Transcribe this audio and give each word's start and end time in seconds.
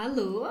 Alô! 0.00 0.46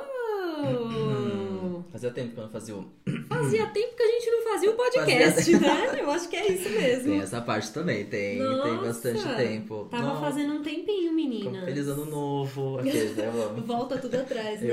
Fazia 1.91 2.11
tempo 2.11 2.33
que 2.33 2.39
eu 2.39 2.43
não 2.43 2.51
fazia 2.51 2.75
o. 2.75 2.86
Fazia 3.27 3.65
tempo 3.73 3.95
que 3.95 4.04
a 4.04 4.07
gente 4.07 4.29
não 4.29 4.43
fazia 4.43 4.70
o 4.70 4.75
podcast, 4.75 5.33
Fazia- 5.33 5.59
né? 5.59 6.02
Eu 6.02 6.11
acho 6.11 6.29
que 6.29 6.36
é 6.36 6.52
isso 6.52 6.70
mesmo. 6.70 7.11
Tem 7.13 7.21
essa 7.21 7.41
parte 7.41 7.71
também, 7.71 8.05
tem, 8.05 8.38
tem 8.38 8.47
Nossa, 8.47 8.86
bastante 8.86 9.36
tempo. 9.38 9.88
Tava 9.89 10.04
Nossa, 10.04 10.21
fazendo 10.21 10.54
um 10.54 10.61
tempinho, 10.61 11.11
menina. 11.14 11.65
Feliz 11.65 11.88
ano 11.88 12.05
novo. 12.05 12.77
Aqueles, 12.77 13.15
né? 13.15 13.25
Volta 13.65 13.97
tudo 13.97 14.14
atrás, 14.18 14.61
né? 14.61 14.70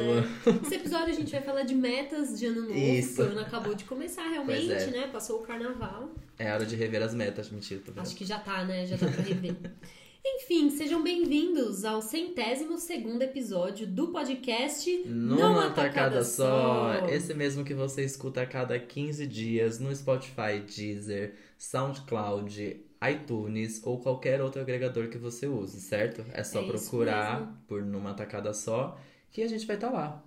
Esse 0.62 0.74
episódio 0.74 1.08
a 1.08 1.16
gente 1.16 1.32
vai 1.32 1.40
falar 1.40 1.62
de 1.62 1.74
metas 1.74 2.38
de 2.38 2.44
ano 2.44 2.60
novo. 2.60 2.78
Isso. 2.78 3.22
O 3.22 3.24
ano 3.24 3.40
acabou 3.40 3.74
de 3.74 3.84
começar 3.84 4.28
realmente, 4.28 4.70
é. 4.72 4.86
né? 4.88 5.08
Passou 5.10 5.40
o 5.40 5.42
carnaval. 5.42 6.10
É 6.38 6.52
hora 6.52 6.66
de 6.66 6.76
rever 6.76 7.02
as 7.02 7.14
metas, 7.14 7.48
mentira. 7.48 7.80
Acho 7.96 8.14
que 8.14 8.26
já 8.26 8.38
tá, 8.38 8.62
né? 8.66 8.84
Já 8.84 8.96
dá 8.96 9.10
pra 9.10 9.22
rever. 9.22 9.56
Enfim, 10.34 10.70
sejam 10.70 11.02
bem-vindos 11.04 11.84
ao 11.84 12.02
centésimo 12.02 12.78
segundo 12.78 13.22
episódio 13.22 13.86
do 13.86 14.08
podcast 14.08 14.90
Numa 15.06 15.70
tacada 15.70 16.24
só. 16.24 17.06
Esse 17.08 17.32
mesmo 17.32 17.64
que 17.64 17.72
você 17.72 18.04
escuta 18.04 18.42
a 18.42 18.46
cada 18.46 18.76
15 18.78 19.24
dias 19.26 19.78
no 19.78 19.94
Spotify, 19.94 20.58
Deezer, 20.66 21.34
SoundCloud, 21.56 22.76
iTunes 23.08 23.80
ou 23.84 24.00
qualquer 24.00 24.42
outro 24.42 24.60
agregador 24.60 25.08
que 25.08 25.16
você 25.16 25.46
use, 25.46 25.80
certo? 25.80 26.24
É 26.32 26.42
só 26.42 26.60
É 26.60 26.66
procurar 26.66 27.62
por 27.68 27.82
Numa 27.82 28.12
Tacada 28.12 28.52
Só 28.52 28.98
que 29.30 29.42
a 29.42 29.48
gente 29.48 29.64
vai 29.66 29.76
estar 29.76 29.90
lá. 29.90 30.22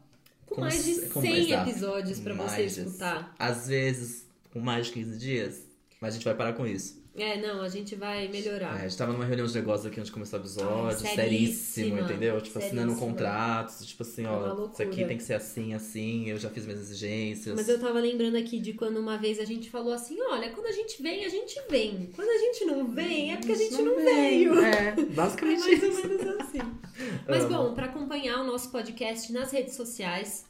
Com, 0.45 0.55
Com 0.55 0.61
mais 0.61 0.83
de 0.85 0.93
c- 0.95 1.09
com 1.09 1.21
100 1.21 1.29
mais- 1.31 1.45
exato. 1.47 1.69
episódios 1.69 2.19
pra 2.21 2.33
você 2.35 2.63
escutar. 2.63 3.35
Às 3.37 3.67
vezes 3.67 4.25
com 4.53 4.59
mais 4.59 4.87
de 4.87 4.93
15 4.93 5.19
dias, 5.19 5.67
mas 6.01 6.13
a 6.13 6.17
gente 6.17 6.25
vai 6.25 6.35
parar 6.35 6.53
com 6.53 6.65
isso. 6.65 6.98
É, 7.21 7.41
não, 7.41 7.61
a 7.61 7.69
gente 7.69 7.95
vai 7.95 8.27
melhorar. 8.27 8.79
É, 8.79 8.85
a 8.85 8.87
gente 8.87 8.97
tava 8.97 9.11
numa 9.13 9.25
reunião 9.25 9.45
de 9.47 9.53
negócios 9.55 9.85
aqui 9.85 9.99
antes 9.99 10.07
de 10.07 10.13
começar 10.13 10.37
o 10.37 10.39
episódio, 10.39 11.07
Ai, 11.07 11.15
seríssimo, 11.15 11.55
seríssima, 11.55 12.01
entendeu? 12.01 12.41
Tipo, 12.41 12.59
assinando 12.59 12.87
seríssima. 12.91 13.07
contratos, 13.07 13.85
tipo 13.85 14.03
assim, 14.03 14.25
É 14.25 14.29
ó, 14.29 14.69
isso 14.71 14.81
aqui 14.81 15.05
tem 15.05 15.17
que 15.17 15.23
ser 15.23 15.33
assim, 15.33 15.73
assim, 15.73 16.29
eu 16.29 16.37
já 16.37 16.49
fiz 16.49 16.65
minhas 16.65 16.81
exigências. 16.81 17.55
Mas 17.55 17.67
eu 17.69 17.79
tava 17.79 17.99
lembrando 17.99 18.35
aqui 18.37 18.59
de 18.59 18.73
quando 18.73 18.97
uma 18.97 19.17
vez 19.17 19.39
a 19.39 19.45
gente 19.45 19.69
falou 19.69 19.93
assim: 19.93 20.17
olha, 20.21 20.49
quando 20.51 20.67
a 20.67 20.71
gente 20.71 21.01
vem, 21.01 21.25
a 21.25 21.29
gente 21.29 21.59
vem. 21.69 22.09
Quando 22.15 22.29
a 22.29 22.37
gente 22.37 22.65
não 22.65 22.87
vem, 22.87 23.33
é 23.33 23.37
porque 23.37 23.51
a 23.51 23.55
gente 23.55 23.81
não, 23.81 23.95
veio. 23.95 24.59
É, 24.59 24.89
É 24.99 25.05
basicamente 25.05 25.59
mais 25.61 25.83
ou 25.83 25.89
isso. 25.89 26.07
menos 26.07 26.27
assim. 26.41 26.59
Mas 27.27 27.45
bom, 27.45 27.73
pra 27.73 27.85
acompanhar 27.85 28.41
o 28.41 28.43
nosso 28.45 28.69
podcast 28.71 29.31
nas 29.31 29.51
redes 29.51 29.75
sociais, 29.75 30.45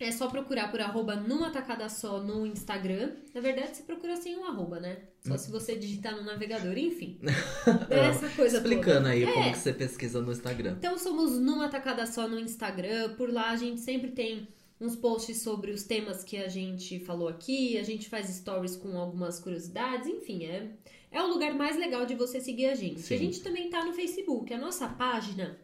é 0.00 0.12
só 0.12 0.28
procurar 0.28 0.70
por 0.70 0.80
arroba 0.80 1.16
numa 1.16 1.50
tacada 1.50 1.88
só 1.88 2.20
no 2.22 2.46
Instagram. 2.46 3.12
Na 3.34 3.40
verdade, 3.40 3.76
você 3.76 3.82
procura 3.82 4.16
sem 4.16 4.36
o 4.36 4.44
arroba, 4.44 4.78
né? 4.78 4.98
Só 5.26 5.36
se 5.36 5.50
você 5.50 5.74
digitar 5.76 6.14
no 6.16 6.22
navegador, 6.22 6.76
enfim. 6.78 7.18
É 7.90 8.06
essa 8.06 8.28
coisa 8.30 8.58
Explicando 8.58 8.98
toda. 8.98 9.10
aí 9.10 9.24
É. 9.24 9.32
como 9.32 9.52
que 9.52 9.58
você 9.58 9.72
pesquisa 9.72 10.20
no 10.20 10.30
Instagram. 10.32 10.76
Então 10.78 10.96
somos 10.98 11.38
numa 11.38 11.68
tacada 11.68 12.06
só 12.06 12.28
no 12.28 12.38
Instagram. 12.38 13.14
Por 13.16 13.32
lá 13.32 13.50
a 13.50 13.56
gente 13.56 13.80
sempre 13.80 14.12
tem 14.12 14.46
uns 14.80 14.94
posts 14.94 15.42
sobre 15.42 15.72
os 15.72 15.82
temas 15.82 16.22
que 16.22 16.36
a 16.36 16.46
gente 16.48 17.00
falou 17.00 17.28
aqui. 17.28 17.76
A 17.76 17.82
gente 17.82 18.08
faz 18.08 18.28
stories 18.28 18.76
com 18.76 18.96
algumas 18.96 19.40
curiosidades. 19.40 20.06
Enfim, 20.06 20.44
é, 20.44 20.70
é 21.10 21.20
o 21.20 21.26
lugar 21.26 21.52
mais 21.54 21.76
legal 21.76 22.06
de 22.06 22.14
você 22.14 22.40
seguir 22.40 22.66
a 22.66 22.74
gente. 22.76 23.00
Sim. 23.00 23.14
A 23.16 23.18
gente 23.18 23.40
também 23.42 23.68
tá 23.68 23.84
no 23.84 23.92
Facebook. 23.92 24.54
A 24.54 24.58
nossa 24.58 24.88
página, 24.88 25.58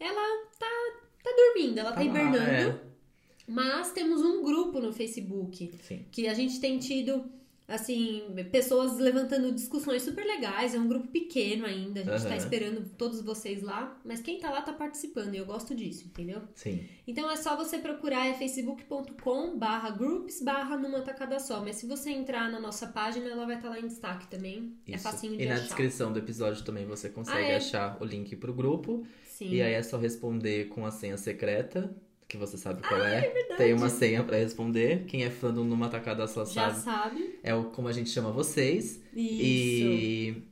ela 0.00 0.46
tá, 0.58 0.66
tá 1.22 1.30
dormindo, 1.36 1.78
ela 1.78 1.90
tá, 1.92 1.96
Tá 1.96 2.00
lá, 2.00 2.06
hibernando. 2.06 2.38
é. 2.82 2.95
Mas 3.46 3.92
temos 3.92 4.22
um 4.22 4.42
grupo 4.42 4.80
no 4.80 4.92
Facebook 4.92 5.70
Sim. 5.82 6.04
que 6.10 6.26
a 6.26 6.34
gente 6.34 6.58
tem 6.60 6.78
tido, 6.78 7.24
assim, 7.68 8.22
pessoas 8.50 8.98
levantando 8.98 9.52
discussões 9.52 10.02
super 10.02 10.24
legais. 10.24 10.74
É 10.74 10.78
um 10.78 10.88
grupo 10.88 11.06
pequeno 11.08 11.64
ainda, 11.64 12.00
a 12.00 12.04
gente 12.04 12.22
tá 12.22 12.28
Aham. 12.30 12.36
esperando 12.36 12.90
todos 12.98 13.20
vocês 13.20 13.62
lá, 13.62 14.00
mas 14.04 14.20
quem 14.20 14.38
tá 14.40 14.50
lá 14.50 14.62
tá 14.62 14.72
participando 14.72 15.34
e 15.34 15.38
eu 15.38 15.46
gosto 15.46 15.74
disso, 15.76 16.06
entendeu? 16.06 16.42
Sim. 16.54 16.84
Então 17.06 17.30
é 17.30 17.36
só 17.36 17.56
você 17.56 17.78
procurar 17.78 18.26
é 18.26 18.34
facebook.com 18.34 19.56
barra 19.56 19.90
groups 19.90 20.42
barra 20.42 20.76
numa 20.76 21.00
tacada 21.02 21.38
só. 21.38 21.60
Mas 21.62 21.76
se 21.76 21.86
você 21.86 22.10
entrar 22.10 22.50
na 22.50 22.58
nossa 22.60 22.86
página, 22.88 23.28
ela 23.30 23.46
vai 23.46 23.56
estar 23.56 23.68
lá 23.68 23.78
em 23.78 23.86
destaque 23.86 24.26
também. 24.28 24.74
É 24.88 24.94
Isso. 24.94 25.04
facinho 25.04 25.36
de 25.36 25.44
e 25.44 25.46
na 25.46 25.54
achar. 25.54 25.64
descrição 25.64 26.12
do 26.12 26.18
episódio 26.18 26.64
também 26.64 26.84
você 26.84 27.08
consegue 27.08 27.38
Ah, 27.38 27.48
é? 27.52 27.56
achar 27.56 27.96
o 28.00 28.04
link 28.04 28.34
pro 28.36 28.52
grupo. 28.52 29.06
Sim. 29.24 29.50
E 29.50 29.62
aí 29.62 29.74
é 29.74 29.82
só 29.82 29.98
responder 29.98 30.68
com 30.68 30.86
a 30.86 30.90
senha 30.90 31.16
secreta, 31.18 31.94
que 32.28 32.36
você 32.36 32.56
sabe 32.56 32.82
qual 32.86 33.00
Ah, 33.00 33.08
é. 33.08 33.30
Tem 33.56 33.72
uma 33.72 33.88
senha 33.88 34.22
pra 34.24 34.36
responder. 34.36 35.04
Quem 35.06 35.24
é 35.24 35.30
fã 35.30 35.52
do 35.52 35.62
Numa 35.64 35.88
Tacada 35.88 36.26
Só 36.26 36.44
Já 36.44 36.72
sabe. 36.74 36.80
sabe. 37.20 37.38
É 37.42 37.54
o, 37.54 37.64
como 37.66 37.88
a 37.88 37.92
gente 37.92 38.10
chama 38.10 38.30
vocês. 38.32 39.00
Isso. 39.14 39.42
E 39.42 40.42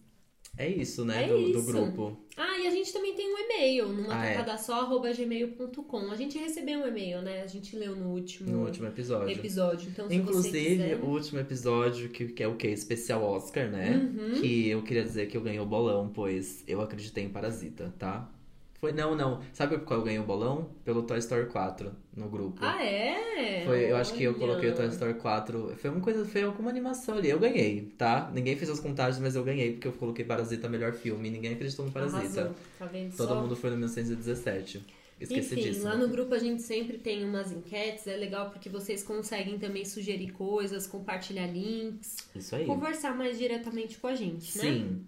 é 0.56 0.68
isso, 0.68 1.04
né? 1.04 1.24
É 1.24 1.28
do, 1.28 1.52
do 1.52 1.58
isso. 1.58 1.66
grupo. 1.66 2.16
Ah, 2.36 2.58
e 2.58 2.66
a 2.66 2.70
gente 2.70 2.92
também 2.92 3.14
tem 3.14 3.32
um 3.32 3.38
e-mail, 3.38 3.88
numa 3.88 4.14
Ah, 4.20 4.24
é. 4.26 4.34
tacada 4.34 4.58
só, 4.58 4.80
arroba 4.82 5.12
gmail.com. 5.12 6.10
A 6.10 6.16
gente 6.16 6.38
recebeu 6.38 6.80
um 6.80 6.86
e-mail, 6.86 7.22
né? 7.22 7.42
A 7.42 7.46
gente 7.46 7.76
leu 7.76 7.94
no 7.94 8.08
último, 8.10 8.50
No 8.50 8.64
último 8.64 8.86
episódio. 8.88 9.30
episódio. 9.36 9.88
Então, 9.90 10.08
se 10.08 10.14
você 10.16 10.20
Inclusive, 10.20 10.68
quiser... 10.82 10.96
o 11.00 11.06
último 11.06 11.40
episódio, 11.40 12.08
que, 12.08 12.28
que 12.28 12.42
é 12.42 12.48
o 12.48 12.56
que? 12.56 12.68
Especial 12.68 13.22
Oscar, 13.22 13.68
né? 13.70 13.96
Uhum. 13.96 14.40
Que 14.40 14.68
eu 14.68 14.82
queria 14.82 15.02
dizer 15.04 15.26
que 15.26 15.36
eu 15.36 15.40
ganhei 15.42 15.60
o 15.60 15.66
bolão, 15.66 16.08
pois 16.12 16.64
eu 16.66 16.80
acreditei 16.80 17.24
em 17.24 17.28
Parasita, 17.28 17.92
tá? 17.98 18.28
Foi, 18.84 18.92
não, 18.92 19.16
não. 19.16 19.40
Sabe 19.54 19.78
por 19.78 19.86
qual 19.86 20.00
eu 20.00 20.04
ganhei 20.04 20.20
o 20.20 20.24
bolão? 20.24 20.68
Pelo 20.84 21.04
Toy 21.04 21.18
Story 21.18 21.46
4 21.46 21.90
no 22.14 22.28
grupo. 22.28 22.58
Ah, 22.60 22.84
é? 22.84 23.64
Foi, 23.64 23.90
eu 23.90 23.96
acho 23.96 24.12
que 24.12 24.22
eu 24.24 24.34
coloquei 24.34 24.68
o 24.68 24.74
Toy 24.74 24.88
Story 24.88 25.14
4. 25.14 25.74
Foi 25.78 25.88
uma 25.88 26.02
coisa, 26.02 26.22
foi 26.26 26.42
alguma 26.42 26.68
animação 26.68 27.16
ali. 27.16 27.30
Eu 27.30 27.38
ganhei, 27.38 27.90
tá? 27.96 28.30
Ninguém 28.34 28.56
fez 28.56 28.68
as 28.68 28.80
contagens, 28.80 29.18
mas 29.22 29.36
eu 29.36 29.42
ganhei 29.42 29.72
porque 29.72 29.88
eu 29.88 29.92
coloquei 29.92 30.22
Parasita 30.22 30.68
melhor 30.68 30.92
filme. 30.92 31.30
Ninguém 31.30 31.54
acreditou 31.54 31.86
no 31.86 31.92
Parasita. 31.92 32.18
Arrasou. 32.18 32.54
Tá 32.78 32.84
vendo 32.84 33.16
Todo 33.16 33.28
só? 33.28 33.40
mundo 33.40 33.56
foi 33.56 33.70
no 33.70 33.76
1917. 33.76 34.84
Esqueci 35.18 35.54
Enfim, 35.54 35.62
disso. 35.70 35.84
lá 35.84 35.96
no 35.96 36.08
grupo 36.08 36.34
a 36.34 36.38
gente 36.38 36.60
sempre 36.60 36.98
tem 36.98 37.24
umas 37.24 37.50
enquetes, 37.52 38.06
é 38.06 38.16
legal 38.16 38.50
porque 38.50 38.68
vocês 38.68 39.02
conseguem 39.02 39.58
também 39.58 39.84
sugerir 39.84 40.32
coisas, 40.32 40.86
compartilhar 40.86 41.46
links, 41.46 42.16
Isso 42.34 42.54
aí. 42.54 42.66
conversar 42.66 43.16
mais 43.16 43.38
diretamente 43.38 43.96
com 43.96 44.08
a 44.08 44.14
gente, 44.14 44.58
né? 44.58 44.64
Sim. 44.64 45.06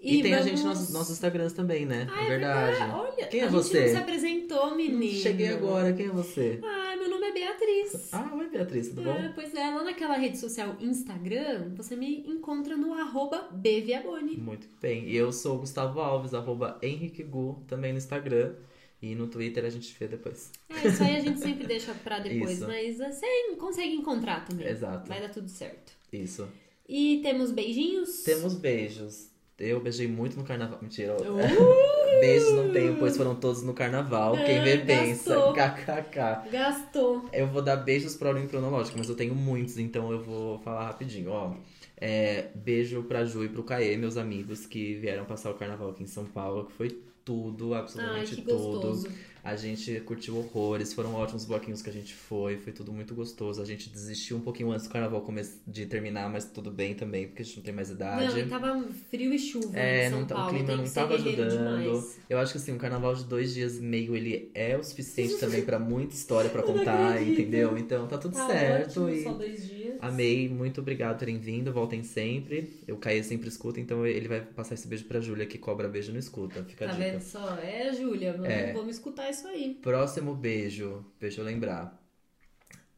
E, 0.00 0.22
tem 0.22 0.34
a 0.34 0.42
gente 0.42 0.60
vamos- 0.62 0.80
nos 0.80 0.92
nossos 0.92 1.12
Instagrams 1.12 1.52
também, 1.54 1.86
né? 1.86 2.06
Ah, 2.10 2.22
é 2.22 2.26
é 2.26 2.28
verdade. 2.28 2.92
Olha, 2.92 3.26
Quem 3.26 3.40
é 3.40 3.44
a 3.44 3.48
você? 3.48 3.72
gente 3.78 3.86
não 3.86 3.96
se 3.96 4.02
apresentou, 4.02 4.74
menino. 4.76 5.18
Cheguei 5.20 5.48
agora, 5.48 5.92
quem 5.94 6.06
é 6.06 6.10
você? 6.10 6.60
Ah, 6.62 6.94
meu 6.96 7.08
nome 7.08 7.26
é 7.28 7.32
Beatriz. 7.32 8.12
Ah, 8.12 8.30
oi 8.34 8.48
Beatriz, 8.50 8.88
tudo 8.88 9.08
É, 9.08 9.28
bom? 9.28 9.32
pois 9.34 9.54
é, 9.54 9.70
lá 9.70 9.82
naquela 9.82 10.16
rede 10.16 10.36
social 10.38 10.76
Instagram, 10.80 11.72
você 11.74 11.96
me 11.96 12.20
encontra 12.28 12.76
no 12.76 12.92
arroba 12.92 13.48
bviaboni. 13.50 14.36
Muito 14.36 14.68
bem. 14.80 15.08
E 15.08 15.16
eu 15.16 15.32
sou 15.32 15.56
o 15.56 15.58
Gustavo 15.60 16.00
Alves, 16.00 16.34
arroba 16.34 16.78
Henrique 16.82 17.22
Gu, 17.22 17.62
também 17.66 17.92
no 17.92 17.98
Instagram. 17.98 18.54
E 19.02 19.14
no 19.14 19.26
Twitter 19.26 19.64
a 19.66 19.68
gente 19.70 19.94
vê 19.98 20.06
depois. 20.08 20.50
É, 20.70 20.88
isso 20.88 21.02
aí 21.02 21.16
a 21.16 21.20
gente 21.20 21.38
sempre 21.38 21.66
deixa 21.66 21.92
pra 21.92 22.20
depois, 22.20 22.52
Isso. 22.58 22.66
mas 22.66 22.96
você 22.96 23.26
consegue 23.58 23.94
encontrar 23.94 24.46
também. 24.46 24.66
Exato. 24.66 25.06
Vai 25.08 25.20
dar 25.20 25.28
tudo 25.28 25.48
certo. 25.48 25.92
Isso. 26.10 26.48
E 26.88 27.20
temos 27.22 27.50
beijinhos? 27.50 28.22
Temos 28.22 28.54
beijos. 28.54 29.28
Eu 29.58 29.80
beijei 29.80 30.08
muito 30.08 30.36
no 30.36 30.44
carnaval. 30.44 30.78
Mentira. 30.82 31.14
Uh! 31.14 31.94
Beijos 32.20 32.52
não 32.52 32.72
tenho, 32.72 32.96
pois 32.96 33.16
foram 33.16 33.34
todos 33.34 33.62
no 33.62 33.74
carnaval. 33.74 34.34
Quem 34.36 34.62
vê 34.62 34.78
pensa. 34.78 35.34
KKK. 35.52 36.50
Gastou. 36.50 37.28
Eu 37.32 37.46
vou 37.48 37.60
dar 37.60 37.76
beijos 37.76 38.14
pra 38.16 38.28
ordem 38.28 38.46
cronológica, 38.46 38.96
mas 38.96 39.08
eu 39.08 39.16
tenho 39.16 39.34
muitos, 39.34 39.78
então 39.78 40.12
eu 40.12 40.22
vou 40.22 40.58
falar 40.60 40.86
rapidinho, 40.86 41.30
ó. 41.30 41.54
É, 41.96 42.50
beijo 42.54 43.02
pra 43.04 43.24
Ju 43.24 43.44
e 43.44 43.48
pro 43.48 43.62
Caê, 43.62 43.96
meus 43.96 44.16
amigos 44.16 44.66
que 44.66 44.94
vieram 44.94 45.24
passar 45.24 45.50
o 45.50 45.54
carnaval 45.54 45.90
aqui 45.90 46.02
em 46.02 46.06
São 46.06 46.24
Paulo, 46.24 46.66
que 46.66 46.72
foi 46.72 47.02
tudo, 47.24 47.74
Ai, 47.74 47.80
absolutamente 47.80 48.36
que 48.36 48.42
tudo. 48.42 48.80
gostoso. 48.80 49.08
A 49.44 49.56
gente 49.56 50.00
curtiu 50.00 50.38
horrores, 50.38 50.94
foram 50.94 51.14
ótimos 51.14 51.44
bloquinhos 51.44 51.82
que 51.82 51.90
a 51.90 51.92
gente 51.92 52.14
foi, 52.14 52.56
foi 52.56 52.72
tudo 52.72 52.90
muito 52.92 53.14
gostoso. 53.14 53.60
A 53.60 53.64
gente 53.66 53.90
desistiu 53.90 54.38
um 54.38 54.40
pouquinho 54.40 54.72
antes 54.72 54.86
do 54.86 54.90
carnaval 54.92 55.20
de 55.66 55.84
terminar, 55.84 56.30
mas 56.30 56.46
tudo 56.46 56.70
bem 56.70 56.94
também, 56.94 57.26
porque 57.26 57.42
a 57.42 57.44
gente 57.44 57.56
não 57.58 57.62
tem 57.62 57.74
mais 57.74 57.90
idade. 57.90 58.40
Não, 58.42 58.48
tava 58.48 58.82
frio 59.10 59.34
e 59.34 59.38
chuva 59.38 59.76
É, 59.78 60.08
não 60.08 60.24
tá- 60.24 60.34
Paulo. 60.34 60.50
o 60.50 60.54
clima 60.54 60.76
não 60.76 60.88
tava 60.90 61.14
ajudando. 61.14 61.50
demais. 61.50 62.18
Eu 62.30 62.38
acho 62.38 62.52
que 62.52 62.58
assim, 62.58 62.72
um 62.72 62.78
carnaval 62.78 63.14
de 63.14 63.24
dois 63.24 63.52
dias 63.52 63.76
e 63.76 63.82
meio, 63.82 64.16
ele 64.16 64.50
é 64.54 64.78
o 64.78 64.82
suficiente 64.82 65.36
também 65.36 65.60
pra 65.62 65.78
muita 65.78 66.14
história 66.14 66.48
não 66.54 66.62
contar, 66.62 67.22
entendeu? 67.22 67.76
Então 67.76 68.06
tá 68.08 68.16
tudo 68.16 68.32
Tá 68.34 68.46
certo 68.46 69.02
ótimo, 69.02 69.08
e 69.10 69.22
só 69.24 69.32
dois 69.34 69.68
dias. 69.68 69.96
amei, 70.00 70.48
muito 70.48 70.80
obrigado 70.80 71.16
por 71.16 71.18
terem 71.20 71.38
vindo, 71.38 71.70
voltem 71.70 72.02
sempre. 72.02 72.80
Eu 72.88 72.96
Caí 72.96 73.22
sempre 73.22 73.48
escuta, 73.48 73.78
então 73.78 74.06
ele 74.06 74.26
vai 74.26 74.40
passar 74.40 74.72
esse 74.74 74.88
beijo 74.88 75.04
pra 75.04 75.20
Júlia, 75.20 75.44
que 75.44 75.58
cobra 75.58 75.86
beijo 75.86 76.12
no 76.12 76.18
escuta. 76.18 76.64
Fica 76.64 76.86
a 76.86 76.88
Tá 76.88 76.94
dica. 76.94 77.10
vendo 77.10 77.20
só? 77.20 77.58
É, 77.58 77.92
Júlia, 77.92 78.40
É. 78.44 78.72
vamos 78.72 78.94
escutar 78.96 79.28
isso 79.34 79.46
aí. 79.48 79.74
Próximo 79.74 80.34
beijo, 80.34 81.04
deixa 81.20 81.40
eu 81.40 81.44
lembrar. 81.44 82.00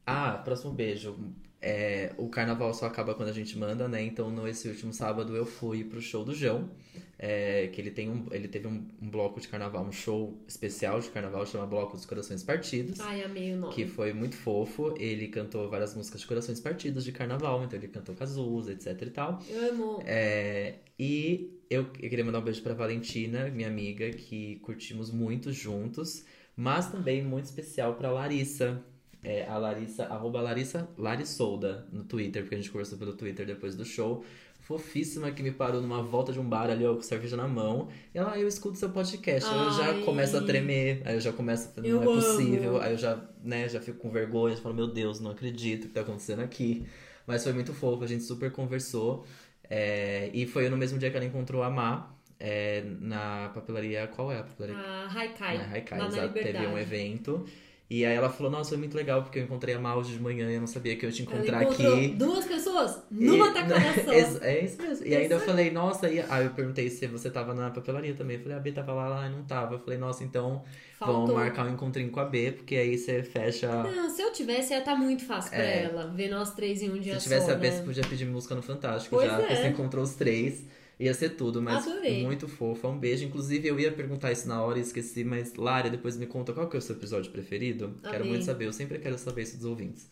Ah, 0.06 0.32
próximo 0.44 0.72
beijo. 0.72 1.34
É, 1.68 2.12
o 2.16 2.28
carnaval 2.28 2.72
só 2.72 2.86
acaba 2.86 3.12
quando 3.14 3.28
a 3.28 3.32
gente 3.32 3.58
manda, 3.58 3.88
né? 3.88 4.00
Então, 4.02 4.30
no 4.30 4.46
esse 4.46 4.68
último 4.68 4.92
sábado 4.92 5.34
eu 5.34 5.44
fui 5.44 5.82
pro 5.84 6.00
show 6.00 6.24
do 6.24 6.32
João. 6.34 6.70
é, 7.18 7.68
que 7.72 7.80
ele 7.80 7.90
tem 7.90 8.10
um, 8.10 8.26
ele 8.30 8.46
teve 8.46 8.68
um, 8.68 8.86
um 9.02 9.10
bloco 9.10 9.40
de 9.40 9.48
carnaval, 9.48 9.82
um 9.84 9.90
show 9.90 10.38
especial 10.46 11.00
de 11.00 11.08
carnaval, 11.08 11.44
chama 11.46 11.66
Bloco 11.66 11.96
dos 11.96 12.04
Corações 12.04 12.42
Partidos. 12.42 13.00
Ai, 13.00 13.24
amei 13.24 13.54
o 13.54 13.56
nome. 13.56 13.74
Que 13.74 13.86
foi 13.86 14.12
muito 14.12 14.36
fofo. 14.36 14.94
Ele 14.98 15.28
cantou 15.28 15.68
várias 15.68 15.94
músicas 15.94 16.20
de 16.20 16.26
corações 16.26 16.60
partidos 16.60 17.04
de 17.04 17.12
carnaval, 17.12 17.64
então 17.64 17.78
ele 17.78 17.88
cantou 17.88 18.14
Cazuza, 18.14 18.72
etc 18.72 19.02
e 19.02 19.10
tal. 19.10 19.42
Eu 19.48 19.70
amo. 19.70 20.02
É, 20.04 20.74
e 20.98 21.58
eu, 21.68 21.82
eu 21.82 22.08
queria 22.10 22.24
mandar 22.24 22.38
um 22.38 22.44
beijo 22.44 22.62
pra 22.62 22.74
Valentina, 22.74 23.48
minha 23.48 23.68
amiga, 23.68 24.10
que 24.10 24.56
curtimos 24.56 25.10
muito 25.10 25.52
juntos. 25.52 26.24
Mas 26.54 26.90
também 26.90 27.22
muito 27.22 27.44
especial 27.46 27.94
pra 27.94 28.10
Larissa. 28.10 28.82
É, 29.26 29.44
a 29.48 29.58
Larissa, 29.58 30.04
arroba 30.04 30.40
Larissa 30.40 30.88
Larissolda 30.96 31.84
no 31.92 32.04
Twitter, 32.04 32.42
porque 32.42 32.54
a 32.54 32.58
gente 32.58 32.70
conversou 32.70 32.96
pelo 32.96 33.12
Twitter 33.14 33.44
depois 33.44 33.74
do 33.74 33.84
show. 33.84 34.24
Fofíssima 34.60 35.30
que 35.30 35.42
me 35.42 35.52
parou 35.52 35.80
numa 35.80 36.02
volta 36.02 36.32
de 36.32 36.40
um 36.40 36.48
bar 36.48 36.70
ali, 36.70 36.84
ó, 36.84 36.94
com 36.94 37.02
cerveja 37.02 37.36
na 37.36 37.46
mão. 37.46 37.88
E 38.14 38.18
ela, 38.18 38.32
ah, 38.32 38.38
eu 38.38 38.48
escuto 38.48 38.76
seu 38.76 38.90
podcast. 38.90 39.48
Aí 39.48 39.58
eu 39.64 39.72
já 39.72 39.86
Ai. 39.90 40.02
começo 40.02 40.36
a 40.36 40.42
tremer, 40.42 41.02
aí 41.04 41.14
eu 41.14 41.20
já 41.20 41.32
começo 41.32 41.70
a 41.76 41.86
Eu 41.86 41.96
não 41.96 42.02
é 42.02 42.06
amo. 42.06 42.14
possível. 42.16 42.80
Aí 42.80 42.92
eu 42.92 42.98
já, 42.98 43.20
né, 43.44 43.68
já 43.68 43.80
fico 43.80 43.98
com 43.98 44.10
vergonha, 44.10 44.56
falo, 44.56 44.74
meu 44.74 44.88
Deus, 44.88 45.20
não 45.20 45.30
acredito 45.30 45.88
que 45.88 45.94
tá 45.94 46.00
acontecendo 46.00 46.40
aqui. 46.40 46.84
Mas 47.26 47.42
foi 47.44 47.52
muito 47.52 47.72
fofo, 47.72 48.02
a 48.02 48.06
gente 48.06 48.24
super 48.24 48.50
conversou. 48.50 49.24
É, 49.68 50.30
e 50.32 50.46
foi 50.46 50.68
no 50.68 50.76
mesmo 50.76 50.98
dia 50.98 51.10
que 51.10 51.16
ela 51.16 51.26
encontrou 51.26 51.62
a 51.62 51.70
Má, 51.70 52.10
é, 52.38 52.84
na 53.00 53.50
papelaria. 53.54 54.06
Qual 54.08 54.30
é 54.32 54.38
a 54.38 54.42
papelaria? 54.42 54.76
A 54.76 55.12
Haikai, 55.12 55.58
Na 55.58 55.64
Haikai, 55.64 55.98
lá 55.98 56.06
exato. 56.08 56.32
Teve 56.34 56.66
um 56.66 56.78
evento. 56.78 57.44
E 57.88 58.04
aí 58.04 58.16
ela 58.16 58.28
falou, 58.28 58.50
nossa, 58.50 58.70
foi 58.70 58.78
muito 58.78 58.96
legal, 58.96 59.22
porque 59.22 59.38
eu 59.38 59.44
encontrei 59.44 59.72
a 59.76 59.96
hoje 59.96 60.12
de 60.14 60.20
manhã 60.20 60.50
e 60.50 60.54
eu 60.54 60.60
não 60.60 60.66
sabia 60.66 60.96
que 60.96 61.06
eu 61.06 61.08
ia 61.10 61.14
te 61.14 61.22
encontrar 61.22 61.60
aqui. 61.62 62.08
duas 62.08 62.44
pessoas 62.44 62.98
numa 63.08 63.48
E- 63.50 63.54
tacada 63.54 64.04
só. 64.04 64.12
Ex- 64.12 64.42
É 64.42 64.64
isso 64.64 64.82
mesmo. 64.82 65.06
E 65.06 65.14
ainda 65.14 65.34
eu 65.36 65.40
falei, 65.40 65.70
nossa, 65.70 66.08
e... 66.10 66.18
aí 66.20 66.44
eu 66.46 66.50
perguntei 66.50 66.90
se 66.90 67.06
você 67.06 67.30
tava 67.30 67.54
na 67.54 67.70
papelaria 67.70 68.12
também. 68.14 68.38
Eu 68.38 68.42
falei, 68.42 68.58
a 68.58 68.60
B 68.60 68.72
tava 68.72 68.92
lá, 68.92 69.08
lá 69.08 69.26
e 69.28 69.30
não 69.30 69.44
tava. 69.44 69.74
Eu 69.74 69.78
falei, 69.78 70.00
nossa, 70.00 70.24
então 70.24 70.64
Faltou. 70.98 71.26
vamos 71.28 71.34
marcar 71.40 71.64
um 71.64 71.74
encontrinho 71.74 72.10
com 72.10 72.18
a 72.18 72.24
B, 72.24 72.50
porque 72.52 72.74
aí 72.74 72.98
você 72.98 73.22
fecha. 73.22 73.68
Não, 73.68 74.10
se 74.10 74.20
eu 74.20 74.32
tivesse, 74.32 74.72
ia 74.72 74.80
estar 74.80 74.96
muito 74.96 75.24
fácil 75.24 75.50
pra 75.52 75.62
É. 75.62 75.84
ela. 75.84 76.08
Ver 76.08 76.28
nós 76.28 76.54
três 76.54 76.82
em 76.82 76.90
um 76.90 76.98
dia 76.98 77.14
Se 77.20 77.24
tivesse 77.24 77.46
só, 77.46 77.52
a 77.52 77.54
B, 77.54 77.70
né? 77.70 77.76
você 77.76 77.82
podia 77.84 78.02
pedir 78.02 78.24
música 78.24 78.56
no 78.56 78.62
Fantástico 78.62 79.14
Pois 79.14 79.30
já, 79.30 79.36
porque 79.38 79.52
é. 79.52 79.56
você 79.62 79.68
encontrou 79.68 80.02
os 80.02 80.14
três. 80.16 80.64
Ia 80.98 81.12
ser 81.12 81.30
tudo, 81.30 81.60
mas 81.60 81.86
Adorei. 81.86 82.22
muito 82.22 82.48
fofa. 82.48 82.88
Um 82.88 82.98
beijo. 82.98 83.24
Inclusive, 83.24 83.68
eu 83.68 83.78
ia 83.78 83.92
perguntar 83.92 84.32
isso 84.32 84.48
na 84.48 84.62
hora 84.62 84.78
e 84.78 84.82
esqueci, 84.82 85.24
mas 85.24 85.54
Lara, 85.54 85.90
depois 85.90 86.16
me 86.16 86.26
conta 86.26 86.52
qual 86.54 86.68
que 86.68 86.76
é 86.76 86.78
o 86.78 86.82
seu 86.82 86.96
episódio 86.96 87.30
preferido. 87.30 87.94
Quero 88.02 88.16
Amei. 88.16 88.28
muito 88.30 88.44
saber, 88.44 88.66
eu 88.66 88.72
sempre 88.72 88.98
quero 88.98 89.18
saber 89.18 89.42
isso 89.42 89.56
dos 89.56 89.66
ouvintes. 89.66 90.10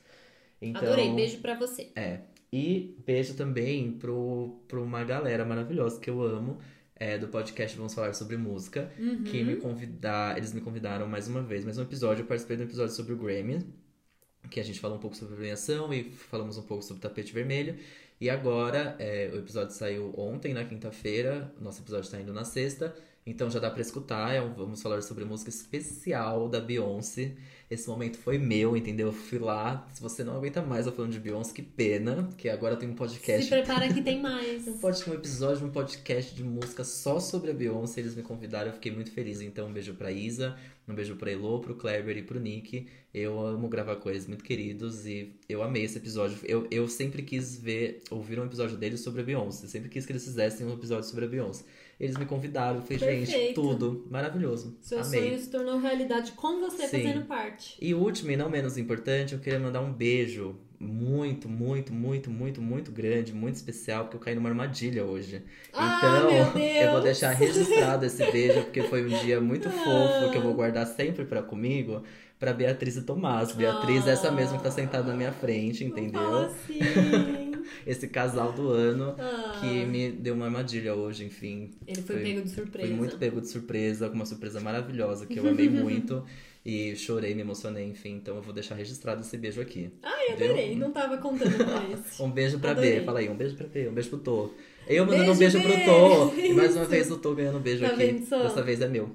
Então, 0.60 0.82
Adorei, 0.82 1.12
beijo 1.14 1.38
pra 1.38 1.54
você. 1.54 1.90
É. 1.96 2.20
E 2.52 2.94
beijo 3.04 3.34
também 3.34 3.92
pro, 3.92 4.60
pro 4.68 4.82
uma 4.82 5.02
galera 5.04 5.44
maravilhosa 5.44 5.98
que 5.98 6.08
eu 6.08 6.22
amo. 6.22 6.58
É, 6.96 7.18
do 7.18 7.26
podcast 7.26 7.76
Vamos 7.76 7.92
Falar 7.92 8.12
Sobre 8.12 8.36
Música. 8.36 8.88
Uhum. 8.98 9.24
Que 9.24 9.42
me 9.42 9.56
convidar, 9.56 10.38
eles 10.38 10.52
me 10.52 10.60
convidaram 10.60 11.08
mais 11.08 11.26
uma 11.26 11.42
vez, 11.42 11.64
mais 11.64 11.76
um 11.76 11.82
episódio. 11.82 12.22
Eu 12.22 12.26
participei 12.26 12.56
de 12.56 12.62
um 12.62 12.66
episódio 12.66 12.94
sobre 12.94 13.14
o 13.14 13.16
Grammy. 13.16 13.66
Que 14.48 14.60
a 14.60 14.62
gente 14.62 14.78
falou 14.78 14.98
um 14.98 15.00
pouco 15.00 15.16
sobre 15.16 15.34
premiação 15.34 15.92
e 15.92 16.04
falamos 16.04 16.56
um 16.56 16.62
pouco 16.62 16.84
sobre 16.84 17.02
tapete 17.02 17.32
vermelho. 17.32 17.76
E 18.20 18.30
agora, 18.30 18.96
é, 18.98 19.30
o 19.32 19.38
episódio 19.38 19.74
saiu 19.74 20.14
ontem, 20.16 20.54
na 20.54 20.64
quinta-feira. 20.64 21.52
Nosso 21.60 21.82
episódio 21.82 22.10
tá 22.10 22.20
indo 22.20 22.32
na 22.32 22.44
sexta. 22.44 22.94
Então 23.26 23.50
já 23.50 23.58
dá 23.58 23.70
pra 23.70 23.80
escutar. 23.80 24.32
É 24.34 24.40
um- 24.40 24.54
vamos 24.54 24.80
falar 24.82 25.02
sobre 25.02 25.24
música 25.24 25.50
especial 25.50 26.48
da 26.48 26.60
Beyoncé. 26.60 27.34
Esse 27.74 27.88
momento 27.88 28.18
foi 28.18 28.38
meu, 28.38 28.76
entendeu? 28.76 29.08
Eu 29.08 29.12
fui 29.12 29.38
lá. 29.38 29.86
Se 29.92 30.00
você 30.00 30.22
não 30.22 30.36
aguenta 30.36 30.62
mais 30.62 30.86
eu 30.86 30.92
falando 30.92 31.12
de 31.12 31.20
Beyoncé, 31.20 31.52
que 31.52 31.62
pena. 31.62 32.28
Que 32.38 32.48
agora 32.48 32.76
tem 32.76 32.88
um 32.88 32.94
podcast. 32.94 33.44
Se 33.44 33.50
prepara 33.50 33.92
que 33.92 34.00
tem 34.00 34.20
mais. 34.20 34.64
Um 34.84 35.10
um 35.10 35.14
episódio 35.14 35.58
de 35.58 35.64
um 35.64 35.70
podcast 35.70 36.34
de 36.34 36.44
música 36.44 36.84
só 36.84 37.18
sobre 37.18 37.50
a 37.50 37.54
Beyoncé. 37.54 38.00
Eles 38.00 38.14
me 38.14 38.22
convidaram, 38.22 38.68
eu 38.68 38.74
fiquei 38.74 38.92
muito 38.92 39.10
feliz. 39.10 39.40
Então, 39.40 39.68
um 39.68 39.72
beijo 39.72 39.94
pra 39.94 40.12
Isa, 40.12 40.56
um 40.86 40.94
beijo 40.94 41.16
pra 41.16 41.30
Elo, 41.30 41.60
pro 41.60 41.74
Kleber 41.74 42.16
e 42.16 42.22
pro 42.22 42.38
Nick. 42.38 42.86
Eu 43.12 43.40
amo 43.40 43.68
gravar 43.68 43.96
com 43.96 44.10
eles, 44.10 44.26
muito 44.26 44.44
queridos, 44.44 45.06
e 45.06 45.34
eu 45.48 45.62
amei 45.62 45.84
esse 45.84 45.98
episódio. 45.98 46.38
Eu, 46.44 46.66
eu 46.70 46.86
sempre 46.88 47.22
quis 47.22 47.56
ver, 47.56 48.02
ouvir 48.10 48.38
um 48.38 48.44
episódio 48.44 48.76
deles 48.76 49.00
sobre 49.00 49.22
a 49.22 49.24
Beyoncé. 49.24 49.66
Sempre 49.66 49.88
quis 49.88 50.04
que 50.04 50.12
eles 50.12 50.24
fizessem 50.24 50.66
um 50.66 50.74
episódio 50.74 51.08
sobre 51.08 51.24
a 51.24 51.28
Beyoncé. 51.28 51.64
Eles 51.98 52.16
me 52.16 52.26
convidaram, 52.26 52.82
falei, 52.82 53.24
gente, 53.24 53.54
tudo. 53.54 54.06
Maravilhoso. 54.10 54.76
Seu 54.80 55.00
amei. 55.00 55.20
sonho 55.20 55.38
se 55.38 55.50
tornou 55.50 55.78
realidade 55.78 56.32
com 56.32 56.60
você 56.60 56.88
Sim. 56.88 57.02
fazendo 57.02 57.24
parte. 57.26 57.76
E 57.80 57.94
último 57.94 58.30
e 58.32 58.36
não 58.36 58.50
menos 58.50 58.76
importante, 58.76 59.32
eu 59.34 59.38
queria 59.38 59.58
mandar 59.60 59.80
um 59.80 59.92
beijo 59.92 60.56
muito, 60.78 61.48
muito, 61.48 61.92
muito, 61.94 62.30
muito, 62.30 62.60
muito 62.60 62.90
grande, 62.92 63.32
muito 63.32 63.54
especial, 63.54 64.04
porque 64.04 64.16
eu 64.16 64.20
caí 64.20 64.34
numa 64.34 64.48
armadilha 64.50 65.04
hoje. 65.04 65.42
Ah, 65.72 65.96
Então, 65.98 66.30
meu 66.32 66.44
Deus! 66.52 66.84
eu 66.84 66.90
vou 66.92 67.00
deixar 67.00 67.30
registrado 67.30 68.04
esse 68.04 68.30
beijo, 68.30 68.62
porque 68.64 68.82
foi 68.82 69.04
um 69.04 69.08
dia 69.20 69.40
muito 69.40 69.70
fofo, 69.70 70.30
que 70.30 70.36
eu 70.36 70.42
vou 70.42 70.52
guardar 70.52 70.86
sempre 70.86 71.24
pra 71.24 71.42
comigo, 71.42 72.02
pra 72.38 72.52
Beatriz 72.52 72.96
e 72.96 73.02
Tomás. 73.02 73.52
Beatriz, 73.52 74.06
Ah. 74.06 74.10
essa 74.10 74.30
mesma 74.30 74.58
que 74.58 74.64
tá 74.64 74.70
sentada 74.70 75.08
na 75.08 75.16
minha 75.16 75.32
frente, 75.32 75.84
Não 75.84 75.90
entendeu? 75.92 76.20
fala 76.20 76.46
assim. 76.46 76.78
Esse 77.86 78.08
casal 78.08 78.52
do 78.52 78.68
ano 78.70 79.14
Ah. 79.18 79.58
que 79.60 79.84
me 79.86 80.10
deu 80.12 80.34
uma 80.34 80.46
armadilha 80.46 80.94
hoje, 80.94 81.24
enfim. 81.24 81.72
Ele 81.86 82.02
foi, 82.02 82.16
pego 82.22 82.42
de 82.42 82.50
surpresa. 82.50 82.88
Fui 82.88 82.96
muito 82.96 83.18
pego 83.18 83.40
de 83.40 83.48
surpresa, 83.48 84.08
com 84.08 84.14
uma 84.14 84.26
surpresa 84.26 84.60
maravilhosa 84.60 85.26
que 85.26 85.38
eu 85.38 85.48
amei 85.48 85.68
muito. 85.70 86.24
E 86.66 86.96
chorei, 86.96 87.34
me 87.34 87.42
emocionei, 87.42 87.84
enfim. 87.84 88.14
Então 88.16 88.36
eu 88.36 88.42
vou 88.42 88.54
deixar 88.54 88.74
registrado 88.74 89.20
esse 89.20 89.36
beijo 89.36 89.60
aqui. 89.60 89.90
Ai, 90.02 90.32
adorei. 90.32 90.68
Deu? 90.70 90.76
Não 90.78 90.92
tava 90.92 91.18
contando 91.18 91.58
com 91.58 91.92
isso. 91.92 92.22
Um 92.24 92.30
beijo 92.30 92.58
pra 92.58 92.70
Adorei. 92.70 93.00
B. 93.00 93.04
Fala 93.04 93.18
aí, 93.18 93.28
um 93.28 93.36
beijo 93.36 93.54
pra 93.54 93.66
B, 93.66 93.86
um 93.88 93.92
beijo 93.92 94.08
pro 94.08 94.18
Tô. 94.18 94.54
Eu 94.86 95.06
mandando 95.06 95.32
um 95.32 95.36
Beijo, 95.36 95.58
beijo 95.58 95.84
pro 95.84 95.84
Tô. 95.84 96.34
E 96.40 96.52
mais 96.52 96.76
uma 96.76 96.84
vez 96.84 97.10
o 97.10 97.16
Tô 97.16 97.34
ganhando 97.34 97.58
um 97.58 97.60
beijo 97.60 97.80
Tá 97.80 97.88
aqui. 97.88 97.96
vendo 97.96 98.26
só? 98.26 98.42
Dessa 98.42 98.62
vez 98.62 98.80
é 98.80 98.88
meu. 98.88 99.10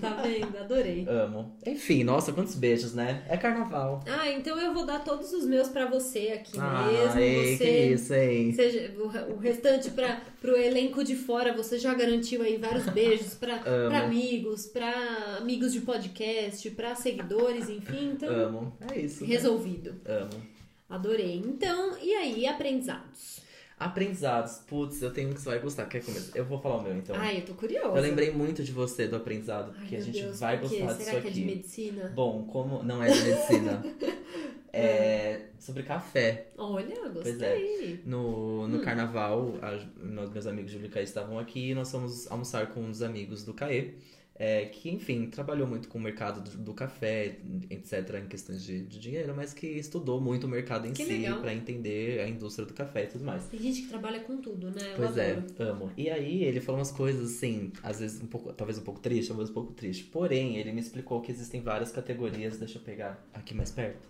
Tá 0.00 0.22
vendo? 0.22 0.56
Adorei. 0.58 1.04
Amo. 1.08 1.56
Enfim, 1.66 2.04
nossa, 2.04 2.32
quantos 2.32 2.54
beijos, 2.54 2.94
né? 2.94 3.24
É 3.28 3.36
carnaval. 3.36 4.04
Ah, 4.06 4.30
então 4.30 4.58
eu 4.58 4.72
vou 4.72 4.86
dar 4.86 5.02
todos 5.02 5.32
os 5.32 5.44
meus 5.46 5.68
pra 5.68 5.86
você 5.86 6.32
aqui 6.34 6.58
ah, 6.58 6.86
mesmo. 6.86 7.20
ei, 7.20 7.56
você. 7.56 7.64
que 7.64 7.80
isso, 7.94 8.14
hein? 8.14 8.52
Seja, 8.52 8.92
o, 8.96 9.34
o 9.34 9.38
restante 9.38 9.90
para 9.90 10.20
pro 10.40 10.56
elenco 10.56 11.02
de 11.02 11.16
fora, 11.16 11.52
você 11.54 11.78
já 11.78 11.92
garantiu 11.94 12.42
aí 12.42 12.56
vários 12.56 12.86
beijos 12.86 13.34
pra 13.34 13.58
pra 13.88 14.00
amigos, 14.04 14.66
pra 14.66 15.38
amigos 15.40 15.72
de 15.72 15.80
podcast, 15.80 16.70
pra 16.70 16.94
seguidores, 16.94 17.68
enfim. 17.68 18.12
Então, 18.12 18.28
Amo. 18.28 18.76
É 18.92 19.00
isso. 19.00 19.24
né? 19.24 19.30
resolvido. 19.30 19.94
Amo. 20.04 20.54
Adorei. 20.88 21.42
Então, 21.44 21.96
e 22.00 22.12
aí, 22.12 22.46
aprendizados? 22.46 23.43
Aprendizados. 23.84 24.58
Putz, 24.66 25.02
eu 25.02 25.12
tenho 25.12 25.30
um 25.30 25.32
que 25.34 25.40
você 25.40 25.50
vai 25.50 25.58
gostar. 25.58 25.84
Quer 25.86 26.02
começar? 26.04 26.36
Eu 26.36 26.44
vou 26.44 26.58
falar 26.60 26.76
o 26.78 26.82
meu, 26.82 26.96
então. 26.96 27.14
Ai, 27.16 27.38
eu 27.38 27.44
tô 27.44 27.54
curiosa. 27.54 27.96
Eu 27.98 28.02
lembrei 28.02 28.30
muito 28.30 28.62
de 28.62 28.72
você 28.72 29.06
do 29.06 29.16
aprendizado, 29.16 29.72
Ai, 29.74 29.80
porque 29.80 29.96
a 29.96 30.00
gente 30.00 30.20
Deus, 30.22 30.40
vai 30.40 30.58
gostar 30.58 30.76
Será 30.76 30.92
disso 30.94 31.10
que 31.22 31.28
é 31.28 31.30
de 31.30 31.44
medicina? 31.44 32.12
Bom, 32.14 32.44
como 32.44 32.82
não 32.82 33.02
é 33.02 33.10
de 33.10 33.22
medicina, 33.22 33.82
é 34.72 35.40
sobre 35.58 35.82
café. 35.82 36.48
Olha, 36.58 36.94
Pois 37.12 37.24
gostei. 37.36 38.00
No, 38.04 38.66
no 38.68 38.78
Hum. 38.78 38.80
carnaval, 38.82 39.54
a- 39.62 39.78
meus 39.98 40.46
amigos 40.46 40.72
de 40.72 40.88
Caê 40.88 41.04
estavam 41.04 41.38
aqui 41.38 41.70
e 41.70 41.74
nós 41.74 41.90
fomos 41.90 42.30
almoçar 42.30 42.68
com 42.68 42.80
uns 42.80 43.02
amigos 43.02 43.44
do 43.44 43.54
Caê, 43.54 43.94
é, 44.36 44.66
que, 44.66 44.90
enfim, 44.90 45.26
trabalhou 45.30 45.66
muito 45.66 45.88
com 45.88 45.96
o 45.96 46.00
mercado 46.00 46.40
do, 46.42 46.56
do 46.58 46.74
café, 46.74 47.38
etc., 47.70 48.20
em 48.24 48.26
questões 48.26 48.64
de, 48.64 48.82
de 48.84 48.98
dinheiro, 48.98 49.32
mas 49.36 49.54
que 49.54 49.66
estudou 49.66 50.20
muito 50.20 50.44
o 50.44 50.48
mercado 50.50 50.86
em 50.88 50.92
Que 50.92 51.04
si 51.04 51.22
para 51.40 51.54
entender 51.54 52.20
a 52.20 52.28
indústria 52.28 52.66
do 52.66 52.74
café 52.74 53.04
e 53.04 53.06
tudo 53.06 53.24
mais. 53.24 53.44
Tem 53.46 53.60
gente 53.60 53.82
que 53.82 53.88
trabalha 53.88 54.20
com 54.20 54.36
tudo, 54.38 54.70
né? 54.72 54.92
Eu 54.92 54.96
Pois 54.96 55.16
é, 55.16 55.32
adoro. 55.32 55.54
amo. 55.70 55.92
E 55.96 56.10
aí 56.10 56.42
ele 56.42 56.60
falou 56.60 56.80
umas 56.80 56.90
coisas 56.90 57.32
assim, 57.36 57.72
às 57.82 58.00
vezes 58.00 58.20
um 58.20 58.26
pouco, 58.26 58.52
talvez 58.52 58.76
um 58.76 58.82
pouco 58.82 58.98
triste, 59.00 59.28
talvez 59.28 59.50
um 59.50 59.54
pouco 59.54 59.72
triste. 59.72 60.04
Porém, 60.04 60.56
ele 60.56 60.72
me 60.72 60.80
explicou 60.80 61.20
que 61.20 61.30
existem 61.30 61.62
várias 61.62 61.92
categorias. 61.92 62.58
Deixa 62.58 62.78
eu 62.78 62.82
pegar 62.82 63.24
aqui 63.32 63.54
mais 63.54 63.70
perto. 63.70 64.08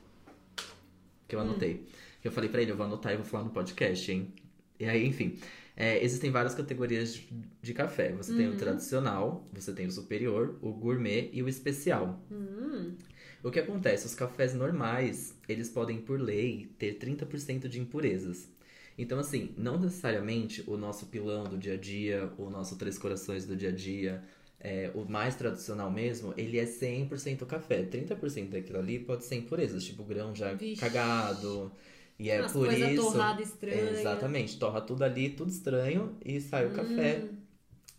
Que 1.29 1.37
eu 1.37 1.41
Hum. 1.41 1.43
anotei. 1.43 1.85
Que 2.23 2.29
eu 2.29 2.33
falei 2.33 2.49
pra 2.49 2.63
ele, 2.63 2.71
eu 2.71 2.77
vou 2.77 2.87
anotar 2.87 3.13
e 3.13 3.17
vou 3.17 3.27
falar 3.27 3.45
no 3.45 3.51
podcast, 3.51 4.11
hein? 4.11 4.33
E 4.81 4.87
aí, 4.87 5.07
enfim. 5.07 5.37
É, 5.77 6.03
existem 6.05 6.31
várias 6.31 6.55
categorias 6.55 7.15
de, 7.15 7.29
de 7.63 7.75
café. 7.75 8.13
Você 8.13 8.33
tem 8.35 8.47
o 8.49 8.51
Uhum. 8.51 8.57
tradicional, 8.57 9.49
você 9.53 9.73
tem 9.73 9.87
o 9.87 9.91
superior, 9.91 10.57
o 10.63 10.73
gourmet 10.73 11.31
e 11.33 11.43
o 11.43 11.49
especial. 11.49 12.21
Hum, 12.31 12.95
O 13.43 13.51
que 13.51 13.61
acontece? 13.61 14.07
Os 14.07 14.15
cafés 14.15 14.55
normais, 14.55 15.35
eles 15.49 15.69
podem, 15.69 15.99
por 16.01 16.21
lei, 16.21 16.71
ter 16.79 16.95
30% 16.95 17.69
de 17.69 17.81
impurezas. 17.81 18.49
Então, 18.97 19.19
assim, 19.19 19.53
não 19.59 19.79
necessariamente 19.79 20.63
o 20.67 20.77
nosso 20.77 21.07
pilão 21.07 21.45
do 21.45 21.59
dia 21.59 21.75
a 21.75 21.77
dia, 21.77 22.33
o 22.39 22.49
nosso 22.49 22.77
Três 22.77 22.97
Corações 22.97 23.45
do 23.45 23.57
dia 23.57 23.69
a 23.71 23.73
dia, 23.73 24.23
é, 24.61 24.91
o 24.95 25.05
mais 25.05 25.35
tradicional 25.35 25.91
mesmo, 25.91 26.33
ele 26.37 26.59
é 26.59 26.65
100% 26.67 27.45
café. 27.45 27.83
30% 27.83 28.51
daquilo 28.53 28.79
ali 28.79 28.99
pode 28.99 29.25
ser 29.25 29.35
impurezas, 29.37 29.85
tipo 29.85 30.05
grão 30.05 30.35
já 30.35 30.55
Vixe. 30.55 30.81
cagado. 30.81 31.73
E 32.19 32.31
é 32.31 32.41
umas 32.41 32.53
por 32.53 32.73
isso. 32.73 33.03
torradas 33.03 33.49
estranhas. 33.49 33.99
Exatamente, 33.99 34.59
torra 34.59 34.81
tudo 34.81 35.03
ali, 35.03 35.31
tudo 35.31 35.51
estranho, 35.51 36.17
e 36.25 36.41
sai 36.41 36.67
o 36.67 36.71
café. 36.71 37.25
Hum. 37.25 37.37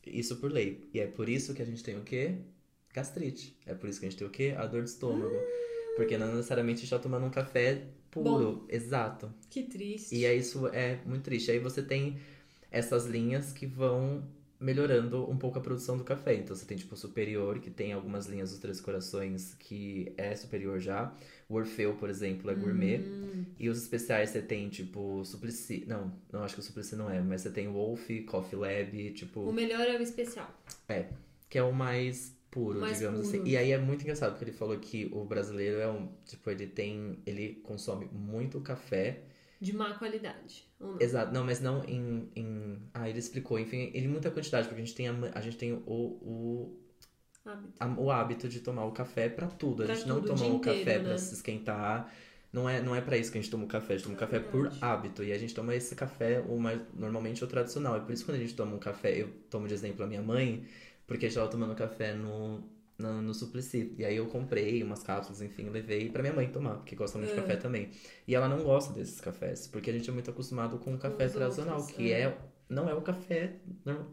Isso 0.05 0.37
por 0.37 0.51
lei. 0.51 0.87
E 0.93 0.99
é 0.99 1.07
por 1.07 1.27
isso 1.27 1.53
que 1.53 1.61
a 1.61 1.65
gente 1.65 1.83
tem 1.83 1.97
o 1.97 2.01
quê? 2.03 2.35
Gastrite. 2.93 3.57
É 3.65 3.73
por 3.73 3.89
isso 3.89 3.99
que 3.99 4.05
a 4.05 4.09
gente 4.09 4.17
tem 4.17 4.27
o 4.27 4.31
quê? 4.31 4.53
A 4.57 4.65
dor 4.65 4.83
de 4.83 4.89
estômago. 4.89 5.35
Porque 5.95 6.17
não 6.17 6.35
necessariamente 6.35 6.79
a 6.79 6.81
gente 6.81 6.89
tá 6.89 6.99
tomando 6.99 7.25
um 7.25 7.29
café 7.29 7.87
puro. 8.11 8.65
Exato. 8.69 9.33
Que 9.49 9.63
triste. 9.63 10.15
E 10.15 10.25
é 10.25 10.33
isso 10.33 10.67
é 10.67 10.99
muito 11.05 11.23
triste. 11.23 11.51
Aí 11.51 11.59
você 11.59 11.81
tem 11.81 12.17
essas 12.71 13.05
linhas 13.05 13.51
que 13.51 13.65
vão 13.65 14.23
melhorando 14.59 15.29
um 15.29 15.37
pouco 15.37 15.59
a 15.59 15.61
produção 15.61 15.97
do 15.97 16.03
café. 16.03 16.35
Então 16.35 16.55
você 16.55 16.65
tem 16.65 16.77
tipo 16.77 16.93
o 16.93 16.97
superior, 16.97 17.59
que 17.59 17.69
tem 17.69 17.93
algumas 17.93 18.27
linhas 18.27 18.51
dos 18.51 18.59
Três 18.59 18.79
Corações 18.79 19.55
que 19.55 20.13
é 20.17 20.35
superior 20.35 20.79
já. 20.79 21.13
O 21.47 21.55
Orfeu, 21.55 21.93
por 21.95 22.09
exemplo, 22.09 22.49
é 22.49 22.55
gourmet. 22.55 22.97
Hum. 22.99 23.45
E 23.59 23.69
os 23.69 23.81
especiais 23.81 24.31
você 24.31 24.41
tem, 24.41 24.67
tipo, 24.69 25.23
Suplicy. 25.23 25.85
Não, 25.87 26.11
não 26.31 26.43
acho 26.43 26.55
que 26.55 26.59
o 26.59 26.63
Suplicy 26.63 26.95
não 26.95 27.09
é, 27.09 27.21
mas 27.21 27.41
você 27.41 27.51
tem 27.51 27.67
o 27.67 27.73
Wolf, 27.73 28.09
Coffee 28.27 28.57
Lab, 28.59 29.11
tipo 29.11 29.41
O 29.41 29.53
melhor 29.53 29.81
é 29.81 29.97
o 29.97 30.01
especial. 30.01 30.49
que 31.49 31.57
é 31.57 31.63
o 31.63 31.71
mais 31.71 32.35
puro, 32.49 32.79
Mais 32.79 32.97
digamos 32.97 33.21
puro. 33.27 33.37
assim. 33.41 33.47
E 33.49 33.55
aí 33.55 33.71
é 33.71 33.77
muito 33.77 34.01
engraçado, 34.01 34.31
porque 34.31 34.45
ele 34.45 34.57
falou 34.57 34.77
que 34.79 35.09
o 35.11 35.23
brasileiro 35.23 35.77
é 35.79 35.87
um. 35.87 36.09
Tipo, 36.25 36.49
ele 36.49 36.65
tem. 36.67 37.19
Ele 37.25 37.55
consome 37.63 38.07
muito 38.11 38.59
café. 38.61 39.21
De 39.61 39.73
má 39.73 39.93
qualidade. 39.93 40.67
Não? 40.79 40.99
Exato, 40.99 41.33
não, 41.33 41.43
mas 41.45 41.61
não 41.61 41.83
em. 41.85 42.29
em... 42.35 42.77
Ah, 42.93 43.09
ele 43.09 43.19
explicou, 43.19 43.59
enfim, 43.59 43.91
em 43.93 44.07
muita 44.07 44.31
quantidade, 44.31 44.67
porque 44.67 44.81
a 44.81 44.85
gente 44.85 44.95
tem, 44.95 45.07
a, 45.07 45.13
a 45.33 45.41
gente 45.41 45.57
tem 45.57 45.73
o, 45.73 45.79
o, 45.87 46.79
Hábito. 47.45 47.73
a- 47.79 47.87
o 47.99 48.11
hábito 48.11 48.49
de 48.49 48.59
tomar 48.59 48.85
o 48.85 48.91
café 48.91 49.29
pra 49.29 49.47
tudo. 49.47 49.83
A 49.83 49.85
Pra 49.85 49.95
gente 49.95 50.07
não 50.07 50.15
tudo, 50.21 50.25
o 50.33 50.35
toma 50.35 50.45
dia 50.45 50.53
o 50.55 50.59
café 50.59 50.81
inteiro, 50.81 51.03
pra 51.03 51.11
né? 51.13 51.17
se 51.17 51.33
esquentar. 51.33 52.11
Não 52.51 52.69
é, 52.69 52.81
não 52.81 52.95
é 52.95 53.01
pra 53.01 53.17
isso 53.17 53.31
que 53.31 53.37
a 53.37 53.41
gente 53.41 53.51
toma 53.51 53.65
o 53.65 53.67
café, 53.67 53.93
a 53.93 53.97
gente 53.97 54.05
toma 54.05 54.15
o 54.15 54.17
É 54.17 54.19
café 54.21 54.39
por 54.39 54.71
hábito. 54.81 55.23
E 55.23 55.31
a 55.33 55.37
gente 55.37 55.53
toma 55.53 55.75
esse 55.75 55.93
café, 55.95 56.39
o 56.47 56.57
mais, 56.59 56.79
normalmente 56.93 57.43
o 57.43 57.47
tradicional. 57.47 57.95
É 57.97 57.99
por 57.99 58.11
isso 58.13 58.23
que 58.23 58.31
quando 58.31 58.37
a 58.37 58.41
gente 58.41 58.55
toma 58.55 58.75
um 58.75 58.79
café, 58.79 59.21
eu 59.21 59.29
tomo 59.49 59.67
de 59.67 59.73
exemplo 59.73 60.03
a 60.03 60.07
minha 60.07 60.21
mãe, 60.21 60.65
porque 61.05 61.25
a 61.25 61.29
gente 61.29 61.35
tava 61.37 61.49
tomando 61.51 61.75
café 61.75 62.13
no, 62.13 62.63
no, 62.97 63.21
no 63.21 63.33
Suplicy. 63.33 63.93
E 63.97 64.05
aí 64.05 64.15
eu 64.15 64.27
comprei 64.27 64.81
umas 64.83 65.03
cápsulas, 65.03 65.41
enfim, 65.41 65.69
levei 65.69 66.09
pra 66.09 66.21
minha 66.23 66.33
mãe 66.33 66.47
tomar, 66.49 66.75
porque 66.77 66.95
gosta 66.95 67.17
muito 67.17 67.33
de 67.33 67.37
É. 67.37 67.41
café 67.41 67.57
também. 67.57 67.91
E 68.27 68.33
ela 68.33 68.47
não 68.47 68.63
gosta 68.63 68.93
desses 68.93 69.19
cafés, 69.19 69.67
porque 69.67 69.89
a 69.89 69.93
gente 69.93 70.09
é 70.09 70.13
muito 70.13 70.31
acostumado 70.31 70.77
com 70.79 70.93
o 70.95 70.97
café 70.97 71.25
os 71.25 71.33
tradicional, 71.33 71.75
outros, 71.79 71.95
que 71.95 72.11
é. 72.13 72.21
é. 72.21 72.37
Não 72.69 72.89
é 72.89 72.93
o 72.93 73.01
café, 73.01 73.55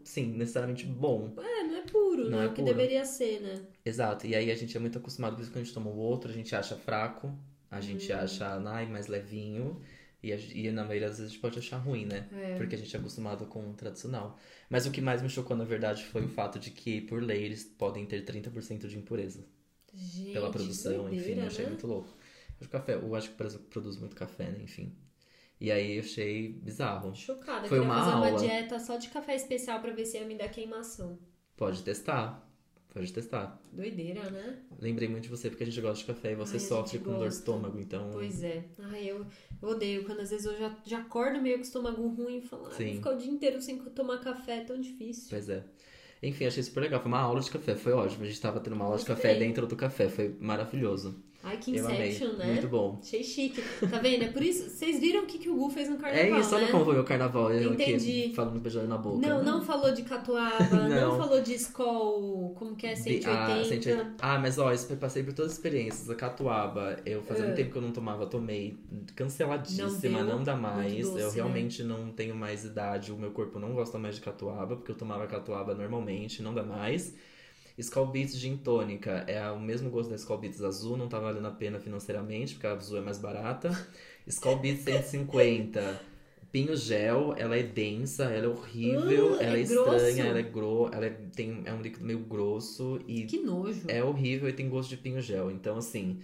sim, 0.03 0.27
necessariamente 0.33 0.85
bom. 0.85 1.33
É, 1.37 1.63
não 1.63 1.75
é 1.77 1.81
puro, 1.81 2.29
Não 2.29 2.39
né? 2.39 2.45
é 2.45 2.47
o 2.47 2.53
que 2.53 2.61
deveria 2.61 3.03
ser, 3.05 3.41
né? 3.41 3.65
Exato, 3.85 4.25
e 4.27 4.35
aí 4.35 4.49
a 4.51 4.55
gente 4.55 4.75
é 4.77 4.79
muito 4.79 4.97
acostumado, 4.97 5.35
por 5.35 5.41
isso 5.41 5.49
que 5.51 5.55
quando 5.57 5.63
a 5.63 5.65
gente 5.65 5.73
toma 5.73 5.89
o 5.89 5.97
outro, 5.97 6.29
a 6.31 6.33
gente 6.33 6.55
acha 6.55 6.75
fraco, 6.75 7.37
a 7.69 7.81
gente 7.81 8.11
Hum. 8.13 8.17
acha 8.17 8.47
ai, 8.69 8.85
mais 8.85 9.07
levinho, 9.07 9.81
e, 10.21 10.31
a- 10.31 10.37
e 10.37 10.71
na 10.71 10.85
maioria 10.85 11.07
das 11.09 11.17
vezes 11.17 11.31
a 11.31 11.33
gente 11.33 11.41
pode 11.41 11.59
achar 11.59 11.77
ruim, 11.77 12.05
né? 12.05 12.29
É. 12.31 12.55
Porque 12.55 12.75
a 12.75 12.77
gente 12.77 12.95
é 12.95 12.99
acostumado 12.99 13.45
com 13.47 13.69
o 13.71 13.73
tradicional. 13.73 14.37
Mas 14.69 14.85
o 14.85 14.91
que 14.91 15.01
mais 15.01 15.21
me 15.21 15.29
chocou, 15.29 15.57
na 15.57 15.65
verdade, 15.65 16.05
foi 16.05 16.23
o 16.23 16.29
fato 16.29 16.59
de 16.59 16.71
que, 16.71 17.01
por 17.01 17.21
lei, 17.21 17.43
eles 17.43 17.63
podem 17.65 18.05
ter 18.05 18.21
30% 18.23 18.87
de 18.87 18.97
impureza 18.97 19.45
Gente, 19.93 20.31
pela 20.33 20.49
produção, 20.51 21.09
enfim, 21.11 21.15
doideira, 21.15 21.41
eu 21.41 21.47
achei 21.47 21.65
né? 21.65 21.71
muito 21.71 21.87
louco. 21.87 22.09
Acho 22.51 22.59
que 22.59 22.65
o 22.65 22.69
café, 22.69 22.93
eu 22.95 23.15
acho 23.15 23.29
que 23.29 23.35
o 23.35 23.37
Brasil 23.37 23.59
produz 23.69 23.97
muito 23.97 24.15
café, 24.15 24.49
né? 24.49 24.59
Enfim. 24.63 24.95
E 25.59 25.71
aí 25.71 25.95
eu 25.95 26.01
achei 26.03 26.49
bizarro. 26.61 27.15
Chocada. 27.15 27.67
Foi 27.67 27.79
uma 27.79 27.95
fazer 27.99 28.15
uma 28.17 28.27
aula. 28.27 28.39
dieta 28.39 28.79
só 28.79 28.97
de 28.97 29.09
café 29.09 29.35
especial 29.35 29.79
pra 29.79 29.93
ver 29.93 30.05
se 30.05 30.17
ia 30.17 30.25
me 30.25 30.35
dar 30.37 30.49
queimação. 30.49 31.17
Pode 31.55 31.81
testar. 31.83 32.49
Pode 32.93 33.11
testar. 33.11 33.59
Doideira, 33.71 34.29
né? 34.29 34.59
Lembrei 34.79 35.07
muito 35.09 35.23
de 35.23 35.29
você 35.29 35.49
porque 35.49 35.63
a 35.63 35.65
gente 35.65 35.81
gosta 35.81 35.97
de 35.99 36.05
café 36.05 36.33
e 36.33 36.35
você 36.35 36.53
Ai, 36.57 36.59
sofre 36.59 36.99
com 36.99 37.05
dor 37.05 37.13
de 37.13 37.23
gosta. 37.23 37.39
estômago, 37.39 37.79
então. 37.79 38.09
Pois 38.11 38.43
é. 38.43 38.65
Ai, 38.77 39.09
eu, 39.09 39.25
eu 39.61 39.69
odeio 39.69 40.03
quando 40.05 40.19
às 40.19 40.29
vezes 40.29 40.45
eu 40.45 40.55
já, 40.57 40.77
já 40.85 40.99
acordo 40.99 41.41
meio 41.41 41.55
com 41.55 41.61
o 41.61 41.65
estômago 41.65 42.07
ruim 42.09 42.37
e 42.37 42.41
falo, 42.41 42.67
ai, 42.67 42.85
vou 42.85 42.93
ficar 42.95 43.15
o 43.15 43.17
dia 43.17 43.31
inteiro 43.31 43.59
sem 43.61 43.79
tomar 43.79 44.19
café, 44.19 44.57
é 44.57 44.63
tão 44.63 44.79
difícil. 44.79 45.25
Pois 45.29 45.49
é. 45.49 45.63
Enfim, 46.21 46.45
achei 46.45 46.61
super 46.61 46.81
legal. 46.81 46.99
Foi 47.01 47.07
uma 47.09 47.19
aula 47.19 47.39
de 47.39 47.49
café, 47.49 47.75
foi 47.75 47.93
ótimo. 47.93 48.23
A 48.23 48.27
gente 48.27 48.39
tava 48.39 48.59
tendo 48.59 48.73
uma 48.73 48.85
aula 48.85 48.97
de 48.97 49.05
Gostei. 49.05 49.15
café 49.15 49.39
dentro 49.39 49.65
do 49.65 49.75
café, 49.75 50.07
foi 50.07 50.35
maravilhoso. 50.39 51.23
Ai, 51.45 51.57
que. 51.57 51.71
Inception, 51.71 52.33
né? 52.37 52.45
Muito 52.53 52.67
bom. 52.69 52.97
Achei 53.01 53.21
chique. 53.23 53.61
Tá 53.91 53.99
vendo? 53.99 54.23
É 54.23 54.27
por 54.29 54.41
isso. 54.41 54.69
Vocês 54.69 54.99
viram 54.99 55.23
o 55.23 55.25
que, 55.25 55.37
que 55.37 55.49
o 55.49 55.55
Gu 55.55 55.69
fez 55.69 55.89
no 55.89 55.97
carnaval, 55.97 56.37
é 56.37 56.39
isso, 56.39 56.55
olha 56.55 56.65
né? 56.65 56.71
como 56.71 56.85
foi 56.85 56.93
meu 56.93 57.03
carnaval. 57.03 57.51
Eu 57.51 57.73
Entendi. 57.73 57.93
aqui 58.23 58.33
falando 58.33 58.59
beijar 58.61 58.83
na 58.85 58.97
boca. 58.97 59.27
Não, 59.27 59.43
não 59.43 59.61
falou 59.61 59.91
de 59.91 60.03
catuaba, 60.03 60.63
não, 60.71 60.87
Não. 61.11 61.17
falou 61.17 61.41
de 61.41 61.53
Skol, 61.55 62.53
como 62.55 62.75
que 62.75 62.87
é, 62.87 62.93
De- 62.93 63.01
180. 63.01 63.29
Ah, 63.31 63.63
180. 63.65 64.13
Ah, 64.21 64.39
mas 64.39 64.57
ó, 64.57 64.71
eu 64.71 64.97
passei 64.97 65.21
por 65.23 65.33
todas 65.33 65.51
as 65.51 65.57
experiências. 65.57 66.09
A 66.09 66.15
catuaba, 66.15 66.97
eu 67.05 67.21
fazia 67.21 67.43
muito 67.43 67.53
Ah. 67.53 67.57
tempo 67.57 67.71
que 67.71 67.77
eu 67.77 67.81
não 67.81 67.91
tomava, 67.91 68.25
tomei 68.25 68.77
canceladíssima, 69.15 70.23
Não 70.23 70.37
não, 70.37 70.43
dá 70.43 70.55
mais. 70.55 71.05
Doce, 71.09 71.19
eu 71.19 71.27
né? 71.27 71.33
realmente 71.35 71.83
não 71.83 72.11
tenho 72.11 72.35
mais 72.35 72.63
idade, 72.63 73.11
o 73.11 73.17
meu 73.17 73.31
corpo 73.31 73.59
não 73.59 73.73
gosta 73.73 73.97
mais 73.99 74.15
de 74.15 74.21
catuaba, 74.21 74.75
porque 74.75 74.91
eu 74.91 74.95
tomava 74.95 75.27
catuaba 75.27 75.73
normalmente, 75.75 76.41
não 76.41 76.53
dá 76.53 76.63
mais. 76.63 77.13
Skull 77.77 78.07
Beats 78.07 78.35
Gin 78.37 78.57
Tônica 78.57 79.23
é 79.27 79.49
o 79.51 79.59
mesmo 79.59 79.89
gosto 79.89 80.09
da 80.11 80.15
Skull 80.15 80.37
Beats 80.37 80.61
azul, 80.61 80.95
não 80.95 81.07
tá 81.07 81.19
valendo 81.19 81.47
a 81.47 81.51
pena 81.51 81.79
financeiramente, 81.79 82.53
porque 82.53 82.67
a 82.67 82.73
azul 82.73 82.97
é 82.97 83.01
mais 83.01 83.17
barata. 83.17 83.69
Skull 84.27 84.57
Beats 84.59 84.83
150. 84.83 86.01
Pinho 86.51 86.75
gel, 86.77 87.33
ela 87.35 87.57
é 87.57 87.63
densa, 87.63 88.25
ela 88.25 88.45
é 88.45 88.47
horrível, 88.47 89.37
Ah, 89.39 89.43
ela 89.43 89.57
é, 89.57 89.59
é 89.59 89.63
estranha, 89.63 90.25
ela 90.25 90.37
é 90.37 90.43
gro, 90.43 90.87
ela 90.93 91.07
é, 91.07 91.09
tem, 91.35 91.63
é 91.65 91.73
um 91.73 91.81
líquido 91.81 92.05
meio 92.05 92.19
grosso 92.19 93.01
e 93.07 93.23
Que 93.23 93.39
nojo. 93.39 93.81
é 93.87 94.03
horrível 94.03 94.47
e 94.47 94.53
tem 94.53 94.69
gosto 94.69 94.89
de 94.91 94.97
pinho 94.97 95.19
gel. 95.19 95.49
Então, 95.49 95.77
assim, 95.77 96.19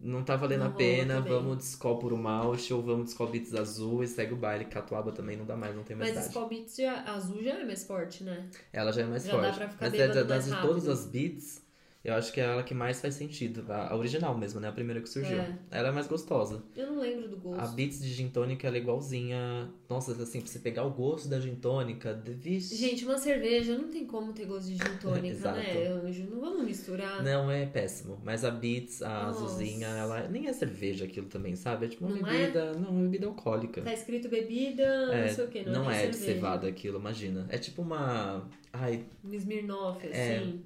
não 0.00 0.24
tá 0.24 0.34
valendo 0.34 0.60
Não 0.60 0.66
a 0.68 0.70
pena. 0.70 1.20
Vamos 1.20 1.58
de 1.58 1.64
Skol 1.64 1.98
puro 1.98 2.16
malte 2.16 2.72
ou 2.72 2.82
vamos 2.82 3.04
de 3.06 3.10
Skol 3.10 3.28
Beats 3.28 3.54
azul 3.54 4.02
e 4.02 4.08
segue 4.08 4.32
o 4.32 4.36
baile. 4.36 4.64
Catuaba 4.64 5.12
também 5.12 5.36
não 5.36 5.44
dá 5.44 5.56
mais, 5.56 5.76
não 5.76 5.82
tem 5.84 5.94
mais 5.96 6.10
Mas 6.10 6.18
idade. 6.18 6.34
Skol 6.34 6.48
Beats 6.48 6.76
já, 6.76 7.02
azul 7.04 7.42
já 7.42 7.58
é 7.58 7.64
mais 7.64 7.84
forte, 7.84 8.24
né? 8.24 8.48
Ela 8.72 8.92
já 8.92 9.02
é 9.02 9.04
mais 9.04 9.24
Já 9.24 9.32
dá 9.36 9.42
forte. 9.42 9.56
pra 9.58 9.68
ficar 9.68 9.90
Mas 9.90 10.00
é, 10.00 10.24
das 10.24 10.60
todas 10.62 10.88
as 10.88 11.06
beats, 11.06 11.62
eu 12.02 12.14
acho 12.14 12.32
que 12.32 12.40
é 12.40 12.44
ela 12.44 12.62
que 12.62 12.72
mais 12.74 13.00
faz 13.00 13.14
sentido. 13.14 13.64
A, 13.70 13.92
a 13.92 13.96
original 13.96 14.36
mesmo, 14.36 14.58
né? 14.60 14.68
A 14.68 14.72
primeira 14.72 15.00
que 15.00 15.08
surgiu. 15.08 15.38
É. 15.38 15.58
Ela 15.70 15.88
é 15.88 15.92
mais 15.92 16.06
gostosa. 16.06 16.62
Eu 16.76 16.86
não 16.92 17.00
lembro 17.00 17.28
do 17.28 17.36
gosto. 17.36 17.60
A 17.60 17.66
Beats 17.66 18.00
de 18.00 18.08
gin 18.12 18.28
tônica, 18.28 18.66
ela 18.66 18.76
é 18.76 18.80
igualzinha. 18.80 19.70
Nossa, 19.88 20.12
assim, 20.12 20.40
pra 20.40 20.48
você 20.50 20.58
pegar 20.60 20.84
o 20.84 20.90
gosto 20.90 21.28
da 21.28 21.38
gin 21.40 21.54
tônica, 21.56 22.14
de- 22.14 22.32
vixe. 22.32 22.74
Gente, 22.76 23.04
uma 23.04 23.18
cerveja 23.18 23.76
não 23.76 23.88
tem 23.88 24.06
como 24.06 24.32
ter 24.32 24.46
gosto 24.46 24.68
de 24.68 24.76
gin 24.76 24.96
tônica, 25.00 25.52
né, 25.52 25.88
Anjo? 25.88 26.24
Não 26.30 26.40
vamos 26.40 26.64
misturar. 26.64 27.22
Não, 27.22 27.50
é 27.50 27.66
péssimo. 27.66 28.18
Mas 28.24 28.44
a 28.44 28.50
Beats, 28.50 29.02
a 29.02 29.08
Nossa. 29.26 29.44
azulzinha, 29.44 29.88
ela 29.88 30.26
nem 30.28 30.46
é 30.46 30.52
cerveja 30.52 31.04
aquilo 31.04 31.26
também, 31.26 31.54
sabe? 31.56 31.86
É 31.86 31.88
tipo 31.88 32.06
uma 32.06 32.16
Não 32.16 32.26
é? 32.26 32.30
bebida. 32.46 32.72
Não, 32.74 32.86
é 32.88 32.90
uma 32.90 33.02
bebida 33.02 33.26
alcoólica. 33.26 33.82
Tá 33.82 33.92
escrito 33.92 34.28
bebida, 34.28 34.82
É, 34.82 35.26
não 35.28 35.34
sei 35.34 35.44
o 35.44 35.48
que, 35.48 35.62
não, 35.64 35.84
não 35.84 35.90
é, 35.90 36.04
é 36.04 36.08
de 36.08 36.16
cevada 36.16 36.66
aquilo, 36.66 36.98
imagina. 36.98 37.46
É 37.50 37.58
tipo 37.58 37.82
uma. 37.82 38.48
Ai, 38.72 39.04
Um 39.24 39.34
Smirnoff, 39.34 40.06
É. 40.06 40.38
assim. 40.38 40.62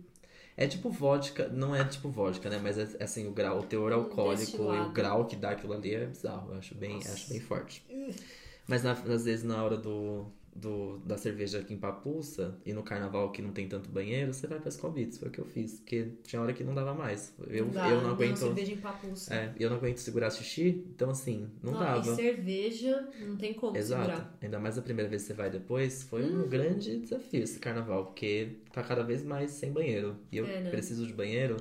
É 0.57 0.67
tipo 0.67 0.91
vodka, 0.91 1.49
não 1.49 1.75
é 1.75 1.85
tipo 1.85 2.09
vodka, 2.11 2.49
né? 2.49 2.61
Mas 2.63 2.79
é 2.79 3.03
assim, 3.03 3.27
o 3.27 3.33
grau, 3.33 3.59
o 3.61 3.63
teor 3.63 3.93
alcoólico 3.93 4.57
e 4.75 4.81
o 4.81 4.91
grau 4.91 5.27
que 5.27 5.37
dá 5.37 5.51
aquilo 5.51 5.73
ali 5.73 5.95
é 5.95 6.07
bizarro. 6.07 6.53
Eu 6.53 6.59
acho 6.59 6.75
bem, 6.75 6.95
Nossa. 6.97 7.13
acho 7.13 7.29
bem 7.31 7.41
forte. 7.41 7.85
Mas 8.67 8.83
na- 8.83 8.93
às 8.93 9.25
vezes 9.25 9.43
na 9.45 9.63
hora 9.63 9.77
do, 9.77 10.27
do, 10.55 10.99
da 10.99 11.17
cerveja 11.17 11.63
que 11.63 11.75
empapuça 11.75 12.57
e 12.65 12.73
no 12.73 12.83
carnaval 12.83 13.33
que 13.33 13.43
não 13.43 13.53
tem 13.53 13.69
tanto 13.69 13.91
banheiro, 13.91 14.33
você 14.33 14.47
vai 14.47 14.61
pra 14.61 14.71
Beats. 14.91 15.19
Foi 15.19 15.29
o 15.29 15.31
que 15.31 15.39
eu 15.41 15.45
fiz. 15.45 15.81
Porque 15.81 16.09
tinha 16.23 16.41
hora 16.41 16.53
que 16.53 16.63
não 16.63 16.75
dava 16.75 16.95
mais. 16.95 17.35
Eu, 17.49 17.67
dá, 17.67 17.89
eu 17.89 18.01
não 18.03 18.11
aguento. 18.11 18.37
cerveja 18.39 18.73
em 18.73 18.77
papuça. 18.77 19.35
É, 19.35 19.53
eu 19.59 19.69
não 19.71 19.77
aguento 19.77 19.99
segurar 19.99 20.31
xixi, 20.31 20.85
então 20.95 21.11
assim, 21.11 21.49
não 21.63 21.73
Não, 21.73 21.81
dava. 21.81 22.13
E 22.13 22.15
cerveja, 22.17 23.09
não 23.21 23.37
tem 23.37 23.55
como 23.55 23.77
Exato. 23.77 24.05
segurar. 24.05 24.39
Ainda 24.41 24.59
mais 24.61 24.79
a 24.79 24.83
primeira 24.83 25.11
vez 25.11 25.23
que 25.23 25.29
você 25.29 25.35
vai 25.35 25.51
depois, 25.51 26.03
foi 26.05 26.25
um 26.25 26.49
grande 26.49 26.99
desafio 27.01 27.43
esse 27.43 27.59
carnaval, 27.59 28.07
porque 28.07 28.59
tá 28.73 28.83
cada 28.83 29.03
vez 29.03 29.23
mais 29.25 29.51
sem 29.51 29.73
banheiro. 29.73 30.17
E 30.31 30.37
eu 30.37 30.47
É, 30.47 30.61
né? 30.61 30.71
preciso 30.71 31.07
de 31.07 31.13
banheiro, 31.13 31.57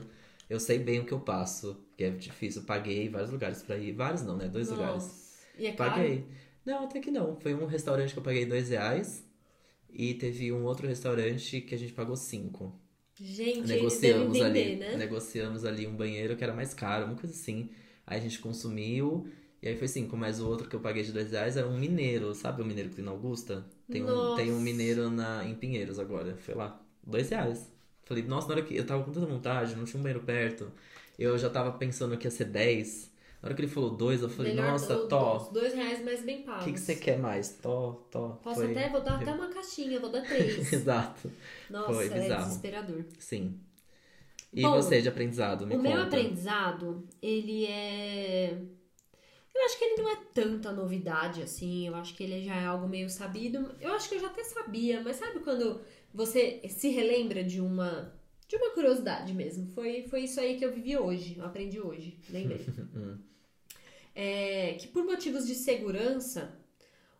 eu 0.49 0.59
sei 0.59 0.77
bem 0.77 0.99
o 0.99 1.05
que 1.05 1.13
eu 1.13 1.19
passo, 1.19 1.77
que 1.97 2.03
é 2.03 2.09
difícil. 2.11 2.63
Paguei 2.63 3.09
vários 3.09 3.31
lugares 3.31 3.63
pra 3.63 3.77
ir. 3.77 3.93
Vários 3.93 4.21
não, 4.23 4.37
né? 4.37 4.47
Dois 4.47 4.69
lugares. 4.69 4.93
Nossa. 5.03 5.23
E 5.57 5.65
é 5.67 5.71
caro? 5.73 6.01
Não, 6.65 6.85
até 6.85 6.99
que 6.99 7.11
não. 7.11 7.35
Foi 7.39 7.53
um 7.53 7.65
restaurante 7.65 8.13
que 8.13 8.19
eu 8.19 8.23
paguei 8.23 8.45
dois 8.45 8.69
reais. 8.69 9.23
E 9.91 10.15
teve 10.15 10.51
um 10.51 10.63
outro 10.63 10.87
restaurante 10.87 11.61
que 11.61 11.75
a 11.75 11.77
gente 11.77 11.93
pagou 11.93 12.15
cinco. 12.15 12.73
Gente, 13.15 13.67
Negociamos 13.67 14.35
entender, 14.35 14.63
ali. 14.63 14.75
né? 14.77 14.97
Negociamos 14.97 15.65
ali 15.65 15.85
um 15.85 15.95
banheiro 15.95 16.35
que 16.35 16.43
era 16.43 16.53
mais 16.53 16.73
caro, 16.73 17.05
uma 17.05 17.15
coisa 17.15 17.33
assim. 17.35 17.69
Aí 18.07 18.17
a 18.17 18.21
gente 18.21 18.39
consumiu. 18.39 19.27
E 19.61 19.67
aí 19.67 19.77
foi 19.77 19.87
cinco, 19.87 20.17
mas 20.17 20.41
o 20.41 20.47
outro 20.47 20.67
que 20.67 20.75
eu 20.75 20.79
paguei 20.79 21.03
de 21.03 21.11
dois 21.11 21.31
reais 21.31 21.55
era 21.55 21.67
um 21.67 21.77
mineiro, 21.77 22.33
sabe 22.33 22.61
o 22.61 22.65
mineiro 22.65 22.89
que 22.89 22.95
tem 22.97 23.05
na 23.05 23.11
Augusta? 23.11 23.65
Tem 23.89 24.03
um, 24.03 24.35
tem 24.35 24.51
um 24.51 24.59
mineiro 24.59 25.09
na, 25.09 25.45
em 25.45 25.55
Pinheiros 25.55 25.99
agora. 25.99 26.35
Foi 26.37 26.55
lá. 26.55 26.81
Dois 27.05 27.29
reais. 27.29 27.71
Falei, 28.03 28.23
nossa, 28.23 28.47
na 28.47 28.55
hora 28.55 28.63
que 28.63 28.75
eu 28.75 28.85
tava 28.85 29.03
com 29.03 29.11
tanta 29.11 29.25
vontade, 29.25 29.75
não 29.75 29.85
tinha 29.85 29.99
um 29.99 30.03
banheiro 30.03 30.25
perto. 30.25 30.69
Eu 31.17 31.37
já 31.37 31.49
tava 31.49 31.71
pensando 31.71 32.17
que 32.17 32.27
ia 32.27 32.31
ser 32.31 32.45
10. 32.45 33.09
Na 33.43 33.47
hora 33.47 33.55
que 33.55 33.61
ele 33.61 33.67
falou 33.71 33.89
dois, 33.89 34.21
eu 34.21 34.29
falei, 34.29 34.53
Melhor 34.55 34.71
nossa, 34.71 34.95
do- 34.95 35.07
Tó, 35.09 35.37
Dois 35.51 35.73
reais 35.73 36.01
mais 36.01 36.23
bem 36.23 36.41
o 36.41 36.43
pagos. 36.45 36.63
que, 36.63 36.71
que 36.71 36.79
você 36.79 36.95
quer 36.95 37.19
mais? 37.19 37.49
Tó, 37.61 38.07
Tó. 38.09 38.39
Posso 38.41 38.61
Foi- 38.61 38.71
até, 38.71 38.87
vou 38.89 39.01
dar 39.01 39.15
até 39.21 39.33
uma 39.33 39.49
caixinha, 39.49 39.99
vou 39.99 40.09
dar 40.09 40.21
três. 40.21 40.71
Exato. 40.71 41.29
Nossa, 41.69 41.93
Foi 41.93 42.05
é 42.07 42.09
bizarro. 42.21 42.45
desesperador. 42.45 43.05
Sim. 43.19 43.59
E 44.53 44.61
Bom, 44.61 44.71
você 44.81 45.01
de 45.01 45.09
aprendizado? 45.09 45.67
Me 45.67 45.75
o 45.75 45.77
conta. 45.77 45.89
meu 45.89 46.01
aprendizado, 46.03 47.05
ele 47.21 47.65
é. 47.65 48.57
Eu 49.53 49.65
acho 49.65 49.77
que 49.77 49.83
ele 49.85 50.01
não 50.01 50.09
é 50.09 50.15
tanta 50.33 50.71
novidade 50.71 51.41
assim. 51.41 51.85
Eu 51.87 51.95
acho 51.95 52.15
que 52.15 52.23
ele 52.23 52.43
já 52.45 52.55
é 52.55 52.65
algo 52.65 52.87
meio 52.87 53.09
sabido. 53.09 53.75
Eu 53.81 53.91
acho 53.93 54.07
que 54.07 54.15
eu 54.15 54.19
já 54.21 54.27
até 54.27 54.43
sabia, 54.45 55.01
mas 55.03 55.17
sabe 55.17 55.39
quando 55.41 55.81
você 56.13 56.61
se 56.69 56.87
relembra 56.89 57.43
de 57.43 57.59
uma. 57.59 58.13
De 58.47 58.55
uma 58.55 58.69
curiosidade 58.71 59.33
mesmo. 59.33 59.67
Foi, 59.71 60.03
foi 60.03 60.21
isso 60.21 60.39
aí 60.39 60.55
que 60.57 60.63
eu 60.63 60.71
vivi 60.71 60.95
hoje. 60.97 61.35
Eu 61.37 61.45
aprendi 61.45 61.81
hoje. 61.81 62.17
Lembrei. 62.29 62.65
É, 64.15 64.73
que 64.79 64.87
por 64.87 65.03
motivos 65.05 65.47
de 65.47 65.55
segurança, 65.55 66.57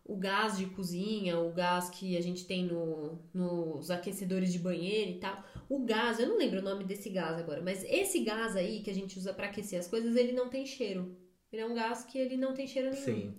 o 0.04 0.16
gás 0.16 0.56
de 0.56 0.66
cozinha, 0.66 1.38
o 1.38 1.52
gás 1.52 1.90
que 1.90 2.16
a 2.16 2.20
gente 2.20 2.46
tem 2.46 2.64
no, 2.64 3.18
nos 3.32 3.90
aquecedores 3.90 4.52
de 4.52 4.58
banheiro 4.58 5.10
e 5.12 5.18
tal, 5.18 5.42
o 5.68 5.80
gás, 5.84 6.20
eu 6.20 6.28
não 6.28 6.36
lembro 6.36 6.60
o 6.60 6.62
nome 6.62 6.84
desse 6.84 7.08
gás 7.10 7.38
agora, 7.38 7.62
mas 7.62 7.82
esse 7.84 8.20
gás 8.20 8.54
aí 8.54 8.80
que 8.82 8.90
a 8.90 8.94
gente 8.94 9.18
usa 9.18 9.32
pra 9.32 9.46
aquecer 9.46 9.78
as 9.80 9.88
coisas, 9.88 10.14
ele 10.16 10.32
não 10.32 10.48
tem 10.48 10.66
cheiro. 10.66 11.16
Ele 11.52 11.62
é 11.62 11.66
um 11.66 11.74
gás 11.74 12.04
que 12.04 12.18
ele 12.18 12.36
não 12.36 12.52
tem 12.52 12.66
cheiro 12.66 12.90
nenhum. 12.90 13.04
Sim. 13.04 13.34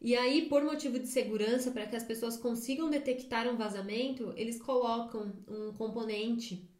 E 0.00 0.16
aí, 0.16 0.48
por 0.48 0.62
motivo 0.64 0.98
de 0.98 1.06
segurança, 1.06 1.70
para 1.70 1.86
que 1.86 1.94
as 1.94 2.02
pessoas 2.02 2.36
consigam 2.36 2.88
detectar 2.88 3.46
um 3.46 3.56
vazamento, 3.56 4.32
eles 4.36 4.58
colocam 4.60 5.32
um 5.46 5.72
componente 5.74 6.70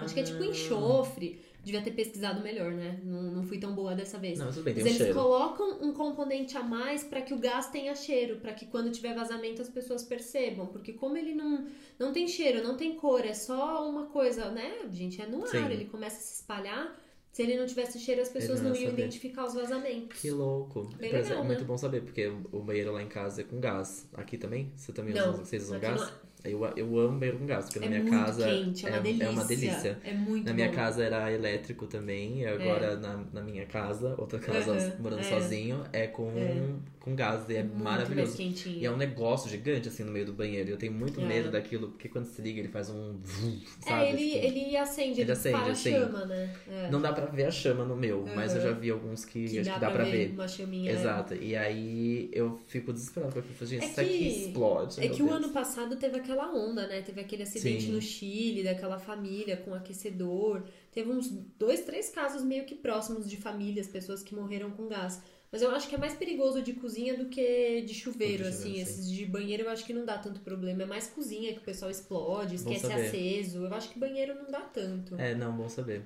Acho 0.00 0.14
que 0.14 0.20
é 0.20 0.22
tipo 0.22 0.42
Ah. 0.42 0.46
enxofre. 0.46 1.40
Devia 1.62 1.80
ter 1.80 1.92
pesquisado 1.92 2.42
melhor, 2.42 2.72
né? 2.72 3.00
Não, 3.04 3.22
não 3.22 3.42
fui 3.44 3.58
tão 3.58 3.72
boa 3.74 3.94
dessa 3.94 4.18
vez. 4.18 4.38
Não, 4.38 4.48
tudo 4.50 4.64
bem, 4.64 4.74
tem 4.74 4.82
Mas 4.82 4.92
um 4.92 4.96
eles 4.96 5.06
cheiro. 5.06 5.20
colocam 5.20 5.78
um 5.80 5.92
componente 5.92 6.56
a 6.58 6.62
mais 6.62 7.04
para 7.04 7.22
que 7.22 7.32
o 7.32 7.38
gás 7.38 7.68
tenha 7.70 7.94
cheiro, 7.94 8.36
para 8.40 8.52
que 8.52 8.66
quando 8.66 8.90
tiver 8.90 9.14
vazamento 9.14 9.62
as 9.62 9.68
pessoas 9.68 10.02
percebam, 10.02 10.66
porque 10.66 10.92
como 10.92 11.16
ele 11.16 11.34
não 11.34 11.66
não 11.98 12.12
tem 12.12 12.26
cheiro, 12.26 12.62
não 12.64 12.76
tem 12.76 12.96
cor, 12.96 13.24
é 13.24 13.32
só 13.34 13.88
uma 13.88 14.06
coisa, 14.06 14.50
né? 14.50 14.88
Gente, 14.90 15.22
é 15.22 15.26
no 15.26 15.44
ar, 15.44 15.48
Sim. 15.48 15.70
ele 15.70 15.84
começa 15.84 16.16
a 16.16 16.20
se 16.20 16.34
espalhar. 16.40 16.98
Se 17.30 17.42
ele 17.42 17.56
não 17.56 17.64
tivesse 17.66 17.98
cheiro, 17.98 18.20
as 18.20 18.28
pessoas 18.28 18.60
não 18.60 18.70
não, 18.70 18.76
ia 18.76 18.82
iam 18.82 18.90
saber. 18.90 19.02
identificar 19.04 19.44
os 19.46 19.54
vazamentos. 19.54 20.20
Que 20.20 20.30
louco. 20.30 20.82
Bem 20.98 21.14
exemplo, 21.14 21.28
legal, 21.30 21.38
é 21.38 21.46
muito 21.46 21.60
né? 21.60 21.66
bom 21.66 21.78
saber, 21.78 22.02
porque 22.02 22.26
o 22.52 22.60
banheiro 22.60 22.92
lá 22.92 23.02
em 23.02 23.08
casa 23.08 23.40
é 23.40 23.44
com 23.44 23.58
gás. 23.60 24.06
Aqui 24.12 24.36
também? 24.36 24.70
Você 24.76 24.92
também 24.92 25.14
Não, 25.14 25.30
usa, 25.30 25.44
vocês 25.44 25.62
usam 25.62 25.80
gás? 25.80 26.00
não 26.00 26.08
é. 26.08 26.12
Eu, 26.44 26.64
eu 26.76 26.98
amo 26.98 27.18
banheiro 27.18 27.38
com 27.38 27.46
gás, 27.46 27.66
porque 27.66 27.78
É 27.78 27.88
na 27.88 27.98
minha 28.00 28.10
casa 28.10 28.44
quente, 28.44 28.86
é 28.86 28.90
uma 28.90 29.00
delícia. 29.00 29.24
é 29.24 29.28
uma 29.30 29.44
delícia. 29.44 29.98
É 30.04 30.12
muito 30.12 30.44
Na 30.46 30.52
minha 30.52 30.68
bom. 30.68 30.74
casa 30.74 31.04
era 31.04 31.30
elétrico 31.32 31.86
também, 31.86 32.40
e 32.40 32.46
agora 32.46 32.96
na, 32.96 33.24
na 33.32 33.40
minha 33.42 33.64
casa, 33.66 34.14
outra 34.18 34.38
casa 34.38 34.96
morando 34.98 35.20
é. 35.20 35.22
sozinho, 35.24 35.84
é 35.92 36.06
com, 36.08 36.30
É. 36.36 36.62
com 37.00 37.14
gás 37.14 37.48
e 37.48 37.56
é 37.56 37.62
Muito 37.62 37.82
maravilhoso. 37.84 38.36
E 38.66 38.84
é 38.84 38.90
um 38.90 38.96
negócio 38.96 39.48
gigante 39.50 39.88
assim 39.88 40.02
no 40.04 40.10
meio 40.12 40.26
do 40.26 40.32
banheiro. 40.32 40.68
e 40.68 40.72
Eu 40.72 40.76
tenho 40.78 40.92
muito 40.92 41.20
É. 41.20 41.24
medo 41.24 41.50
daquilo, 41.50 41.88
porque 41.90 42.08
quando 42.08 42.24
se 42.26 42.40
liga 42.42 42.58
ele 42.60 42.68
faz 42.68 42.90
um. 42.90 43.18
vum, 43.22 43.60
É, 43.86 43.88
Sabe? 43.90 44.06
ele, 44.08 44.30
Tipo, 44.30 44.46
ele 44.46 44.76
acende, 44.76 45.10
ele, 45.12 45.20
ele 45.22 45.32
acende, 45.32 45.52
dispara 45.52 45.68
a 45.68 45.72
assim. 45.72 45.90
chama, 45.92 46.24
né? 46.26 46.54
É. 46.68 46.90
Não 46.90 47.00
dá 47.00 47.12
pra 47.12 47.26
ver 47.26 47.44
a 47.44 47.50
chama 47.50 47.84
no 47.84 47.94
meu, 47.96 48.24
mas 48.34 48.54
eu 48.56 48.60
já 48.62 48.72
vi 48.72 48.90
alguns 48.90 49.24
que, 49.24 49.44
que 49.48 49.58
acho 49.60 49.68
dá, 49.68 49.74
que 49.74 49.80
dá 49.80 49.86
pra, 49.90 50.02
pra 50.02 50.04
ver, 50.10 50.28
ver. 50.28 50.34
uma 50.34 50.48
chaminha. 50.48 50.92
né? 50.92 50.98
Exato. 51.00 51.34
E 51.34 51.54
aí 51.56 52.28
eu 52.32 52.58
fico 52.66 52.92
desesperado, 52.92 53.32
porque 53.32 53.48
eu 53.50 53.54
falo, 53.54 53.70
gente, 53.70 53.84
É 53.84 53.88
isso 53.88 54.00
aqui 54.00 54.28
explode. 54.46 55.00
É 55.04 55.08
que 55.08 55.22
o 55.22 55.30
ano 55.30 55.50
passado 55.50 55.96
teve 55.96 56.16
aquela 56.16 56.31
onda, 56.40 56.86
né? 56.86 57.02
Teve 57.02 57.20
aquele 57.20 57.42
acidente 57.42 57.84
Sim. 57.84 57.92
no 57.92 58.00
Chile, 58.00 58.62
daquela 58.62 58.98
família 58.98 59.56
com 59.56 59.74
aquecedor. 59.74 60.64
Teve 60.90 61.10
uns 61.10 61.28
dois, 61.58 61.80
três 61.80 62.10
casos 62.10 62.42
meio 62.42 62.64
que 62.64 62.74
próximos 62.74 63.28
de 63.28 63.36
famílias, 63.36 63.86
pessoas 63.86 64.22
que 64.22 64.34
morreram 64.34 64.70
com 64.70 64.88
gás. 64.88 65.20
Mas 65.50 65.60
eu 65.60 65.70
acho 65.70 65.86
que 65.86 65.94
é 65.94 65.98
mais 65.98 66.14
perigoso 66.14 66.62
de 66.62 66.72
cozinha 66.72 67.14
do 67.14 67.26
que 67.26 67.82
de 67.82 67.92
chuveiro, 67.92 68.44
que 68.44 68.48
assim. 68.48 68.68
chuveiro, 68.68 68.86
sim. 68.86 68.92
Esses 68.92 69.10
de 69.10 69.26
banheiro 69.26 69.64
eu 69.64 69.70
acho 69.70 69.84
que 69.84 69.92
não 69.92 70.04
dá 70.04 70.16
tanto 70.16 70.40
problema. 70.40 70.82
É 70.84 70.86
mais 70.86 71.08
cozinha 71.08 71.52
que 71.52 71.58
o 71.58 71.62
pessoal 71.62 71.90
explode, 71.90 72.54
esquece 72.54 72.90
aceso. 72.90 73.66
Eu 73.66 73.74
acho 73.74 73.90
que 73.90 73.98
banheiro 73.98 74.34
não 74.34 74.50
dá 74.50 74.60
tanto. 74.60 75.14
É, 75.16 75.34
não, 75.34 75.54
bom 75.54 75.68
saber. 75.68 76.02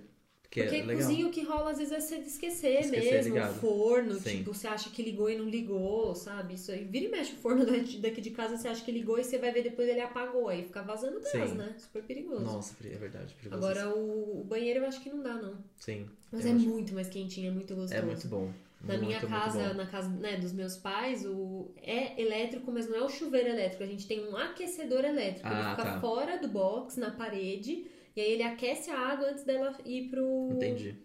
Porque, 0.56 0.68
Porque 0.70 0.76
é 0.76 0.84
legal. 0.86 1.08
cozinha 1.08 1.26
o 1.26 1.30
que 1.30 1.42
rola 1.42 1.70
às 1.72 1.78
vezes 1.78 1.92
é 1.92 2.00
você 2.00 2.16
esquecer, 2.16 2.80
Esquecer 2.80 3.12
mesmo, 3.12 3.34
ligado. 3.34 3.50
o 3.56 3.60
forno, 3.60 4.14
Sim. 4.14 4.38
tipo, 4.38 4.54
você 4.54 4.66
acha 4.66 4.88
que 4.88 5.02
ligou 5.02 5.28
e 5.28 5.36
não 5.36 5.44
ligou, 5.48 6.14
sabe? 6.14 6.54
Isso 6.54 6.72
aí. 6.72 6.84
Vira 6.84 7.04
e 7.04 7.08
mexe 7.10 7.32
o 7.34 7.36
forno 7.36 7.64
daqui 8.00 8.20
de 8.22 8.30
casa, 8.30 8.56
você 8.56 8.66
acha 8.68 8.82
que 8.84 8.90
ligou 8.90 9.18
e 9.18 9.25
você 9.25 9.36
vai 9.38 9.52
ver 9.52 9.62
depois 9.62 9.86
ele 9.88 10.00
apagou. 10.00 10.48
Aí 10.48 10.62
fica 10.64 10.82
vazando 10.82 11.20
gás, 11.20 11.52
né? 11.54 11.75
Super 11.78 12.02
perigoso. 12.04 12.44
Nossa, 12.44 12.75
é 12.84 12.88
verdade. 12.96 13.34
perigoso 13.34 13.64
Agora 13.66 13.94
o, 13.94 14.40
o 14.40 14.44
banheiro 14.44 14.80
eu 14.80 14.86
acho 14.86 15.00
que 15.02 15.10
não 15.10 15.22
dá, 15.22 15.34
não. 15.34 15.54
Sim. 15.78 16.06
Mas 16.32 16.46
é 16.46 16.50
acho- 16.52 16.58
muito 16.68 16.94
mais 16.94 17.08
quentinho, 17.08 17.48
é 17.48 17.50
muito 17.52 17.75
gostoso. 17.75 17.94
É 17.94 18.02
muito 18.02 18.26
bom. 18.28 18.50
Na 18.82 18.94
muito, 18.94 19.06
minha 19.06 19.20
casa, 19.20 19.72
na 19.75 19.86
casa 19.86 20.08
né, 20.10 20.36
dos 20.36 20.52
meus 20.52 20.76
pais, 20.76 21.25
o 21.25 21.70
é 21.82 22.20
elétrico, 22.20 22.70
mas 22.70 22.88
não 22.88 22.96
é 22.96 23.02
o 23.02 23.08
chuveiro 23.08 23.48
elétrico. 23.48 23.82
A 23.82 23.86
gente 23.86 24.06
tem 24.06 24.25
um 24.28 24.36
aquecedor 24.36 25.04
elétrico. 25.04 25.46
ele 25.48 25.56
Ah, 25.56 25.70
fica 25.76 25.82
tá. 25.92 26.00
fora 26.00 26.36
do 26.38 26.46
box, 26.48 26.98
na 27.00 27.10
parede, 27.10 27.86
e 28.16 28.20
aí 28.20 28.32
ele 28.32 28.42
aquece 28.42 28.90
a 28.90 28.99
água 28.99 29.28
antes 29.28 29.44
dela 29.44 29.76
ir 29.85 30.08
pro. 30.08 30.49
Entendi. 30.52 30.96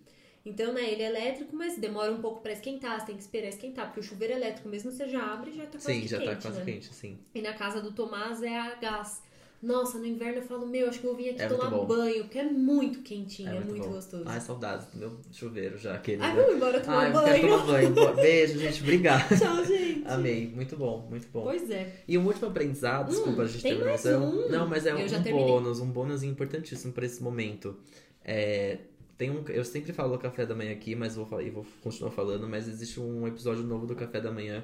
Então, 0.44 0.74
né, 0.74 0.90
ele 0.92 1.04
é 1.04 1.08
elétrico, 1.08 1.56
mas 1.56 1.78
demora 1.78 2.12
um 2.12 2.20
pouco 2.20 2.42
pra 2.42 2.52
esquentar, 2.52 3.00
você 3.00 3.06
tem 3.06 3.16
que 3.16 3.22
esperar 3.22 3.50
esquentar, 3.50 3.86
porque 3.86 4.00
o 4.00 4.04
chuveiro 4.04 4.34
elétrico, 4.34 4.68
mesmo 4.70 4.92
você 4.92 5.08
já 5.08 5.22
abre, 5.22 5.52
já 5.52 5.66
tá 5.66 5.74
quase 5.74 5.84
Sim, 5.84 6.02
que 6.02 6.08
já 6.08 6.18
quente, 6.18 6.30
tá 6.30 6.42
quase 6.42 6.60
né? 6.60 6.66
quente, 6.66 6.94
sim. 6.96 7.20
E 7.36 7.42
na 7.42 7.54
casa 7.54 7.80
do 7.80 7.92
Tomás 7.92 8.42
é 8.42 8.58
a 8.58 8.74
gás. 8.76 9.22
Nossa, 9.62 10.00
no 10.00 10.08
inverno 10.08 10.40
eu 10.40 10.44
falo, 10.44 10.66
meu, 10.66 10.90
acho 10.90 11.00
que 11.00 11.06
eu 11.06 11.16
vim 11.16 11.30
aqui 11.30 11.42
É 11.42 11.48
muito 11.48 11.62
tomar 11.62 11.86
banho, 11.86 12.24
porque 12.24 12.40
é 12.40 12.44
muito 12.46 13.00
quentinho, 13.02 13.50
é, 13.50 13.60
muito, 13.60 13.88
bom. 13.88 13.94
gostoso. 13.94 14.24
Ai, 14.26 14.42
saudades 14.42 14.88
do 14.88 14.98
meu 14.98 15.18
chuveiro 15.32 15.78
já, 15.78 15.94
aquele. 15.94 16.24
Ai, 16.24 16.36
né? 16.36 16.42
vamos 16.42 16.56
embora 16.56 16.80
tomar 16.80 16.98
Ai, 16.98 17.10
eu 17.10 17.24
quero 17.24 17.66
banho. 17.66 17.94
tomar 17.94 18.12
banho. 18.14 18.16
Beijo, 18.16 18.58
gente. 18.58 18.82
Obrigado. 18.82 19.28
Tchau, 19.38 19.64
gente. 19.64 20.04
Amei. 20.08 20.48
Muito 20.48 20.76
bom, 20.76 21.06
muito 21.08 21.28
bom. 21.32 21.44
Pois 21.44 21.70
é. 21.70 22.02
E 22.08 22.18
um 22.18 22.26
último 22.26 22.48
aprendizado, 22.48 23.10
desculpa, 23.10 23.44
a 23.44 23.48
gente 23.48 23.62
tem 23.62 23.74
terminou. 23.74 23.90
mais 23.90 24.06
é 24.06 24.18
um. 24.18 24.50
Não, 24.50 24.68
mas 24.68 24.86
é 24.88 24.92
Eu 24.92 25.36
um 25.36 25.46
bônus, 25.46 25.80
um 25.80 25.92
bônus 25.92 26.24
importantíssimo 26.24 26.92
para 26.92 27.06
esse 27.06 27.22
momento. 27.22 27.78
É, 28.26 28.80
tem 29.22 29.30
um, 29.30 29.44
eu 29.50 29.64
sempre 29.64 29.94
falo 29.94 30.18
café 30.18 30.48
da 30.48 30.56
manhã 30.56 30.72
aqui, 30.72 30.96
mas 30.96 31.16
vou, 31.16 31.40
e 31.40 31.52
vou 31.52 31.64
continuar 31.84 32.10
falando, 32.10 32.48
mas 32.50 32.68
existe 32.68 33.00
um 33.00 33.28
episódio 33.28 33.64
novo 33.64 33.86
do 33.86 33.96
café 33.96 34.20
da 34.20 34.32
manhã 34.32 34.64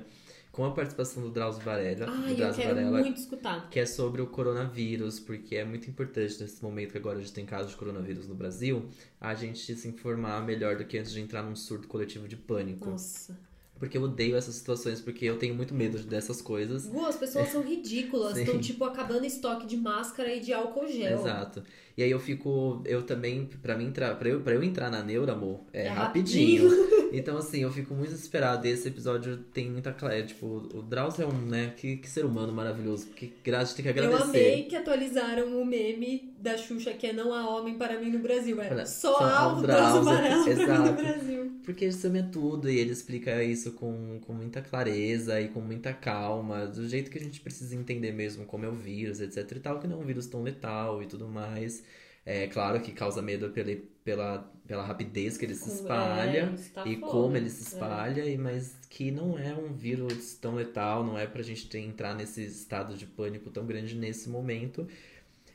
com 0.57 0.65
a 0.65 0.71
participação 0.71 1.21
do 1.21 1.29
Drauzio 1.29 1.61
Varela, 1.63 2.07
do 2.07 2.11
Ai, 2.11 2.31
eu 2.31 2.35
Drauzio 2.35 2.63
quero 2.63 2.75
Varela, 2.75 2.99
muito 2.99 3.19
escutar. 3.19 3.69
que 3.69 3.79
é 3.79 3.85
sobre 3.85 4.23
o 4.23 4.25
coronavírus, 4.25 5.19
porque 5.19 5.55
é 5.55 5.63
muito 5.63 5.87
importante 5.87 6.41
nesse 6.41 6.63
momento 6.63 6.93
que 6.93 6.97
agora 6.97 7.19
a 7.19 7.21
gente 7.21 7.31
tem 7.31 7.45
casos 7.45 7.69
de 7.73 7.77
coronavírus 7.77 8.27
no 8.27 8.33
Brasil, 8.33 8.87
a 9.21 9.35
gente 9.35 9.75
se 9.75 9.87
informar 9.87 10.43
melhor 10.43 10.75
do 10.75 10.83
que 10.83 10.97
antes 10.97 11.11
de 11.11 11.21
entrar 11.21 11.43
num 11.43 11.55
surto 11.55 11.87
coletivo 11.87 12.27
de 12.27 12.35
pânico. 12.35 12.89
Nossa. 12.89 13.37
Porque 13.77 13.95
eu 13.95 14.01
odeio 14.01 14.35
essas 14.35 14.55
situações, 14.55 14.99
porque 14.99 15.23
eu 15.25 15.37
tenho 15.37 15.53
muito 15.53 15.75
medo 15.75 15.99
dessas 15.99 16.41
coisas. 16.41 16.87
Gu, 16.87 17.05
as 17.05 17.15
pessoas 17.15 17.49
são 17.49 17.61
ridículas. 17.61 18.35
Estão, 18.35 18.59
tipo, 18.59 18.83
acabando 18.83 19.25
estoque 19.27 19.67
de 19.67 19.77
máscara 19.77 20.33
e 20.33 20.39
de 20.39 20.51
álcool 20.51 20.87
gel. 20.87 21.19
Exato. 21.19 21.61
E 21.95 22.01
aí 22.01 22.09
eu 22.09 22.19
fico, 22.19 22.81
eu 22.85 23.03
também, 23.03 23.45
pra 23.61 23.77
mim 23.77 23.85
entrar, 23.85 24.15
pra 24.15 24.29
eu, 24.29 24.41
pra 24.41 24.55
eu 24.55 24.63
entrar 24.63 24.89
na 24.89 25.03
Neura, 25.03 25.33
amor, 25.33 25.61
é, 25.71 25.85
É 25.85 25.89
rapidinho. 25.89 26.67
Então, 27.11 27.37
assim, 27.37 27.61
eu 27.63 27.71
fico 27.71 27.93
muito 27.93 28.09
desesperado. 28.11 28.67
E 28.67 28.71
esse 28.71 28.87
episódio 28.87 29.37
tem 29.53 29.69
muita 29.69 29.91
clareza. 29.91 30.27
Tipo, 30.27 30.45
o 30.73 30.81
Drauzio 30.81 31.23
é 31.23 31.27
um, 31.27 31.37
né, 31.45 31.73
que, 31.77 31.97
que 31.97 32.09
ser 32.09 32.25
humano 32.25 32.51
maravilhoso. 32.53 33.07
Que 33.07 33.33
gra- 33.43 33.59
a 33.61 33.63
gente 33.63 33.75
tem 33.81 33.83
que 33.93 33.99
Eu 33.99 34.05
agradecer. 34.05 34.23
amei 34.23 34.63
que 34.63 34.75
atualizaram 34.75 35.61
o 35.61 35.65
meme 35.65 36.33
da 36.39 36.55
Xuxa 36.57 36.93
que 36.93 37.07
é 37.07 37.13
não 37.13 37.33
há 37.33 37.49
homem 37.49 37.77
para 37.77 37.99
mim 37.99 38.11
no 38.11 38.19
Brasil. 38.19 38.61
É 38.61 38.85
só 38.85 39.13
só 39.17 39.23
há 39.25 39.53
o 39.57 39.61
Drauzio 39.61 40.03
Varela 40.03 40.43
para 40.45 40.79
mim 40.79 40.89
no. 40.89 40.93
Brasil. 40.93 41.51
Porque 41.65 41.85
esse 41.85 42.05
homem 42.07 42.21
é 42.21 42.25
tudo 42.31 42.69
e 42.69 42.77
ele 42.79 42.91
explica 42.91 43.43
isso 43.43 43.71
com, 43.73 44.19
com 44.25 44.33
muita 44.33 44.61
clareza 44.61 45.41
e 45.41 45.47
com 45.49 45.59
muita 45.59 45.91
calma, 45.93 46.65
do 46.67 46.87
jeito 46.87 47.09
que 47.11 47.17
a 47.17 47.21
gente 47.21 47.41
precisa 47.41 47.75
entender 47.75 48.11
mesmo 48.13 48.45
como 48.45 48.63
é 48.65 48.69
o 48.69 48.73
vírus, 48.73 49.19
etc 49.19 49.51
e 49.51 49.59
tal, 49.59 49.79
que 49.79 49.87
não 49.87 49.97
é 49.99 50.01
um 50.01 50.05
vírus 50.05 50.27
tão 50.27 50.43
letal 50.43 51.01
e 51.01 51.05
tudo 51.07 51.27
mais. 51.27 51.83
É 52.25 52.47
claro 52.47 52.79
que 52.81 52.91
causa 52.91 53.21
medo 53.21 53.49
pela, 53.49 53.71
pela, 54.07 54.49
pela 54.65 54.85
rapidez 54.85 55.37
que 55.37 55.43
ele 55.43 55.53
se 55.53 55.65
Com- 55.65 55.75
espalha 55.75 56.39
é, 56.55 56.71
tá 56.73 56.87
e 56.87 56.95
foda. 56.95 57.11
como 57.11 57.35
ele 57.35 57.49
se 57.49 57.63
É. 57.63 57.67
espalha, 57.73 58.25
e 58.25 58.37
mas 58.37 58.73
que 58.89 59.11
não 59.11 59.37
é 59.37 59.53
um 59.53 59.73
vírus 59.73 60.33
tão 60.35 60.55
letal, 60.55 61.03
não 61.03 61.19
é 61.19 61.27
pra 61.27 61.43
gente 61.43 61.67
ter, 61.67 61.79
entrar 61.79 62.15
nesse 62.15 62.41
estado 62.45 62.95
de 62.95 63.05
pânico 63.05 63.49
tão 63.49 63.65
grande 63.65 63.95
nesse 63.95 64.29
momento. 64.29 64.87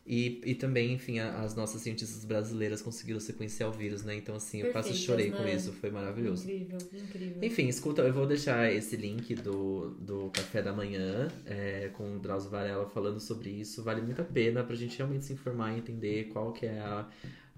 E, 0.05 0.41
e 0.45 0.55
também, 0.55 0.93
enfim, 0.93 1.19
a- 1.21 1.41
as 1.43 1.55
nossas 1.55 1.81
cientistas 1.81 2.25
brasileiras 2.27 2.83
conseguiram 2.83 3.21
sequenciar 3.21 3.71
o 3.71 3.73
vírus, 3.73 4.03
né? 4.03 4.17
Então, 4.17 4.35
assim, 4.35 4.59
eu 4.61 4.71
quase 4.73 4.89
Perfeitas, 4.89 4.99
chorei 5.07 5.31
com 5.31 5.45
né? 5.45 5.55
isso, 5.55 5.73
foi 5.73 5.91
maravilhoso. 5.93 6.43
Incrível, 6.43 6.79
incrível. 6.93 7.39
Enfim, 7.45 7.69
escuta, 7.69 8.03
eu 8.03 8.13
vou 8.13 8.27
deixar 8.27 8.71
esse 8.71 8.97
link 8.97 9.35
do, 9.37 9.91
do 10.01 10.29
Café 10.31 10.61
da 10.61 10.73
Manhã 10.75 11.29
é, 11.47 11.89
com 11.95 12.17
o 12.17 12.19
Drauzio 12.19 12.51
Varela 12.51 12.85
falando 12.91 13.19
sobre 13.21 13.49
isso. 13.51 13.83
Vale 13.83 14.03
muito 14.03 14.21
a 14.21 14.25
pena 14.25 14.63
pra 14.63 14.75
gente 14.77 14.99
realmente 14.99 15.25
se 15.25 15.33
informar 15.33 15.73
e 15.73 15.79
entender 15.79 16.25
qual 16.33 16.53
que 16.53 16.67
é 16.67 16.81
a, 16.81 17.09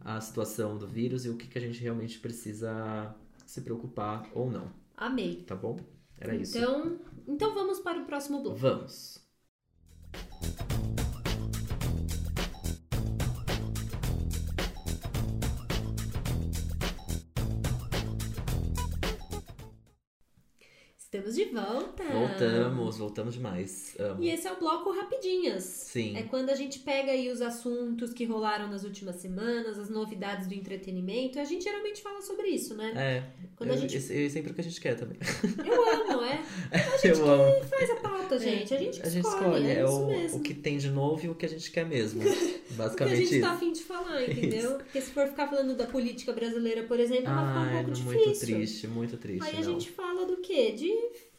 a 0.04 0.20
situação 0.20 0.78
do 0.78 0.86
vírus 0.86 1.24
e 1.26 1.30
o 1.30 1.36
que, 1.36 1.48
que 1.48 1.58
a 1.58 1.60
gente 1.60 1.80
realmente 1.80 2.18
precisa 2.20 3.14
se 3.46 3.62
preocupar 3.62 4.28
ou 4.34 4.50
não, 4.50 4.72
Amei. 4.96 5.44
tá 5.46 5.54
bom? 5.56 5.78
Era 6.18 6.36
isso. 6.36 6.58
Então, 6.58 6.98
então 7.26 7.54
vamos 7.54 7.80
para 7.80 8.00
o 8.00 8.06
próximo 8.06 8.42
bloco. 8.42 8.58
Vamos. 8.58 9.24
Estamos 21.14 21.36
de 21.36 21.44
volta. 21.44 22.02
Voltamos, 22.02 22.98
voltamos 22.98 23.34
demais. 23.34 23.94
Amo. 24.00 24.20
E 24.20 24.30
esse 24.30 24.48
é 24.48 24.52
o 24.52 24.58
bloco 24.58 24.90
Rapidinhas. 24.90 25.62
Sim. 25.62 26.16
É 26.16 26.24
quando 26.24 26.50
a 26.50 26.56
gente 26.56 26.80
pega 26.80 27.12
aí 27.12 27.30
os 27.30 27.40
assuntos 27.40 28.12
que 28.12 28.24
rolaram 28.24 28.68
nas 28.68 28.82
últimas 28.82 29.14
semanas, 29.14 29.78
as 29.78 29.88
novidades 29.88 30.48
do 30.48 30.54
entretenimento. 30.54 31.38
A 31.38 31.44
gente 31.44 31.62
geralmente 31.62 32.02
fala 32.02 32.20
sobre 32.20 32.48
isso, 32.48 32.74
né? 32.74 32.92
É, 32.96 33.22
Quando 33.54 33.70
eu, 33.70 33.76
a 33.76 33.78
gente. 33.78 33.96
é 33.96 34.28
sempre 34.28 34.50
o 34.50 34.54
que 34.54 34.60
a 34.60 34.64
gente 34.64 34.80
quer 34.80 34.96
também. 34.96 35.16
Eu 35.64 35.88
amo, 35.88 36.24
é. 36.24 36.42
eu 37.08 37.30
amo. 37.30 37.64
Faz 37.64 37.90
a 37.90 37.96
pauta, 37.96 38.38
gente. 38.38 38.74
A 38.74 38.78
gente 38.78 39.00
A 39.02 39.08
gente 39.08 39.24
escolhe, 39.24 39.44
escolhe, 39.44 39.66
é, 39.66 39.78
é, 39.78 39.84
isso 39.84 40.02
o, 40.02 40.06
mesmo. 40.08 40.38
o 40.38 40.42
que 40.42 40.54
tem 40.54 40.78
de 40.78 40.90
novo 40.90 41.24
e 41.24 41.28
o 41.28 41.34
que 41.36 41.46
a 41.46 41.48
gente 41.48 41.70
quer 41.70 41.86
mesmo. 41.86 42.22
O 42.64 42.76
que 42.76 42.82
a 42.82 42.84
Basicamente 42.86 43.16
gente 43.18 43.32
isso. 43.34 43.40
tá 43.40 43.52
afim 43.52 43.72
de 43.72 43.82
falar, 43.82 44.28
entendeu? 44.28 44.76
Porque 44.78 45.00
se 45.00 45.10
for 45.12 45.28
ficar 45.28 45.46
falando 45.46 45.76
da 45.76 45.86
política 45.86 46.32
brasileira, 46.32 46.82
por 46.82 46.98
exemplo, 46.98 47.26
vai 47.26 47.46
ficar 47.46 47.60
um 47.60 47.84
pouco 47.84 48.00
muito 48.00 48.18
difícil. 48.18 48.56
triste, 48.56 48.88
muito 48.88 49.16
triste. 49.16 49.44
Aí 49.44 49.52
a 49.52 49.56
não. 49.56 49.62
gente 49.62 49.90
fala 49.90 50.26
do 50.26 50.38
quê? 50.38 50.72
De 50.72 50.90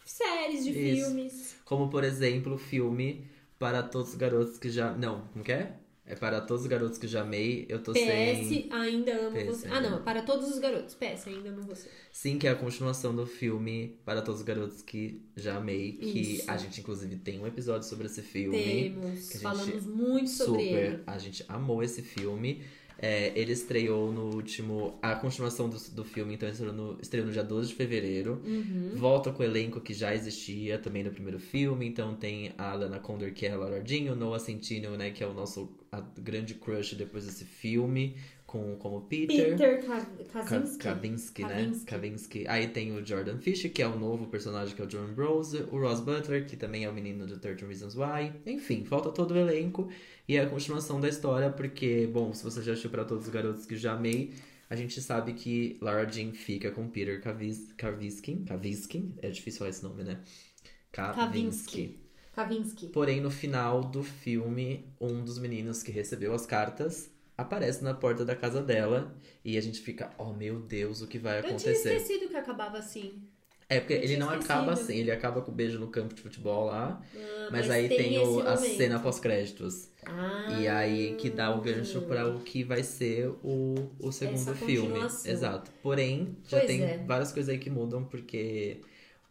séries, 0.05 0.63
de 0.63 0.71
Isso. 0.71 1.05
filmes. 1.05 1.55
Como, 1.65 1.89
por 1.89 2.03
exemplo, 2.03 2.53
o 2.53 2.57
filme 2.57 3.25
Para 3.59 3.83
Todos 3.83 4.09
os 4.09 4.15
Garotos 4.15 4.57
que 4.57 4.69
Já... 4.69 4.93
Não, 4.93 5.27
como 5.33 5.43
que 5.43 5.51
é? 5.51 5.75
É 6.07 6.15
Para 6.15 6.39
Todos 6.39 6.61
os 6.61 6.67
Garotos 6.67 6.99
que 6.99 7.07
Já 7.07 7.21
Amei, 7.23 7.65
Eu 7.67 7.81
Tô 7.81 7.91
PS, 7.91 7.99
Sem... 7.99 8.69
ainda 8.71 9.11
amo 9.13 9.35
PS, 9.35 9.45
você. 9.47 9.67
Ah, 9.67 9.81
não, 9.81 10.03
para 10.03 10.21
todos 10.21 10.51
os 10.51 10.59
garotos. 10.59 10.93
PS, 10.93 11.27
ainda 11.27 11.49
amo 11.49 11.63
você. 11.63 11.89
Sim, 12.11 12.37
que 12.37 12.47
é 12.47 12.51
a 12.51 12.55
continuação 12.55 13.15
do 13.15 13.25
filme 13.25 13.97
Para 14.05 14.21
Todos 14.21 14.41
os 14.41 14.45
Garotos 14.45 14.83
que 14.83 15.19
Já 15.35 15.57
Amei, 15.57 15.93
que 15.93 16.35
Isso. 16.35 16.51
a 16.51 16.57
gente, 16.57 16.79
inclusive, 16.81 17.15
tem 17.15 17.39
um 17.39 17.47
episódio 17.47 17.87
sobre 17.87 18.05
esse 18.05 18.21
filme. 18.21 18.91
Temos, 18.91 19.33
falamos 19.41 19.85
muito 19.87 20.29
sobre 20.29 20.63
Super, 20.63 20.83
ele. 20.85 21.03
a 21.07 21.17
gente 21.17 21.43
amou 21.47 21.81
esse 21.81 22.03
filme. 22.03 22.63
É, 22.97 23.31
ele 23.35 23.51
estreou 23.51 24.11
no 24.11 24.33
último. 24.33 24.97
A 25.01 25.15
continuação 25.15 25.69
do, 25.69 25.77
do 25.91 26.03
filme, 26.03 26.35
então 26.35 26.47
estreou 26.47 26.73
no, 26.73 26.97
estreou 27.01 27.25
no 27.27 27.33
dia 27.33 27.43
12 27.43 27.69
de 27.69 27.75
fevereiro. 27.75 28.41
Uhum. 28.45 28.91
Volta 28.95 29.31
com 29.31 29.43
o 29.43 29.45
elenco 29.45 29.81
que 29.81 29.93
já 29.93 30.13
existia 30.13 30.77
também 30.77 31.03
no 31.03 31.11
primeiro 31.11 31.39
filme. 31.39 31.85
Então 31.85 32.15
tem 32.15 32.53
a 32.57 32.73
Lana 32.73 32.99
Condor, 32.99 33.31
que 33.31 33.45
é 33.45 33.51
a 33.51 33.57
Laura 33.57 33.83
o 34.11 34.15
Noah 34.15 34.39
Centineo, 34.39 34.97
né, 34.97 35.11
que 35.11 35.23
é 35.23 35.27
o 35.27 35.33
nosso 35.33 35.69
a 35.91 36.01
grande 36.19 36.53
crush 36.55 36.95
depois 36.95 37.25
desse 37.25 37.45
filme, 37.45 38.15
com, 38.55 38.75
como 38.77 39.01
Peter. 39.01 39.51
Peter 39.51 39.85
Ka- 39.85 39.99
Ka- 40.31 40.43
Kaczynski. 40.43 40.77
Kavinsky, 40.83 41.41
né? 41.43 41.49
Kavinsky. 41.49 41.85
Kavinsky. 41.85 42.47
Aí 42.47 42.67
tem 42.69 42.93
o 42.95 43.05
Jordan 43.05 43.37
Fish, 43.39 43.69
que 43.73 43.81
é 43.81 43.87
o 43.87 43.99
novo 43.99 44.27
personagem, 44.27 44.73
que 44.75 44.81
é 44.81 44.85
o 44.85 44.87
John 44.87 45.03
Ambrose. 45.03 45.63
O 45.71 45.77
Ross 45.79 45.99
Butler, 45.99 46.45
que 46.45 46.55
também 46.55 46.85
é 46.85 46.89
o 46.89 46.93
menino 46.93 47.25
do 47.27 47.37
13 47.37 47.65
Reasons 47.65 47.95
Why. 47.95 48.31
Enfim, 48.45 48.85
falta 48.85 49.09
todo 49.11 49.31
o 49.33 49.37
elenco. 49.37 49.89
E 50.27 50.37
é 50.37 50.41
a 50.41 50.49
continuação 50.49 51.01
da 51.01 51.09
história, 51.09 51.49
porque, 51.49 52.07
bom, 52.11 52.33
se 52.33 52.43
você 52.43 52.61
já 52.63 52.71
assistiu 52.71 52.89
pra 52.89 53.03
todos 53.03 53.25
os 53.25 53.29
garotos 53.31 53.65
que 53.65 53.75
já 53.75 53.93
amei, 53.93 54.33
a 54.69 54.75
gente 54.75 54.99
sabe 55.01 55.33
que 55.33 55.77
Lara 55.81 56.09
Jean 56.09 56.31
fica 56.31 56.71
com 56.71 56.87
Peter 56.87 57.21
Kavis- 57.21 57.73
Kavinsky. 57.77 58.37
Kavinsky? 58.47 59.11
É 59.21 59.29
difícil 59.29 59.59
falar 59.59 59.69
esse 59.69 59.83
nome, 59.83 60.03
né? 60.03 60.19
Kavinsky. 60.91 61.99
Kavinsky. 62.35 62.87
Porém, 62.87 63.21
no 63.21 63.31
final 63.31 63.81
do 63.81 64.03
filme, 64.03 64.85
um 64.99 65.23
dos 65.23 65.37
meninos 65.37 65.81
que 65.83 65.91
recebeu 65.91 66.33
as 66.33 66.45
cartas 66.45 67.09
aparece 67.37 67.83
na 67.83 67.93
porta 67.93 68.25
da 68.25 68.35
casa 68.35 68.61
dela 68.61 69.15
e 69.43 69.57
a 69.57 69.61
gente 69.61 69.79
fica, 69.81 70.11
oh 70.17 70.33
meu 70.33 70.59
Deus, 70.61 71.01
o 71.01 71.07
que 71.07 71.19
vai 71.19 71.39
Eu 71.41 71.55
tinha 71.55 71.71
acontecer? 71.71 71.91
esquecido 71.95 72.27
que 72.29 72.35
acabava 72.35 72.77
assim. 72.77 73.29
É 73.67 73.79
porque 73.79 73.93
eu 73.93 73.99
ele 73.99 74.15
não 74.17 74.29
esquecido. 74.29 74.39
acaba 74.43 74.73
assim, 74.73 74.95
ele 74.97 75.11
acaba 75.11 75.41
com 75.41 75.51
o 75.51 75.55
beijo 75.55 75.79
no 75.79 75.87
campo 75.89 76.13
de 76.13 76.21
futebol 76.21 76.65
lá, 76.65 77.01
Ah, 77.13 77.49
mas, 77.49 77.69
aí 77.69 77.89
tem, 77.89 78.19
esse 78.21 78.39
o- 78.39 78.41
a 78.41 78.55
cena 78.57 78.99
pós-créditos. 78.99 79.89
Ah, 80.07 80.45
E 80.47 80.67
aí 80.67 81.15
que 81.15 81.29
dá 81.29 81.51
o 81.55 81.61
gancho 81.61 82.01
para 82.03 82.27
o 82.27 82.41
que 82.41 82.63
vai 82.63 82.83
ser 82.83 83.29
o, 83.43 83.75
o 83.99 84.11
segundo 84.11 84.53
filme. 84.55 85.19
Exato. 85.23 85.71
Porém, 85.81 86.37
já 86.47 86.59
Pois 86.59 86.65
tem 86.65 86.83
é. 86.83 86.97
várias 87.05 87.31
coisas 87.33 87.49
aí 87.51 87.59
que 87.59 87.69
mudam 87.69 88.03
porque 88.05 88.81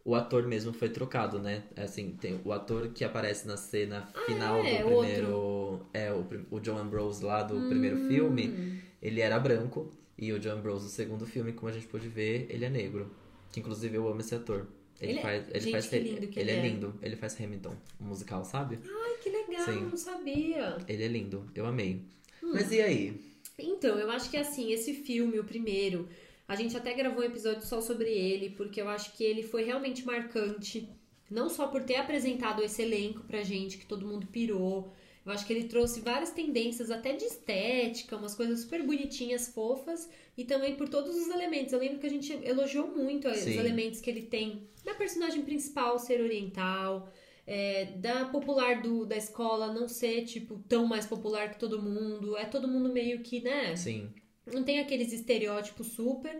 o 0.05 0.13
ator 0.15 0.47
mesmo 0.47 0.71
foi 0.71 0.87
trocado, 0.87 1.39
né? 1.39 1.63
Assim, 1.75 2.11
tem 2.21 2.39
o 2.45 2.53
ator 2.53 2.89
que 2.89 3.03
aparece 3.03 3.45
na 3.47 3.57
cena 3.57 4.07
final 4.27 4.63
é? 4.63 4.79
do 4.83 4.85
primeiro. 4.85 5.81
É, 5.93 6.13
o, 6.13 6.25
o 6.51 6.59
John 6.59 6.77
Ambrose 6.77 7.25
lá 7.25 7.41
do 7.43 7.59
primeiro 7.67 7.97
Hum. 7.97 8.07
filme, 8.07 8.79
ele 9.01 9.19
era 9.19 9.37
branco. 9.39 9.91
E 10.17 10.31
o 10.31 10.39
John 10.39 10.51
Ambrose 10.51 10.85
do 10.85 10.89
segundo 10.91 11.25
filme, 11.25 11.51
como 11.51 11.69
a 11.69 11.73
gente 11.73 11.87
pôde 11.87 12.07
ver, 12.07 12.45
ele 12.49 12.63
é 12.63 12.69
negro. 12.69 13.11
Que 13.51 13.59
inclusive 13.59 13.95
eu 13.97 14.07
amo 14.07 14.21
esse 14.21 14.33
ator. 14.35 14.67
Ele, 15.01 15.11
Ele 15.13 15.19
é- 15.19 15.21
faz. 15.21 15.47
Ele 15.49 15.59
gente, 15.59 15.71
faz 15.73 15.87
que 15.87 15.99
lindo 15.99 16.27
que 16.27 16.39
ele 16.39 16.51
ele 16.51 16.59
é 16.61 16.65
é. 16.65 16.69
lindo. 16.69 16.93
Ele 17.01 17.15
faz 17.17 17.41
Hamilton, 17.41 17.75
um 17.99 18.05
musical, 18.05 18.45
sabe? 18.45 18.79
Ai, 18.87 19.17
que 19.21 19.29
legal, 19.29 19.65
Sim. 19.65 19.81
não 19.89 19.97
sabia. 19.97 20.77
Ele 20.87 21.03
é 21.03 21.07
lindo, 21.07 21.45
eu 21.53 21.65
amei. 21.65 22.01
Hum. 22.41 22.51
Mas 22.53 22.71
e 22.71 22.79
aí? 22.81 23.19
Então, 23.57 23.97
eu 23.99 24.09
acho 24.11 24.29
que 24.29 24.37
assim, 24.37 24.71
esse 24.71 24.93
filme, 24.93 25.39
o 25.39 25.43
primeiro, 25.43 26.07
a 26.47 26.55
gente 26.55 26.77
até 26.77 26.93
gravou 26.93 27.21
um 27.21 27.25
episódio 27.25 27.65
só 27.65 27.81
sobre 27.81 28.09
ele, 28.09 28.51
porque 28.51 28.79
eu 28.79 28.87
acho 28.87 29.13
que 29.13 29.23
ele 29.23 29.41
foi 29.43 29.63
realmente 29.63 30.05
marcante. 30.05 30.89
Não 31.29 31.49
só 31.49 31.67
por 31.67 31.83
ter 31.83 31.95
apresentado 31.95 32.61
esse 32.63 32.83
elenco 32.83 33.23
pra 33.23 33.43
gente, 33.43 33.77
que 33.77 33.85
todo 33.85 34.05
mundo 34.05 34.27
pirou. 34.27 34.93
Eu 35.25 35.31
acho 35.31 35.45
que 35.47 35.51
ele 35.51 35.67
trouxe 35.67 36.01
várias 36.01 36.29
tendências, 36.29 36.91
até 36.91 37.13
de 37.13 37.25
estética, 37.25 38.15
umas 38.15 38.35
coisas 38.35 38.59
super 38.59 38.83
bonitinhas, 38.83 39.47
fofas, 39.47 40.07
e 40.37 40.45
também 40.45 40.75
por 40.75 40.87
todos 40.87 41.15
os 41.15 41.27
elementos. 41.29 41.73
Eu 41.73 41.79
lembro 41.79 41.97
que 41.97 42.05
a 42.05 42.11
gente 42.11 42.31
elogiou 42.43 42.87
muito 42.87 43.27
os 43.27 43.39
Sim. 43.39 43.57
elementos 43.57 43.99
que 43.99 44.09
ele 44.09 44.21
tem 44.21 44.69
da 44.83 44.93
personagem 44.93 45.41
principal 45.41 45.97
ser 45.97 46.21
oriental, 46.21 47.11
é, 47.47 47.85
da 47.97 48.25
popular 48.25 48.83
do, 48.83 49.03
da 49.03 49.17
escola 49.17 49.73
não 49.73 49.87
ser, 49.87 50.25
tipo, 50.25 50.59
tão 50.69 50.85
mais 50.85 51.07
popular 51.07 51.49
que 51.49 51.59
todo 51.59 51.81
mundo. 51.81 52.37
É 52.37 52.45
todo 52.45 52.67
mundo 52.67 52.93
meio 52.93 53.23
que, 53.23 53.41
né? 53.41 53.75
Sim. 53.75 54.11
Não 54.45 54.63
tem 54.63 54.79
aqueles 54.79 55.11
estereótipos 55.11 55.87
super. 55.87 56.35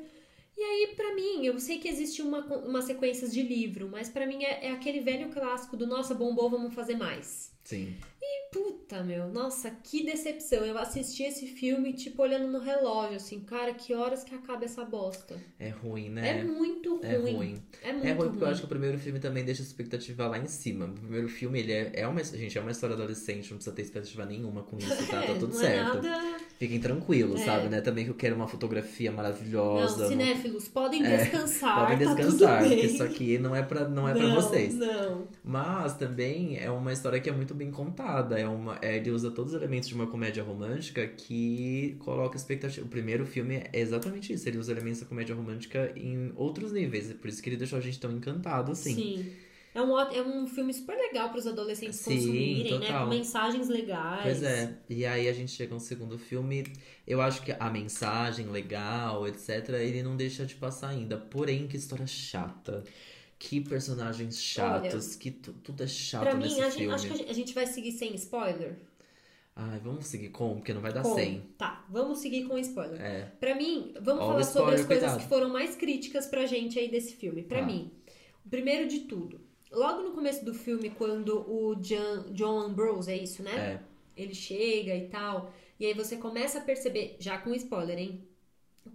E 0.57 0.61
aí, 0.61 0.93
pra 0.95 1.13
mim, 1.13 1.45
eu 1.45 1.59
sei 1.59 1.79
que 1.79 1.87
existe 1.87 2.21
uma, 2.21 2.39
uma 2.39 2.81
sequências 2.81 3.33
de 3.33 3.41
livro, 3.41 3.89
mas 3.89 4.07
pra 4.07 4.25
mim 4.25 4.43
é, 4.43 4.67
é 4.67 4.71
aquele 4.71 5.01
velho 5.01 5.29
clássico 5.29 5.75
do 5.75 5.85
nossa, 5.85 6.15
bombou, 6.15 6.49
vamos 6.49 6.73
fazer 6.73 6.95
mais. 6.95 7.51
Sim. 7.63 7.95
Puta, 8.55 9.03
meu, 9.03 9.27
nossa, 9.27 9.69
que 9.83 10.05
decepção. 10.05 10.59
Eu 10.65 10.77
assisti 10.77 11.23
esse 11.23 11.45
filme, 11.45 11.91
tipo, 11.93 12.21
olhando 12.21 12.47
no 12.47 12.59
relógio, 12.59 13.17
assim, 13.17 13.41
cara, 13.41 13.73
que 13.73 13.93
horas 13.93 14.23
que 14.23 14.33
acaba 14.33 14.63
essa 14.63 14.85
bosta? 14.85 15.35
É 15.59 15.69
ruim, 15.69 16.05
É, 16.07 16.09
né? 16.09 16.43
muito 16.45 16.99
É 17.03 17.17
ruim. 17.17 17.35
ruim. 17.35 17.63
É 17.83 17.91
muito 17.91 18.05
É 18.07 18.11
ruim 18.13 18.17
ruim. 18.21 18.29
porque 18.29 18.43
eu 18.43 18.47
acho 18.47 18.59
que 18.61 18.65
o 18.65 18.69
primeiro 18.69 18.97
filme 18.97 19.19
também 19.19 19.43
deixa 19.43 19.61
a 19.61 19.65
expectativa 19.65 20.27
lá 20.27 20.37
em 20.37 20.47
cima. 20.47 20.85
O 20.85 20.93
primeiro 20.93 21.27
filme, 21.27 21.59
ele 21.59 21.73
é, 21.73 21.91
é 21.95 22.07
uma. 22.07 22.23
Gente, 22.23 22.57
é 22.57 22.61
uma 22.61 22.71
história 22.71 22.95
adolescente, 22.95 23.49
não 23.51 23.57
precisa 23.57 23.75
ter 23.75 23.81
expectativa 23.81 24.25
nenhuma 24.25 24.63
com 24.63 24.77
isso, 24.77 25.07
tá? 25.07 25.21
Tá 25.21 25.25
É, 25.25 25.33
tudo 25.33 25.47
não 25.53 25.59
certo. 25.59 25.97
É 25.97 26.01
nada... 26.01 26.35
Fiquem 26.57 26.79
tranquilos, 26.79 27.41
É. 27.41 27.45
sabe, 27.45 27.67
né? 27.67 27.81
Também 27.81 28.05
que 28.05 28.11
eu 28.11 28.15
quero 28.15 28.35
uma 28.35 28.47
fotografia 28.47 29.11
maravilhosa. 29.11 30.03
Não, 30.03 30.09
cinéfilos, 30.09 30.69
podem 30.69 31.03
descansar. 31.03 31.81
Podem 31.89 32.07
tá 32.07 32.13
descansar, 32.13 32.59
tudo 32.63 32.69
porque 32.69 32.85
isso 32.85 33.03
aqui 33.03 33.37
não 33.37 33.53
é 33.53 33.61
pra, 33.61 33.89
não 33.89 34.07
é 34.07 34.13
pra 34.13 34.23
Não, 34.27 34.35
vocês. 34.35 34.73
Não. 34.75 35.27
Mas 35.43 35.95
também 35.97 36.57
é 36.57 36.71
uma 36.71 36.93
história 36.93 37.19
que 37.19 37.29
é 37.29 37.33
muito 37.33 37.53
bem 37.53 37.69
contada. 37.71 38.39
É 38.39 38.44
uma, 38.49 38.77
é, 38.81 38.97
ele 38.97 39.11
usa 39.11 39.31
todos 39.31 39.53
os 39.53 39.61
elementos 39.61 39.87
de 39.87 39.95
uma 39.95 40.07
comédia 40.07 40.43
romântica 40.43 41.07
que 41.07 41.95
coloca 41.99 42.35
expectativa. 42.35 42.85
O 42.85 42.89
primeiro 42.89 43.25
filme 43.25 43.63
é 43.71 43.79
exatamente 43.79 44.33
isso. 44.33 44.47
Ele 44.47 44.57
usa 44.57 44.71
elementos 44.71 45.01
da 45.01 45.05
comédia 45.05 45.35
romântica 45.35 45.91
em 45.95 46.31
outros 46.35 46.71
níveis. 46.71 47.09
É 47.11 47.13
por 47.13 47.27
isso 47.27 47.41
que 47.41 47.49
ele 47.49 47.57
deixou 47.57 47.77
a 47.77 47.81
gente 47.81 47.99
tão 47.99 48.11
encantado 48.11 48.71
assim. 48.71 48.93
Sim. 48.93 49.31
É 49.75 49.81
um, 49.81 49.99
é 49.99 50.21
um 50.21 50.47
filme 50.47 50.73
super 50.73 50.95
legal 50.95 51.27
para 51.27 51.37
os 51.37 51.45
adolescentes 51.45 51.99
Sim, 51.99 52.15
consumirem, 52.15 52.63
né? 52.63 52.79
total. 52.79 53.03
Com 53.03 53.13
mensagens 53.13 53.67
legais. 53.67 54.23
Pois 54.23 54.41
é. 54.41 54.77
E 54.89 55.05
aí 55.05 55.27
a 55.27 55.33
gente 55.33 55.51
chega 55.51 55.73
no 55.73 55.81
segundo 55.81 56.17
filme. 56.17 56.65
Eu 57.05 57.19
acho 57.19 57.43
que 57.43 57.51
a 57.51 57.69
mensagem 57.69 58.47
legal, 58.47 59.27
etc., 59.27 59.67
ele 59.81 60.01
não 60.01 60.15
deixa 60.15 60.45
de 60.45 60.55
passar 60.55 60.91
ainda. 60.91 61.17
Porém, 61.17 61.67
que 61.67 61.75
história 61.75 62.07
chata. 62.07 62.85
Que 63.47 63.61
personagens 63.61 64.41
chatos. 64.41 65.15
que 65.15 65.29
tu- 65.31 65.53
tudo 65.63 65.83
é 65.83 65.87
chato 65.87 66.21
Pra 66.23 66.33
nesse 66.33 66.55
mim, 66.55 66.61
a 66.61 66.65
gente, 66.69 66.77
filme. 66.79 66.93
acho 66.93 67.07
que 67.07 67.13
a 67.13 67.17
gente, 67.17 67.29
a 67.29 67.33
gente 67.33 67.53
vai 67.53 67.67
seguir 67.67 67.91
sem 67.91 68.15
spoiler. 68.15 68.77
Ai, 69.55 69.79
vamos 69.79 70.07
seguir 70.07 70.29
com, 70.29 70.55
porque 70.55 70.73
não 70.73 70.81
vai 70.81 70.91
dar 70.91 71.01
Com. 71.03 71.13
100. 71.15 71.41
Tá, 71.57 71.85
vamos 71.89 72.19
seguir 72.19 72.43
com 72.45 72.57
spoiler. 72.57 72.99
É. 72.99 73.31
Pra 73.39 73.55
mim, 73.55 73.93
vamos 74.01 74.23
o 74.23 74.27
falar 74.27 74.43
sobre 74.43 74.43
spoiler, 74.75 74.79
as 74.81 74.85
coisas 74.85 75.03
cuidado. 75.11 75.21
que 75.23 75.29
foram 75.29 75.49
mais 75.49 75.75
críticas 75.75 76.25
pra 76.27 76.45
gente 76.45 76.77
aí 76.79 76.89
desse 76.89 77.15
filme. 77.15 77.43
Pra 77.43 77.59
Tá. 77.59 77.65
mim, 77.65 77.91
o 78.45 78.49
primeiro 78.49 78.87
de 78.87 79.01
tudo. 79.01 79.39
Logo 79.71 80.01
no 80.01 80.11
começo 80.11 80.43
do 80.43 80.53
filme, 80.53 80.89
quando 80.89 81.39
o 81.49 81.75
John, 81.75 82.25
John 82.31 82.59
Ambrose, 82.59 83.11
é 83.11 83.17
isso, 83.17 83.43
né? 83.43 83.79
É. 83.81 83.95
ele 84.21 84.33
chega 84.33 84.95
e 84.95 85.07
tal. 85.09 85.53
E 85.77 85.85
aí 85.85 85.93
você 85.93 86.15
começa 86.15 86.59
a 86.59 86.61
perceber, 86.61 87.17
já 87.19 87.37
com 87.37 87.53
spoiler, 87.53 87.97
hein? 87.99 88.25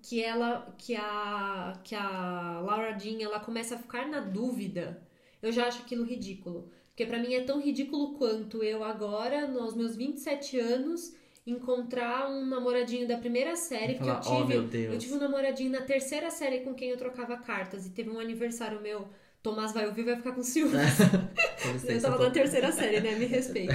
Que 0.02 0.22
ela, 0.22 0.74
que 0.78 0.94
a, 0.96 1.80
que 1.84 1.94
a 1.94 2.60
Laura 2.64 2.96
Jean, 2.98 3.20
ela 3.22 3.40
começa 3.40 3.74
a 3.74 3.78
ficar 3.78 4.06
na 4.08 4.20
dúvida. 4.20 5.02
Eu 5.42 5.50
já 5.52 5.66
acho 5.66 5.82
aquilo 5.82 6.04
ridículo. 6.04 6.70
Porque 6.88 7.06
pra 7.06 7.18
mim 7.18 7.34
é 7.34 7.42
tão 7.42 7.60
ridículo 7.60 8.14
quanto 8.14 8.62
eu 8.62 8.84
agora, 8.84 9.46
nos 9.46 9.74
meus 9.74 9.96
27 9.96 10.58
anos, 10.58 11.14
encontrar 11.46 12.30
um 12.30 12.44
namoradinho 12.46 13.08
da 13.08 13.16
primeira 13.18 13.56
série. 13.56 13.94
E 13.94 13.98
falar, 13.98 14.22
eu 14.24 14.32
"Oh, 14.32 14.36
tive, 14.36 14.48
meu 14.48 14.62
Deus." 14.64 14.92
eu 14.92 14.98
tive 14.98 15.14
um 15.14 15.18
namoradinho 15.18 15.70
na 15.70 15.80
terceira 15.80 16.30
série 16.30 16.60
com 16.60 16.74
quem 16.74 16.90
eu 16.90 16.96
trocava 16.96 17.36
cartas. 17.38 17.86
E 17.86 17.90
teve 17.90 18.10
um 18.10 18.20
aniversário 18.20 18.80
meu. 18.80 19.08
Tomás 19.42 19.72
vai 19.72 19.86
ouvir 19.86 20.02
e 20.02 20.04
vai 20.04 20.16
ficar 20.16 20.32
com 20.32 20.42
ciúmes. 20.42 20.74
Eu 21.88 22.00
tava 22.00 22.24
na 22.24 22.30
terceira 22.30 22.70
série, 22.72 23.00
né? 23.00 23.14
Me 23.16 23.24
respeita. 23.26 23.74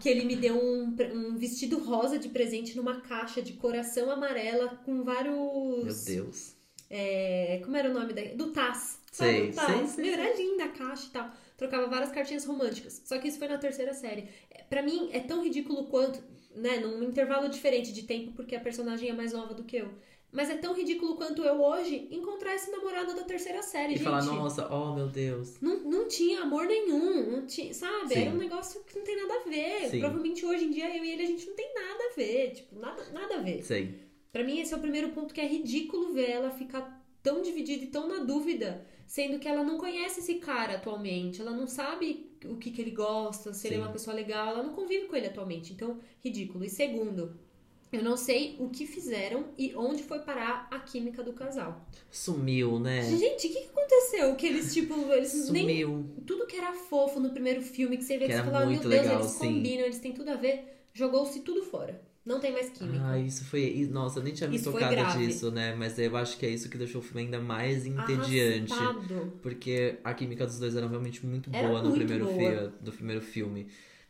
que 0.00 0.08
ele 0.08 0.24
me 0.24 0.36
deu 0.36 0.56
um, 0.56 0.94
um 1.14 1.36
vestido 1.36 1.78
rosa 1.78 2.18
de 2.18 2.28
presente 2.28 2.76
numa 2.76 3.00
caixa 3.00 3.42
de 3.42 3.54
coração 3.54 4.10
amarela 4.10 4.68
com 4.84 5.02
vários. 5.04 5.84
Meu 5.84 6.24
Deus. 6.24 6.54
é, 6.90 7.60
como 7.64 7.76
era 7.76 7.90
o 7.90 7.94
nome 7.94 8.12
da. 8.12 8.22
Do 8.34 8.52
Taz. 8.52 8.98
Sabe 9.10 9.30
Sei, 9.32 9.52
Taz? 9.52 9.66
sei, 9.66 9.86
sei, 9.88 10.04
Meu, 10.04 10.14
era 10.14 10.36
linda 10.36 10.64
a 10.64 10.68
caixa 10.68 11.06
e 11.06 11.10
tal. 11.10 11.30
Trocava 11.56 11.86
várias 11.86 12.10
cartinhas 12.10 12.44
românticas. 12.44 13.00
Só 13.04 13.18
que 13.18 13.28
isso 13.28 13.38
foi 13.38 13.48
na 13.48 13.58
terceira 13.58 13.94
série. 13.94 14.28
É, 14.50 14.62
Pra 14.64 14.82
mim, 14.82 15.08
é 15.12 15.20
tão 15.20 15.42
ridículo 15.42 15.86
quanto. 15.86 16.22
Né, 16.56 16.78
num 16.78 17.02
intervalo 17.02 17.48
diferente 17.48 17.92
de 17.92 18.04
tempo, 18.04 18.30
porque 18.30 18.54
a 18.54 18.60
personagem 18.60 19.08
é 19.10 19.12
mais 19.12 19.32
nova 19.32 19.54
do 19.54 19.64
que 19.64 19.76
eu. 19.76 19.92
Mas 20.34 20.50
é 20.50 20.56
tão 20.56 20.74
ridículo 20.74 21.14
quanto 21.14 21.42
eu 21.42 21.62
hoje 21.62 22.08
encontrar 22.10 22.56
esse 22.56 22.68
namorado 22.70 23.14
da 23.14 23.22
terceira 23.22 23.62
série, 23.62 23.92
E 23.94 23.96
gente. 23.96 24.04
falar, 24.04 24.22
nossa, 24.24 24.68
oh 24.74 24.92
meu 24.92 25.06
Deus. 25.06 25.60
Não, 25.60 25.78
não 25.84 26.08
tinha 26.08 26.40
amor 26.40 26.66
nenhum, 26.66 27.30
não 27.30 27.46
tinha, 27.46 27.72
sabe? 27.72 28.14
Sim. 28.14 28.20
Era 28.22 28.30
um 28.32 28.36
negócio 28.36 28.82
que 28.82 28.98
não 28.98 29.04
tem 29.04 29.16
nada 29.16 29.32
a 29.34 29.48
ver. 29.48 29.88
Sim. 29.90 30.00
Provavelmente 30.00 30.44
hoje 30.44 30.64
em 30.64 30.70
dia 30.70 30.94
eu 30.96 31.04
e 31.04 31.10
ele 31.12 31.22
a 31.22 31.26
gente 31.26 31.46
não 31.46 31.54
tem 31.54 31.72
nada 31.72 32.04
a 32.10 32.16
ver, 32.16 32.50
tipo, 32.50 32.76
nada, 32.80 33.04
nada 33.12 33.36
a 33.36 33.40
ver. 33.42 33.62
Sei. 33.62 33.94
Pra 34.32 34.42
mim 34.42 34.58
esse 34.58 34.74
é 34.74 34.76
o 34.76 34.80
primeiro 34.80 35.10
ponto 35.10 35.32
que 35.32 35.40
é 35.40 35.46
ridículo 35.46 36.12
ver 36.12 36.30
ela 36.30 36.50
ficar 36.50 37.00
tão 37.22 37.40
dividida 37.40 37.84
e 37.84 37.86
tão 37.86 38.08
na 38.08 38.24
dúvida, 38.24 38.84
sendo 39.06 39.38
que 39.38 39.46
ela 39.46 39.62
não 39.62 39.78
conhece 39.78 40.18
esse 40.18 40.34
cara 40.34 40.74
atualmente, 40.74 41.40
ela 41.40 41.52
não 41.52 41.66
sabe 41.68 42.28
o 42.44 42.56
que, 42.56 42.70
que 42.72 42.82
ele 42.82 42.90
gosta, 42.90 43.54
se 43.54 43.68
ele 43.68 43.76
é 43.76 43.78
Sim. 43.78 43.84
uma 43.84 43.92
pessoa 43.92 44.14
legal, 44.14 44.48
ela 44.48 44.62
não 44.64 44.74
convive 44.74 45.06
com 45.06 45.14
ele 45.16 45.28
atualmente. 45.28 45.72
Então, 45.72 45.98
ridículo. 46.20 46.64
E 46.64 46.68
segundo, 46.68 47.38
eu 47.96 48.02
não 48.02 48.16
sei 48.16 48.56
o 48.58 48.68
que 48.68 48.86
fizeram 48.86 49.46
e 49.58 49.74
onde 49.76 50.02
foi 50.02 50.20
parar 50.20 50.68
a 50.70 50.78
química 50.80 51.22
do 51.22 51.32
casal. 51.32 51.86
Sumiu, 52.10 52.78
né? 52.78 53.02
Gente, 53.02 53.46
o 53.46 53.50
que, 53.52 53.60
que 53.60 53.68
aconteceu? 53.68 54.34
Que 54.36 54.46
eles, 54.46 54.72
tipo, 54.72 54.94
eles 55.12 55.48
nem 55.50 55.62
Sumiu. 55.62 56.04
tudo 56.26 56.46
que 56.46 56.56
era 56.56 56.72
fofo 56.72 57.20
no 57.20 57.30
primeiro 57.30 57.62
filme, 57.62 57.96
que 57.96 58.04
você 58.04 58.18
vê 58.18 58.26
Que 58.26 58.32
que, 58.32 58.38
você 58.38 58.44
falava, 58.44 58.66
meu 58.66 58.80
Deus, 58.80 58.92
legal, 58.92 59.20
eles 59.20 59.30
sim. 59.32 59.38
combinam, 59.38 59.84
eles 59.84 59.98
têm 59.98 60.12
tudo 60.12 60.30
a 60.30 60.36
ver, 60.36 60.86
jogou-se 60.92 61.40
tudo 61.40 61.62
fora. 61.62 62.00
Não 62.24 62.40
tem 62.40 62.52
mais 62.52 62.70
química. 62.70 63.04
Ah, 63.06 63.18
isso 63.18 63.44
foi. 63.44 63.86
Nossa, 63.92 64.18
eu 64.18 64.22
nem 64.24 64.32
tinha 64.32 64.48
me 64.48 64.56
Isso 64.56 64.72
tocado 64.72 65.18
disso, 65.18 65.50
né? 65.50 65.74
Mas 65.74 65.98
eu 65.98 66.16
acho 66.16 66.38
que 66.38 66.46
é 66.46 66.48
isso 66.48 66.70
que 66.70 66.78
deixou 66.78 67.02
o 67.02 67.04
filme 67.04 67.20
ainda 67.22 67.38
mais 67.38 67.84
entediante. 67.84 68.72
Arrastado. 68.72 69.32
Porque 69.42 69.98
a 70.02 70.14
química 70.14 70.46
dos 70.46 70.58
dois 70.58 70.74
era 70.74 70.88
realmente 70.88 71.24
muito 71.26 71.50
Era 71.52 71.68
boa 71.68 71.82
no 71.82 71.90
muito 71.90 71.98
primeiro, 71.98 72.24
boa. 72.24 72.34
Filme, 72.38 72.72
do 72.80 72.92
primeiro 72.92 73.20
filme. 73.20 73.64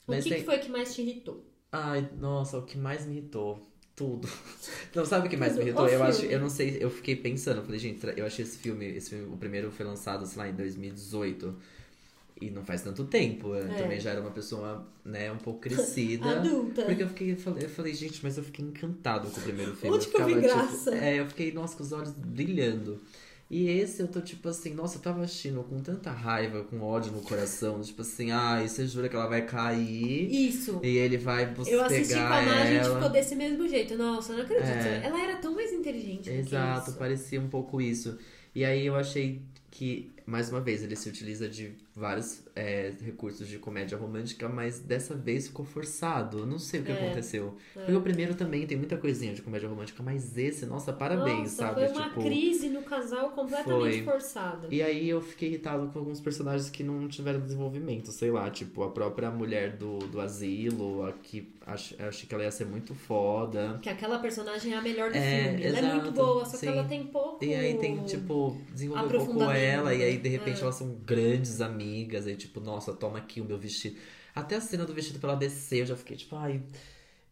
O 0.07 0.13
Mas 0.13 0.23
que, 0.23 0.31
tem- 0.31 0.39
que 0.41 0.45
foi 0.45 0.59
que 0.59 0.71
mais 0.71 0.95
te 0.95 1.03
irritou? 1.03 1.45
Ai, 1.73 2.09
nossa, 2.17 2.57
o 2.59 2.63
que 2.65 2.79
mais 2.79 3.05
me 3.05 3.17
irritou? 3.17 3.61
Tudo. 3.97 4.29
Não, 4.95 5.05
sabe 5.05 5.27
o 5.27 5.31
que 5.31 5.37
mais 5.37 5.57
me 5.57 5.63
irritou? 5.63 5.85
O 5.85 5.89
Eu 5.89 6.03
acho, 6.03 6.25
eu 6.25 6.41
não 6.41 6.49
sei, 6.51 6.79
eu 6.81 6.91
fiquei 6.91 7.15
pensando, 7.17 7.59
eu 7.59 7.65
falei, 7.65 7.79
gente, 7.79 8.05
eu 8.17 8.27
achei 8.27 8.45
esse 8.45 8.59
filme, 8.59 8.87
esse 8.87 9.11
filme, 9.11 9.33
o 9.33 9.37
primeiro 9.37 9.71
foi 9.71 9.85
lançado, 9.87 10.27
sei 10.27 10.39
lá, 10.39 10.49
em 10.49 10.55
2018. 10.55 11.55
E 12.41 12.51
não 12.51 12.65
faz 12.65 12.83
tanto 12.83 13.05
tempo. 13.05 13.55
Eu 13.55 13.71
É. 13.71 13.75
também 13.75 14.01
já 14.01 14.11
era 14.11 14.21
uma 14.21 14.33
pessoa, 14.33 14.85
né, 15.05 15.31
um 15.31 15.37
pouco 15.39 15.61
crescida. 15.61 16.29
Adulta. 16.41 16.83
Porque 16.83 17.03
eu 17.05 17.09
fiquei, 17.09 17.33
eu 17.33 17.37
falei, 17.37 17.65
eu 17.65 17.69
falei, 17.69 17.95
gente, 17.95 18.21
mas 18.23 18.37
eu 18.37 18.43
fiquei 18.43 18.65
encantado 18.65 19.31
com 19.31 19.41
o 19.41 19.43
primeiro 19.45 19.75
filme. 19.77 19.97
Onde 19.97 20.09
que 20.09 20.17
eu 20.17 20.27
vi 20.27 20.35
ficava, 20.35 20.63
graça? 20.63 20.91
Tipo, 20.91 21.05
é, 21.05 21.21
eu 21.21 21.27
fiquei, 21.29 21.53
nossa, 21.53 21.77
com 21.77 21.83
os 21.85 21.93
olhos 21.93 22.11
brilhando. 22.11 23.01
E 23.51 23.69
esse 23.69 24.01
eu 24.01 24.09
tô 24.09 24.21
tipo 24.21 24.49
assim, 24.49 24.73
nossa, 24.75 24.97
eu 24.97 25.03
tava 25.03 25.23
assistindo 25.23 25.63
com 25.63 25.79
tanta 25.81 26.11
raiva, 26.11 26.65
com 26.65 26.81
ódio 26.81 27.13
no 27.13 27.21
coração, 27.21 27.81
tipo 27.83 28.01
assim, 28.03 28.31
ai, 28.31 28.67
você 28.67 28.87
jura 28.87 29.09
que 29.09 29.15
ela 29.15 29.27
vai 29.29 29.43
cair 29.43 30.31
Isso. 30.49 30.81
e 30.83 30.97
ele 30.97 31.19
vai 31.19 31.47
bus- 31.47 31.69
Eu 31.69 31.83
assisti 31.85 32.15
com 32.15 32.21
a 32.21 32.43
Má, 32.43 32.63
a 32.63 32.67
gente 32.67 32.89
ficou 32.89 33.09
desse 33.11 33.35
mesmo 33.37 33.69
jeito. 33.69 33.97
Nossa, 33.97 34.33
eu 34.33 34.39
não 34.39 34.45
acredito. 34.45 34.67
É. 34.67 35.03
Ela 35.05 35.23
era 35.23 35.37
tão 35.37 35.55
mais 35.55 35.73
inteligente. 35.73 36.31
Exato, 36.31 36.93
parecia 36.95 37.41
um 37.41 37.49
pouco 37.49 37.81
isso. 37.81 38.19
E 38.55 38.65
aí 38.65 38.87
eu 38.87 38.97
achei 38.97 39.43
que, 39.71 40.11
mais 40.27 40.51
uma 40.51 40.61
vez, 40.61 40.83
ele 40.83 40.97
se 40.97 41.09
utiliza 41.09 41.49
de 41.49 41.73
vários 41.95 42.43
é, 42.57 42.93
recursos 43.03 43.47
de 43.47 43.59
comédia 43.59 43.97
romântica, 43.97 44.49
mas 44.49 44.81
dessa 44.81 45.15
vez 45.15 45.47
ficou 45.49 45.65
forçado. 45.65 46.39
Eu 46.41 46.47
não 46.47 46.59
sei 46.59 46.81
o 46.81 46.85
que 46.85 46.93
É, 46.93 46.95
aconteceu. 46.95 47.57
Porque 47.73 47.93
o 47.93 48.01
primeiro 48.01 48.35
também 48.35 48.67
tem 48.67 48.77
muita 48.77 48.97
coisinha 48.97 49.35
de 49.35 49.43
comédia 49.43 49.69
romântica, 49.69 50.03
mas 50.03 50.37
esse, 50.37 50.67
nossa, 50.67 50.93
parabéns, 50.93 51.39
Nossa, 51.41 51.57
sabe? 51.57 51.87
Foi 51.87 51.89
uma 51.97 52.09
tipo. 52.09 52.23
crise 52.23 52.69
no 52.69 52.83
casal 52.83 53.31
completamente 53.31 54.03
Foi. 54.03 54.03
forçada. 54.03 54.67
E 54.71 54.83
aí 54.83 55.09
eu 55.09 55.21
fiquei 55.21 55.49
irritado 55.51 55.89
com 55.89 55.99
alguns 55.99 56.21
personagens 56.21 56.71
que 56.71 56.83
não 56.83 57.07
tiveram 57.07 57.41
desenvolvimento, 57.41 58.11
sei 58.11 58.31
lá, 58.31 58.51
tipo 58.51 58.83
a 58.83 58.91
própria 58.91 59.31
mulher 59.31 59.77
do, 59.77 59.99
do 59.99 60.21
asilo, 60.21 61.05
a 61.07 61.13
que 61.13 61.53
ach, 61.67 61.95
achei 62.01 62.27
que 62.29 62.35
ela 62.35 62.45
ia 62.45 62.51
ser 62.51 62.65
muito 62.67 62.95
foda. 62.95 63.79
Que 63.83 63.89
aquela 63.89 64.19
personagem 64.19 64.73
é 64.73 64.77
a 64.77 64.83
melhor 64.83 65.11
do 65.11 65.17
É, 65.17 65.45
filme. 65.49 65.65
Ela 65.65 65.77
é 65.77 65.81
exato, 65.81 65.97
muito 65.97 66.13
boa, 66.13 66.45
só 66.45 66.57
sim. 66.57 66.67
que 66.67 66.73
ela 66.73 66.85
tem 66.85 67.05
pouco. 67.07 67.45
E 67.45 67.55
aí 67.55 67.79
tem, 67.79 68.03
tipo, 68.05 68.57
desenvolver 68.73 69.17
um 69.19 69.27
pouco 69.27 69.43
ela, 69.51 69.95
e 69.95 70.03
aí 70.03 70.14
de 70.19 70.29
né? 70.31 70.37
repente 70.37 70.59
É. 70.59 70.63
elas 70.63 70.75
são 70.77 70.95
grandes 71.05 71.61
amigas, 71.61 72.27
aí 72.27 72.37
tipo, 72.37 72.61
nossa, 72.61 72.93
toma 72.93 73.19
aqui 73.19 73.41
o 73.41 73.45
meu 73.45 73.59
vestido. 73.59 73.97
Até 74.35 74.57
a 74.57 74.61
cena 74.61 74.85
do 74.85 74.93
vestido 74.95 75.19
pra 75.19 75.31
ela 75.31 75.39
descer, 75.39 75.81
eu 75.81 75.87
já 75.87 75.97
fiquei 75.97 76.17
tipo, 76.17 76.35
ai, 76.37 76.63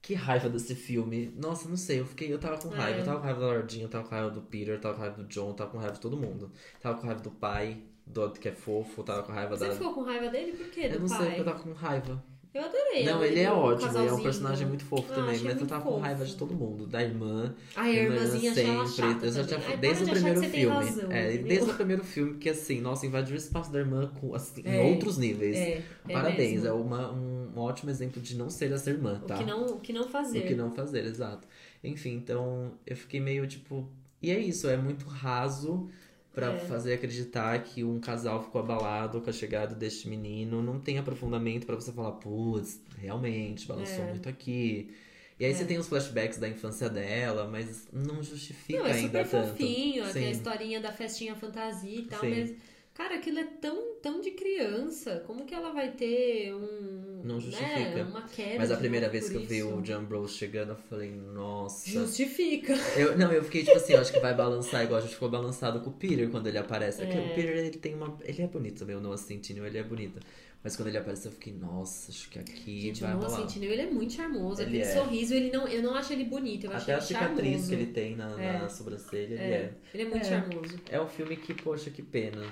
que 0.00 0.14
raiva 0.14 0.48
desse 0.48 0.74
filme. 0.74 1.32
Nossa, 1.36 1.68
não 1.68 1.76
sei, 1.76 2.00
eu 2.00 2.06
fiquei, 2.06 2.32
eu 2.32 2.38
tava 2.38 2.58
com 2.58 2.68
raiva, 2.68 2.98
É. 2.98 3.00
eu 3.00 3.04
tava 3.04 3.18
com 3.18 3.24
raiva 3.24 3.40
da 3.40 3.46
Lordinha, 3.46 3.84
eu 3.84 3.88
tava 3.88 4.04
com 4.08 4.14
raiva 4.14 4.30
do 4.30 4.42
Peter, 4.42 4.74
eu 4.74 4.80
tava 4.80 4.94
com 4.94 5.00
raiva 5.00 5.16
do 5.22 5.24
John, 5.28 5.48
eu 5.48 5.54
tava 5.54 5.70
com 5.70 5.78
raiva 5.78 5.94
de 5.94 6.00
todo 6.00 6.16
mundo. 6.16 6.50
Tava 6.80 6.98
com 7.00 7.06
raiva 7.06 7.20
do 7.22 7.30
pai, 7.30 7.82
do 8.06 8.30
que 8.32 8.48
é 8.48 8.52
fofo, 8.52 9.00
eu 9.00 9.04
tava 9.04 9.22
com 9.22 9.32
raiva 9.32 9.56
Você 9.56 9.66
da. 9.68 9.72
ficou 9.74 9.94
com 9.94 10.02
raiva 10.02 10.28
dele? 10.28 10.52
Por 10.52 10.66
quê? 10.70 10.88
Do 10.88 10.94
Eu 10.96 11.00
não 11.00 11.08
sei, 11.08 11.18
pai? 11.18 11.26
porque 11.26 11.40
eu 11.40 11.44
tava 11.44 11.58
com 11.62 11.72
raiva. 11.72 12.24
Eu 12.54 12.62
adorei. 12.64 13.04
Não, 13.04 13.24
ele 13.24 13.40
é 13.40 13.50
ótimo, 13.50 13.98
ele 13.98 14.08
é 14.08 14.12
um 14.12 14.22
personagem 14.22 14.66
muito 14.68 14.84
fofo 14.84 15.10
Ah, 15.10 15.14
também, 15.14 15.40
mas 15.42 15.58
eu 15.58 15.66
tava 15.66 15.82
com 15.82 15.90
fofo. 15.92 16.00
raiva 16.02 16.24
de 16.24 16.36
todo 16.36 16.54
mundo, 16.54 16.86
da 16.86 17.02
irmã. 17.02 17.54
A 17.74 17.88
irmã 17.88 18.14
irmãzinha 18.16 18.52
ela 18.60 18.86
chata 18.86 19.24
Eu 19.26 19.32
já 19.32 19.44
tinha, 19.44 19.60
Ai, 19.66 19.76
desde 19.78 20.04
o 20.04 20.06
achar 20.06 20.14
primeiro 20.14 20.42
filme. 20.42 20.86
é, 21.10 21.36
desde 21.38 21.70
o 21.70 21.74
primeiro 21.74 22.04
filme, 22.04 22.34
que 22.38 22.50
assim, 22.50 22.80
nossa, 22.82 23.06
invadiu 23.06 23.34
o 23.34 23.38
espaço 23.38 23.72
da 23.72 23.78
irmã 23.78 24.12
com, 24.20 24.34
assim, 24.34 24.62
É. 24.66 24.76
em 24.84 24.92
outros 24.92 25.16
níveis. 25.16 25.56
É, 25.56 25.82
é 26.08 26.12
Parabéns, 26.12 26.64
é 26.66 26.72
uma, 26.72 27.10
um 27.10 27.52
ótimo 27.56 27.90
exemplo 27.90 28.20
de 28.20 28.36
não 28.36 28.50
ser 28.50 28.70
essa 28.70 28.90
irmã, 28.90 29.18
tá? 29.26 29.36
O 29.36 29.38
que 29.38 29.44
não, 29.44 29.66
o 29.68 29.80
que 29.80 29.92
não 29.94 30.08
fazer. 30.08 30.40
O 30.40 30.42
que 30.46 30.54
não 30.54 30.70
fazer, 30.70 31.06
exato. 31.06 31.48
Enfim, 31.82 32.12
então 32.12 32.72
eu 32.86 32.96
fiquei 32.96 33.18
meio 33.18 33.46
tipo. 33.46 33.88
E 34.20 34.30
é 34.30 34.38
isso, 34.38 34.68
é 34.68 34.76
muito 34.76 35.06
raso 35.06 35.88
pra 36.32 36.52
É. 36.52 36.58
fazer 36.60 36.94
acreditar 36.94 37.62
que 37.62 37.84
um 37.84 38.00
casal 38.00 38.42
ficou 38.42 38.60
abalado 38.60 39.20
com 39.20 39.28
a 39.28 39.32
chegada 39.32 39.74
deste 39.74 40.08
menino. 40.08 40.62
Não 40.62 40.80
tem 40.80 40.98
aprofundamento 40.98 41.66
pra 41.66 41.74
você 41.74 41.92
falar, 41.92 42.12
putz, 42.12 42.80
realmente, 42.98 43.66
balançou 43.66 44.04
É. 44.04 44.08
muito 44.08 44.28
aqui. 44.28 44.90
E 45.38 45.44
aí 45.44 45.50
É. 45.50 45.54
você 45.54 45.64
tem 45.64 45.78
os 45.78 45.88
flashbacks 45.88 46.38
da 46.38 46.48
infância 46.48 46.88
dela, 46.88 47.48
mas 47.48 47.88
não 47.92 48.22
justifica 48.22 48.78
Não, 48.78 48.86
é 48.86 48.92
ainda 48.92 49.24
super 49.24 49.28
tanto. 49.30 49.48
fofinho, 49.50 50.12
tem 50.12 50.26
a 50.26 50.30
historinha 50.30 50.80
da 50.80 50.92
festinha 50.92 51.34
fantasia 51.34 51.98
e 51.98 52.02
tal, 52.04 52.20
Sim. 52.20 52.30
mas, 52.30 52.54
cara, 52.94 53.16
aquilo 53.16 53.38
é 53.38 53.44
tão, 53.60 53.96
tão 54.00 54.20
de 54.20 54.30
criança. 54.30 55.22
Como 55.26 55.44
que 55.44 55.54
ela 55.54 55.72
vai 55.72 55.90
ter 55.90 56.54
um. 56.54 57.11
Não 57.24 57.36
né, 57.36 57.40
justifica. 57.40 58.04
uma 58.04 58.22
queda. 58.22 58.58
Mas 58.58 58.70
a 58.70 58.76
primeira 58.76 59.08
vez 59.08 59.28
que 59.28 59.36
eu 59.36 59.40
vi 59.42 59.58
isso? 59.58 59.68
o 59.74 59.82
John 59.82 60.04
Bros 60.04 60.32
chegando, 60.36 60.70
eu 60.70 60.76
falei, 60.88 61.10
nossa. 61.10 61.88
Justifica. 61.90 62.74
Eu, 62.96 63.16
não, 63.16 63.32
eu 63.32 63.42
fiquei 63.44 63.62
tipo 63.64 63.76
assim, 63.76 63.92
eu 63.94 64.00
acho 64.00 64.12
que 64.12 64.20
vai 64.20 64.34
balançar 64.34 64.82
igual 64.84 64.98
a 64.98 65.02
gente 65.02 65.14
ficou 65.14 65.30
balançado 65.30 65.80
com 65.80 65.90
o 65.90 65.92
Peter 65.92 66.28
quando 66.30 66.46
ele 66.46 66.58
aparece. 66.58 66.98
Porque 67.02 67.16
É. 67.16 67.20
o 67.20 67.34
Peter, 67.34 67.56
ele 67.56 67.70
tem 67.70 67.94
uma. 67.94 68.16
Ele 68.24 68.42
é 68.42 68.46
bonito 68.46 68.78
também, 68.80 68.96
o 68.96 69.00
Noah 69.00 69.16
Centineo, 69.18 69.64
ele 69.66 69.78
é 69.78 69.82
bonito. 69.82 70.20
Mas 70.64 70.76
quando 70.76 70.88
ele 70.88 70.98
apareceu, 70.98 71.30
eu 71.30 71.34
fiquei, 71.34 71.52
nossa, 71.52 72.12
acho 72.12 72.30
que 72.30 72.38
aqui 72.38 72.80
Gente, 72.82 73.00
vai 73.00 73.14
o 73.14 73.18
Noah. 73.18 73.30
Centineo, 73.36 73.72
ele 73.72 73.82
é 73.82 73.90
muito 73.90 74.12
charmoso. 74.12 74.62
Ele 74.62 74.78
Aquele 74.80 74.92
é. 74.92 74.94
sorriso, 75.02 75.34
ele 75.34 75.50
não, 75.50 75.66
eu 75.66 75.82
não 75.82 75.94
acho 75.96 76.12
ele 76.12 76.24
bonito, 76.24 76.66
eu 76.66 76.70
acho 76.72 76.82
Até 76.84 76.92
a 76.94 76.96
ele 76.98 77.04
cicatriz 77.06 77.42
charmoso. 77.50 77.68
que 77.68 77.74
ele 77.74 77.86
tem 77.86 78.14
na, 78.16 78.28
na 78.28 78.42
É. 78.64 78.68
sobrancelha, 78.68 79.34
ele 79.34 79.42
É, 79.42 79.46
é. 79.54 79.72
Ele 79.92 80.02
é 80.04 80.06
muito 80.06 80.24
É. 80.24 80.28
charmoso. 80.28 80.74
É 80.88 81.00
um 81.00 81.08
filme 81.08 81.36
que, 81.36 81.52
poxa, 81.52 81.90
que 81.90 82.00
pena. 82.02 82.42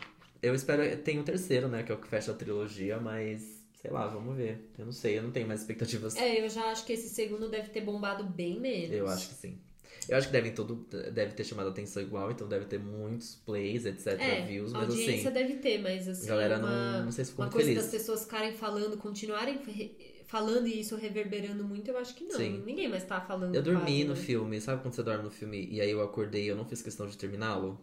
Eu 0.43 0.55
espero. 0.57 0.97
Tem 0.97 1.21
o 1.21 1.23
terceiro, 1.23 1.69
né? 1.69 1.83
Que 1.85 1.93
é 1.93 1.95
o 1.95 1.99
que 1.99 2.09
fecha 2.09 2.33
a 2.33 2.35
trilogia, 2.35 2.99
mas. 2.99 3.60
Sei 3.81 3.91
lá, 3.91 4.07
vamos 4.07 4.37
ver. 4.37 4.71
Eu 4.79 4.85
não 4.85 4.93
sei, 4.93 5.19
eu 5.19 5.23
não 5.23 5.31
tenho 5.31 5.47
mais 5.49 5.61
expectativas. 5.61 6.15
É, 6.17 6.45
eu 6.45 6.49
já 6.49 6.65
acho 6.71 6.85
que 6.85 6.93
esse 6.93 7.09
segundo 7.09 7.49
deve 7.49 7.71
ter 7.71 7.81
bombado 7.81 8.25
bem 8.25 8.61
menos. 8.61 8.91
Eu 8.93 9.09
acho 9.09 9.29
que 9.29 9.35
sim. 9.35 9.59
Eu 10.09 10.17
acho 10.17 10.27
que 10.29 10.33
devem 10.33 10.53
todo, 10.53 10.87
deve 11.13 11.35
ter 11.35 11.45
chamado 11.45 11.69
a 11.69 11.71
atenção 11.71 12.03
igual, 12.03 12.31
então 12.31 12.49
deve 12.49 12.65
ter 12.65 12.79
muitos 12.79 13.35
plays, 13.47 13.85
etc, 13.85 14.19
É, 14.19 14.47
views, 14.47 14.73
mas 14.73 14.89
audiência 14.89 15.31
assim, 15.31 15.39
deve 15.39 15.55
ter, 15.57 15.79
mas 15.79 16.09
assim, 16.09 16.27
a 16.27 16.29
galera 16.29 16.59
uma, 16.59 16.69
não, 16.99 17.05
não 17.07 17.13
sei 17.13 17.25
se 17.25 17.31
ficou 17.31 17.45
uma 17.45 17.51
coisa 17.53 17.69
feliz. 17.69 17.83
das 17.83 17.93
pessoas 17.93 18.23
ficarem 18.25 18.53
falando, 18.55 18.97
continuarem 18.97 19.59
re- 19.59 20.23
falando 20.27 20.67
e 20.67 20.81
isso 20.81 20.97
reverberando 20.97 21.65
muito, 21.65 21.89
eu 21.91 21.99
acho 21.99 22.15
que 22.15 22.25
não. 22.25 22.37
Sim. 22.37 22.63
Ninguém 22.65 22.89
mais 22.89 23.05
tá 23.05 23.21
falando. 23.21 23.55
Eu 23.55 23.63
dormi 23.63 23.81
quase, 23.81 24.05
no 24.05 24.15
né? 24.15 24.21
filme, 24.21 24.61
sabe 24.61 24.83
quando 24.83 24.95
você 24.95 25.03
dorme 25.03 25.23
no 25.25 25.31
filme 25.31 25.69
e 25.71 25.81
aí 25.81 25.91
eu 25.91 26.03
acordei 26.03 26.45
e 26.45 26.49
eu 26.49 26.57
não 26.57 26.65
fiz 26.65 26.81
questão 26.83 27.07
de 27.07 27.17
terminá-lo? 27.17 27.79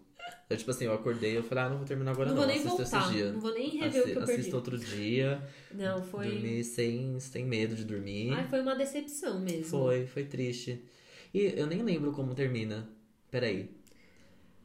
Eu, 0.49 0.55
tipo 0.57 0.71
assim, 0.71 0.85
eu 0.85 0.93
acordei 0.93 1.33
e 1.33 1.35
eu 1.35 1.43
falei, 1.43 1.63
ah, 1.65 1.69
não 1.69 1.77
vou 1.77 1.85
terminar 1.85 2.11
agora 2.11 2.29
Não 2.29 2.35
não, 2.37 2.43
vou 2.45 2.51
nem 2.53 2.63
voltar, 2.63 3.11
dia. 3.11 3.31
não 3.33 3.39
vou 3.39 3.53
nem 3.53 3.69
rever 3.69 3.87
Assi 3.87 3.99
o 3.99 4.03
que 4.03 4.09
eu 4.11 4.15
perdi. 4.25 4.31
assisto 4.33 4.55
outro 4.55 4.77
dia, 4.77 5.41
Não, 5.73 6.01
foi. 6.03 6.25
dormi 6.29 6.63
sem, 6.63 7.19
sem 7.19 7.45
medo 7.45 7.75
de 7.75 7.83
dormir. 7.83 8.31
Ai, 8.33 8.47
foi 8.47 8.61
uma 8.61 8.75
decepção 8.75 9.39
mesmo. 9.41 9.65
Foi, 9.65 10.05
foi 10.07 10.23
triste. 10.25 10.81
E 11.33 11.53
eu 11.57 11.67
nem 11.67 11.81
lembro 11.83 12.11
como 12.13 12.33
termina. 12.33 12.87
Peraí. 13.29 13.69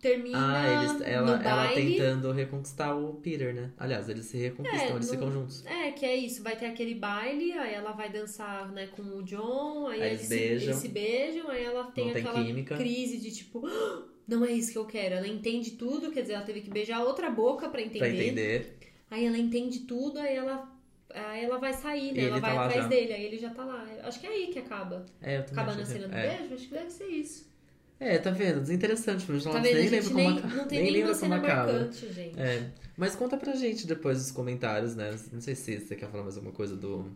Termina 0.01 0.37
Ah, 0.39 0.69
eles, 0.69 1.01
ela, 1.03 1.43
ela 1.45 1.69
tentando 1.73 2.33
reconquistar 2.33 2.97
o 2.97 3.15
Peter, 3.15 3.55
né? 3.55 3.71
Aliás, 3.79 4.09
eles 4.09 4.27
se 4.27 4.37
reconquistam, 4.37 4.91
É, 4.91 4.97
eles 4.97 5.07
no- 5.07 5.13
ficam 5.13 5.31
juntos. 5.33 5.65
É, 5.67 5.93
que 5.93 6.05
é 6.05 6.17
isso, 6.17 6.43
vai 6.43 6.57
ter 6.57 6.67
aquele 6.67 6.95
baile, 6.97 7.53
aí 7.53 7.73
ela 7.75 7.93
vai 7.93 8.11
dançar, 8.11 8.71
né, 8.73 8.89
com 8.89 9.03
o 9.03 9.23
John, 9.23 9.87
aí, 9.87 10.03
Aí 10.03 10.09
eles, 10.11 10.21
eles 10.23 10.29
se, 10.29 10.35
beijam. 10.37 10.65
eles 10.71 10.77
se 10.77 10.89
beijam, 10.89 11.49
aí 11.51 11.65
ela 11.65 11.85
tem 11.93 12.07
Não 12.07 12.13
tem 12.13 12.23
aquela 12.25 12.45
química. 12.45 12.77
crise 12.77 13.19
de 13.19 13.31
tipo, 13.31 13.63
"Ah, 13.67 14.03
não 14.27 14.45
é 14.45 14.53
isso 14.53 14.73
que 14.73 14.79
eu 14.79 14.85
quero. 14.87 15.15
Ela 15.15 15.29
entende 15.29 15.73
tudo, 15.73 16.11
quer 16.11 16.23
dizer, 16.23 16.35
ela 16.35 16.45
teve 16.45 16.61
que 16.61 16.71
beijar 16.71 17.03
outra 17.03 17.31
boca 17.31 17.69
pra 17.69 17.81
entender. 17.81 17.99
Pra 17.99 18.09
entender. 18.09 18.77
Aí 19.11 19.27
ela 19.27 19.39
entende 19.39 19.81
tudo, 19.81 20.19
aí 20.19 20.35
ela, 20.35 20.71
aí 21.15 21.45
ela 21.45 21.59
vai 21.59 21.73
sair, 21.75 22.13
né? 22.13 22.25
Ela 22.25 22.41
tá 22.41 22.47
vai 22.47 22.55
lá 22.57 22.65
atrás 22.67 22.83
já. 22.85 22.89
dele, 22.89 23.13
aí 23.13 23.25
ele 23.25 23.39
já 23.39 23.51
tá 23.51 23.65
lá. 23.65 23.87
Acho 24.05 24.19
que 24.21 24.27
é 24.27 24.31
aí 24.31 24.47
que 24.49 24.59
acaba. 24.59 25.05
É, 25.21 25.37
eu 25.37 25.41
Acaba 25.41 25.75
na 25.75 25.85
cena 25.85 26.09
do 26.09 26.15
é. 26.15 26.37
beijo, 26.39 26.55
acho 26.55 26.69
que 26.69 26.75
deve 26.75 26.91
ser 26.91 27.07
isso. 27.09 27.53
É, 28.01 28.19
tá 28.19 28.31
vendo? 28.31 28.61
Desinteressante. 28.63 29.25
Mas 29.31 29.45
Tá 29.45 29.53
vendo? 29.53 29.63
nem 29.65 29.89
lembro 29.89 30.15
nem, 30.15 30.25
como 30.27 30.39
aca- 30.39 30.49
não 30.57 30.67
tem 30.67 30.83
nem 30.83 30.93
nenhuma 30.93 31.09
como 31.13 31.21
cena 31.21 31.37
acaba. 31.37 31.73
marcante, 31.73 32.13
gente. 32.13 32.41
É, 32.41 32.71
mas 32.97 33.15
conta 33.15 33.37
pra 33.37 33.55
gente 33.55 33.87
depois 33.87 34.19
nos 34.19 34.31
comentários, 34.33 34.97
né? 34.97 35.15
Não 35.33 35.41
sei 35.41 35.55
se 35.55 35.79
você 35.79 35.95
quer 35.95 36.11
falar 36.11 36.25
mais 36.25 36.37
alguma 36.37 36.53
coisa 36.55 36.75
do. 36.75 37.07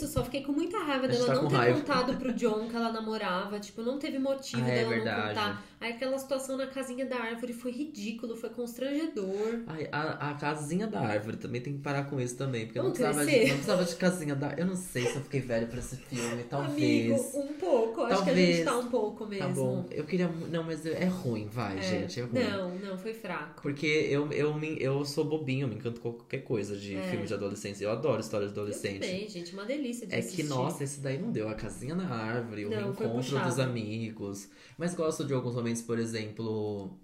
É 0.00 0.04
isso, 0.04 0.12
só 0.12 0.24
fiquei 0.24 0.42
com 0.42 0.52
muita 0.52 0.78
raiva 0.78 1.06
dela 1.08 1.26
tá 1.26 1.34
não 1.34 1.48
ter 1.48 1.56
raiva. 1.56 1.78
contado 1.80 2.16
pro 2.16 2.32
John 2.32 2.68
que 2.68 2.76
ela 2.76 2.92
namorava. 2.92 3.58
Tipo, 3.60 3.82
não 3.82 3.98
teve 3.98 4.18
motivo 4.18 4.62
Ah, 4.64 4.68
é 4.68 4.74
dela 4.76 4.88
verdade. 4.90 5.20
não 5.20 5.28
contar. 5.28 5.64
Aí 5.80 5.92
aquela 5.92 6.18
situação 6.18 6.56
na 6.58 6.66
casinha 6.66 7.06
da 7.06 7.16
árvore 7.16 7.52
foi 7.54 7.70
ridículo, 7.70 8.36
foi 8.36 8.50
constrangedor. 8.50 9.60
Ai, 9.66 9.88
a, 9.90 10.30
a 10.30 10.34
casinha 10.34 10.86
da 10.86 11.00
árvore 11.00 11.36
também 11.38 11.60
tem 11.60 11.72
que 11.74 11.78
parar 11.80 12.04
com 12.04 12.20
isso 12.20 12.36
também. 12.36 12.66
Porque 12.66 12.78
eu 12.78 12.84
não 12.84 12.92
Vamos 12.92 13.16
precisava, 13.16 13.30
de, 13.30 13.40
não 13.48 13.54
precisava 13.54 13.84
de 13.84 13.96
casinha 13.96 14.34
da 14.34 14.52
Eu 14.58 14.66
não 14.66 14.76
sei 14.76 15.06
se 15.06 15.16
eu 15.16 15.22
fiquei 15.22 15.40
velho 15.40 15.66
pra 15.68 15.78
esse 15.78 15.96
filme, 15.96 16.42
talvez. 16.48 17.12
Amigo, 17.12 17.38
um 17.38 17.52
pouco. 17.54 18.02
Acho 18.02 18.08
que 18.08 18.14
a 18.14 18.24
Talvez. 18.26 18.56
gente 18.56 18.64
tá 18.64 18.78
um 18.78 18.88
pouco 18.88 19.26
mesmo. 19.26 19.46
Tá 19.46 19.52
bom. 19.54 19.86
Eu 19.90 20.04
queria. 20.04 20.28
Não, 20.50 20.62
mas 20.64 20.84
é 20.84 21.04
ruim, 21.06 21.48
vai, 21.50 21.78
É. 21.78 21.82
gente. 21.82 22.20
É 22.20 22.22
ruim. 22.24 22.42
Não, 22.44 22.74
não, 22.78 22.98
foi 22.98 23.14
fraco. 23.14 23.62
Porque 23.62 23.86
eu, 23.86 24.30
eu, 24.32 24.52
me, 24.54 24.76
eu 24.80 25.04
sou 25.06 25.24
bobinho, 25.24 25.64
eu 25.64 25.68
me 25.68 25.76
encanto 25.76 26.00
com 26.00 26.12
qualquer 26.12 26.42
coisa 26.44 26.76
de 26.76 26.94
É. 26.96 27.02
filme 27.04 27.26
de 27.26 27.32
adolescência. 27.34 27.84
Eu 27.84 27.90
adoro 27.92 28.20
história 28.20 28.46
de 28.46 28.52
Eu 28.54 28.62
adolescente. 28.62 29.00
também, 29.00 29.26
gente, 29.28 29.52
uma 29.54 29.64
delícia 29.64 29.89
de 29.92 30.14
É 30.14 30.18
assistir. 30.18 30.42
que, 30.42 30.48
nossa, 30.48 30.84
esse 30.84 31.00
daí 31.00 31.18
não 31.18 31.30
deu. 31.32 31.48
A 31.48 31.54
casinha 31.54 31.94
na 31.94 32.08
árvore, 32.08 32.66
o 32.66 32.70
Não, 32.70 32.94
foi 32.94 33.06
reencontro 33.06 33.40
dos 33.40 33.58
amigos. 33.58 34.48
Mas 34.78 34.94
gosto 34.94 35.24
de 35.24 35.32
alguns 35.34 35.54
momentos, 35.54 35.82
por 35.82 35.98
exemplo. 35.98 36.96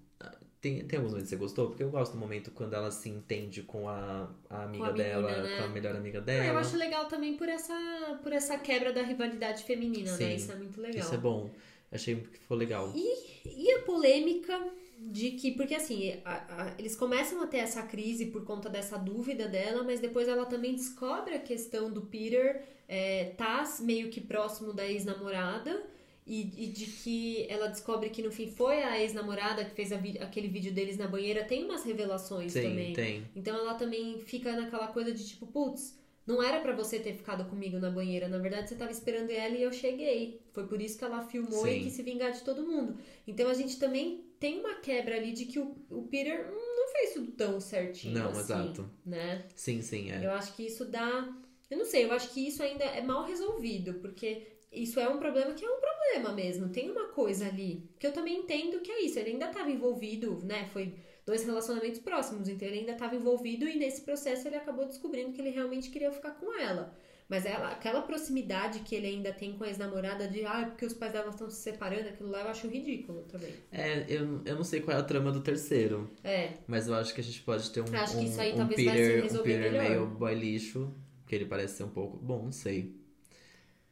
Tem, 0.61 0.85
tem 0.85 0.97
alguns 0.97 1.13
momentos 1.13 1.31
que 1.31 1.37
você 1.37 1.41
gostou? 1.41 1.69
Porque 1.69 1.83
eu 1.83 1.91
gosto 1.91 2.13
do 2.13 2.19
momento 2.19 2.51
quando 2.51 2.75
ela 2.75 2.91
se 2.91 3.09
entende 3.09 3.63
com 3.63 3.89
a, 3.89 4.29
a 4.51 4.65
amiga 4.65 4.87
a 4.87 4.93
menina, 4.93 4.93
dela, 5.11 5.43
né? 5.43 5.57
com 5.59 5.65
a 5.65 5.69
melhor 5.69 5.95
amiga 5.95 6.19
Ah, 6.19 6.23
dela. 6.23 6.45
eu 6.47 6.59
acho 6.59 6.77
legal 6.77 7.05
também 7.07 7.37
por 7.37 7.49
essa, 7.49 8.19
por 8.23 8.33
essa 8.33 8.59
quebra 8.59 8.93
da 8.93 9.03
rivalidade 9.03 9.63
feminina, 9.65 10.11
Sim, 10.17 10.25
né? 10.25 10.35
Isso 10.35 10.51
é 10.51 10.57
muito 10.57 10.81
legal. 10.81 10.99
Isso 10.99 11.15
é 11.15 11.19
bom. 11.19 11.51
Achei 11.93 12.17
que 12.17 12.39
foi 12.49 12.57
legal. 12.57 12.93
E 12.97 13.71
a 13.73 13.83
polêmica 13.83 14.59
de 14.99 15.33
que, 15.33 15.53
porque 15.53 15.75
assim, 15.75 16.21
a- 16.25 16.65
a- 16.65 16.75
eles 16.79 16.97
começam 16.97 17.43
a 17.43 17.47
ter 17.47 17.59
essa 17.59 17.83
crise 17.83 18.27
por 18.27 18.45
conta 18.45 18.69
dessa 18.69 18.97
dúvida 18.97 19.47
dela, 19.49 19.83
mas 19.85 20.01
depois 20.01 20.27
ela 20.29 20.47
também 20.47 20.75
descobre 20.75 21.35
a 21.35 21.39
questão 21.39 21.91
do 21.93 22.03
Peter 22.03 22.63
é, 22.89 23.33
tá 23.37 23.65
meio 23.81 24.11
que 24.11 24.21
próximo 24.21 24.73
da 24.73 24.87
ex-namorada. 24.87 25.85
E, 26.29 26.65
e 26.65 26.67
de 26.67 26.87
que 26.87 27.47
ela 27.49 27.69
descobre 27.69 28.11
que 28.11 28.21
no 28.21 28.33
fim 28.33 28.49
foi 28.51 28.83
a 28.83 29.01
ex-namorada 29.01 29.65
que 29.65 29.71
fez 29.77 29.91
vi- 29.91 30.19
aquele 30.19 30.49
vídeo 30.49 30.73
deles 30.73 30.97
na 30.97 31.07
banheira. 31.07 31.45
Tem 31.45 31.65
umas 31.65 31.85
revelações 31.85 32.53
Tem, 32.53 32.69
também. 32.69 32.93
tem. 32.95 33.25
Então 33.37 33.57
ela 33.57 33.75
também 33.75 34.19
fica 34.19 34.51
naquela 34.57 34.89
coisa 34.89 35.13
de 35.13 35.25
tipo, 35.25 35.47
putz, 35.47 35.97
não 36.27 36.43
era 36.43 36.59
pra 36.61 36.75
você 36.75 36.99
ter 36.99 37.13
ficado 37.13 37.49
comigo 37.49 37.79
na 37.79 37.91
banheira. 37.91 38.27
Na 38.27 38.39
verdade, 38.39 38.69
você 38.69 38.75
tava 38.75 38.91
esperando 38.91 39.31
ela 39.31 39.55
e 39.55 39.63
eu 39.63 39.73
cheguei. 39.73 40.41
Foi 40.53 40.67
por 40.67 40.81
isso 40.83 40.99
que 40.99 41.05
ela 41.05 41.23
filmou 41.23 41.63
Sim. 41.65 41.79
e 41.79 41.85
quis 41.85 41.93
se 41.93 42.03
vingar 42.03 42.33
de 42.33 42.41
todo 42.41 42.67
mundo. 42.67 42.99
Então 43.25 43.49
a 43.49 43.55
gente 43.55 43.79
também 43.79 44.25
tem 44.39 44.61
uma 44.61 44.75
quebra 44.77 45.17
ali 45.17 45.33
de 45.33 45.47
que 45.47 45.59
o, 45.59 45.77
o 45.91 46.03
Peter 46.03 46.51
não 46.51 46.89
fez 46.89 47.15
tudo 47.15 47.33
tão 47.33 47.61
certinho 47.61 48.19
Não, 48.19 48.31
assim, 48.31 48.41
exato. 48.41 48.91
né? 49.05 49.47
Sim, 49.55 49.83
sim, 49.83 50.11
é. 50.11 50.25
Eu 50.25 50.31
acho 50.33 50.55
que 50.55 50.65
isso 50.65 50.85
dá. 50.85 51.35
Eu 51.71 51.79
não 51.79 51.85
sei, 51.85 52.05
eu 52.05 52.13
acho 52.13 52.31
que 52.33 52.47
isso 52.47 52.63
ainda 52.63 52.85
é 52.85 53.03
mal 53.03 53.25
resolvido, 53.25 53.95
porque 53.95 54.47
isso 54.71 55.01
é 55.01 55.09
um 55.09 55.19
problema 55.19 55.55
que 55.55 55.65
é 55.65 55.69
um 55.69 55.81
problema 55.81 56.33
mesmo. 56.33 56.69
Tem 56.69 56.91
uma 56.91 57.09
coisa 57.09 57.47
ali. 57.47 57.91
Que 57.99 58.07
eu 58.07 58.13
também 58.13 58.39
entendo 58.39 58.81
que 58.81 58.91
é 58.93 59.03
isso. 59.05 59.19
Ele 59.19 59.31
ainda 59.31 59.47
estava 59.47 59.71
envolvido, 59.71 60.41
né? 60.45 60.69
Foi 60.73 60.95
dois 61.25 61.45
relacionamentos 61.45 61.99
próximos, 62.01 62.49
então 62.49 62.69
ele 62.69 62.81
ainda 62.81 62.93
estava 62.93 63.17
envolvido 63.17 63.67
e 63.67 63.77
nesse 63.77 64.03
processo 64.03 64.47
ele 64.47 64.55
acabou 64.57 64.87
descobrindo 64.87 65.33
que 65.33 65.41
ele 65.41 65.51
realmente 65.51 65.91
queria 65.91 66.13
ficar 66.13 66.33
com 66.33 66.57
ela. 66.57 66.97
Mas 67.29 67.45
ela, 67.45 67.71
aquela 67.73 68.03
proximidade 68.03 68.81
que 68.81 68.95
ele 68.95 69.09
ainda 69.09 69.33
tem 69.33 69.53
com 69.55 69.65
a 69.65 69.67
ex-namorada 69.67 70.29
de, 70.29 70.45
ah, 70.45 70.67
porque 70.67 70.87
os 70.87 70.95
pais 70.95 71.13
dela 71.13 71.31
estão 71.31 71.51
se 71.51 71.61
separando, 71.61 72.09
aquilo 72.09 72.31
lá 72.31 72.43
eu 72.43 72.49
acho 72.49 72.69
ridículo 72.69 73.23
também. 73.23 73.53
É, 73.73 74.05
eu, 74.09 74.43
eu 74.45 74.55
não 74.55 74.63
sei 74.63 74.81
qual 74.81 74.97
é 74.97 75.01
a 75.01 75.03
trama 75.03 75.33
do 75.33 75.41
terceiro, 75.41 76.09
É, 76.23 76.53
mas 76.69 76.87
eu 76.87 76.95
acho 76.95 77.13
que 77.13 77.21
a 77.21 77.25
gente 77.25 77.43
pode 77.43 77.69
ter 77.71 77.81
um, 77.81 77.97
Acho 77.97 78.13
que 78.13 78.19
um, 78.21 78.25
isso 78.25 78.41
aí 78.41 78.53
um 78.53 78.57
talvez 78.59 78.85
vai 78.85 78.97
se 78.97 79.03
Peter, 79.03 79.19
um 79.19 79.23
resolver 79.23 79.55
Peter 79.57 79.73
melhor. 79.73 79.89
meio 79.91 80.07
boy 80.07 80.35
lixo, 80.35 80.95
que 81.27 81.35
ele 81.35 81.47
parece 81.47 81.79
ser 81.79 81.85
um 81.85 81.89
pouco. 81.89 82.17
Bom, 82.19 82.45
não 82.45 82.53
sei. 82.53 82.95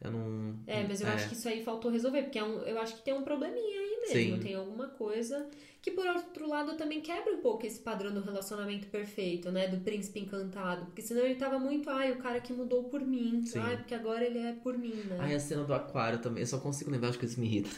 Eu 0.01 0.11
não. 0.13 0.59
É, 0.67 0.85
mas 0.87 1.01
eu 1.01 1.09
acho 1.09 1.29
que 1.29 1.35
isso 1.35 1.49
aí 1.49 1.65
faltou 1.65 1.91
resolver, 1.91 2.23
porque 2.25 2.39
é 2.39 2.45
um, 2.45 2.61
eu 2.63 2.79
acho 2.79 2.97
que 2.97 3.03
tem 3.03 3.15
um 3.15 3.23
probleminha 3.25 3.81
aí 3.81 4.01
mesmo, 4.03 4.37
Sim. 4.37 4.43
tem 4.43 4.55
alguma 4.55 4.89
coisa 4.89 5.49
que 5.85 5.91
por 5.91 6.07
outro 6.07 6.49
lado 6.49 6.79
também 6.79 7.03
quebra 7.03 7.35
um 7.35 7.43
pouco 7.43 7.67
esse 7.67 7.79
padrão 7.79 8.11
do 8.11 8.23
relacionamento 8.23 8.87
perfeito, 8.87 9.53
né, 9.53 9.69
do 9.69 9.77
príncipe 9.85 10.19
encantado, 10.19 10.87
porque 10.87 11.03
senão 11.03 11.21
ele 11.23 11.35
tava 11.35 11.59
muito, 11.59 11.91
ai, 11.91 12.11
o 12.11 12.17
cara 12.17 12.41
que 12.41 12.55
mudou 12.55 12.85
por 12.85 13.03
mim, 13.03 13.45
Sim. 13.45 13.59
ai, 13.59 13.77
porque 13.77 13.95
agora 13.95 14.25
ele 14.25 14.39
é 14.39 14.55
por 14.55 14.79
mim, 14.79 14.95
né? 14.95 15.19
Ai, 15.21 15.35
a 15.35 15.39
cena 15.39 15.63
do 15.63 15.75
aquário 15.75 16.21
também. 16.21 16.41
Eu 16.41 16.47
só 16.47 16.59
consigo 16.59 16.91
lembrar, 16.91 17.11
acho 17.11 17.19
que 17.19 17.27
isso 17.27 17.39
me 17.39 17.47
irrita. 17.47 17.69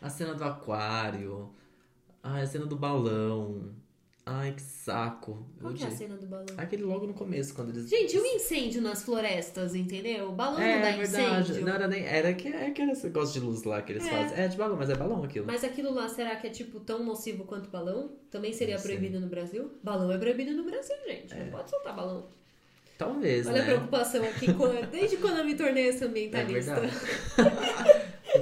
A 0.00 0.08
cena 0.08 0.32
do 0.32 0.42
aquário. 0.42 1.50
Ai, 2.22 2.40
a 2.40 2.46
cena 2.46 2.64
do 2.64 2.74
balão. 2.74 3.74
Ai, 4.26 4.52
que 4.52 4.62
saco. 4.62 5.44
Qual 5.60 5.72
que 5.72 5.82
é 5.82 5.86
a 5.86 5.90
cena 5.90 6.16
do 6.16 6.26
balão? 6.26 6.46
Aquele 6.56 6.82
logo 6.84 7.06
no 7.06 7.14
começo, 7.14 7.52
quando 7.54 7.70
eles. 7.70 7.88
Gente, 7.88 8.16
o 8.16 8.24
incêndio 8.24 8.80
nas 8.80 9.02
florestas, 9.02 9.74
entendeu? 9.74 10.28
O 10.28 10.32
balão 10.32 10.60
É, 10.60 10.74
não 10.74 10.82
dá 10.82 10.88
é 10.90 10.96
verdade. 10.98 11.40
incêndio. 11.50 11.66
Não 11.66 11.72
era 11.74 11.88
nem. 11.88 12.04
Era 12.04 12.32
que 12.34 12.46
é 12.48 12.66
aquele 12.66 12.92
negócio 12.92 13.32
de 13.32 13.40
luz 13.40 13.64
lá 13.64 13.82
que 13.82 13.92
eles 13.92 14.06
É. 14.06 14.10
fazem. 14.10 14.38
É 14.38 14.46
de 14.46 14.56
balão, 14.56 14.76
mas 14.76 14.90
é 14.90 14.94
balão 14.94 15.24
aquilo. 15.24 15.46
Mas 15.46 15.64
aquilo 15.64 15.92
lá, 15.92 16.08
será 16.08 16.36
que 16.36 16.46
é 16.46 16.50
tipo 16.50 16.78
tão 16.80 17.02
nocivo 17.02 17.44
quanto 17.44 17.70
balão? 17.70 18.12
Também 18.30 18.52
seria 18.52 18.74
Não 18.76 18.82
sei. 18.82 18.96
proibido 18.96 19.18
no 19.20 19.26
Brasil? 19.26 19.70
Balão 19.82 20.12
é 20.12 20.18
proibido 20.18 20.52
no 20.52 20.64
Brasil, 20.64 20.96
gente. 21.08 21.34
Não 21.34 21.46
pode 21.50 21.70
soltar 21.70 21.96
balão. 21.96 22.26
Talvez, 22.98 23.46
Olha 23.46 23.62
a 23.62 23.64
né? 23.64 23.70
preocupação 23.72 24.22
aqui, 24.22 24.46
desde 24.92 25.16
quando 25.16 25.38
eu 25.38 25.44
me 25.46 25.54
tornei 25.54 25.88
essa 25.88 26.04
É 26.04 26.08
ambientalista. 26.08 26.74
verdade. 26.78 26.96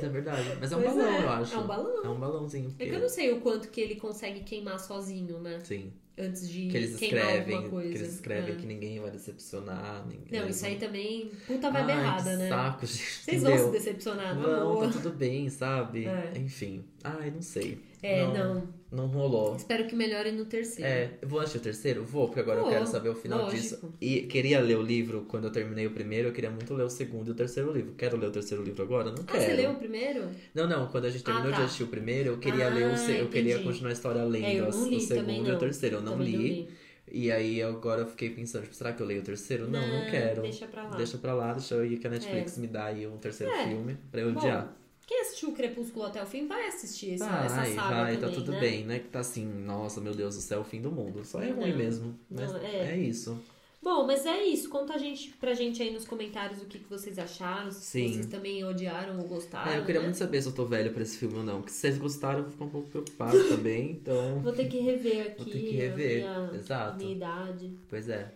É 0.08 0.12
verdade. 0.12 0.56
Mas 0.60 0.72
é 0.72 0.76
um 0.76 0.82
Pois 0.82 0.94
balão, 0.94 1.08
é, 1.12 1.22
eu 1.24 1.28
acho. 1.30 1.54
é 1.54 1.58
um 1.58 1.66
balão. 1.66 2.04
É 2.04 2.08
um 2.08 2.18
balãozinho. 2.20 2.66
É 2.66 2.68
Porque... 2.70 2.86
que 2.86 2.94
eu 2.96 3.00
não 3.00 3.08
sei 3.08 3.32
o 3.32 3.40
quanto 3.40 3.68
que 3.68 3.80
ele 3.80 3.96
consegue 3.96 4.40
queimar 4.40 4.78
sozinho, 4.80 5.38
né? 5.40 5.60
Sim. 5.62 5.92
Antes 6.20 6.48
de 6.48 6.66
Que 6.66 6.76
eles 6.76 6.96
queimar 6.96 7.24
escrevem. 7.26 7.54
alguma 7.54 7.70
coisa. 7.70 7.92
Que 7.92 7.98
eles 7.98 8.14
escrevem 8.14 8.54
É. 8.54 8.56
que 8.56 8.66
ninguém 8.66 8.98
vai 9.00 9.10
decepcionar. 9.12 10.04
Ninguém... 10.08 10.40
Não, 10.40 10.48
isso 10.48 10.66
aí 10.66 10.76
também. 10.76 11.30
Puta 11.46 11.70
vibe 11.70 11.92
Ai, 11.92 12.00
errada, 12.00 12.30
que 12.30 12.36
né? 12.38 12.48
saco, 12.48 12.86
gente. 12.86 12.98
Vocês 13.04 13.42
vão 13.42 13.52
se 13.52 13.56
entendeu? 13.58 13.72
decepcionar, 13.72 14.34
na 14.36 14.48
Não, 14.48 14.72
boa. 14.74 14.86
tá 14.86 14.92
tudo 14.94 15.10
bem, 15.10 15.48
sabe? 15.48 16.06
É. 16.06 16.32
Enfim. 16.36 16.84
Ai, 17.04 17.30
não 17.30 17.40
sei. 17.42 17.78
É, 18.02 18.26
não. 18.26 18.54
Não 18.56 18.77
rolou. 18.90 19.54
Espero 19.56 19.86
que 19.86 19.94
melhore 19.94 20.32
no 20.32 20.44
terceiro. 20.46 20.88
É, 20.90 21.10
eu 21.20 21.28
vou 21.28 21.40
assistir 21.40 21.58
o 21.58 21.60
terceiro? 21.60 22.04
Vou, 22.04 22.26
porque 22.26 22.40
agora 22.40 22.60
eu 22.60 22.68
quero 22.68 22.86
saber 22.86 23.10
o 23.10 23.14
final 23.14 23.40
lógico. 23.42 23.60
disso. 23.60 23.94
E 24.00 24.22
queria 24.22 24.60
ler 24.60 24.78
o 24.78 24.82
livro 24.82 25.26
quando 25.28 25.44
eu 25.44 25.50
terminei 25.52 25.86
o 25.86 25.90
primeiro, 25.90 26.28
eu 26.28 26.32
queria 26.32 26.50
muito 26.50 26.72
ler 26.74 26.84
o 26.84 26.90
segundo 26.90 27.28
e 27.28 27.30
o 27.32 27.34
terceiro 27.34 27.70
livro. 27.72 27.92
Quero 27.98 28.16
ler 28.16 28.28
o 28.28 28.30
terceiro 28.32 28.62
livro 28.64 28.82
agora? 28.82 29.10
Não 29.10 29.22
Ah, 29.26 29.32
quero. 29.32 29.40
você 29.44 29.52
leu 29.52 29.70
o 29.72 29.74
primeiro? 29.76 30.24
Não, 30.54 30.66
não, 30.66 30.86
quando 30.88 31.04
a 31.04 31.10
gente 31.10 31.22
terminou 31.24 31.48
Ah, 31.48 31.52
tá. 31.52 31.58
de 31.58 31.64
assistir 31.64 31.82
o 31.84 31.88
primeiro, 31.88 32.30
eu 32.30 32.38
queria 32.38 32.66
Ah, 32.68 32.74
ler 32.74 32.92
o 32.92 32.96
se... 32.96 33.16
eu 33.16 33.28
queria 33.28 33.58
continuar 33.62 33.90
a 33.90 33.92
história 33.92 34.22
lendo 34.24 34.44
É, 34.46 34.70
não 34.70 34.88
li 34.88 34.96
o 34.96 35.00
segundo 35.00 35.30
e 35.32 35.40
o 35.40 35.52
não. 35.52 35.58
terceiro. 35.58 35.96
Eu 35.96 36.00
não 36.02 36.12
Também 36.12 36.30
li. 36.36 36.68
E 37.10 37.32
aí 37.32 37.62
agora 37.62 38.02
eu 38.02 38.06
fiquei 38.06 38.28
pensando, 38.30 38.64
tipo, 38.64 38.74
será 38.74 38.92
que 38.92 39.02
eu 39.02 39.06
leio 39.06 39.20
o 39.20 39.24
terceiro? 39.24 39.66
Não, 39.68 39.80
não, 39.80 40.04
Não, 40.04 40.10
quero. 40.10 40.42
deixa 40.42 40.66
pra 40.66 40.82
lá. 40.84 40.96
Deixa 40.96 41.16
pra 41.18 41.32
lá, 41.34 41.52
deixa 41.54 41.74
eu 41.74 41.84
ir 41.86 41.98
que 41.98 42.06
a 42.06 42.10
Netflix 42.10 42.58
me 42.58 42.66
dá 42.66 42.84
aí 42.86 43.06
um 43.06 43.16
terceiro 43.16 43.50
É. 43.52 43.66
filme 43.68 43.96
pra 44.10 44.20
eu 44.20 44.30
Bom, 44.32 44.38
odiar. 44.38 44.76
Quem 45.08 45.22
assistiu 45.22 45.48
o 45.48 45.52
Crepúsculo 45.52 46.04
até 46.04 46.22
o 46.22 46.26
fim 46.26 46.46
vai 46.46 46.66
assistir 46.66 47.14
essa, 47.14 47.26
Vai, 47.26 47.46
essa 47.46 47.74
saga 47.74 47.94
vai, 47.94 48.16
também, 48.18 48.28
tá 48.28 48.36
tudo 48.36 48.52
né? 48.52 48.60
bem, 48.60 48.84
né? 48.84 48.98
Que 48.98 49.08
tá 49.08 49.20
assim, 49.20 49.46
nossa, 49.46 50.02
meu 50.02 50.14
Deus 50.14 50.36
do 50.36 50.42
céu, 50.42 50.60
o 50.60 50.64
fim 50.64 50.82
do 50.82 50.92
mundo. 50.92 51.24
Só 51.24 51.40
é 51.40 51.48
ruim 51.50 51.70
Não, 51.70 51.78
mesmo. 51.78 52.18
Mas 52.30 52.52
não, 52.52 52.60
é. 52.60 52.90
é. 52.92 52.96
isso. 52.98 53.40
Bom, 53.82 54.06
mas 54.06 54.26
é 54.26 54.44
isso. 54.44 54.68
Conta 54.68 54.92
a 54.92 54.98
gente, 54.98 55.30
pra 55.40 55.54
gente 55.54 55.82
aí 55.82 55.90
nos 55.90 56.04
comentários 56.04 56.60
o 56.60 56.66
que, 56.66 56.78
que 56.78 56.90
vocês 56.90 57.18
acharam. 57.18 57.70
Se 57.70 57.80
Sim. 57.80 58.12
vocês 58.12 58.26
também 58.26 58.62
odiaram 58.62 59.18
ou 59.18 59.26
gostaram. 59.26 59.72
É, 59.72 59.78
eu 59.78 59.84
queria 59.86 60.02
né? 60.02 60.08
muito 60.08 60.18
saber 60.18 60.42
se 60.42 60.48
eu 60.48 60.52
tô 60.52 60.66
velho 60.66 60.92
pra 60.92 61.02
esse 61.02 61.16
filme 61.16 61.38
ou 61.38 61.42
não. 61.42 61.60
Porque 61.60 61.72
se 61.72 61.78
vocês 61.80 61.96
gostaram, 61.96 62.40
eu 62.40 62.42
vou 62.42 62.52
ficar 62.52 62.64
um 62.66 62.70
pouco 62.70 62.90
preocupado 62.90 63.48
também. 63.48 63.92
Então, 63.92 64.40
Vou 64.40 64.52
ter 64.52 64.68
que 64.68 64.78
rever 64.78 65.28
aqui 65.28 65.36
Vou 65.42 65.52
ter 65.52 65.60
que 65.60 65.70
rever, 65.70 66.18
minha, 66.18 66.50
exato. 66.54 66.92
a 66.92 66.96
minha 66.96 67.12
idade. 67.12 67.72
pois 67.88 68.10
é. 68.10 68.34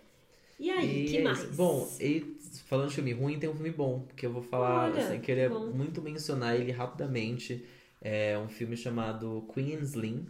E 0.62 0.70
aí, 0.70 1.06
E 1.06 1.08
que 1.10 1.16
é 1.18 1.22
mais? 1.24 1.44
Bom, 1.56 1.90
e 2.00 2.36
falando 2.66 2.88
de 2.88 2.94
filme 2.94 3.12
ruim, 3.12 3.36
tem 3.38 3.50
um 3.50 3.54
filme 3.54 3.70
bom. 3.72 4.06
Que 4.16 4.26
eu 4.26 4.32
vou 4.32 4.42
falar, 4.42 4.92
Olha, 4.92 5.04
assim, 5.04 5.20
queria 5.20 5.48
bom. 5.48 5.70
muito 5.72 6.00
mencionar 6.00 6.54
ele 6.54 6.70
rapidamente. 6.70 7.64
É 8.00 8.38
um 8.38 8.48
filme 8.48 8.76
chamado 8.76 9.44
Queen 9.52 9.74
and 9.74 9.82
Slim. 9.82 10.26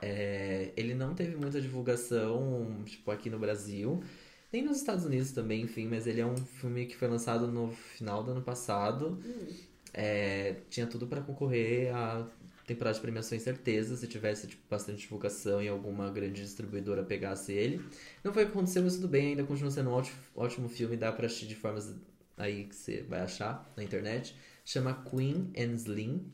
É, 0.00 0.72
ele 0.76 0.94
não 0.94 1.14
teve 1.14 1.36
muita 1.36 1.60
divulgação, 1.60 2.82
tipo, 2.86 3.10
aqui 3.10 3.28
no 3.28 3.38
Brasil. 3.38 4.02
Nem 4.50 4.62
nos 4.62 4.78
Estados 4.78 5.04
Unidos 5.04 5.32
também, 5.32 5.62
enfim, 5.62 5.86
mas 5.86 6.06
ele 6.06 6.20
é 6.22 6.26
um 6.26 6.36
filme 6.36 6.86
que 6.86 6.96
foi 6.96 7.08
lançado 7.08 7.46
no 7.48 7.70
final 7.72 8.22
do 8.22 8.30
ano 8.30 8.42
passado. 8.42 9.18
Hum. 9.24 9.46
É, 9.92 10.56
tinha 10.70 10.86
tudo 10.86 11.06
pra 11.06 11.20
concorrer 11.20 11.94
a 11.94 12.26
temporada 12.66 12.94
de 12.96 13.00
premiações 13.00 13.42
certeza, 13.42 13.96
se 13.96 14.06
tivesse 14.08 14.46
tipo, 14.48 14.62
bastante 14.68 15.00
divulgação 15.00 15.62
e 15.62 15.68
alguma 15.68 16.10
grande 16.10 16.42
distribuidora 16.42 17.04
pegasse 17.04 17.52
ele. 17.52 17.80
Não 18.24 18.32
foi 18.32 18.42
o 18.42 18.46
que 18.46 18.52
aconteceu, 18.52 18.82
mas 18.82 18.96
tudo 18.96 19.08
bem, 19.08 19.28
ainda 19.28 19.44
continua 19.44 19.70
sendo 19.70 19.90
um 19.90 19.92
ótimo, 19.92 20.18
ótimo 20.34 20.68
filme, 20.68 20.96
dá 20.96 21.12
pra 21.12 21.26
assistir 21.26 21.46
de 21.46 21.54
formas 21.54 21.94
aí 22.36 22.64
que 22.64 22.74
você 22.74 23.02
vai 23.02 23.20
achar 23.20 23.72
na 23.76 23.84
internet. 23.84 24.36
Chama 24.64 25.04
Queen 25.08 25.52
and 25.56 25.74
Slim. 25.74 26.32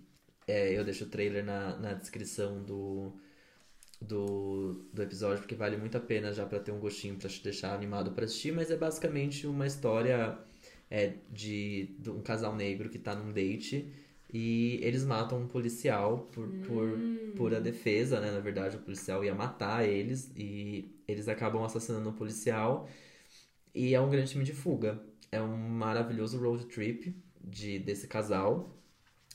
É, 0.49 0.77
eu 0.77 0.85
deixo 0.85 1.05
o 1.05 1.09
trailer 1.09 1.45
na, 1.45 1.77
na 1.77 1.93
descrição 1.93 2.63
do, 2.63 3.13
do, 4.01 4.87
do 4.93 5.03
episódio, 5.03 5.39
porque 5.39 5.55
vale 5.55 5.77
muito 5.77 5.97
a 5.97 6.01
pena 6.01 6.33
já 6.33 6.47
pra 6.47 6.59
ter 6.59 6.73
um 6.73 6.81
gostinho 6.81 7.17
pra 7.17 7.29
te 7.29 7.43
deixar 7.43 7.75
animado 7.75 8.13
pra 8.13 8.25
assistir, 8.25 8.53
mas 8.53 8.71
é 8.71 8.77
basicamente 8.77 9.47
uma 9.47 9.67
história 9.67 10.39
é, 10.91 11.15
de, 11.31 11.95
de 11.99 12.11
um 12.11 12.23
casal 12.23 12.57
negro 12.57 12.89
que 12.89 12.99
tá 12.99 13.15
num 13.15 13.33
date 13.33 13.93
e 14.33 14.79
eles 14.83 15.05
matam 15.05 15.41
um 15.41 15.47
policial 15.49 16.29
por, 16.33 16.49
por 16.67 16.89
Hum. 16.89 17.33
pura 17.37 17.61
defesa, 17.61 18.21
né? 18.21 18.31
Na 18.31 18.41
verdade, 18.41 18.77
o 18.77 18.81
policial 18.81 19.25
ia 19.25 19.35
matar 19.35 19.87
eles 19.89 20.31
e 20.37 20.95
eles 21.09 21.29
acabam 21.29 21.65
assassinando 21.65 22.11
o 22.11 22.13
policial 22.13 22.89
e 23.75 23.95
é 23.95 24.01
um 24.01 24.11
grande 24.11 24.31
time 24.31 24.45
de 24.45 24.53
fuga. 24.53 25.01
É 25.31 25.41
um 25.41 25.57
maravilhoso 25.57 26.39
road 26.39 26.67
trip 26.67 27.15
de, 27.43 27.79
desse 27.79 28.07
casal 28.07 28.77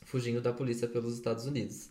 fugindo 0.05 0.41
da 0.41 0.53
polícia 0.53 0.87
pelos 0.87 1.15
Estados 1.15 1.45
Unidos. 1.45 1.89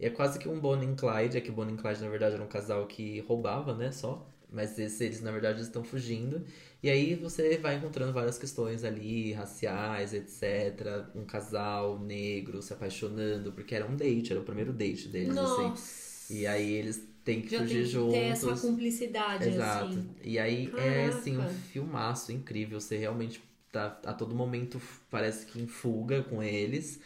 E 0.00 0.06
é 0.06 0.10
quase 0.10 0.38
que 0.38 0.48
um 0.48 0.60
Bonnie 0.60 0.88
and 0.88 0.96
Clyde, 0.96 1.36
é 1.38 1.40
que 1.40 1.50
Bonnie 1.50 1.74
and 1.74 1.76
Clyde 1.78 2.02
na 2.02 2.08
verdade 2.08 2.34
era 2.34 2.44
um 2.44 2.48
casal 2.48 2.86
que 2.86 3.20
roubava, 3.20 3.74
né, 3.74 3.92
só. 3.92 4.26
Mas 4.50 4.78
esse, 4.78 5.04
eles 5.04 5.20
na 5.20 5.30
verdade 5.32 5.60
estão 5.62 5.84
fugindo. 5.84 6.44
E 6.82 6.88
aí 6.88 7.14
você 7.16 7.58
vai 7.58 7.74
encontrando 7.76 8.12
várias 8.12 8.38
questões 8.38 8.84
ali, 8.84 9.32
raciais, 9.32 10.14
etc. 10.14 11.06
Um 11.14 11.24
casal 11.24 11.98
negro 11.98 12.62
se 12.62 12.72
apaixonando, 12.72 13.52
porque 13.52 13.74
era 13.74 13.84
um 13.86 13.96
date, 13.96 14.30
era 14.32 14.40
o 14.40 14.44
primeiro 14.44 14.72
date 14.72 15.08
deles, 15.08 15.42
assim. 15.42 15.70
Nossa. 15.70 16.32
E 16.32 16.46
aí 16.46 16.72
eles 16.72 17.02
têm 17.24 17.42
que 17.42 17.50
Já 17.50 17.58
fugir 17.58 17.74
tem 17.74 17.82
que 17.82 17.88
juntos. 17.90 18.12
ter 18.12 18.24
essa 18.26 18.56
cumplicidade, 18.56 19.48
Exato. 19.48 19.86
assim. 19.86 20.10
E 20.22 20.38
aí 20.38 20.72
é 20.76 21.06
assim 21.06 21.36
um 21.36 21.38
Caraca. 21.38 21.54
filmaço 21.72 22.32
incrível. 22.32 22.80
Você 22.80 22.96
realmente 22.96 23.42
tá 23.72 24.00
a 24.04 24.12
todo 24.12 24.34
momento 24.34 24.80
parece 25.10 25.46
que 25.46 25.60
em 25.60 25.66
fuga 25.66 26.22
com 26.22 26.42
eles. 26.42 27.00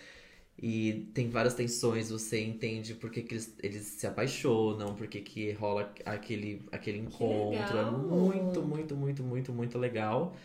E 0.62 1.08
tem 1.14 1.28
várias 1.28 1.54
tensões, 1.54 2.10
você 2.10 2.40
entende 2.44 2.94
por 2.94 3.10
que, 3.10 3.22
que 3.22 3.34
eles, 3.34 3.54
eles 3.62 3.82
se 3.82 4.06
apaixonam, 4.06 4.94
por 4.94 5.08
que, 5.08 5.20
que 5.20 5.52
rola 5.52 5.92
aquele, 6.06 6.62
aquele 6.72 6.98
encontro. 6.98 7.76
É 7.78 7.84
muito, 7.84 8.62
muito, 8.62 8.96
muito, 8.96 9.22
muito, 9.24 9.52
muito 9.52 9.78
legal. 9.78 10.36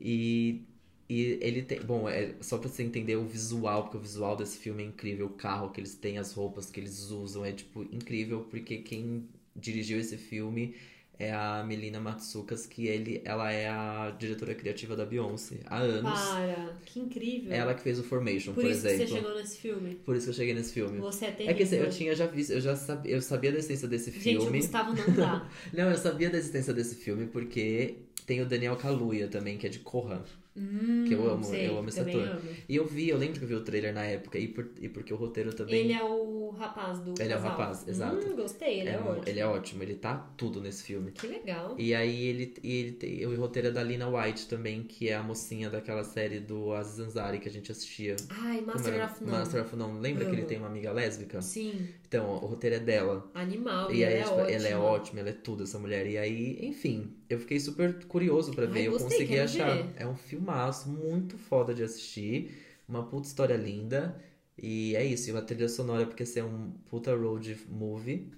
E, 0.00 0.62
e 1.08 1.38
ele 1.40 1.62
tem. 1.62 1.80
Bom, 1.82 2.08
é 2.08 2.34
só 2.40 2.58
pra 2.58 2.68
você 2.68 2.82
entender 2.84 3.16
o 3.16 3.24
visual, 3.26 3.84
porque 3.84 3.96
o 3.96 4.00
visual 4.00 4.36
desse 4.36 4.58
filme 4.58 4.82
é 4.82 4.86
incrível. 4.86 5.26
O 5.26 5.30
carro 5.30 5.70
que 5.70 5.80
eles 5.80 5.94
têm, 5.96 6.18
as 6.18 6.32
roupas 6.32 6.70
que 6.70 6.80
eles 6.80 7.10
usam, 7.10 7.44
é 7.44 7.52
tipo 7.52 7.82
incrível, 7.84 8.44
porque 8.50 8.78
quem 8.78 9.28
dirigiu 9.54 9.98
esse 9.98 10.16
filme 10.16 10.74
é 11.18 11.32
a 11.32 11.64
Melina 11.66 11.98
Matsukas, 12.00 12.66
que 12.66 12.86
ele, 12.86 13.22
ela 13.24 13.50
é 13.50 13.68
a 13.68 14.14
diretora 14.18 14.54
criativa 14.54 14.94
da 14.94 15.04
Beyoncé 15.06 15.56
há 15.66 15.78
anos. 15.78 16.10
Para, 16.20 16.76
que 16.84 17.00
incrível. 17.00 17.52
Ela 17.52 17.74
que 17.74 17.82
fez 17.82 17.98
o 17.98 18.02
Formation, 18.02 18.52
Por 18.52 18.62
por, 18.62 18.70
isso 18.70 18.86
exemplo. 18.86 19.06
que 19.06 19.12
você 19.12 19.16
chegou 19.20 19.34
nesse 19.36 19.56
filme. 19.58 19.94
Por 20.04 20.16
isso 20.16 20.26
que 20.26 20.30
eu 20.30 20.34
cheguei 20.34 20.54
nesse 20.54 20.72
filme. 20.72 20.98
Você 20.98 21.24
é 21.24 21.28
É 21.28 21.32
terrível. 21.32 21.56
que 21.56 21.62
assim, 21.62 21.76
eu 21.76 21.90
tinha 21.90 22.14
já 22.14 22.26
visto, 22.26 22.50
eu 22.52 22.60
já 22.60 22.76
sabia, 22.76 23.12
eu 23.14 23.22
sabia 23.22 23.50
da 23.52 23.58
existência 23.58 23.88
desse 23.88 24.10
Gente, 24.10 24.36
o 24.38 24.42
filme. 24.42 24.58
Gustavo 24.58 24.92
não 24.94 25.06
dá. 25.16 25.48
Não, 25.72 25.90
eu 25.90 25.96
sabia 25.98 26.28
da 26.30 26.38
existência 26.38 26.72
desse 26.74 26.94
filme 26.96 27.26
porque 27.26 27.96
tem 28.26 28.40
o 28.42 28.46
Daniel 28.46 28.76
Kaluuya 28.76 29.28
também, 29.28 29.56
que 29.56 29.66
é 29.66 29.70
de 29.70 29.78
Korra. 29.78 30.24
Hum, 30.58 31.04
Que 31.06 31.12
eu 31.14 31.30
amo, 31.30 31.44
sei, 31.44 31.68
eu 31.68 31.76
amo 31.78 31.88
esse 31.90 32.00
ator. 32.00 32.22
amo. 32.28 32.40
E 32.66 32.76
eu 32.76 32.86
vi, 32.86 33.10
eu 33.10 33.18
lembro 33.18 33.38
que 33.38 33.44
eu 33.44 33.48
vi 33.48 33.54
o 33.54 33.60
trailer 33.60 33.92
na 33.92 34.04
época, 34.04 34.38
e, 34.38 34.48
por- 34.48 34.70
e 34.80 34.88
porque 34.88 35.12
o 35.12 35.16
roteiro 35.16 35.52
também. 35.52 35.80
Ele 35.84 35.92
é 35.92 36.02
o 36.02 36.35
rapaz 36.56 36.98
do 37.00 37.14
Ele 37.20 37.32
é 37.32 37.36
o 37.36 37.40
rapaz, 37.40 37.86
exato. 37.86 38.26
Hum, 38.26 38.36
gostei, 38.36 38.80
ele 38.80 38.90
é, 38.90 38.98
um- 38.98 39.08
ótimo. 39.08 39.24
ele 39.26 39.40
é 39.40 39.46
ótimo, 39.46 39.82
ele 39.82 39.94
tá 39.94 40.16
tudo 40.36 40.60
nesse 40.60 40.82
filme. 40.82 41.12
Que 41.12 41.26
legal. 41.26 41.74
E 41.78 41.94
aí 41.94 42.24
ele, 42.26 42.54
e 42.62 42.72
ele 42.74 42.92
tem 42.92 43.26
o 43.26 43.36
roteiro 43.40 43.68
é 43.68 43.70
da 43.70 43.82
Lina 43.82 44.08
White 44.08 44.46
também, 44.48 44.82
que 44.82 45.08
é 45.08 45.14
a 45.14 45.22
mocinha 45.22 45.68
daquela 45.70 46.04
série 46.04 46.40
do 46.40 46.72
Aziz 46.72 46.98
Ansari 46.98 47.38
que 47.38 47.48
a 47.48 47.52
gente 47.52 47.70
assistia. 47.70 48.16
Ai, 48.30 48.60
Master 48.60 49.04
of 49.04 49.20
None. 49.24 49.30
Master 49.38 49.62
of 49.62 49.76
None. 49.76 50.00
Lembra 50.00 50.24
que 50.24 50.34
ele 50.34 50.44
tem 50.44 50.58
uma 50.58 50.66
amiga 50.68 50.92
lésbica? 50.92 51.40
Sim, 51.42 51.88
Então, 52.08 52.30
o 52.34 52.46
roteiro 52.46 52.76
é 52.76 52.80
dela. 52.80 53.30
animal. 53.34 53.90
E 53.92 54.04
aí, 54.04 54.14
ela, 54.14 54.24
tipo, 54.28 54.40
é 54.40 54.52
ela 54.54 54.68
é 54.68 54.76
ótima. 54.76 55.20
ela 55.20 55.28
é 55.30 55.32
tudo, 55.32 55.64
essa 55.64 55.78
mulher. 55.78 56.06
E 56.06 56.16
aí, 56.18 56.58
enfim, 56.66 57.14
eu 57.28 57.38
fiquei 57.38 57.58
super 57.60 58.04
curioso 58.06 58.52
pra 58.52 58.66
ver. 58.66 58.80
Ai, 58.80 58.86
eu 58.88 58.92
gostei, 58.92 59.10
consegui 59.10 59.38
achar. 59.38 59.74
ver. 59.76 59.86
É 59.96 60.06
um 60.06 60.14
filmaço 60.16 60.88
muito 60.88 61.36
foda 61.36 61.74
de 61.74 61.82
assistir. 61.82 62.62
Uma 62.88 63.02
puta 63.04 63.26
história 63.26 63.56
linda. 63.56 64.20
E 64.58 64.96
é 64.96 65.04
isso, 65.04 65.28
e 65.28 65.32
uma 65.32 65.42
trilha 65.42 65.68
sonora, 65.68 66.06
porque 66.06 66.22
esse 66.22 66.38
é 66.38 66.44
um 66.44 66.70
puta 66.88 67.14
road 67.14 67.58
movie. 67.68 68.30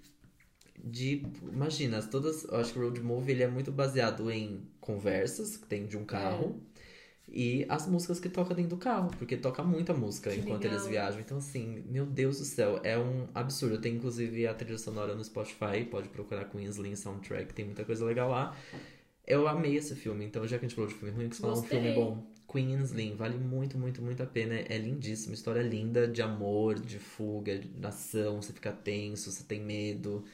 De. 0.83 1.23
Imagina, 1.53 2.03
todas. 2.03 2.45
Eu 2.45 2.57
acho 2.57 2.73
que 2.73 2.79
o 2.79 2.83
road 2.83 3.01
movie 3.01 3.33
ele 3.33 3.43
é 3.43 3.49
muito 3.49 3.71
baseado 3.73 4.31
em 4.31 4.62
conversas 4.81 5.57
que 5.57 5.66
tem 5.66 5.87
de 5.87 5.97
um 5.97 6.05
carro. 6.05 6.61
E 7.31 7.66
as 7.69 7.87
músicas 7.87 8.19
que 8.19 8.29
toca 8.29 8.55
dentro 8.55 8.71
do 8.71 8.77
carro, 8.79 9.11
porque 9.19 9.37
toca 9.37 9.62
muita 9.62 9.93
música 9.93 10.31
Que 10.31 10.39
enquanto 10.41 10.62
legal. 10.62 10.79
eles 10.79 10.87
viajam. 10.89 11.21
Então, 11.21 11.37
assim, 11.39 11.85
meu 11.87 12.07
Deus 12.07 12.39
do 12.39 12.45
céu, 12.45 12.81
é 12.83 12.99
um 12.99 13.29
absurdo. 13.35 13.79
Tem 13.79 13.97
inclusive 13.97 14.47
a 14.47 14.55
trilha 14.55 14.79
sonora 14.79 15.14
no 15.14 15.23
Spotify, 15.23 15.85
pode 15.91 16.09
procurar 16.09 16.47
Queensland 16.47 16.97
Soundtrack, 16.97 17.53
tem 17.53 17.66
muita 17.66 17.85
coisa 17.85 18.05
legal 18.05 18.31
lá. 18.31 18.57
Eu 19.27 19.47
amei 19.47 19.77
esse 19.77 19.95
filme, 19.95 20.25
então 20.25 20.47
já 20.49 20.59
que 20.59 20.64
a 20.64 20.69
gente 20.69 20.75
falou 20.75 20.89
de 20.89 20.97
filme 20.97 21.14
ruim, 21.14 21.29
que 21.29 21.37
falar 21.37 21.53
um 21.59 21.62
filme 21.62 21.93
bom. 21.93 22.27
Queensland, 22.51 23.15
vale 23.15 23.37
muito, 23.39 23.77
muito, 23.79 24.01
muito 24.03 24.23
a 24.23 24.27
pena. 24.27 24.55
É 24.55 24.79
lindíssimo, 24.79 25.35
história 25.35 25.63
linda 25.63 26.09
de 26.09 26.23
amor, 26.23 26.79
de 26.81 26.99
fuga, 26.99 27.59
de 27.59 27.87
ação, 27.87 28.41
você 28.41 28.53
fica 28.53 28.73
tenso, 28.73 29.31
você 29.31 29.45
tem 29.45 29.61
medo. 29.61 30.25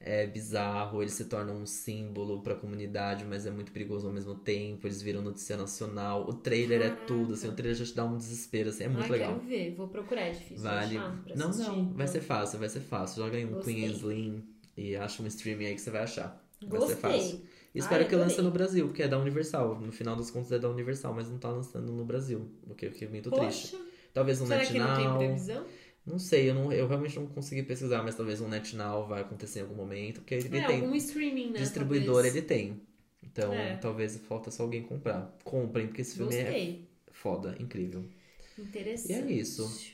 É 0.00 0.26
bizarro, 0.26 1.00
eles 1.00 1.14
se 1.14 1.24
tornam 1.24 1.56
um 1.62 1.64
símbolo 1.66 2.42
pra 2.42 2.54
comunidade, 2.54 3.24
mas 3.24 3.46
é 3.46 3.50
muito 3.50 3.72
perigoso 3.72 4.06
ao 4.06 4.12
mesmo 4.12 4.34
tempo. 4.34 4.86
Eles 4.86 5.00
viram 5.00 5.22
notícia 5.22 5.56
nacional. 5.56 6.28
O 6.28 6.34
trailer 6.34 6.82
é 6.82 6.88
Caraca. 6.90 7.06
tudo, 7.06 7.32
assim, 7.34 7.48
o 7.48 7.52
trailer 7.52 7.74
já 7.74 7.84
te 7.86 7.94
dá 7.94 8.04
um 8.04 8.16
desespero, 8.18 8.68
assim, 8.68 8.84
é 8.84 8.88
muito 8.88 9.04
Ai, 9.04 9.10
legal. 9.12 9.34
quero 9.36 9.46
ver. 9.48 9.74
Vou 9.74 9.88
procurar, 9.88 10.22
é 10.22 10.30
difícil 10.32 10.58
Vale. 10.58 10.98
Não, 11.34 11.48
assistir. 11.48 11.70
não, 11.70 11.94
vai 11.94 12.06
ser 12.06 12.20
fácil, 12.20 12.58
vai 12.58 12.68
ser 12.68 12.80
fácil. 12.80 13.24
Joga 13.24 13.38
em 13.38 13.46
um. 13.46 13.60
Queensland 13.60 14.44
e 14.76 14.94
acha 14.96 15.22
um 15.22 15.26
streaming 15.26 15.66
aí 15.66 15.74
que 15.74 15.80
você 15.80 15.90
vai 15.90 16.02
achar. 16.02 16.44
Vai 16.60 16.80
Gostei. 16.80 16.96
ser 16.96 17.00
fácil. 17.00 17.42
E 17.74 17.80
Ai, 17.80 17.84
espero 17.84 18.08
que 18.08 18.14
lance 18.14 18.40
no 18.40 18.50
Brasil, 18.50 18.86
porque 18.86 19.02
é 19.02 19.08
da 19.08 19.18
Universal. 19.18 19.80
No 19.80 19.90
final 19.90 20.14
das 20.16 20.30
contas 20.30 20.52
é 20.52 20.58
da 20.58 20.68
Universal, 20.70 21.12
mas 21.12 21.28
não 21.28 21.38
tá 21.38 21.50
lançando 21.50 21.92
no 21.92 22.04
Brasil. 22.04 22.48
O 22.68 22.74
que 22.74 22.86
eu 22.86 22.92
fiquei 22.92 23.08
muito 23.08 23.30
triste. 23.30 23.72
Poxa, 23.72 23.84
Talvez 24.12 24.40
um 24.40 24.46
será 24.46 24.64
que 24.64 24.78
não 24.78 24.86
tem 24.94 24.96
NetNow. 25.04 25.18
previsão? 25.18 25.66
Não 26.06 26.18
sei, 26.18 26.50
eu, 26.50 26.54
não, 26.54 26.70
eu 26.72 26.86
realmente 26.86 27.18
não 27.18 27.26
consegui 27.26 27.62
pesquisar, 27.62 28.02
mas 28.02 28.14
talvez 28.14 28.40
um 28.40 28.48
NetNow 28.48 29.06
vai 29.08 29.22
acontecer 29.22 29.60
em 29.60 29.62
algum 29.62 29.74
momento, 29.74 30.20
porque 30.20 30.34
ele 30.34 30.58
é, 30.58 30.66
tem. 30.66 30.82
algum 30.82 30.94
streaming, 30.94 31.50
né? 31.50 31.58
distribuidor 31.58 32.14
talvez. 32.16 32.36
ele 32.36 32.44
tem. 32.46 32.80
Então, 33.22 33.52
É. 33.52 33.76
talvez 33.76 34.16
falta 34.18 34.50
só 34.50 34.62
alguém 34.62 34.82
comprar. 34.82 35.34
Comprem, 35.42 35.86
porque 35.88 36.02
esse 36.02 36.16
filme 36.16 36.34
é 36.36 36.42
Gostei. 36.44 36.88
foda, 37.10 37.56
incrível. 37.58 38.04
Interessante. 38.58 39.12
E 39.12 39.14
é 39.14 39.32
isso. 39.32 39.93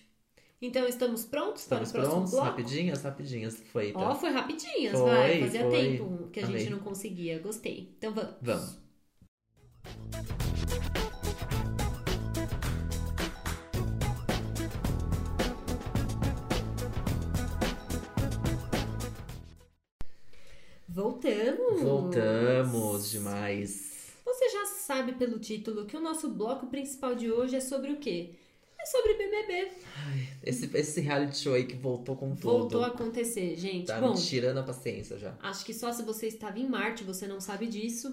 Então, 0.62 0.86
estamos 0.86 1.24
prontos 1.24 1.62
Estamos 1.62 1.90
para 1.90 2.00
o 2.00 2.02
próximo 2.02 2.20
prontos? 2.20 2.30
bloco? 2.32 2.46
Rapidinhas, 2.48 3.02
rapidinhas. 3.02 3.62
Foi, 3.72 3.92
Ó, 3.94 4.08
tá? 4.10 4.14
foi 4.14 4.30
rapidinhas, 4.30 4.92
Foi, 4.98 5.10
vai. 5.10 5.40
Fazia 5.40 5.62
foi. 5.62 5.70
tempo 5.70 6.28
que 6.30 6.40
a 6.40 6.46
Amei. 6.46 6.58
gente 6.60 6.70
não 6.70 6.78
conseguia. 6.80 7.38
Gostei. 7.38 7.94
Então 7.96 8.12
vamos. 8.12 8.34
Vamos. 8.42 8.78
Voltamos! 20.88 21.82
Voltamos 21.82 23.10
demais. 23.10 24.12
Você 24.24 24.48
já 24.50 24.66
sabe 24.66 25.12
pelo 25.12 25.38
título 25.38 25.86
que 25.86 25.96
o 25.96 26.00
nosso 26.00 26.28
bloco 26.30 26.66
principal 26.66 27.14
de 27.14 27.30
hoje 27.30 27.56
é 27.56 27.60
sobre 27.60 27.92
o 27.92 27.96
quê? 27.98 28.34
É 28.90 28.96
sobre 28.96 29.14
BBB. 29.14 29.68
Esse, 30.42 30.70
esse 30.76 31.00
reality 31.00 31.36
show 31.38 31.54
aí 31.54 31.64
que 31.64 31.76
voltou 31.76 32.16
com 32.16 32.30
tudo. 32.34 32.40
Voltou 32.42 32.82
a 32.82 32.88
acontecer, 32.88 33.56
gente. 33.56 33.86
Tá 33.86 34.00
Bom, 34.00 34.14
me 34.14 34.20
tirando 34.20 34.58
a 34.58 34.62
paciência 34.62 35.18
já. 35.18 35.36
acho 35.42 35.64
que 35.64 35.72
só 35.74 35.92
se 35.92 36.02
você 36.02 36.26
estava 36.26 36.58
em 36.58 36.68
Marte 36.68 37.04
você 37.04 37.26
não 37.26 37.40
sabe 37.40 37.66
disso. 37.66 38.12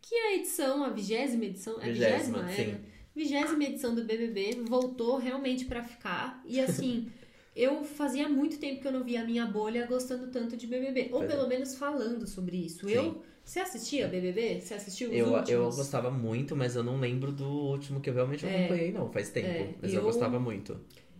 Que 0.00 0.14
a 0.14 0.34
edição, 0.36 0.84
a 0.84 0.90
vigésima 0.90 1.44
edição, 1.44 1.80
é 1.80 1.84
a 1.84 1.92
vigésima? 1.92 2.42
Vigésima, 2.42 2.50
É, 2.50 2.54
sim. 2.54 2.80
Vigésima 3.14 3.64
edição 3.64 3.94
do 3.94 4.04
BBB 4.04 4.62
voltou 4.68 5.16
realmente 5.18 5.64
pra 5.64 5.82
ficar. 5.82 6.42
E 6.46 6.58
assim, 6.60 7.10
eu 7.54 7.84
fazia 7.84 8.28
muito 8.28 8.58
tempo 8.58 8.80
que 8.80 8.86
eu 8.88 8.92
não 8.92 9.04
via 9.04 9.22
a 9.22 9.24
minha 9.24 9.46
bolha 9.46 9.86
gostando 9.86 10.28
tanto 10.28 10.56
de 10.56 10.66
BBB. 10.66 11.10
Ou 11.12 11.20
Pois 11.20 11.30
é. 11.30 11.34
pelo 11.34 11.48
menos 11.48 11.74
falando 11.74 12.26
sobre 12.26 12.56
isso. 12.56 12.86
Sim. 12.86 12.92
Eu. 12.94 13.22
Você 13.44 13.60
assistia 13.60 14.06
BBB? 14.06 14.60
Você 14.60 14.74
assistiu 14.74 15.10
os 15.10 15.16
Eu, 15.16 15.26
últimos? 15.26 15.50
eu 15.50 15.72
gostava 15.72 16.10
muito, 16.10 16.54
mas 16.56 16.76
eu 16.76 16.84
não 16.84 16.98
lembro 17.00 17.32
do 17.32 17.46
último 17.48 18.00
que 18.00 18.08
eu 18.08 18.14
realmente 18.14 18.46
É. 18.46 18.48
acompanhei, 18.48 18.92
não. 18.92 19.10
Faz 19.12 19.30
tempo. 19.30 19.48
É, 19.48 19.74
Mas 19.82 19.92
eu... 19.92 19.98
eu- 20.00 20.04
gostava 20.06 20.38
muito. 20.38 20.78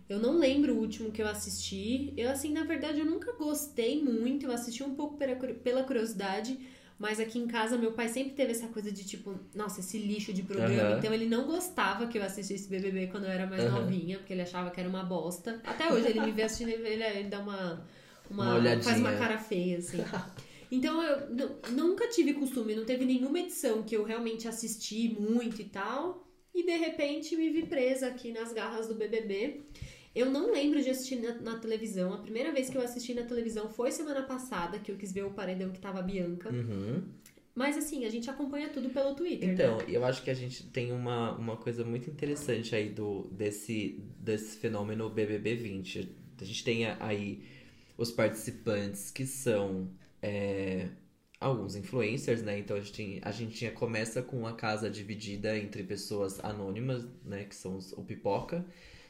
Eu 0.09 0.19
não 0.19 0.37
lembro 0.37 0.75
o 0.75 0.79
último 0.79 1.11
que 1.11 1.21
eu 1.21 1.27
assisti. 1.27 2.13
Eu, 2.17 2.29
assim, 2.31 2.51
na 2.51 2.63
verdade, 2.65 2.99
eu 2.99 3.05
nunca 3.05 3.31
gostei 3.33 4.01
muito. 4.03 4.45
Eu 4.45 4.51
assisti 4.51 4.83
um 4.83 4.93
pouco 4.95 5.17
pela, 5.17 5.35
curi- 5.35 5.53
pela 5.55 5.83
curiosidade. 5.83 6.59
Mas 6.99 7.19
aqui 7.19 7.39
em 7.39 7.47
casa, 7.47 7.77
meu 7.77 7.93
pai 7.93 8.07
sempre 8.09 8.33
teve 8.33 8.51
essa 8.51 8.67
coisa 8.67 8.91
de 8.91 9.03
tipo, 9.05 9.33
nossa, 9.55 9.79
esse 9.79 9.97
lixo 9.97 10.33
de 10.33 10.43
programa. 10.43 10.91
Aham. 10.91 10.97
Então 10.99 11.13
ele 11.13 11.25
não 11.27 11.47
gostava 11.47 12.07
que 12.07 12.17
eu 12.17 12.23
assistisse 12.23 12.67
BBB 12.69 13.07
quando 13.07 13.23
eu 13.25 13.31
era 13.31 13.47
mais 13.47 13.63
Aham. 13.63 13.81
novinha, 13.81 14.17
porque 14.19 14.33
ele 14.33 14.41
achava 14.43 14.69
que 14.69 14.79
era 14.79 14.87
uma 14.89 15.03
bosta. 15.03 15.61
Até 15.65 15.91
hoje 15.91 16.07
ele 16.09 16.19
me 16.19 16.31
vê 16.31 16.43
assistindo, 16.43 16.69
ele, 16.69 17.03
ele 17.03 17.29
dá 17.29 17.39
uma, 17.39 17.83
uma, 18.29 18.57
Uma 18.57 18.81
faz 18.83 18.99
uma 18.99 19.13
cara 19.13 19.37
feia, 19.39 19.77
assim. 19.79 20.03
Então 20.71 21.03
eu 21.03 21.29
nu- 21.29 21.59
nunca 21.71 22.07
tive 22.07 22.33
costume, 22.33 22.73
não 22.73 22.85
teve 22.85 23.03
nenhuma 23.03 23.39
edição 23.39 23.83
que 23.83 23.95
eu 23.95 24.03
realmente 24.03 24.47
assisti 24.47 25.09
muito 25.09 25.61
e 25.61 25.65
tal. 25.65 26.25
E 26.55 26.63
de 26.63 26.75
repente 26.77 27.35
me 27.35 27.49
vi 27.49 27.65
presa 27.65 28.07
aqui 28.07 28.31
nas 28.31 28.53
garras 28.53 28.87
do 28.87 28.95
BBB. 28.95 29.61
Eu 30.13 30.29
não 30.29 30.51
lembro 30.51 30.81
de 30.81 30.89
assistir 30.89 31.17
na, 31.17 31.35
na 31.35 31.59
televisão. 31.59 32.13
A 32.13 32.17
primeira 32.17 32.51
vez 32.51 32.69
que 32.69 32.77
eu 32.77 32.81
assisti 32.81 33.13
na 33.13 33.23
televisão 33.23 33.69
foi 33.69 33.91
semana 33.91 34.23
passada, 34.23 34.79
que 34.79 34.91
eu 34.91 34.97
quis 34.97 35.11
ver 35.11 35.25
o 35.25 35.31
paredão 35.31 35.71
que 35.71 35.79
tava 35.79 35.99
a 35.99 36.01
Bianca. 36.01 36.49
Uhum. 36.49 37.03
Mas 37.53 37.77
assim, 37.77 38.05
a 38.05 38.09
gente 38.09 38.29
acompanha 38.29 38.69
tudo 38.69 38.89
pelo 38.89 39.13
Twitter. 39.13 39.49
Então, 39.49 39.77
né? 39.77 39.85
eu 39.89 40.03
acho 40.05 40.23
que 40.23 40.29
a 40.29 40.33
gente 40.33 40.65
tem 40.67 40.91
uma, 40.91 41.33
uma 41.37 41.57
coisa 41.57 41.83
muito 41.83 42.09
interessante 42.09 42.73
aí 42.75 42.89
do, 42.89 43.27
desse, 43.31 44.01
desse 44.19 44.57
fenômeno 44.57 45.09
BBB 45.09 45.55
20. 45.55 46.15
A 46.39 46.45
gente 46.45 46.63
tem 46.63 46.85
aí 46.85 47.43
os 47.97 48.11
participantes 48.11 49.11
que 49.11 49.25
são 49.25 49.89
é, 50.21 50.87
alguns 51.39 51.75
influencers, 51.75 52.41
né? 52.43 52.59
Então 52.59 52.77
a 52.77 52.81
gente, 52.81 53.19
a 53.23 53.31
gente 53.31 53.55
tinha- 53.55 53.71
começa 53.71 54.21
com 54.21 54.45
a 54.45 54.53
casa 54.53 54.89
dividida 54.89 55.57
entre 55.57 55.83
pessoas 55.83 56.43
anônimas, 56.43 57.05
né? 57.25 57.43
Que 57.45 57.55
são 57.55 57.75
os- 57.77 57.93
o 57.93 58.03
Pipoca. 58.03 58.65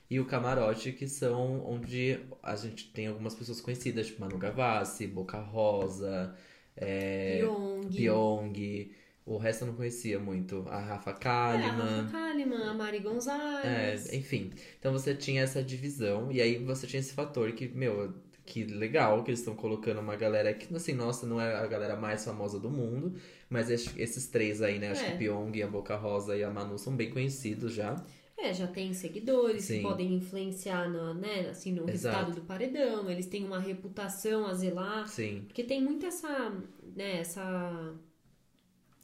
E 0.09 0.19
o 0.19 0.25
Camarote, 0.25 0.91
que 0.91 1.07
são 1.07 1.65
onde 1.65 2.19
a 2.43 2.55
gente 2.55 2.91
tem 2.91 3.07
algumas 3.07 3.33
pessoas 3.33 3.61
conhecidas, 3.61 4.07
tipo 4.07 4.19
Manu 4.21 4.37
Gavassi, 4.37 5.07
Boca 5.07 5.39
Rosa, 5.39 6.35
é, 6.75 7.39
Pyong. 7.39 7.87
Pyong. 7.89 8.91
O 9.25 9.37
resto 9.37 9.61
eu 9.63 9.67
não 9.67 9.75
conhecia 9.75 10.19
muito. 10.19 10.65
A 10.67 10.79
Rafa 10.79 11.11
É, 11.11 11.13
a 11.13 11.17
Kalimann. 11.17 12.01
Rafa 12.03 12.11
Kalimann, 12.11 12.63
a 12.69 12.73
Mari 12.73 12.99
Gonzalez. 12.99 14.09
É, 14.11 14.15
enfim. 14.15 14.51
Então 14.79 14.91
você 14.91 15.15
tinha 15.15 15.43
essa 15.43 15.63
divisão, 15.63 16.29
e 16.31 16.41
aí 16.41 16.57
você 16.57 16.87
tinha 16.87 16.99
esse 16.99 17.13
fator 17.13 17.51
que, 17.53 17.67
meu, 17.69 18.13
que 18.51 18.65
legal 18.65 19.23
que 19.23 19.29
eles 19.31 19.39
estão 19.39 19.55
colocando 19.55 19.99
uma 20.01 20.15
galera 20.17 20.53
que, 20.53 20.73
assim, 20.75 20.93
nossa, 20.93 21.25
não 21.25 21.39
é 21.39 21.55
a 21.55 21.65
galera 21.67 21.95
mais 21.95 22.25
famosa 22.25 22.59
do 22.59 22.69
mundo, 22.69 23.13
mas 23.49 23.69
es- 23.69 23.93
esses 23.97 24.27
três 24.27 24.61
aí, 24.61 24.77
né? 24.77 24.91
Acho 24.91 25.03
É. 25.05 25.11
que 25.11 25.17
Pyong, 25.19 25.61
a 25.63 25.67
Boca 25.67 25.95
Rosa 25.95 26.35
e 26.35 26.43
a 26.43 26.49
Manu 26.49 26.77
são 26.77 26.93
bem 26.95 27.09
conhecidos 27.11 27.73
já. 27.73 27.95
É, 28.37 28.53
já 28.53 28.67
tem 28.67 28.93
seguidores 28.93 29.63
Sim. 29.65 29.77
que 29.77 29.81
podem 29.83 30.13
influenciar 30.15 30.89
no, 30.89 31.13
né, 31.13 31.47
assim, 31.51 31.71
no 31.71 31.87
Exato. 31.89 31.91
resultado 32.17 32.35
do 32.35 32.41
paredão, 32.41 33.09
eles 33.09 33.27
têm 33.27 33.45
uma 33.45 33.59
reputação 33.59 34.45
a 34.47 34.53
zelar. 34.53 35.07
Sim. 35.07 35.43
Porque 35.47 35.63
tem 35.63 35.81
muito 35.81 36.05
essa, 36.05 36.49
né, 36.95 37.19
essa. 37.19 37.93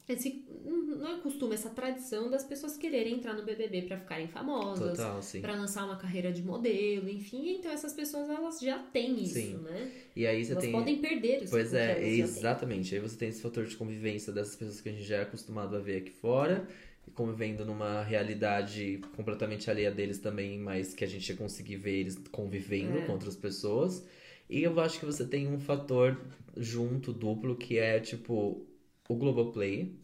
Esse, 0.09 0.45
não 0.65 1.17
é 1.17 1.19
costume, 1.19 1.53
essa 1.53 1.69
tradição 1.69 2.29
das 2.29 2.43
pessoas 2.45 2.77
quererem 2.77 3.15
entrar 3.15 3.33
no 3.33 3.43
BBB 3.43 3.81
pra 3.83 3.97
ficarem 3.99 4.27
famosas, 4.29 4.97
pra 5.41 5.53
lançar 5.53 5.83
uma 5.83 5.97
carreira 5.97 6.31
de 6.31 6.41
modelo, 6.41 7.09
enfim. 7.09 7.57
Então 7.59 7.69
essas 7.71 7.91
pessoas 7.93 8.29
elas 8.29 8.59
já 8.59 8.79
têm 8.79 9.21
isso, 9.21 9.33
Sim. 9.33 9.57
né? 9.57 9.91
E 10.15 10.25
aí 10.25 10.45
você 10.45 10.51
elas 10.53 10.63
tem. 10.63 10.71
podem 10.71 10.99
perder 10.99 11.43
isso. 11.43 11.51
Pois 11.51 11.73
é, 11.73 12.07
exatamente. 12.07 12.95
Aí 12.95 13.01
você 13.01 13.17
tem 13.17 13.27
esse 13.29 13.41
fator 13.41 13.65
de 13.65 13.75
convivência 13.75 14.31
dessas 14.31 14.55
pessoas 14.55 14.79
que 14.79 14.87
a 14.87 14.91
gente 14.93 15.03
já 15.03 15.17
é 15.17 15.21
acostumado 15.23 15.75
a 15.75 15.79
ver 15.79 15.97
aqui 15.97 16.11
fora, 16.11 16.65
convivendo 17.13 17.65
numa 17.65 18.01
realidade 18.03 19.01
completamente 19.15 19.69
alheia 19.69 19.91
deles 19.91 20.19
também, 20.19 20.57
mas 20.57 20.93
que 20.93 21.03
a 21.03 21.07
gente 21.07 21.27
ia 21.29 21.35
conseguir 21.35 21.75
ver 21.75 21.99
eles 21.99 22.17
convivendo 22.31 22.99
É. 22.99 23.01
com 23.05 23.11
outras 23.11 23.35
pessoas. 23.35 24.05
E 24.49 24.63
eu 24.63 24.79
acho 24.79 24.99
que 24.99 25.05
você 25.05 25.25
tem 25.25 25.47
um 25.49 25.59
fator 25.59 26.17
junto, 26.55 27.11
duplo, 27.11 27.55
que 27.57 27.77
é 27.77 27.99
tipo 27.99 28.65
o 29.09 29.15
Globoplay, 29.15 29.95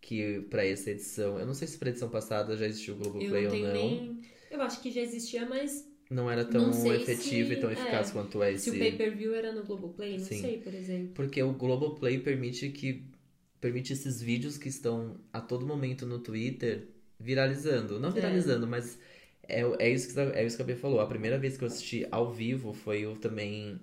que 0.00 0.40
pra 0.50 0.64
essa 0.64 0.90
edição, 0.90 1.38
eu 1.38 1.46
não 1.46 1.54
sei 1.54 1.68
se 1.68 1.78
pra 1.78 1.90
edição 1.90 2.08
passada 2.10 2.56
já 2.56 2.66
existiu 2.66 2.94
o 2.94 2.98
Eu 2.98 3.02
Globoplay 3.04 3.44
não 3.44 3.52
ou 3.52 3.58
não. 3.58 3.72
nem. 3.72 4.20
Eu 4.50 4.60
acho 4.62 4.80
que 4.82 4.90
já 4.90 5.00
existia, 5.00 5.46
mas 5.48 5.88
Não 6.10 6.28
era 6.30 6.44
tão 6.44 6.66
Não 6.70 6.92
efetivo 6.94 7.48
se- 7.50 7.54
e 7.54 7.56
tão 7.60 7.70
eficaz 7.70 8.10
é, 8.10 8.12
quanto 8.12 8.42
é 8.42 8.50
se 8.56 8.56
esse. 8.56 8.70
o 8.70 8.78
pay-per-view 8.78 9.32
era 9.34 9.52
no 9.52 9.62
Globoplay, 9.64 10.18
não 10.18 10.24
Sim. 10.24 10.40
sei, 10.40 10.58
por 10.58 10.74
exemplo. 10.74 11.12
Porque 11.14 11.40
o 11.42 11.52
Globoplay 11.52 12.18
permite 12.18 12.68
que 12.70 13.04
permite 13.60 13.92
esses 13.92 14.20
vídeos 14.20 14.58
que 14.58 14.68
estão 14.68 15.20
a 15.32 15.40
todo 15.40 15.64
momento 15.66 16.06
no 16.06 16.18
Twitter 16.18 16.88
viralizando. 17.18 18.00
Não 18.00 18.10
viralizando, 18.10 18.66
mas 18.66 18.98
é, 19.46 19.60
é, 19.78 19.90
isso 19.90 20.12
que, 20.12 20.18
é 20.20 20.44
isso 20.44 20.56
que 20.56 20.62
a 20.62 20.64
Bia 20.64 20.76
falou. 20.76 21.00
A 21.00 21.06
primeira 21.06 21.38
vez 21.38 21.56
que 21.56 21.62
eu 21.64 21.68
assisti 21.68 22.06
ao 22.10 22.32
vivo 22.32 22.72
foi 22.72 23.02
eu 23.02 23.14
também 23.16 23.78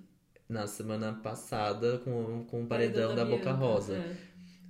na 0.48 0.66
semana 0.66 1.12
passada 1.14 1.98
com, 1.98 2.44
com 2.44 2.62
o 2.62 2.66
paredão 2.66 3.14
da 3.14 3.24
Boca 3.24 3.44
Bianca, 3.44 3.52
Rosa. 3.52 3.96
é. 3.96 4.16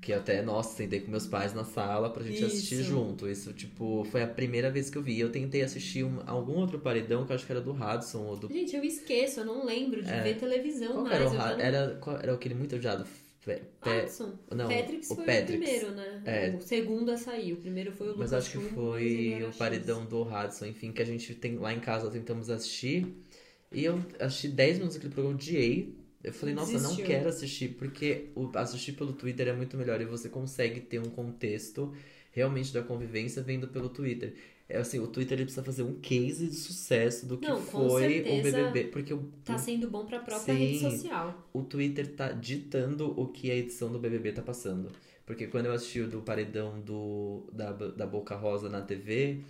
Que 0.00 0.12
até, 0.12 0.40
nossa, 0.42 0.76
sentei 0.76 1.00
com 1.00 1.10
meus 1.10 1.26
pais 1.26 1.52
na 1.52 1.64
sala 1.64 2.08
pra 2.10 2.22
gente 2.22 2.44
assistir 2.44 2.76
Isso. 2.76 2.84
junto. 2.84 3.28
Isso, 3.28 3.52
tipo, 3.52 4.04
foi 4.10 4.22
a 4.22 4.28
primeira 4.28 4.70
vez 4.70 4.88
que 4.88 4.96
eu 4.96 5.02
vi. 5.02 5.18
Eu 5.18 5.30
tentei 5.32 5.60
assistir 5.62 6.04
um- 6.04 6.20
algum 6.24 6.54
outro 6.54 6.78
paredão 6.78 7.26
que 7.26 7.32
eu 7.32 7.34
acho 7.36 7.44
que 7.44 7.50
era 7.52 7.60
do 7.60 7.72
Hudson 7.72 8.22
ou 8.22 8.36
do. 8.36 8.46
Gente, 8.48 8.76
eu 8.76 8.84
esqueço, 8.84 9.40
eu 9.40 9.44
não 9.44 9.64
lembro 9.66 10.00
de 10.02 10.08
É. 10.10 10.22
ver 10.22 10.36
televisão 10.36 10.92
Qual 10.92 11.02
mais. 11.04 11.16
era 11.16 11.28
o 11.30 11.34
já 11.34 11.50
era, 11.60 12.00
era 12.22 12.32
aquele 12.34 12.54
muito 12.54 12.76
odiado. 12.76 13.04
Pe- 13.44 13.62
Hudson. 14.04 14.34
Não, 14.54 14.68
Patricks 14.68 15.10
o 15.10 15.16
foi 15.16 15.24
Patricks. 15.24 15.54
o 15.54 15.58
primeiro, 15.62 15.90
né? 15.92 16.22
É. 16.26 16.50
O 16.56 16.60
segundo 16.60 17.10
a 17.10 17.16
sair. 17.16 17.54
O 17.54 17.56
primeiro 17.56 17.92
foi 17.92 18.08
o 18.08 18.10
Lucas 18.10 18.30
Mas 18.30 18.46
acho 18.46 18.50
que 18.58 18.64
foi 18.74 19.32
era 19.32 19.48
o 19.48 19.52
paredão 19.54 20.04
do 20.04 20.22
Hudson, 20.22 20.66
enfim, 20.66 20.92
que 20.92 21.00
a 21.00 21.04
gente 21.06 21.34
tem 21.34 21.56
lá 21.56 21.72
em 21.72 21.80
casa, 21.80 22.10
tentamos 22.10 22.50
assistir. 22.50 23.06
E 23.72 23.84
eu 23.84 24.00
assisti 24.20 24.48
10 24.48 24.76
minutos 24.76 24.96
daquele 24.96 25.12
programa, 25.14 25.34
odiei. 25.36 25.96
Eu 26.22 26.32
falei, 26.32 26.54
nossa, 26.54 26.72
eu 26.72 26.80
não 26.80 26.90
Desistiu. 26.90 27.06
quero 27.06 27.28
assistir, 27.28 27.68
porque 27.78 28.30
o, 28.34 28.50
assistir 28.54 28.92
pelo 28.92 29.12
Twitter 29.12 29.48
é 29.48 29.52
muito 29.52 29.76
melhor 29.76 30.00
e 30.00 30.04
você 30.04 30.28
consegue 30.28 30.80
ter 30.80 30.98
um 30.98 31.10
contexto 31.10 31.92
realmente 32.32 32.72
da 32.72 32.82
convivência 32.82 33.42
vendo 33.42 33.68
pelo 33.68 33.88
Twitter. 33.88 34.34
É 34.68 34.78
assim, 34.78 34.98
o 34.98 35.06
Twitter 35.06 35.38
ele 35.38 35.44
precisa 35.44 35.64
fazer 35.64 35.82
um 35.82 35.94
case 35.94 36.46
de 36.48 36.54
sucesso 36.56 37.24
do 37.24 37.38
que 37.38 37.48
Não, 37.48 37.58
foi 37.58 38.20
o 38.20 38.42
BBB, 38.42 38.84
porque 38.88 39.14
o, 39.14 39.30
Tá 39.44 39.56
sendo 39.56 39.88
bom 39.88 40.04
pra 40.04 40.18
própria 40.18 40.54
Sim. 40.54 40.60
rede 40.60 40.80
social. 40.80 41.48
o 41.54 41.62
Twitter 41.62 42.06
tá 42.14 42.32
ditando 42.32 43.18
o 43.18 43.28
que 43.28 43.50
a 43.50 43.54
edição 43.54 43.90
do 43.90 43.98
BBB 43.98 44.32
tá 44.32 44.42
passando. 44.42 44.90
Porque 45.24 45.46
quando 45.46 45.66
eu 45.66 45.72
assisti 45.72 46.00
o 46.00 46.08
do 46.08 46.20
paredão 46.20 46.80
do, 46.80 47.48
da, 47.52 47.72
da 47.72 48.06
Boca 48.06 48.34
Rosa 48.34 48.68
na 48.68 48.82
TV, 48.82 49.40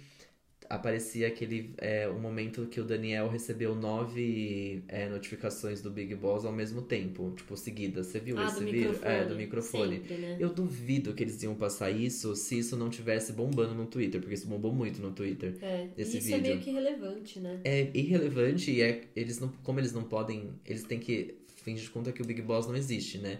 aparecia 0.69 1.29
aquele 1.29 1.71
é, 1.79 2.09
um 2.09 2.19
momento 2.19 2.67
que 2.67 2.81
o 2.81 2.85
Daniel 2.85 3.29
recebeu 3.29 3.75
nove 3.75 4.83
é, 4.87 5.09
notificações 5.09 5.81
do 5.81 5.91
Big 5.91 6.15
Boss 6.15 6.45
ao 6.45 6.53
mesmo 6.53 6.83
tempo, 6.83 7.33
tipo, 7.37 7.57
seguidas. 7.57 8.07
Você 8.07 8.21
viu 8.21 8.39
ah, 8.39 8.45
esse 8.47 8.61
do 8.61 8.65
vídeo? 8.67 8.91
microfone. 8.91 9.15
É, 9.15 9.25
do 9.25 9.37
microfone. 9.37 9.97
Sempre, 9.97 10.17
né? 10.17 10.37
Eu 10.39 10.51
duvido 10.51 11.15
que 11.15 11.23
eles 11.23 11.43
iam 11.43 11.55
passar 11.55 11.91
isso 11.91 12.37
se 12.37 12.59
isso 12.59 12.77
não 12.77 12.91
tivesse 12.91 13.33
bombando 13.33 13.75
no 13.75 13.87
Twitter, 13.87 14.21
porque 14.21 14.35
isso 14.35 14.47
bombou 14.47 14.73
muito 14.73 15.01
no 15.01 15.11
Twitter. 15.13 15.57
É, 15.63 15.89
esse 15.97 16.19
isso 16.19 16.29
é 16.29 16.37
vídeo. 16.37 16.51
meio 16.51 16.61
que 16.61 16.71
relevante, 16.71 17.41
né? 17.41 17.61
É 17.65 17.91
irrelevante 17.95 18.71
e 18.71 18.83
é, 18.83 19.05
eles 19.17 19.41
não, 19.41 19.49
como 19.63 19.81
eles 19.81 19.93
não 19.93 20.05
podem, 20.05 20.51
eles 20.67 20.83
têm 20.83 20.99
que 20.99 21.35
fingir 21.57 21.85
de 21.85 21.91
conta 21.91 22.13
que 22.13 22.21
o 22.21 22.25
Big 22.25 22.43
Boss 22.43 22.67
não 22.67 22.77
existe, 22.77 23.19
né? 23.19 23.39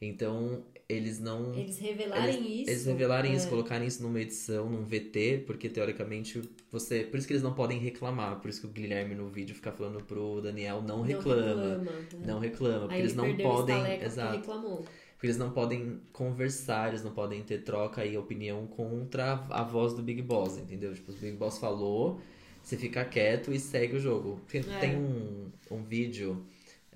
Então, 0.00 0.64
eles 0.88 1.20
não 1.20 1.54
Eles 1.54 1.78
revelarem 1.78 2.60
isso. 2.62 2.70
eles 2.70 2.84
revelarem 2.86 3.32
é. 3.32 3.36
isso, 3.36 3.48
colocarem 3.48 3.86
isso 3.86 4.02
numa 4.02 4.20
edição, 4.20 4.68
num 4.68 4.82
VT, 4.84 5.44
porque 5.46 5.68
teoricamente 5.68 6.42
você, 6.70 7.04
por 7.04 7.18
isso 7.18 7.26
que 7.26 7.32
eles 7.34 7.42
não 7.42 7.52
podem 7.54 7.78
reclamar, 7.78 8.40
por 8.40 8.48
isso 8.48 8.60
que 8.62 8.66
o 8.66 8.70
Guilherme 8.70 9.14
no 9.14 9.28
vídeo 9.28 9.54
fica 9.54 9.70
falando 9.70 10.02
pro 10.02 10.40
Daniel 10.40 10.80
não 10.82 11.02
reclama. 11.02 11.42
reclama, 11.42 11.76
né? 11.78 12.26
Não 12.26 12.38
reclama, 12.40 12.80
porque 12.80 12.94
Aí 12.94 13.00
eles 13.02 13.12
ele 13.16 13.20
não 13.20 13.36
podem, 13.36 14.02
exato. 14.02 14.36
reclamou. 14.38 14.84
Porque 15.12 15.26
eles 15.26 15.36
não 15.36 15.50
podem 15.50 16.00
conversar, 16.14 16.88
eles 16.88 17.04
não 17.04 17.12
podem 17.12 17.42
ter 17.42 17.62
troca 17.62 18.04
e 18.06 18.16
opinião 18.16 18.66
contra 18.66 19.34
a 19.50 19.62
voz 19.62 19.92
do 19.92 20.02
Big 20.02 20.22
Boss, 20.22 20.56
entendeu? 20.56 20.94
Tipo, 20.94 21.12
o 21.12 21.14
Big 21.14 21.36
Boss 21.36 21.58
falou, 21.58 22.18
você 22.62 22.74
fica 22.74 23.04
quieto 23.04 23.52
e 23.52 23.60
segue 23.60 23.96
o 23.96 24.00
jogo. 24.00 24.40
Tem, 24.48 24.62
É. 24.62 24.78
tem 24.78 24.96
um, 24.96 25.50
um 25.70 25.82
vídeo 25.82 26.42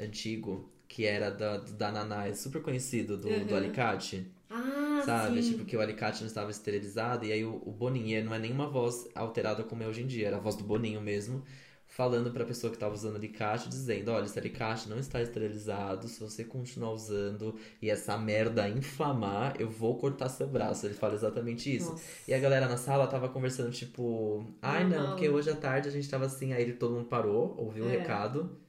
antigo 0.01 0.69
que 0.95 1.05
era 1.05 1.29
da, 1.29 1.57
da 1.57 1.91
Naná, 1.91 2.29
é 2.29 2.35
super 2.35 2.63
conhecido, 2.63 3.17
do, 3.17 3.23
do 3.23 3.31
Uhum. 3.51 3.57
alicate. 3.57 4.31
Ah, 4.49 5.03
Sabe? 5.05 5.43
sim. 5.43 5.51
Tipo, 5.51 5.65
que 5.65 5.77
o 5.77 5.81
alicate 5.81 6.21
não 6.21 6.29
estava 6.29 6.53
esterilizado, 6.53 7.25
e 7.27 7.33
aí 7.33 7.45
o, 7.45 7.61
o 7.67 7.73
Boninho, 7.73 8.25
não 8.25 8.33
é 8.33 8.39
nenhuma 8.39 8.69
voz 8.69 9.09
alterada 9.13 9.65
como 9.65 9.83
é 9.83 9.89
hoje 9.89 10.03
em 10.03 10.07
dia, 10.07 10.29
era 10.29 10.37
a 10.37 10.41
voz 10.41 10.55
do 10.55 10.63
Boninho 10.63 11.01
mesmo, 11.01 11.43
falando 11.89 12.31
pra 12.31 12.45
pessoa 12.45 12.73
que 12.73 12.79
tava 12.79 12.95
usando 12.95 13.17
alicate, 13.17 13.69
dizendo, 13.69 14.13
olha, 14.13 14.25
esse 14.27 14.39
alicate 14.39 14.89
não 14.89 14.97
está 14.99 15.21
esterilizado, 15.21 16.07
se 16.07 16.21
você 16.21 16.45
continuar 16.45 16.93
usando 16.93 17.57
e 17.83 17.91
essa 17.91 18.17
merda 18.17 18.69
inflamar, 18.69 19.57
eu 19.59 19.69
vou 19.69 19.99
cortar 19.99 20.29
seu 20.29 20.47
braço. 20.47 20.87
Ele 20.87 20.95
fala 20.95 21.15
exatamente 21.15 21.75
isso. 21.75 21.91
Nossa. 21.91 22.05
E 22.29 22.33
a 22.35 22.39
galera 22.39 22.69
na 22.69 22.77
sala 22.77 23.09
tava 23.09 23.29
conversando, 23.29 23.73
tipo, 23.73 24.45
ai 24.63 24.85
não, 24.85 24.91
Normal. 24.91 25.09
porque 25.11 25.29
hoje 25.29 25.51
à 25.51 25.57
tarde 25.57 25.89
a 25.89 25.93
gente 25.93 26.09
tava 26.09 26.27
assim, 26.27 26.53
aí 26.53 26.73
todo 26.73 26.95
mundo 26.95 27.07
parou, 27.07 27.55
ouviu 27.59 27.85
o 27.85 27.89
É. 27.89 27.99
recado. 27.99 28.63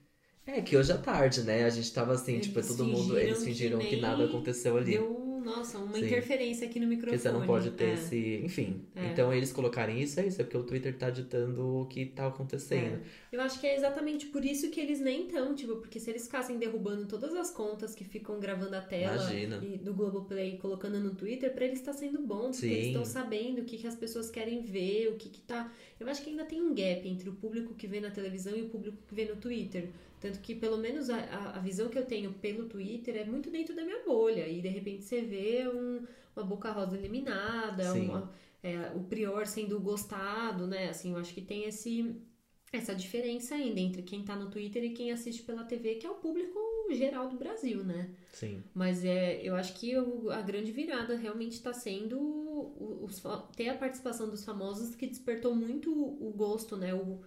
É, 0.48 0.62
que 0.62 0.78
hoje 0.78 0.92
à 0.92 0.98
tarde, 0.98 1.42
né? 1.42 1.64
A 1.66 1.70
gente 1.70 1.92
tava 1.92 2.14
assim, 2.14 2.40
tipo, 2.40 2.60
Eles 2.60 2.68
todo 2.68 2.86
mundo, 2.86 3.18
eles 3.18 3.44
fingiram 3.44 3.80
que 3.80 3.88
que, 3.88 3.96
nada 3.96 4.26
aconteceu 4.26 4.78
ali. 4.78 4.92
Deu, 4.92 5.26
nossa, 5.44 5.78
uma 5.78 5.98
Sim. 5.98 6.06
interferência 6.06 6.68
aqui 6.68 6.80
no 6.80 6.88
microfone. 6.88 7.18
Porque 7.18 7.30
você 7.30 7.40
não 7.40 7.46
pode 7.46 7.72
ter 7.72 7.86
é. 7.86 7.94
esse. 7.94 8.42
Enfim. 8.44 8.84
É. 8.96 9.08
Então 9.08 9.34
eles 9.34 9.52
colocarem 9.52 10.02
isso, 10.02 10.20
é 10.20 10.28
isso. 10.28 10.42
É 10.42 10.44
porque 10.44 10.58
o 10.58 10.64
Twitter 10.64 10.98
tá 10.98 11.10
ditando 11.10 11.82
o 11.82 11.86
que 11.86 12.06
tá 12.06 12.28
acontecendo. 12.28 13.02
Eu 13.32 13.42
acho 13.42 13.60
que 13.60 13.68
é 13.68 13.76
exatamente 13.76 14.28
por 14.28 14.44
isso 14.44 14.70
que 14.70 14.80
eles 14.80 15.00
nem 15.00 15.28
estão, 15.28 15.54
tipo, 15.54 15.76
porque 15.78 16.00
se 16.00 16.10
eles 16.10 16.26
ficassem 16.26 16.58
derrubando 16.58 17.08
todas 17.08 17.36
as 17.36 17.52
contas 17.52 17.94
que 17.94 18.04
ficam 18.04 18.40
gravando 18.40 18.76
a 18.76 18.82
tela 18.82 19.16
Imagina. 19.16 19.62
e 19.64 19.78
do 19.78 19.94
Globoplay 19.94 20.56
e 20.56 20.58
colocando 20.58 21.00
no 21.00 21.14
Twitter, 21.14 21.54
pra 21.54 21.66
eles 21.66 21.82
tá 21.82 21.94
sendo 21.94 22.20
bom, 22.22 22.52
porque 22.52 22.58
Sim. 22.58 22.72
eles 22.72 22.88
estão 22.88 23.06
sabendo 23.06 23.62
o 23.62 23.66
que, 23.66 23.78
que 23.78 23.88
as 23.88 23.96
pessoas 23.96 24.30
querem 24.30 24.62
ver, 24.62 25.10
o 25.10 25.16
que 25.16 25.30
que 25.30 25.42
tá... 25.42 25.72
Eu 26.00 26.08
acho 26.08 26.24
que 26.24 26.30
ainda 26.30 26.44
tem 26.46 26.62
um 26.62 26.74
gap 26.74 27.08
entre 27.08 27.30
o 27.30 27.34
público 27.34 27.74
que 27.74 27.88
vê 27.88 28.00
na 28.00 28.12
televisão 28.12 28.56
e 28.56 28.64
o 28.64 28.70
público 28.70 28.98
que 29.08 29.16
vê 29.16 29.26
no 29.26 29.36
Twitter. 29.36 29.90
Tanto 30.26 30.40
que, 30.40 30.56
pelo 30.56 30.78
menos, 30.78 31.10
a, 31.12 31.18
a, 31.56 31.60
visão 31.60 31.88
que 31.88 32.00
eu 32.00 32.06
tenho 32.06 32.34
pelo 32.34 32.68
Twitter 32.68 33.16
é 33.16 33.26
muito 33.26 33.52
dentro 33.52 33.76
da 33.76 33.84
minha 33.84 34.04
bolha. 34.04 34.48
E, 34.48 34.60
de 34.60 34.68
repente, 34.70 35.04
você 35.04 35.22
vê 35.22 35.68
um- 35.68 36.04
uma 36.36 36.44
Boca 36.44 36.72
Rosa 36.72 36.98
eliminada, 36.98 37.94
uma- 37.94 38.32
é, 38.64 38.92
o 38.96 39.04
Prior 39.04 39.46
sendo 39.46 39.80
gostado, 39.80 40.66
né? 40.66 40.90
Assim, 40.90 41.12
eu 41.12 41.18
acho 41.20 41.32
que 41.34 41.42
tem 41.42 41.66
esse 41.66 42.16
essa 42.74 42.94
diferença 42.94 43.56
ainda 43.56 43.80
entre 43.80 44.02
quem 44.02 44.24
tá 44.26 44.36
no 44.36 44.50
Twitter 44.50 44.84
e 44.84 44.90
quem 44.90 45.10
assiste 45.12 45.44
pela 45.44 45.64
TV, 45.64 45.96
que 45.96 46.06
é 46.06 46.10
o 46.10 46.16
público 46.16 46.60
geral 46.92 47.30
do 47.30 47.38
Brasil, 47.38 47.84
né? 47.86 48.10
Sim. 48.34 48.62
Mas 48.74 49.06
é, 49.06 49.40
eu 49.48 49.56
acho 49.56 49.76
que 49.76 49.96
o- 49.98 50.30
a 50.30 50.42
grande 50.42 50.72
virada 50.74 51.16
realmente 51.16 51.54
está 51.54 51.72
sendo 51.72 52.20
os 53.06 53.22
ter 53.56 53.70
a 53.70 53.78
participação 53.78 54.30
dos 54.30 54.44
famosos 54.44 54.94
que 54.96 55.08
despertou 55.08 55.56
muito 55.56 55.92
o 55.94 56.28
o 56.28 56.32
gosto, 56.34 56.76
né? 56.76 56.94
O, 56.94 57.22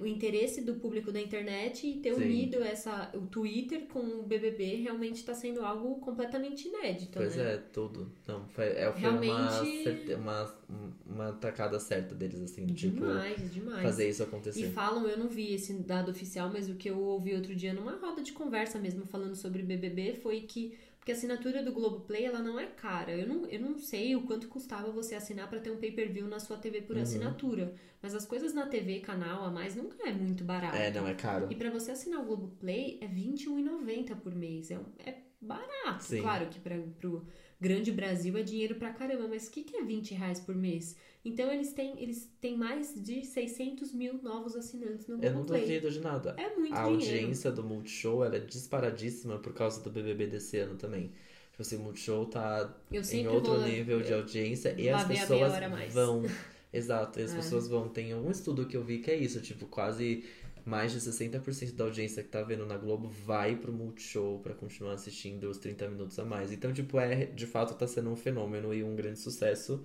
o 0.00 0.06
interesse 0.06 0.60
do 0.60 0.74
público 0.74 1.10
da 1.10 1.18
internet 1.20 1.86
e 1.86 1.94
ter 2.00 2.14
Sim. 2.14 2.22
unido 2.24 2.62
essa, 2.62 3.10
o 3.14 3.22
Twitter 3.22 3.86
com 3.86 4.00
o 4.00 4.22
BBB 4.22 4.76
realmente 4.76 5.16
está 5.16 5.34
sendo 5.34 5.64
algo 5.64 5.96
completamente 6.00 6.68
inédito, 6.68 7.12
Pois 7.18 7.34
né? 7.34 7.54
é, 7.54 7.56
tudo. 7.56 8.12
Não, 8.28 8.46
foi, 8.48 8.66
é, 8.66 8.92
foi 8.92 9.00
Realmente- 9.00 10.14
uma, 10.14 10.54
uma, 10.68 10.92
uma 11.06 11.32
tacada 11.32 11.80
certa 11.80 12.14
deles, 12.14 12.40
assim, 12.42 12.66
tipo, 12.66 12.96
Demais, 13.00 13.52
demais. 13.54 13.82
fazer 13.82 14.08
isso 14.08 14.22
E 14.22 14.24
acontecer. 14.24 14.70
falam, 14.72 15.08
eu 15.08 15.16
não 15.18 15.28
vi 15.28 15.54
esse 15.54 15.72
dado 15.74 16.10
oficial, 16.10 16.50
mas 16.52 16.68
o 16.68 16.74
que 16.74 16.90
eu 16.90 16.98
ouvi 17.00 17.34
outro 17.34 17.54
dia 17.56 17.72
numa 17.72 17.96
roda 17.96 18.22
de 18.22 18.32
conversa 18.32 18.78
mesmo 18.78 19.06
falando 19.06 19.34
sobre 19.34 19.62
BBB 19.62 20.14
foi 20.14 20.42
que 20.42 20.74
porque 21.00 21.12
a 21.12 21.14
assinatura 21.14 21.62
do 21.62 21.72
Globoplay 21.72 22.26
ela 22.26 22.40
não 22.40 22.60
é 22.60 22.66
cara. 22.66 23.10
Eu 23.10 23.26
não, 23.26 23.46
eu 23.46 23.58
não 23.58 23.78
sei 23.78 24.14
o 24.14 24.22
quanto 24.22 24.48
custava 24.48 24.92
você 24.92 25.14
assinar 25.14 25.48
para 25.48 25.58
ter 25.58 25.70
um 25.70 25.78
pay-per-view 25.78 26.28
na 26.28 26.38
sua 26.38 26.58
TV 26.58 26.82
por 26.82 26.94
Uhum. 26.94 27.02
assinatura, 27.02 27.74
mas 28.02 28.14
as 28.14 28.26
coisas 28.26 28.52
na 28.52 28.66
TV 28.66 29.00
canal 29.00 29.42
a 29.44 29.50
mais 29.50 29.74
nunca 29.74 30.06
é 30.06 30.12
muito 30.12 30.44
barato. 30.44 30.76
É, 30.76 30.90
não, 30.90 31.08
é 31.08 31.14
caro. 31.14 31.48
E 31.50 31.56
para 31.56 31.70
você 31.70 31.90
assinar 31.90 32.20
o 32.20 32.26
Globoplay 32.26 32.98
é 33.00 33.06
R$21,90 33.06 34.14
por 34.16 34.34
mês. 34.34 34.70
É, 34.70 34.74
é 35.06 35.22
barato. 35.40 36.04
Sim. 36.04 36.20
Claro 36.20 36.46
que 36.48 36.60
para 36.60 36.76
pro 36.98 37.26
grande 37.58 37.90
Brasil 37.90 38.36
é 38.36 38.42
dinheiro 38.42 38.74
pra 38.74 38.92
caramba, 38.92 39.26
mas 39.26 39.48
o 39.48 39.50
que, 39.50 39.62
que 39.62 39.76
é 39.76 39.82
20 39.82 40.14
reais 40.14 40.38
por 40.38 40.54
mês? 40.54 40.96
Então 41.24 41.52
eles 41.52 41.72
têm, 41.72 42.00
eles 42.02 42.30
têm 42.40 42.56
mais 42.56 42.94
de 42.94 43.24
600 43.24 43.92
mil 43.92 44.22
novos 44.22 44.56
assinantes 44.56 45.06
no 45.06 45.16
Eu 45.16 45.32
não 45.32 45.42
Globoplay. 45.42 45.60
duvido 45.62 45.90
de 45.90 46.00
nada. 46.00 46.34
É 46.38 46.54
muito 46.56 46.74
a 46.74 46.84
dinheiro. 46.84 46.94
audiência 46.94 47.52
do 47.52 47.62
Multishow 47.62 48.24
ela 48.24 48.36
é 48.36 48.40
disparadíssima 48.40 49.38
por 49.38 49.52
causa 49.52 49.82
do 49.82 49.90
BBB 49.90 50.26
desse 50.28 50.56
ano 50.58 50.76
também. 50.76 51.12
Tipo 51.50 51.60
assim, 51.62 51.76
o 51.76 51.80
Multishow 51.80 52.24
tá 52.26 52.74
em 53.12 53.26
outro 53.28 53.54
vou 53.54 53.66
nível 53.66 54.00
de 54.00 54.14
audiência 54.14 54.74
e 54.78 54.88
as 54.88 55.06
pessoas 55.06 55.52
vão. 55.92 56.22
Exato, 56.72 57.18
e 57.20 57.24
as 57.24 57.32
É. 57.32 57.36
pessoas 57.36 57.66
vão. 57.68 57.88
Tem 57.88 58.14
um 58.14 58.30
estudo 58.30 58.64
que 58.64 58.76
eu 58.76 58.84
vi 58.84 58.98
que 59.00 59.10
é 59.10 59.16
isso, 59.16 59.40
tipo, 59.40 59.66
quase 59.66 60.24
mais 60.64 60.92
de 60.92 61.00
60% 61.00 61.74
da 61.74 61.84
audiência 61.84 62.22
que 62.22 62.28
tá 62.28 62.42
vendo 62.42 62.64
na 62.64 62.76
Globo 62.78 63.08
vai 63.08 63.56
pro 63.56 63.72
Multishow 63.72 64.38
pra 64.38 64.54
continuar 64.54 64.92
assistindo 64.92 65.50
os 65.50 65.58
30 65.58 65.88
minutos 65.88 66.18
a 66.18 66.24
mais. 66.24 66.52
Então, 66.52 66.72
tipo, 66.72 66.98
é, 67.00 67.24
de 67.26 67.46
fato 67.46 67.74
tá 67.74 67.86
sendo 67.86 68.08
um 68.10 68.16
fenômeno 68.16 68.72
e 68.72 68.82
um 68.84 68.94
grande 68.94 69.18
sucesso 69.18 69.82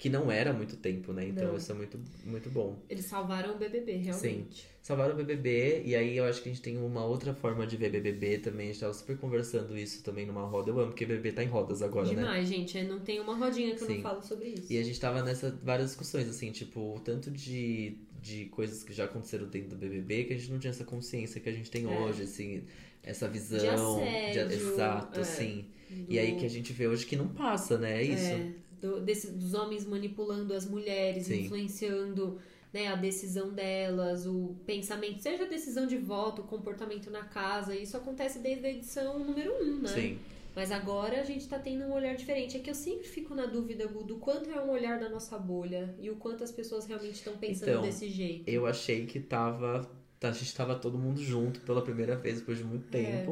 que 0.00 0.08
não 0.08 0.32
era 0.32 0.48
há 0.50 0.52
muito 0.54 0.76
tempo, 0.78 1.12
né? 1.12 1.28
Então 1.28 1.48
Não. 1.48 1.56
isso 1.56 1.70
é 1.70 1.74
muito, 1.74 2.00
muito 2.24 2.48
bom. 2.48 2.78
Eles 2.88 3.04
salvaram 3.04 3.54
o 3.54 3.58
BBB, 3.58 3.96
realmente. 3.98 4.66
Salvaram 4.82 5.12
o 5.12 5.16
BBB, 5.16 5.82
e 5.84 5.94
aí 5.94 6.16
eu 6.16 6.24
acho 6.24 6.42
que 6.42 6.48
a 6.48 6.52
gente 6.52 6.62
tem 6.62 6.78
uma 6.78 7.04
outra 7.04 7.34
forma 7.34 7.66
de 7.66 7.76
ver 7.76 7.90
BBB 7.90 8.38
também. 8.38 8.70
A 8.70 8.72
gente 8.72 8.80
tava 8.80 8.94
super 8.94 9.18
conversando 9.18 9.76
isso 9.76 10.02
também 10.02 10.24
numa 10.24 10.42
roda. 10.46 10.70
Eu 10.70 10.78
amo 10.80 10.88
porque 10.88 11.04
BBB 11.04 11.32
tá 11.32 11.44
em 11.44 11.48
rodas 11.48 11.82
agora, 11.82 12.08
né? 12.08 12.14
Demais, 12.14 12.48
gente. 12.48 12.78
é, 12.78 12.82
Não 12.84 12.98
tem 13.00 13.20
uma 13.20 13.36
rodinha 13.36 13.74
que 13.76 13.82
eu 13.82 13.86
Sim. 13.88 13.94
não 13.96 14.02
falo 14.02 14.22
sobre 14.22 14.48
isso. 14.48 14.72
E 14.72 14.78
a 14.78 14.82
gente 14.82 14.98
tava 14.98 15.22
nessa 15.22 15.50
várias 15.62 15.88
discussões, 15.90 16.26
assim, 16.30 16.50
tipo, 16.50 16.96
o 16.96 17.00
tanto 17.00 17.30
de, 17.30 17.98
de 18.22 18.46
coisas 18.46 18.82
que 18.82 18.94
já 18.94 19.04
aconteceram 19.04 19.46
dentro 19.48 19.68
do 19.68 19.76
BBB 19.76 20.24
que 20.24 20.32
a 20.32 20.36
gente 20.38 20.50
não 20.50 20.58
tinha 20.58 20.70
essa 20.70 20.84
consciência 20.84 21.40
que 21.42 21.48
a 21.50 21.52
gente 21.52 21.70
tem 21.70 21.84
É. 21.84 21.98
hoje, 22.00 22.22
assim, 22.22 22.62
essa 23.02 23.28
visão. 23.28 23.58
De 23.60 24.38
assédio, 24.38 24.52
exato, 24.72 25.18
é. 25.18 25.22
assim. 25.22 25.66
Do- 25.90 26.10
E 26.12 26.18
aí 26.18 26.36
que 26.36 26.46
a 26.46 26.50
gente 26.50 26.72
vê 26.72 26.86
hoje 26.88 27.04
que 27.04 27.16
não 27.16 27.28
passa, 27.28 27.76
né? 27.76 28.00
É 28.00 28.02
isso. 28.02 28.24
É, 28.24 28.50
do- 28.80 29.00
desse- 29.00 29.30
dos 29.32 29.54
homens 29.54 29.84
manipulando 29.86 30.52
as 30.54 30.66
mulheres, 30.68 31.26
Sim. 31.26 31.42
influenciando 31.44 32.38
né, 32.72 32.86
a 32.86 32.94
decisão 32.94 33.50
delas, 33.52 34.26
o 34.26 34.54
pensamento, 34.64 35.20
seja 35.20 35.42
a 35.44 35.48
decisão 35.48 35.86
de 35.88 35.98
voto, 35.98 36.42
o 36.42 36.44
comportamento 36.44 37.10
na 37.10 37.24
casa. 37.24 37.74
Isso 37.74 37.96
acontece 37.96 38.38
desde 38.38 38.64
a 38.66 38.70
edição 38.70 39.18
número 39.18 39.52
1, 39.60 39.64
um, 39.64 39.78
né? 39.82 39.88
Sim. 39.88 40.18
Mas 40.54 40.70
agora 40.72 41.20
a 41.20 41.24
gente 41.24 41.48
tá 41.48 41.58
tendo 41.58 41.84
um 41.84 41.92
olhar 41.92 42.14
diferente. 42.14 42.56
É 42.56 42.60
que 42.60 42.70
eu 42.70 42.74
sempre 42.74 43.06
fico 43.08 43.34
na 43.34 43.46
dúvida, 43.46 43.86
Gu, 43.86 44.04
do 44.04 44.16
quanto 44.16 44.50
é 44.50 44.60
um 44.60 44.70
olhar 44.70 44.98
da 45.00 45.08
nossa 45.08 45.36
bolha 45.38 45.94
e 46.00 46.10
o 46.10 46.16
quanto 46.16 46.44
as 46.44 46.52
pessoas 46.52 46.86
realmente 46.86 47.14
estão 47.14 47.36
pensando 47.36 47.70
Então, 47.70 47.82
desse 47.82 48.08
jeito. 48.08 48.48
Eu 48.48 48.66
achei 48.66 49.04
que 49.06 49.18
tava. 49.20 49.90
A 50.22 50.30
gente 50.32 50.54
tava 50.54 50.74
todo 50.74 50.98
mundo 50.98 51.20
junto 51.22 51.60
pela 51.60 51.80
primeira 51.82 52.14
vez 52.14 52.40
depois 52.40 52.58
de 52.58 52.64
muito 52.64 52.94
É. 52.94 53.24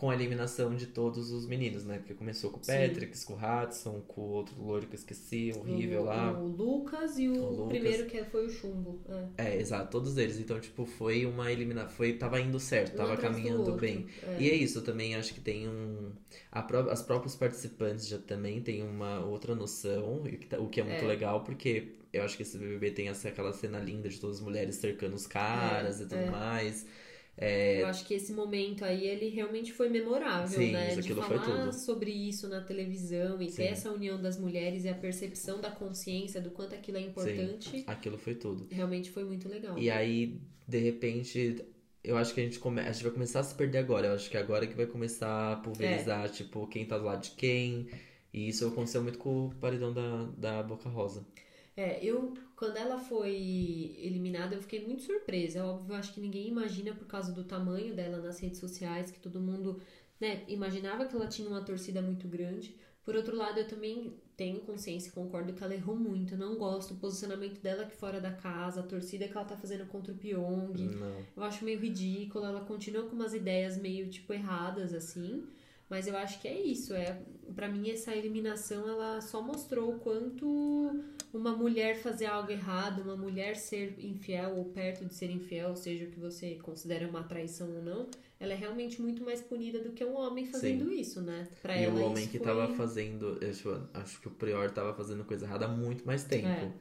Com 0.00 0.08
a 0.08 0.14
eliminação 0.14 0.74
de 0.74 0.86
todos 0.86 1.30
os 1.30 1.44
meninos, 1.46 1.84
né? 1.84 1.98
Porque 1.98 2.14
começou 2.14 2.50
com 2.50 2.58
o 2.58 2.64
Sim. 2.64 2.72
Patrick, 2.72 3.22
com 3.26 3.34
o 3.34 3.36
Hudson, 3.36 4.00
com 4.08 4.22
o 4.22 4.28
outro 4.30 4.54
loiro 4.58 4.86
que 4.86 4.94
eu 4.94 4.98
esqueci, 4.98 5.52
horrível 5.54 6.00
o, 6.00 6.04
lá. 6.06 6.32
O 6.40 6.46
Lucas 6.46 7.18
e 7.18 7.28
o, 7.28 7.34
O 7.34 7.50
Lucas. 7.50 7.68
primeiro 7.68 8.06
que 8.06 8.24
foi 8.24 8.46
o 8.46 8.48
Chumbo. 8.48 8.98
É. 9.36 9.50
É, 9.50 9.60
exato, 9.60 9.90
todos 9.90 10.16
eles. 10.16 10.38
Então, 10.38 10.58
tipo, 10.58 10.86
foi 10.86 11.26
uma 11.26 11.52
eliminação. 11.52 11.90
Foi, 11.90 12.14
tava 12.14 12.40
indo 12.40 12.58
certo, 12.58 12.94
Um 12.94 12.96
tava 12.96 13.14
caminhando 13.18 13.72
bem. 13.74 14.06
É. 14.22 14.36
E 14.40 14.48
é 14.50 14.54
isso, 14.54 14.78
eu 14.78 14.84
também 14.84 15.16
acho 15.16 15.34
que 15.34 15.40
tem 15.40 15.68
um. 15.68 16.12
a 16.50 16.62
pró- 16.62 16.88
as 16.90 17.02
próprios 17.02 17.36
participantes 17.36 18.08
já 18.08 18.16
também 18.18 18.58
têm 18.62 18.82
uma 18.82 19.20
outra 19.26 19.54
noção, 19.54 20.22
tá- 20.48 20.58
o 20.58 20.68
que 20.70 20.80
é 20.80 20.84
muito 20.84 21.04
É. 21.04 21.08
legal, 21.08 21.44
porque 21.44 21.88
eu 22.10 22.22
acho 22.22 22.38
que 22.38 22.42
esse 22.42 22.56
BBB 22.56 22.90
tem 22.92 23.08
essa, 23.08 23.28
aquela 23.28 23.52
cena 23.52 23.78
linda 23.78 24.08
de 24.08 24.18
todas 24.18 24.36
as 24.38 24.42
mulheres 24.42 24.76
cercando 24.76 25.14
os 25.14 25.26
caras 25.26 26.00
É, 26.00 26.04
e 26.04 26.06
tudo 26.06 26.20
é. 26.22 26.30
mais. 26.30 26.86
É, 27.40 27.80
Eu 27.80 27.86
acho 27.86 28.04
que 28.04 28.12
esse 28.12 28.32
momento 28.34 28.84
aí, 28.84 29.06
ele 29.06 29.28
realmente 29.30 29.72
foi 29.72 29.88
memorável, 29.88 30.58
Sim, 30.58 30.72
né? 30.72 30.90
isso, 30.92 31.02
De 31.02 31.14
falar 31.14 31.72
sobre 31.72 32.10
isso 32.10 32.48
na 32.48 32.60
televisão 32.60 33.40
e 33.40 33.48
Sim. 33.48 33.56
ter 33.56 33.68
essa 33.68 33.90
união 33.90 34.20
das 34.20 34.38
mulheres 34.38 34.84
e 34.84 34.88
a 34.88 34.94
percepção 34.94 35.58
da 35.58 35.70
consciência 35.70 36.40
do 36.40 36.50
quanto 36.50 36.74
aquilo 36.74 36.98
é 36.98 37.00
importante, 37.00 37.82
aquilo 37.86 38.18
foi 38.18 38.34
tudo. 38.34 38.68
realmente 38.70 39.10
foi 39.10 39.24
muito 39.24 39.48
legal. 39.48 39.78
E 39.78 39.90
aí, 39.90 40.38
de 40.68 40.78
repente, 40.78 41.64
eu 42.04 42.16
acho 42.18 42.34
que 42.34 42.40
a 42.40 42.44
gente, 42.44 42.58
come... 42.58 42.80
a 42.80 42.92
gente 42.92 43.02
vai 43.02 43.12
começar 43.12 43.40
a 43.40 43.42
se 43.42 43.54
perder 43.54 43.78
agora. 43.78 44.08
Eu 44.08 44.14
acho 44.14 44.28
que 44.30 44.36
é 44.36 44.40
agora 44.40 44.66
que 44.66 44.74
vai 44.74 44.86
começar 44.86 45.52
a 45.52 45.56
pulverizar, 45.56 46.28
tipo, 46.30 46.66
quem 46.66 46.84
tá 46.84 46.98
do 46.98 47.04
lado 47.04 47.22
de 47.22 47.30
quem. 47.30 47.88
E 48.32 48.48
isso 48.48 48.66
aconteceu 48.66 49.02
muito 49.02 49.18
com 49.18 49.46
o 49.46 49.54
paredão 49.56 49.92
da, 49.92 50.28
da 50.36 50.62
Boca 50.62 50.88
Rosa. 50.88 51.26
É, 51.76 51.98
eu, 52.04 52.34
quando 52.60 52.76
ela 52.76 52.98
foi 52.98 53.96
eliminada, 53.96 54.54
eu 54.54 54.60
fiquei 54.60 54.84
muito 54.84 55.00
surpresa. 55.00 55.60
É 55.60 55.62
óbvio, 55.62 55.94
eu 55.94 55.96
acho 55.96 56.12
que 56.12 56.20
ninguém 56.20 56.46
imagina 56.46 56.94
por 56.94 57.06
causa 57.06 57.32
do 57.32 57.42
tamanho 57.42 57.94
dela 57.94 58.18
nas 58.18 58.38
redes 58.38 58.60
sociais, 58.60 59.10
que 59.10 59.18
todo 59.18 59.40
mundo, 59.40 59.80
né, 60.20 60.44
imaginava 60.46 61.06
que 61.06 61.16
ela 61.16 61.26
tinha 61.26 61.48
uma 61.48 61.62
torcida 61.62 62.02
muito 62.02 62.28
grande. 62.28 62.76
Por 63.02 63.16
outro 63.16 63.34
lado, 63.34 63.60
eu 63.60 63.66
também 63.66 64.12
tenho 64.36 64.60
consciência 64.60 65.08
e 65.08 65.12
concordo 65.12 65.54
que 65.54 65.64
ela 65.64 65.74
errou 65.74 65.96
muito. 65.96 66.34
Eu 66.34 66.38
não 66.38 66.56
gosto 66.56 66.92
do 66.92 67.00
posicionamento 67.00 67.62
dela 67.62 67.84
aqui 67.84 67.96
fora 67.96 68.20
da 68.20 68.30
casa, 68.30 68.80
a 68.80 68.82
torcida 68.82 69.26
que 69.26 69.34
ela 69.34 69.46
tá 69.46 69.56
fazendo 69.56 69.86
contra 69.86 70.12
o 70.12 70.16
Pyong. 70.16 70.74
Não. 70.76 71.24
Eu 71.34 71.42
acho 71.42 71.64
meio 71.64 71.80
ridículo, 71.80 72.44
ela 72.44 72.60
continua 72.60 73.04
com 73.04 73.16
umas 73.16 73.32
ideias 73.32 73.78
meio, 73.78 74.10
tipo, 74.10 74.34
erradas, 74.34 74.92
assim. 74.92 75.46
Mas 75.90 76.06
eu 76.06 76.16
acho 76.16 76.40
que 76.40 76.48
é 76.48 76.58
isso, 76.58 76.94
é... 76.94 77.20
Pra 77.54 77.68
mim, 77.68 77.90
essa 77.90 78.14
eliminação, 78.14 78.88
ela 78.88 79.20
só 79.20 79.42
mostrou 79.42 79.96
o 79.96 79.98
quanto 79.98 81.02
uma 81.34 81.52
mulher 81.56 81.96
fazer 81.96 82.26
algo 82.26 82.50
errado, 82.50 83.02
uma 83.02 83.16
mulher 83.16 83.56
ser 83.56 83.96
infiel 83.98 84.56
ou 84.56 84.66
perto 84.66 85.04
de 85.04 85.12
ser 85.14 85.30
infiel, 85.30 85.74
seja 85.74 86.04
o 86.04 86.10
que 86.10 86.20
você 86.20 86.54
considera 86.62 87.08
uma 87.08 87.24
traição 87.24 87.74
ou 87.74 87.82
não, 87.82 88.08
ela 88.38 88.52
é 88.52 88.56
realmente 88.56 89.02
muito 89.02 89.24
mais 89.24 89.40
punida 89.42 89.80
do 89.80 89.90
que 89.92 90.04
um 90.04 90.14
homem 90.14 90.46
fazendo 90.46 90.92
isso, 90.92 91.20
né? 91.20 91.48
Pra 91.60 91.76
E 91.76 91.84
ela, 91.84 92.00
o 92.00 92.04
homem 92.04 92.26
que 92.26 92.38
foi... 92.38 92.46
tava 92.46 92.68
fazendo. 92.74 93.36
Eu 93.40 93.50
acho, 93.50 93.88
acho 93.94 94.20
que 94.20 94.28
o 94.28 94.30
Prior 94.30 94.70
tava 94.70 94.94
fazendo 94.94 95.24
coisa 95.24 95.44
errada 95.44 95.66
há 95.66 95.68
muito 95.68 96.06
mais 96.06 96.24
tempo. 96.24 96.46
É. 96.46 96.72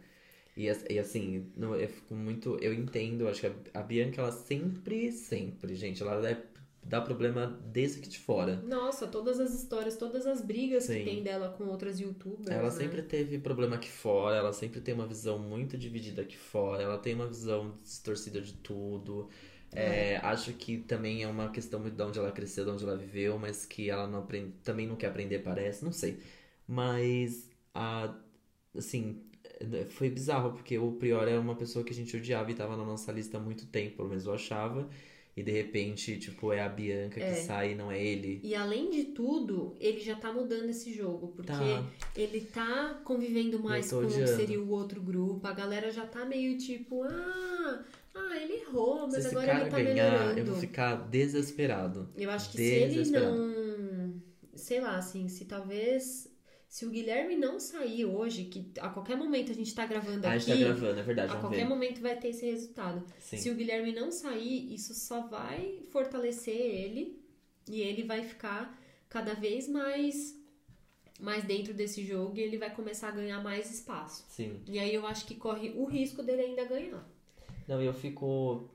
E, 0.56 0.66
e 0.90 1.00
assim, 1.00 1.52
eu 1.58 1.90
fico 1.90 2.16
muito. 2.16 2.58
Eu 2.62 2.74
entendo, 2.74 3.28
acho 3.28 3.42
que 3.42 3.48
a, 3.48 3.80
a 3.80 3.84
Bianca, 3.84 4.22
ela 4.22 4.32
sempre, 4.32 5.12
sempre, 5.12 5.76
gente, 5.76 6.02
ela 6.02 6.30
é, 6.30 6.42
dá 6.84 7.02
problema 7.02 7.48
desse 7.72 8.00
aqui 8.00 8.10
de 8.10 8.20
fora. 8.20 8.56
Nossa, 8.56 9.08
todas 9.08 9.40
as 9.40 9.54
histórias, 9.54 9.96
todas 9.96 10.26
as 10.26 10.42
brigas 10.42 10.84
Sim. 10.84 11.00
que 11.00 11.06
tem 11.06 11.24
dela 11.24 11.50
com 11.50 11.66
outras 11.66 12.00
youtubers, 12.00 12.50
Ela 12.50 12.64
né? 12.64 12.72
sempre 12.72 13.02
teve 13.02 13.38
problema 13.40 13.76
aqui 13.76 13.90
fora, 13.90 14.36
ela 14.36 14.54
sempre 14.54 14.82
tem 14.82 14.94
uma 14.94 15.06
visão 15.08 15.38
muito 15.40 15.78
dividida 15.78 16.22
aqui 16.22 16.38
fora, 16.38 16.82
ela 16.84 16.98
tem 16.98 17.14
uma 17.14 17.28
visão 17.28 17.76
distorcida 17.84 18.42
de 18.42 18.54
tudo. 18.54 19.30
É, 19.72 20.18
acho 20.18 20.54
que 20.54 20.80
também 20.80 21.22
é 21.24 21.28
uma 21.28 21.52
questão 21.52 21.80
muito 21.80 21.96
de 21.96 22.02
onde 22.02 22.18
ela 22.18 22.32
cresceu, 22.32 22.66
de 22.66 22.72
onde 22.72 22.84
ela 22.84 22.98
viveu, 22.98 23.38
mas 23.38 23.66
que 23.66 23.90
ela 23.90 24.08
não 24.08 24.20
aprende, 24.20 24.54
também 24.64 24.88
não 24.88 24.96
quer 24.96 25.08
aprender, 25.08 25.40
parece, 25.40 25.86
não 25.86 25.92
sei. 25.92 26.20
Mas, 26.68 27.50
a, 27.74 28.16
assim, 28.76 29.24
foi 29.90 30.10
bizarro, 30.10 30.54
porque 30.54 30.78
o 30.78 30.94
Prior 30.94 31.28
era 31.28 31.40
uma 31.40 31.56
pessoa 31.56 31.84
que 31.84 31.92
a 31.92 31.96
gente 31.96 32.16
odiava 32.16 32.50
e 32.52 32.56
tava 32.56 32.76
na 32.78 32.86
nossa 32.86 33.12
lista 33.12 33.38
há 33.38 33.40
muito 33.40 33.66
tempo, 33.68 33.98
pelo 33.98 34.10
menos 34.10 34.26
eu 34.26 34.34
achava. 34.34 34.90
E 35.40 35.44
de 35.44 35.52
repente, 35.54 36.18
tipo, 36.18 36.52
é 36.52 36.60
a 36.62 36.68
Bianca 36.68 37.18
É. 37.18 37.30
que 37.34 37.40
sai 37.40 37.72
e 37.72 37.76
não 37.76 37.90
é 37.90 38.04
ele. 38.04 38.42
E 38.44 38.54
além 38.54 38.90
de 38.90 39.06
tudo, 39.06 39.74
ele 39.80 40.02
já 40.02 40.14
tá 40.16 40.34
mudando 40.34 40.70
esse 40.70 40.92
jogo, 40.94 41.30
porque 41.30 41.50
Tá. 41.54 41.86
ele 42.14 42.42
tá 42.42 43.00
convivendo 43.06 43.58
mais 43.58 43.90
com 43.90 44.00
o 44.00 44.08
que 44.08 44.28
seria 44.28 44.60
o 44.62 44.70
outro 44.70 45.00
grupo. 45.02 45.48
A 45.48 45.54
galera 45.54 45.90
já 45.92 46.06
tá 46.06 46.26
meio 46.26 46.58
tipo, 46.58 47.04
ah, 47.04 47.86
ah 48.14 48.36
ele 48.36 48.56
errou, 48.64 49.08
mas 49.08 49.24
Se 49.24 49.30
agora 49.30 49.46
cara 49.48 49.62
ele 49.62 49.70
tá 49.70 49.78
ganhar, 49.82 50.12
melhorando. 50.12 50.40
eu 50.40 50.46
vou 50.48 50.56
ficar 50.58 50.96
desesperado. 51.08 52.10
Eu 52.18 52.30
acho 52.32 52.52
que 52.52 52.58
se 52.58 52.64
ele 52.64 53.10
não. 53.12 54.22
Sei 54.56 54.82
lá, 54.82 54.98
assim, 54.98 55.30
se 55.30 55.46
talvez. 55.46 56.29
Se 56.70 56.86
o 56.86 56.90
Guilherme 56.92 57.36
não 57.36 57.60
sair 57.60 58.06
hoje, 58.06 58.46
que 58.46 58.72
a 58.80 58.90
qualquer 58.90 59.18
momento 59.18 59.52
a 59.52 59.56
gente 59.56 59.74
tá 59.74 59.88
gravando 59.88 60.26
Ah, 60.28 60.30
a 60.30 60.34
aqui. 60.36 60.46
gente 60.46 60.60
tá 60.60 60.64
gravando, 60.66 61.00
é 61.00 61.04
verdade, 61.04 61.34
A 61.34 61.40
qualquer 61.40 61.64
ver. 61.64 61.68
momento 61.68 62.00
vai 62.00 62.16
ter 62.16 62.28
esse 62.30 62.46
resultado. 62.46 63.04
Sim. 63.20 63.38
Se 63.38 63.50
o 63.50 63.56
Guilherme 63.56 63.92
não 63.92 64.12
sair, 64.12 64.72
isso 64.72 64.94
só 64.94 65.26
vai 65.28 65.82
fortalecer 65.92 66.56
ele 66.56 67.20
e 67.68 67.82
ele 67.82 68.04
vai 68.04 68.24
ficar 68.24 68.80
cada 69.10 69.34
vez 69.34 69.68
mais 69.68 70.38
mais 71.20 71.44
dentro 71.44 71.74
desse 71.74 72.06
jogo 72.06 72.38
e 72.38 72.42
ele 72.42 72.58
vai 72.58 72.74
começar 72.74 73.10
a 73.10 73.12
ganhar 73.12 73.44
mais 73.44 73.70
espaço. 73.70 74.24
Sim. 74.30 74.62
E 74.66 74.80
aí 74.80 74.94
eu 74.94 75.06
acho 75.06 75.26
que 75.26 75.36
corre 75.36 75.72
o 75.72 75.84
risco 75.86 76.24
dele 76.24 76.44
ainda 76.44 76.64
ganhar. 76.66 77.04
Não, 77.68 77.82
eu 77.82 77.94
fico. 77.94 78.70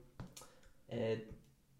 É, 0.89 1.21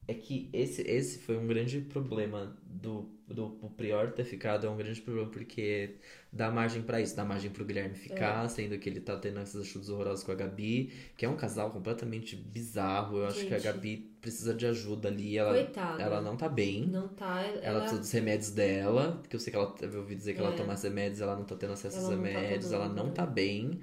é 0.09 0.15
que 0.15 0.49
esse, 0.53 0.81
esse 0.83 1.19
foi 1.19 1.37
um 1.37 1.47
grande 1.47 1.81
problema 1.83 2.57
do, 2.65 3.11
do, 3.27 3.49
do 3.49 3.71
Prior 3.71 4.13
ter 4.13 4.25
ficado, 4.25 4.67
é 4.67 4.71
um 4.71 4.77
grande 4.77 5.01
problema 5.01 5.31
porque 5.31 5.97
dá 6.33 6.51
margem 6.51 6.83
pra 6.83 7.01
isso, 7.01 7.17
dá 7.17 7.25
margem 7.25 7.51
pro 7.51 7.65
Guilherme 7.65 7.95
É. 7.95 7.99
ficar, 7.99 8.49
sendo 8.49 8.79
que 8.79 8.89
ele 8.89 9.01
tá 9.01 9.17
tendo 9.19 9.41
essas 9.41 9.67
chutes 9.67 9.89
horrorosas 9.89 10.25
com 10.25 10.33
a 10.33 10.35
Gabi, 10.35 10.93
que 11.17 11.25
é 11.25 11.29
um 11.29 11.37
casal 11.37 11.71
completamente 11.71 12.37
bizarro. 12.37 13.19
Eu 13.19 13.27
acho 13.27 13.47
que 13.47 13.55
a. 13.55 13.59
Gabi 13.59 14.11
precisa 14.21 14.55
de 14.55 14.67
ajuda 14.67 15.09
ali, 15.09 15.37
ela, 15.39 15.53
Coitada. 15.55 16.03
ela 16.03 16.21
não 16.21 16.37
tá 16.37 16.49
bem. 16.49 16.87
Não 16.87 17.09
tá. 17.09 17.43
Ela, 17.43 17.61
Ela 17.63 17.81
precisa 17.81 18.01
dos 18.01 18.11
remédios 18.11 18.51
dela, 18.51 19.23
que 19.29 19.37
eu 19.37 19.41
sei 19.41 19.51
que 19.51 19.57
ela, 19.59 19.75
eu 19.81 20.01
ouvi 20.01 20.15
dizer 20.15 20.35
que 20.35 20.41
ela 20.41 20.51
É. 20.51 20.53
toma 20.53 20.75
remédios, 20.75 21.21
ela 21.21 21.37
não 21.37 21.45
tá 21.45 21.57
tendo 21.57 21.73
acesso 21.73 21.97
aos 21.99 22.09
Ela 22.09 22.17
não 22.17 22.23
tá 22.23 22.29
remédios, 22.29 22.73
ela 22.73 22.89
tomando, 22.89 22.97
não 23.07 23.13
tá 23.13 23.27
bem. 23.27 23.81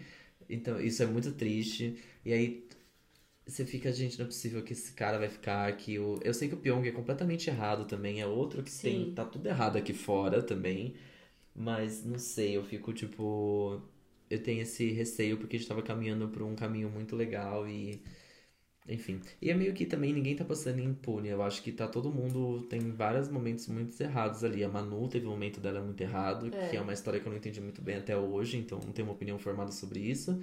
Então, 0.50 0.80
isso 0.82 1.02
é 1.04 1.06
muito 1.06 1.32
triste. 1.34 1.98
E 2.26 2.34
aí, 2.34 2.68
você 3.46 3.66
fica, 3.66 3.92
gente, 3.92 4.18
não 4.18 4.26
é 4.26 4.28
possível 4.28 4.64
que 4.64 4.74
esse 4.74 4.94
cara 4.94 5.18
vai 5.20 5.30
ficar 5.30 5.76
que 5.78 6.00
o 6.00 6.20
Eu 6.24 6.34
sei 6.34 6.48
que 6.48 6.56
o 6.56 6.58
Pyong 6.58 6.88
é 6.88 6.92
completamente 6.92 7.50
errado 7.50 7.86
também, 7.86 8.22
é 8.22 8.28
outro 8.28 8.64
que 8.64 8.72
tem, 8.72 9.06
Sim. 9.08 9.14
tá 9.14 9.26
tudo 9.26 9.48
errado 9.48 9.78
aqui 9.78 9.94
fora 9.94 10.42
também. 10.42 10.96
Mas 11.56 12.06
não 12.06 12.20
sei, 12.20 12.58
eu 12.58 12.64
fico 12.64 12.94
tipo 12.94 13.82
eu 14.30 14.42
tenho 14.44 14.62
esse 14.62 14.92
receio 14.92 15.38
porque 15.38 15.58
a 15.58 15.60
gente 15.60 15.68
tava 15.70 15.82
caminhando 15.84 16.30
por 16.30 16.44
um 16.44 16.56
caminho 16.56 16.90
muito 16.90 17.16
legal 17.16 17.68
e. 17.68 18.02
Enfim. 18.90 19.22
E 19.42 19.50
é 19.50 19.54
meio 19.54 19.74
que 19.74 19.86
também 19.86 20.12
ninguém 20.14 20.36
tá 20.36 20.44
passando 20.44 20.80
impune. 20.82 21.30
Eu 21.30 21.42
acho 21.44 21.62
que 21.62 21.72
tá 21.72 21.88
todo 21.88 22.12
mundo. 22.12 22.64
Tem 22.70 22.80
vários 22.92 23.30
momentos 23.30 23.68
muito 23.68 24.00
errados 24.02 24.44
ali. 24.44 24.64
A 24.64 24.70
Manu 24.70 25.08
teve 25.08 25.28
um 25.28 25.32
momento 25.32 25.60
dela 25.60 25.82
muito 25.82 26.02
errado, 26.02 26.52
É. 26.54 26.70
que 26.70 26.78
é 26.78 26.82
uma 26.82 26.94
história 26.94 27.20
que 27.20 27.28
eu 27.28 27.32
não 27.32 27.38
entendi 27.38 27.62
muito 27.62 27.82
bem 27.82 27.98
até 27.98 28.18
hoje, 28.18 28.58
então 28.58 28.80
não 28.84 28.92
tenho 28.92 29.08
uma 29.08 29.14
opinião 29.14 29.38
formada 29.40 29.72
sobre 29.72 30.00
isso. 30.00 30.40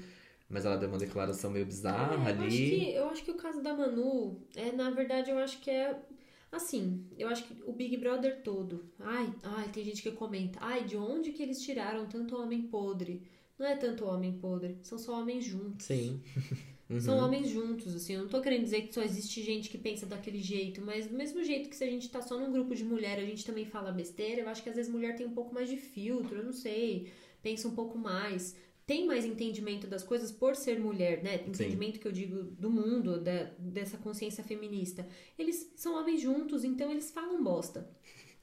Mas 0.49 0.65
ela 0.65 0.77
deu 0.77 0.89
uma 0.89 0.99
declaração 0.99 1.51
meio 1.51 1.67
bizarra 1.67 2.15
É, 2.15 2.17
eu, 2.17 2.21
acho 2.23 2.43
ali. 2.43 2.71
que, 2.71 2.93
eu 2.93 3.09
acho 3.11 3.25
que 3.25 3.31
o 3.31 3.35
caso 3.37 3.63
da 3.63 3.75
Manu, 3.77 4.41
é, 4.57 4.73
na 4.73 4.91
verdade, 4.91 5.31
eu 5.31 5.39
acho 5.39 5.61
que 5.61 5.71
é. 5.71 6.01
Assim, 6.51 7.07
eu 7.19 7.29
acho 7.29 7.45
que 7.45 7.63
o 7.67 7.73
Big 7.73 7.97
Brother 7.99 8.43
todo. 8.43 8.91
Ai, 8.99 9.31
ai, 9.43 9.69
tem 9.69 9.85
gente 9.85 10.03
que 10.03 10.11
comenta. 10.13 10.59
Ai, 10.63 10.85
de 10.85 10.97
onde 10.97 11.33
que 11.33 11.43
eles 11.43 11.61
tiraram 11.61 12.07
tanto 12.07 12.37
homem 12.37 12.63
podre? 12.63 13.23
Não 13.59 13.67
é 13.67 13.77
tanto 13.77 14.07
homem 14.07 14.33
podre, 14.39 14.79
são 14.83 14.97
só 14.99 15.21
homens 15.21 15.45
juntos. 15.45 15.85
Sim. 15.87 16.23
Uhum. 16.89 17.01
São 17.01 17.19
homens 17.19 17.51
juntos, 17.51 17.95
assim. 17.95 18.15
Eu 18.15 18.23
não 18.23 18.29
tô 18.29 18.41
querendo 18.41 18.63
dizer 18.63 18.81
que 18.83 18.95
só 18.95 19.03
existe 19.03 19.43
gente 19.43 19.69
que 19.69 19.77
pensa 19.77 20.07
daquele 20.07 20.41
jeito, 20.41 20.81
mas 20.81 21.07
do 21.07 21.15
mesmo 21.15 21.45
jeito 21.45 21.69
que 21.69 21.77
se 21.77 21.85
a 21.85 21.91
gente 21.91 22.09
tá 22.09 22.23
só 22.23 22.39
num 22.39 22.51
grupo 22.51 22.75
de 22.75 22.83
mulher, 22.83 23.19
a 23.19 23.25
gente 23.27 23.45
também 23.45 23.67
fala 23.67 23.93
besteira, 23.93 24.41
eu 24.41 24.49
acho 24.49 24.63
que 24.63 24.71
às 24.71 24.77
vezes 24.77 24.91
mulher 24.91 25.15
tem 25.15 25.27
um 25.27 25.35
pouco 25.35 25.53
mais 25.55 25.69
de 25.69 25.77
filtro, 25.77 26.39
eu 26.39 26.45
não 26.45 26.53
sei. 26.53 27.13
Pensa 27.43 27.69
um 27.69 27.75
pouco 27.75 27.99
mais. 27.99 28.57
Tem 28.89 29.07
mais 29.07 29.23
entendimento 29.27 29.87
das 29.87 30.03
coisas 30.03 30.33
por 30.33 30.57
ser 30.57 30.81
mulher, 30.81 31.23
né? 31.23 31.45
Entendimento 31.47 32.01
que 32.01 32.09
eu 32.09 32.13
digo 32.13 32.43
do 32.43 32.71
mundo, 32.71 33.21
da, 33.21 33.45
dessa 33.59 33.99
consciência 33.99 34.43
feminista. 34.43 35.07
Eles 35.39 35.71
são 35.77 35.95
homens 35.95 36.23
juntos, 36.23 36.65
então 36.65 36.91
eles 36.91 37.11
falam 37.11 37.45
bosta. 37.45 37.87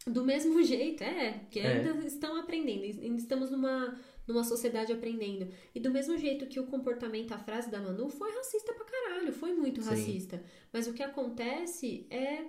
Do 0.05 0.23
mesmo 0.23 0.61
jeito, 0.63 1.03
é, 1.03 1.47
que 1.49 1.59
É. 1.59 1.77
ainda 1.83 2.05
estão 2.05 2.39
aprendendo, 2.39 2.83
ainda 3.01 3.17
estamos 3.17 3.49
numa, 3.49 3.99
numa 4.27 4.43
sociedade 4.43 4.93
aprendendo. 4.93 5.51
E 5.73 5.79
do 5.79 5.89
mesmo 5.89 6.15
jeito 6.15 6.45
que 6.45 6.59
o 6.59 6.67
comportamento, 6.67 7.31
a 7.33 7.39
frase 7.39 7.71
da 7.71 7.81
Manu 7.81 8.07
foi 8.07 8.31
racista 8.31 8.71
pra 8.71 8.85
caralho, 8.85 9.33
foi 9.33 9.51
muito 9.51 9.81
Sim. 9.81 9.89
racista. 9.89 10.43
Mas 10.71 10.85
o 10.87 10.93
que 10.93 11.01
acontece 11.01 12.05
é 12.11 12.43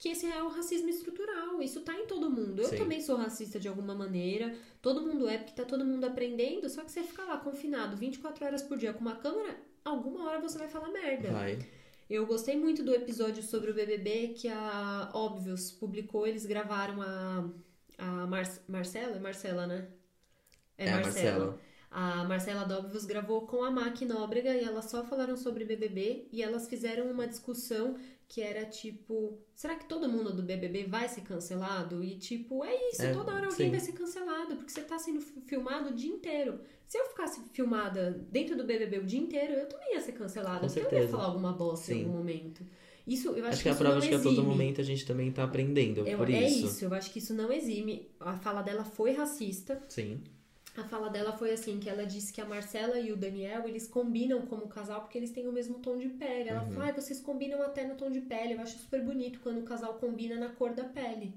que 0.00 0.08
esse 0.08 0.26
é 0.26 0.42
o 0.42 0.48
racismo 0.48 0.88
estrutural, 0.88 1.60
isso 1.60 1.82
tá 1.82 1.94
em 1.94 2.06
todo 2.06 2.30
mundo. 2.30 2.62
Eu 2.62 2.68
Sim. 2.70 2.78
também 2.78 3.02
sou 3.02 3.16
racista 3.16 3.60
de 3.60 3.68
alguma 3.68 3.94
maneira, 3.94 4.56
todo 4.80 5.02
mundo 5.02 5.28
é, 5.28 5.36
porque 5.36 5.52
tá 5.52 5.62
todo 5.62 5.84
mundo 5.84 6.04
aprendendo, 6.04 6.70
só 6.70 6.82
que 6.82 6.90
você 6.90 7.02
ficar 7.02 7.26
lá 7.26 7.36
confinado 7.36 7.98
24 7.98 8.46
horas 8.46 8.62
por 8.62 8.78
dia 8.78 8.94
com 8.94 9.00
uma 9.00 9.16
câmera, 9.16 9.60
alguma 9.84 10.24
hora 10.24 10.40
você 10.40 10.56
vai 10.56 10.68
falar 10.68 10.88
merda. 10.88 11.30
Vai. 11.30 11.58
Eu 12.08 12.24
gostei 12.26 12.56
muito 12.56 12.82
do 12.82 12.94
episódio 12.94 13.42
sobre 13.42 13.72
o 13.72 13.74
BBB 13.74 14.28
que 14.28 14.48
a 14.48 15.10
Óbvios 15.12 15.70
publicou. 15.70 16.26
Eles 16.26 16.46
gravaram 16.46 17.02
a, 17.02 17.48
a 17.98 18.26
Mar 18.26 18.44
Marcela? 18.66 19.16
É 19.16 19.20
Marcela, 19.20 19.66
né? 19.66 19.86
É, 20.78 20.90
a 20.90 21.00
Marcela. 21.00 21.60
A 21.90 22.24
Marcela 22.24 22.64
Dóbvios 22.64 23.04
gravou 23.04 23.46
com 23.46 23.62
a 23.62 23.70
Mac 23.70 24.00
Nóbrega 24.00 24.54
e 24.54 24.64
elas 24.64 24.86
só 24.86 25.04
falaram 25.04 25.36
sobre 25.36 25.64
BBB 25.64 26.28
e 26.32 26.42
elas 26.42 26.68
fizeram 26.68 27.10
uma 27.10 27.26
discussão 27.26 27.96
que 28.32 28.40
era 28.40 28.64
tipo, 28.64 29.36
será 29.56 29.74
que 29.74 29.86
todo 29.88 30.08
mundo 30.08 30.32
do 30.32 30.40
BBB 30.44 30.84
vai 30.84 31.08
ser 31.08 31.22
cancelado? 31.22 32.02
E 32.04 32.16
tipo, 32.16 32.64
é 32.64 32.90
isso, 32.90 33.02
É, 33.02 33.12
toda 33.12 33.32
hora 33.34 33.46
alguém 33.46 33.66
sim. 33.66 33.70
vai 33.72 33.80
ser 33.80 33.90
cancelado, 33.92 34.54
porque 34.54 34.70
você 34.70 34.82
tá 34.82 34.96
sendo 35.00 35.20
fi- 35.20 35.40
filmado 35.40 35.90
o 35.90 35.92
dia 35.92 36.12
inteiro. 36.12 36.60
Se 36.86 36.96
eu 36.96 37.06
ficasse 37.06 37.40
filmada 37.52 38.12
dentro 38.30 38.56
do 38.56 38.62
BBB 38.62 38.98
o 38.98 39.04
dia 39.04 39.18
inteiro, 39.18 39.54
eu 39.54 39.68
também 39.68 39.94
ia 39.94 40.00
ser 40.00 40.12
cancelada, 40.12 40.60
Com 40.60 40.66
porque 40.68 40.78
eu 40.78 40.84
ia 40.84 40.90
certeza. 40.90 41.10
falar 41.10 41.24
alguma 41.24 41.52
bosta 41.52 41.92
em 41.92 41.96
Sim. 41.98 42.04
algum 42.04 42.18
momento. 42.18 42.64
Isso, 43.04 43.28
eu 43.30 43.44
acho, 43.44 43.54
Acho 43.54 43.62
que 43.64 43.68
é 43.68 43.72
a 43.72 43.74
prova 43.74 44.00
de 44.00 44.08
que 44.08 44.14
a 44.14 44.20
todo 44.22 44.44
momento 44.44 44.80
a 44.80 44.84
gente 44.84 45.04
também 45.04 45.32
tá 45.32 45.42
aprendendo 45.42 46.06
Eu- 46.06 46.16
por 46.16 46.30
é 46.30 46.46
isso. 46.46 46.66
isso, 46.66 46.84
eu 46.84 46.94
acho 46.94 47.12
que 47.12 47.18
isso 47.18 47.34
não 47.34 47.52
exime. 47.52 48.08
A 48.20 48.36
fala 48.36 48.62
dela 48.62 48.84
foi 48.84 49.10
racista. 49.10 49.82
Sim. 49.88 50.22
A 50.76 50.84
fala 50.84 51.10
dela 51.10 51.32
foi 51.36 51.52
assim, 51.52 51.78
que 51.80 51.88
ela 51.88 52.06
disse 52.06 52.32
que 52.32 52.40
a 52.40 52.44
Marcela 52.46 52.98
e 52.98 53.12
o 53.12 53.16
Daniel, 53.16 53.66
eles 53.68 53.86
combinam 53.88 54.46
como 54.46 54.68
casal 54.68 55.02
porque 55.02 55.18
eles 55.18 55.30
têm 55.30 55.46
o 55.48 55.52
mesmo 55.52 55.78
tom 55.80 55.98
de 55.98 56.08
pele. 56.08 56.48
Ela 56.48 56.60
Uhum. 56.62 56.66
falou, 56.68 56.82
ai, 56.82 56.92
vocês 56.92 57.20
combinam 57.20 57.62
até 57.62 57.84
no 57.86 57.96
tom 57.96 58.10
de 58.10 58.20
pele. 58.20 58.54
Eu 58.54 58.60
acho 58.60 58.78
super 58.78 59.02
bonito 59.04 59.40
quando 59.40 59.58
o 59.58 59.64
casal 59.64 59.94
combina 59.94 60.36
na 60.36 60.48
cor 60.50 60.72
da 60.74 60.84
pele. 60.84 61.34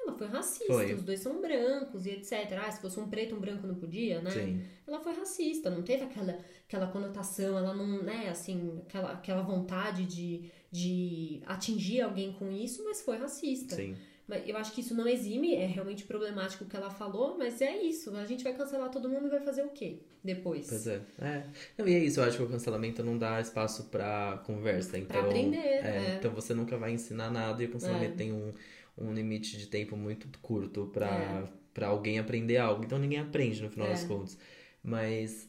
Ela 0.00 0.16
foi 0.16 0.26
racista, 0.28 0.72
Foi. 0.72 0.94
os 0.94 1.02
dois 1.02 1.20
são 1.20 1.40
brancos 1.40 2.06
e 2.06 2.10
etc. 2.10 2.52
Ah, 2.66 2.70
se 2.70 2.80
fosse 2.80 2.98
um 2.98 3.08
preto, 3.08 3.34
um 3.34 3.40
branco 3.40 3.66
não 3.66 3.74
podia, 3.74 4.22
né? 4.22 4.30
Sim. 4.30 4.62
Ela 4.86 5.00
foi 5.00 5.12
racista, 5.12 5.68
não 5.70 5.82
teve 5.82 6.04
aquela, 6.04 6.38
aquela 6.66 6.86
conotação, 6.86 7.58
ela 7.58 7.74
não, 7.74 8.02
né, 8.02 8.28
assim, 8.30 8.80
aquela, 8.86 9.12
aquela 9.12 9.42
vontade 9.42 10.06
de, 10.06 10.50
de 10.70 11.42
atingir 11.46 12.00
alguém 12.00 12.32
com 12.32 12.50
isso, 12.50 12.82
mas 12.84 13.02
foi 13.02 13.18
racista. 13.18 13.76
Sim. 13.76 13.96
Mas 14.28 14.46
eu 14.46 14.56
acho 14.58 14.72
que 14.72 14.82
isso 14.82 14.94
não 14.94 15.08
exime, 15.08 15.54
é 15.54 15.64
realmente 15.64 16.04
problemático 16.04 16.62
o 16.64 16.66
que 16.66 16.76
ela 16.76 16.90
falou, 16.90 17.38
mas 17.38 17.62
é 17.62 17.76
isso. 17.82 18.14
A 18.14 18.26
gente 18.26 18.44
vai 18.44 18.52
cancelar 18.52 18.90
todo 18.90 19.08
mundo 19.08 19.26
e 19.26 19.30
vai 19.30 19.40
fazer 19.40 19.62
o 19.62 19.70
quê 19.70 20.00
depois? 20.22 20.68
Pois 20.68 20.86
é. 20.86 21.00
é. 21.18 21.44
Não, 21.78 21.88
e 21.88 21.94
é 21.94 21.98
isso, 21.98 22.20
eu 22.20 22.24
acho 22.24 22.36
que 22.36 22.42
o 22.42 22.48
cancelamento 22.48 23.02
não 23.02 23.16
dá 23.16 23.40
espaço 23.40 23.84
pra 23.84 24.42
conversa. 24.44 24.98
Então, 24.98 25.18
aprender, 25.22 25.56
é, 25.56 26.12
é. 26.12 26.16
Então 26.18 26.30
você 26.32 26.52
nunca 26.52 26.76
vai 26.76 26.92
ensinar 26.92 27.30
nada 27.30 27.62
e 27.62 27.66
o 27.66 27.70
cancelamento 27.70 28.12
É. 28.12 28.16
tem 28.16 28.32
um, 28.32 28.52
um 28.98 29.14
limite 29.14 29.56
de 29.56 29.66
tempo 29.66 29.96
muito 29.96 30.28
curto 30.42 30.90
pra, 30.92 31.08
É. 31.08 31.44
pra 31.72 31.86
alguém 31.88 32.18
aprender 32.18 32.58
algo. 32.58 32.84
Então 32.84 32.98
ninguém 32.98 33.20
aprende 33.20 33.62
no 33.62 33.70
final 33.70 33.86
É. 33.86 33.92
das 33.92 34.04
contas. 34.04 34.36
Mas 34.82 35.47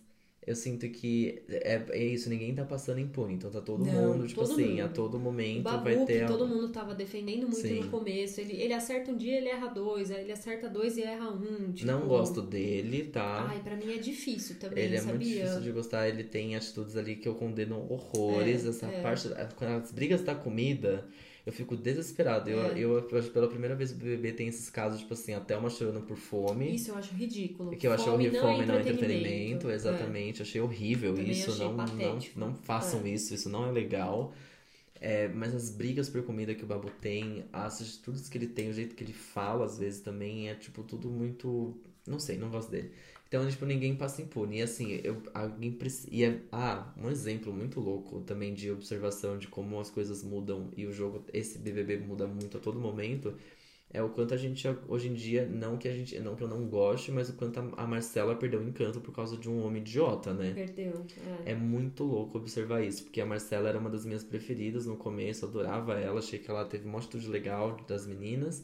eu 0.50 0.56
sinto 0.56 0.90
que 0.90 1.44
é, 1.48 1.80
é 1.92 2.04
isso, 2.04 2.28
ninguém 2.28 2.56
tá 2.56 2.66
passando 2.66 3.00
impune. 3.00 3.36
Então 3.36 3.52
tá 3.52 3.62
todo 3.62 3.86
Não, 3.86 3.94
mundo, 4.14 4.26
tipo 4.28 4.42
todo 4.42 4.52
assim, 4.54 4.70
mundo. 4.72 4.82
a 4.82 4.88
todo 4.88 5.20
momento 5.20 5.62
Babu, 5.62 5.84
vai 5.84 6.06
ter. 6.06 6.22
que 6.22 6.26
todo 6.28 6.48
mundo 6.48 6.70
tava 6.70 6.96
defendendo 6.96 7.42
muito 7.44 7.56
Sim. 7.62 7.82
no 7.82 7.90
começo, 7.90 8.42
ele, 8.42 8.54
ele 8.60 8.74
acerta 8.74 9.12
um 9.12 9.16
dia, 9.16 9.38
ele 9.38 9.48
erra 9.48 9.68
dois, 9.68 10.10
aí 10.10 10.24
ele 10.24 10.32
acerta 10.32 10.68
dois 10.68 10.98
e 10.98 11.04
erra 11.04 11.30
um. 11.30 11.72
Tipo, 11.72 11.86
Não 11.92 12.08
gosto 12.08 12.42
dele, 12.42 13.04
tá? 13.04 13.46
Ai, 13.48 13.62
pra 13.62 13.76
mim 13.76 13.94
é 13.94 13.98
difícil 14.00 14.56
também, 14.60 14.84
Ele 14.86 14.96
é 14.96 15.02
muito 15.04 15.12
sabia? 15.24 15.36
difícil 15.44 15.62
de 15.62 15.72
gostar, 15.72 16.10
ele 16.10 16.24
tem 16.24 16.56
atitudes 16.56 16.98
ali 16.98 17.16
que 17.16 17.28
eu 17.28 17.36
condeno 17.36 17.86
horrores. 17.88 18.66
É, 18.66 18.70
Essa 18.70 18.88
é. 18.88 19.02
parte, 19.04 19.30
quando 19.56 19.84
as 19.84 19.92
brigas 19.92 20.24
da 20.24 20.34
comida, 20.34 21.06
eu 21.46 21.54
fico 21.54 21.76
desesperado. 21.76 22.50
Eu, 22.50 22.62
É. 22.62 22.72
eu, 22.80 22.98
eu, 23.10 23.24
pela 23.32 23.48
primeira 23.48 23.76
vez, 23.76 23.92
o 23.92 23.96
BBB 23.96 24.34
tem 24.34 24.48
esses 24.48 24.70
casos, 24.70 25.00
tipo 25.00 25.14
assim, 25.14 25.34
até 25.34 25.58
uma 25.58 25.70
chorando 25.70 26.02
por 26.02 26.18
fome. 26.18 26.74
Isso 26.76 26.92
eu 26.92 26.96
acho 26.96 27.14
ridículo. 27.14 27.76
Que 27.76 27.88
eu 27.88 27.94
achei 27.94 28.06
Fome 28.06 28.28
horrível, 28.28 28.42
não 28.44 28.50
é 28.50 28.54
fome 28.54 28.66
não 28.66 28.76
é 28.76 28.80
entretenimento. 28.82 29.70
É. 29.70 29.74
exatamente. 29.76 30.42
Achei 30.42 30.62
horrível 30.62 31.14
Também 31.14 31.32
isso. 31.32 31.52
achei 31.52 31.66
Não, 31.66 31.76
não, 31.76 32.20
não 32.36 32.54
façam 32.56 33.02
É. 33.06 33.10
isso, 33.10 33.34
isso 33.34 33.50
não 33.50 33.68
é 33.68 33.72
legal. 33.72 34.34
É, 35.02 35.30
mas 35.30 35.56
as 35.56 35.70
brigas 35.70 36.10
por 36.10 36.22
comida 36.24 36.54
que 36.54 36.64
o 36.64 36.68
Babu 36.68 36.90
tem, 37.00 37.46
as 37.54 37.82
atitudes 37.82 38.28
que 38.28 38.38
ele 38.38 38.48
tem, 38.48 38.70
o 38.70 38.74
jeito 38.74 38.96
que 38.96 39.04
ele 39.04 39.14
fala, 39.14 39.64
às 39.66 39.78
vezes 39.78 40.02
também 40.02 40.50
é, 40.50 40.56
tipo, 40.56 40.84
tudo 40.84 41.10
muito. 41.10 41.78
Não 42.10 42.20
sei, 42.20 42.38
não 42.38 42.50
gosto 42.50 42.72
dele. 42.72 42.92
Então, 43.28 43.48
tipo, 43.48 43.64
ninguém 43.66 43.96
passa 43.96 44.22
impune. 44.24 44.58
E 44.58 44.62
assim, 44.64 45.00
eu, 45.04 45.22
alguém 45.34 45.72
precisa. 45.72 46.10
É, 46.26 46.40
ah, 46.52 46.92
um 46.98 47.10
exemplo 47.10 47.54
muito 47.54 47.80
louco 47.80 48.22
também 48.22 48.54
de 48.54 48.72
observação 48.72 49.38
de 49.38 49.48
como 49.48 49.80
as 49.80 49.90
coisas 49.92 50.24
mudam 50.24 50.72
e 50.76 50.86
o 50.88 50.92
jogo, 50.92 51.24
esse 51.32 51.60
BBB 51.60 51.98
muda 52.00 52.26
muito 52.28 52.58
a 52.58 52.60
todo 52.60 52.80
momento. 52.80 53.36
É 53.92 54.04
o 54.04 54.10
quanto 54.10 54.36
a 54.36 54.38
gente, 54.38 54.68
hoje 54.88 55.08
em 55.10 55.14
dia, 55.16 55.48
não 55.48 55.76
que 55.78 55.88
a 55.88 55.92
gente, 55.92 56.20
não 56.20 56.36
que 56.36 56.44
eu 56.44 56.48
não 56.48 56.68
goste, 56.68 57.12
mas 57.12 57.30
o 57.30 57.34
quanto 57.34 57.60
a, 57.60 57.84
a 57.84 57.88
Marcela 57.88 58.36
perdeu 58.36 58.60
o 58.60 58.64
encanto 58.64 59.02
por 59.02 59.12
causa 59.12 59.36
de 59.36 59.50
um 59.50 59.64
homem 59.66 59.82
idiota, 59.82 60.32
né? 60.32 60.54
Perdeu. 60.54 61.06
É. 61.46 61.52
É 61.52 61.56
muito 61.56 62.04
louco 62.04 62.38
observar 62.38 62.84
isso, 62.84 63.04
porque 63.04 63.20
a 63.20 63.26
Marcela 63.26 63.68
era 63.70 63.80
uma 63.80 63.90
das 63.90 64.06
minhas 64.06 64.24
preferidas 64.24 64.86
no 64.86 64.96
começo, 64.96 65.46
eu 65.46 65.50
adorava 65.50 66.00
ela, 66.00 66.20
achei 66.20 66.38
que 66.38 66.50
ela 66.52 66.66
teve 66.66 66.88
uma 66.88 67.00
atitude 67.00 67.28
legal 67.28 67.78
das 67.88 68.06
meninas. 68.06 68.64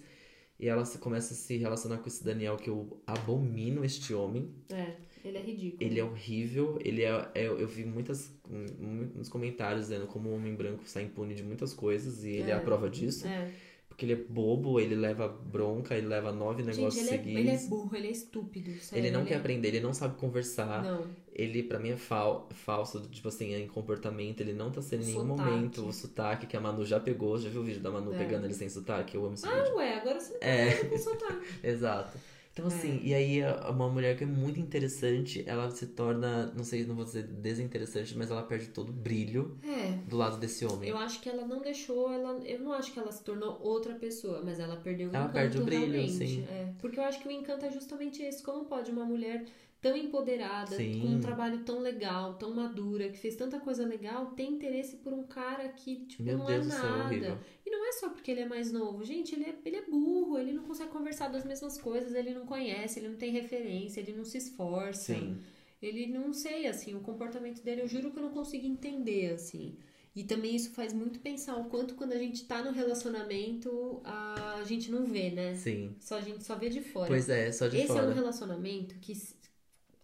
E 0.60 0.68
ela 0.70 0.86
se, 0.86 0.98
começa 1.00 1.34
a 1.34 1.38
se 1.38 1.58
relacionar 1.58 1.98
com 1.98 2.08
esse 2.08 2.24
Daniel, 2.24 2.56
que 2.56 2.70
eu 2.70 3.02
abomino 3.06 3.84
este 3.84 4.14
homem. 4.14 4.50
É, 4.70 4.94
ele 5.24 5.38
é 5.38 5.42
ridículo. 5.42 5.84
Ele 5.84 6.00
é 6.00 6.04
horrível, 6.04 6.80
ele 6.84 7.04
é, 7.04 7.30
é- 7.36 7.48
eu 7.48 7.68
vi 7.68 7.84
muitas, 7.84 8.32
muitos 8.80 9.28
comentários 9.28 9.88
dizendo 9.88 10.08
como 10.08 10.30
o 10.30 10.36
homem 10.36 10.56
branco 10.56 10.84
sai 10.86 11.04
impune 11.04 11.34
de 11.36 11.44
muitas 11.44 11.74
coisas, 11.74 12.24
e 12.24 12.30
ele 12.30 12.52
é, 12.52 12.54
É. 12.54 12.58
a 12.58 12.60
prova 12.62 12.90
disso. 12.90 13.28
É. 13.28 13.52
Porque 13.96 14.06
ele 14.06 14.12
é 14.14 14.16
bobo, 14.18 14.78
ele 14.78 14.94
leva 14.94 15.26
bronca, 15.30 15.96
ele 15.96 16.08
leva 16.08 16.30
nove 16.30 16.62
negócios 16.64 16.96
Gente, 16.96 17.08
ele 17.08 17.16
é, 17.16 17.18
seguidos. 17.18 17.40
ele 17.40 17.50
é 17.50 17.70
burro, 17.70 17.96
ele 17.96 18.08
é 18.08 18.12
estúpido. 18.12 18.78
sério, 18.82 19.06
Ele 19.06 19.10
não 19.10 19.24
quer 19.24 19.36
é- 19.36 19.38
aprender, 19.38 19.70
ele 19.70 19.80
não 19.80 19.94
sabe 19.94 20.18
conversar. 20.18 20.84
Não. 20.84 21.06
Ele, 21.34 21.64
pra 21.64 21.80
mim, 21.80 21.92
é 21.92 21.96
fal 21.96 22.50
falso, 22.54 23.00
tipo 23.10 23.30
assim, 23.30 23.54
em 23.56 23.68
comportamento. 23.70 24.42
Ele 24.42 24.52
não 24.52 24.70
tá 24.70 24.82
sendo 24.82 25.04
em 25.04 25.06
nenhum 25.08 25.24
momento 25.24 25.86
o 25.88 25.94
sotaque 25.94 26.46
que 26.46 26.58
a 26.58 26.60
Manu 26.60 26.86
já 26.86 27.00
pegou. 27.00 27.38
Já 27.38 27.48
viu 27.50 27.62
o 27.62 27.64
vídeo 27.64 27.80
da 27.82 27.90
Manu 27.90 28.14
É. 28.14 28.18
pegando 28.18 28.46
ele 28.46 28.54
sem 28.54 28.68
sotaque? 28.68 29.16
Eu 29.16 29.24
amo 29.26 29.36
esse 29.36 29.48
vídeo. 29.48 29.64
Ah, 29.66 29.76
ué, 29.76 29.94
agora 29.98 30.20
você 30.20 30.34
tá 30.34 30.46
É. 30.46 30.72
falando 30.72 30.90
com 30.90 30.98
sotaque. 30.98 31.46
Exato. 31.64 32.18
Então, 32.56 32.68
assim, 32.68 33.00
É. 33.04 33.08
e 33.08 33.14
aí 33.14 33.44
a- 33.44 33.70
uma 33.70 33.90
mulher 33.90 34.16
que 34.18 34.24
é 34.24 34.28
muito 34.28 34.58
interessante, 34.62 35.44
ela 35.46 35.70
se 35.72 35.88
torna, 35.88 36.54
não 36.56 36.64
sei, 36.64 36.86
não 36.86 36.96
vou 36.96 37.04
dizer 37.04 37.24
desinteressante, 37.24 38.18
mas 38.18 38.32
ela 38.32 38.44
perde 38.44 38.68
todo 38.68 38.92
o 38.92 38.94
brilho 38.94 39.58
É. 39.62 40.00
do 40.08 40.16
lado 40.16 40.38
desse 40.38 40.66
homem. 40.66 40.90
Eu 40.90 40.96
acho 40.98 41.20
que 41.20 41.28
ela 41.28 41.46
não 41.46 41.62
deixou, 41.62 42.10
ela, 42.10 42.40
eu 42.46 42.62
não 42.62 42.72
acho 42.72 42.94
que 42.94 43.00
ela 43.00 43.12
se 43.12 43.22
tornou 43.26 43.60
outra 43.62 43.94
pessoa, 43.96 44.42
mas 44.42 44.58
ela 44.58 44.78
perdeu 44.78 45.10
o 45.10 45.14
Ela 45.14 45.26
encanto 45.26 45.34
perde 45.34 45.58
o 45.58 45.66
brilho, 45.66 45.92
realmente. 45.92 46.14
sim. 46.18 46.46
É, 46.50 46.70
porque 46.80 46.98
eu 46.98 47.04
acho 47.04 47.20
que 47.20 47.28
o 47.28 47.32
encanto 47.32 47.66
é 47.66 47.72
justamente 47.72 48.24
esse. 48.24 48.42
Como 48.42 48.64
pode 48.64 48.90
uma 48.90 49.04
mulher 49.04 49.44
tão 49.86 49.96
empoderada, 49.96 50.78
Sim. 50.78 51.00
com 51.00 51.08
um 51.10 51.20
trabalho 51.20 51.60
tão 51.60 51.80
legal, 51.80 52.34
tão 52.40 52.56
madura, 52.56 53.08
que 53.08 53.20
fez 53.20 53.36
tanta 53.36 53.60
coisa 53.60 53.86
legal, 53.86 54.32
ter 54.32 54.42
interesse 54.42 54.96
por 54.96 55.14
um 55.14 55.22
cara 55.22 55.70
que, 55.70 56.08
tipo, 56.08 56.24
Meu 56.24 56.40
não 56.40 56.48
Deus 56.48 56.66
é 56.66 56.70
do 56.70 56.72
céu, 56.72 56.90
nada. 56.98 57.40
E 57.64 57.70
não 57.70 57.88
é 57.88 57.92
só 57.92 58.10
porque 58.10 58.32
ele 58.32 58.42
é 58.42 58.48
mais 58.48 58.72
novo. 58.72 59.06
Gente, 59.06 59.36
ele 59.36 59.44
é, 59.44 59.56
ele 59.64 59.76
é 59.76 59.84
burro, 59.84 60.40
ele 60.40 60.54
não 60.54 60.64
consegue 60.64 60.90
conversar 60.90 61.28
das 61.28 61.46
mesmas 61.46 61.80
coisas, 61.80 62.16
ele 62.16 62.34
não 62.34 62.48
conhece, 62.48 62.98
ele 62.98 63.10
não 63.10 63.16
tem 63.16 63.32
referência, 63.32 64.00
ele 64.00 64.14
não 64.14 64.26
se 64.26 64.40
esforça. 64.40 65.14
Sim. 65.14 65.38
ele 65.80 66.08
não 66.08 66.34
sei, 66.34 66.66
assim, 66.66 66.96
o 66.96 67.02
comportamento 67.02 67.62
dele, 67.62 67.84
eu 67.84 67.88
juro 67.88 68.10
que 68.10 68.18
eu 68.18 68.24
não 68.24 68.32
consigo 68.32 68.66
entender, 68.66 69.34
assim. 69.34 69.78
E 70.16 70.24
também 70.24 70.56
isso 70.56 70.72
faz 70.72 70.94
muito 70.94 71.20
pensar 71.20 71.58
o 71.58 71.66
quanto 71.66 71.94
quando 71.94 72.14
a 72.14 72.18
gente 72.18 72.46
tá 72.46 72.64
no 72.64 72.72
relacionamento, 72.72 74.02
a 74.04 74.64
gente 74.66 74.90
não 74.90 75.06
vê, 75.06 75.30
né? 75.30 75.54
Sim. 75.56 75.94
Só 76.00 76.18
a 76.18 76.22
gente 76.22 76.42
só 76.44 76.56
vê 76.56 76.70
de 76.70 76.82
fora. 76.82 77.08
Pois 77.08 77.28
é, 77.28 77.52
só 77.52 77.68
de 77.68 77.78
Esse 77.78 77.88
fora. 77.88 78.06
é 78.06 78.10
um 78.10 78.14
relacionamento 78.14 78.96
que 79.00 79.14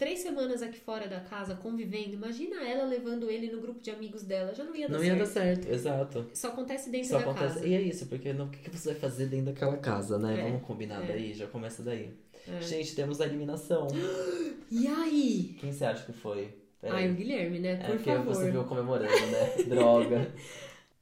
três 0.01 0.17
semanas 0.17 0.63
aqui 0.63 0.79
fora 0.79 1.07
da 1.07 1.19
casa 1.19 1.53
convivendo, 1.53 2.15
imagina 2.15 2.67
ela 2.67 2.85
levando 2.85 3.29
ele 3.29 3.51
no 3.51 3.61
grupo 3.61 3.79
de 3.79 3.91
amigos 3.91 4.23
dela, 4.23 4.51
já 4.51 4.63
não 4.63 4.75
ia 4.75 4.89
dar 4.89 4.95
Não 4.95 4.99
certo. 4.99 5.13
ia 5.13 5.23
dar 5.23 5.29
certo, 5.31 5.67
exato. 5.71 6.25
Só 6.33 6.47
acontece 6.47 6.89
dentro 6.89 7.09
Só 7.09 7.17
da 7.19 7.21
acontece. 7.25 7.53
casa. 7.53 7.67
E 7.67 7.73
é 7.75 7.81
isso, 7.81 8.07
porque 8.07 8.33
não, 8.33 8.47
o 8.47 8.49
que 8.49 8.67
você 8.67 8.93
vai 8.93 8.99
fazer 8.99 9.27
dentro 9.27 9.53
daquela 9.53 9.77
casa, 9.77 10.17
né? 10.17 10.39
É, 10.39 10.43
Vamos 10.43 10.63
combinar 10.65 11.03
é. 11.03 11.05
daí, 11.07 11.35
já 11.35 11.45
começa 11.45 11.83
daí. 11.83 12.09
É. 12.47 12.59
Gente, 12.61 12.95
temos 12.95 13.21
a 13.21 13.27
eliminação. 13.27 13.87
E 14.73 14.87
aí? 14.87 15.57
Quem 15.59 15.71
você 15.71 15.83
acha 15.83 16.05
que 16.05 16.13
foi? 16.13 16.47
Ai, 16.81 17.11
o 17.11 17.13
Guilherme, 17.13 17.59
né? 17.59 17.73
É, 17.73 17.75
Por 17.75 17.97
porque 17.97 18.09
favor. 18.09 18.33
você 18.33 18.49
viu 18.49 18.63
comemorando, 18.63 19.11
né? 19.27 19.63
Droga. 19.67 20.33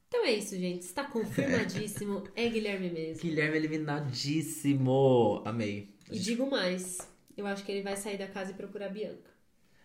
Então 0.08 0.26
é 0.26 0.32
isso, 0.32 0.58
gente. 0.58 0.82
Está 0.82 1.04
confirmadíssimo. 1.04 2.24
É 2.34 2.48
Guilherme 2.48 2.90
mesmo. 2.90 3.22
Guilherme 3.22 3.56
eliminadíssimo. 3.58 5.40
Amei. 5.44 5.94
E 6.10 6.18
digo 6.18 6.50
mais. 6.50 6.98
Eu 7.40 7.46
acho 7.46 7.64
que 7.64 7.72
ele 7.72 7.82
vai 7.82 7.96
sair 7.96 8.18
da 8.18 8.26
casa 8.26 8.50
e 8.50 8.54
procurar 8.54 8.86
a 8.86 8.90
Bianca. 8.90 9.30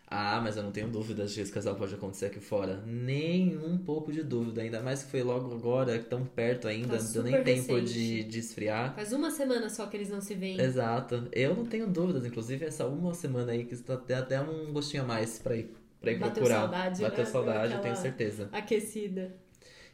Ah, 0.08 0.40
mas 0.42 0.56
eu 0.56 0.62
não 0.62 0.72
tenho 0.72 0.88
dúvidas 0.88 1.30
de 1.32 1.36
que 1.38 1.42
esse 1.42 1.52
casal 1.52 1.76
pode 1.76 1.96
acontecer 1.96 2.28
aqui 2.28 2.40
fora. 2.40 2.84
Nem 2.86 3.58
um 3.58 3.78
pouco 3.78 4.12
de 4.12 4.22
dúvida. 4.22 4.62
Ainda 4.62 4.82
mais 4.82 5.04
que 5.04 5.10
foi 5.10 5.24
logo 5.24 5.52
agora, 5.54 5.98
tão 6.00 6.24
perto 6.26 6.68
ainda. 6.68 6.98
Tá 6.98 7.04
não 7.04 7.12
deu 7.12 7.24
nem 7.24 7.34
super 7.34 7.44
tempo 7.44 7.74
recente. 7.74 7.94
de, 7.94 8.24
de 8.24 8.40
esfriar. 8.40 8.94
Faz 8.94 9.12
uma 9.14 9.32
semana 9.32 9.68
só 9.68 9.88
que 9.88 9.98
eles 9.98 10.10
não 10.10 10.22
se 10.22 10.36
veem. 10.36 10.60
Exato. 10.62 11.28
Eu 11.32 11.56
não 11.56 11.66
tenho 11.66 11.88
dúvidas. 11.88 12.24
Inclusive, 12.24 12.66
essa 12.66 12.86
uma 12.86 13.14
semana 13.16 13.52
aí 13.52 13.66
que 13.66 13.74
está 13.74 13.96
até 13.96 14.14
até 14.16 14.40
um 14.40 14.72
gostinho 14.72 15.04
a 15.04 15.06
mais 15.08 15.40
pra 15.40 15.56
ir, 15.56 15.74
pra 16.00 16.12
ir 16.12 16.20
Bateu 16.20 16.34
procurar. 16.36 16.60
saudade, 16.62 17.02
Bateu 17.02 17.24
né? 17.24 17.32
saudade, 17.32 17.74
eu 17.74 17.82
tenho 17.82 17.96
certeza. 17.96 18.50
Aquecida. 18.52 19.36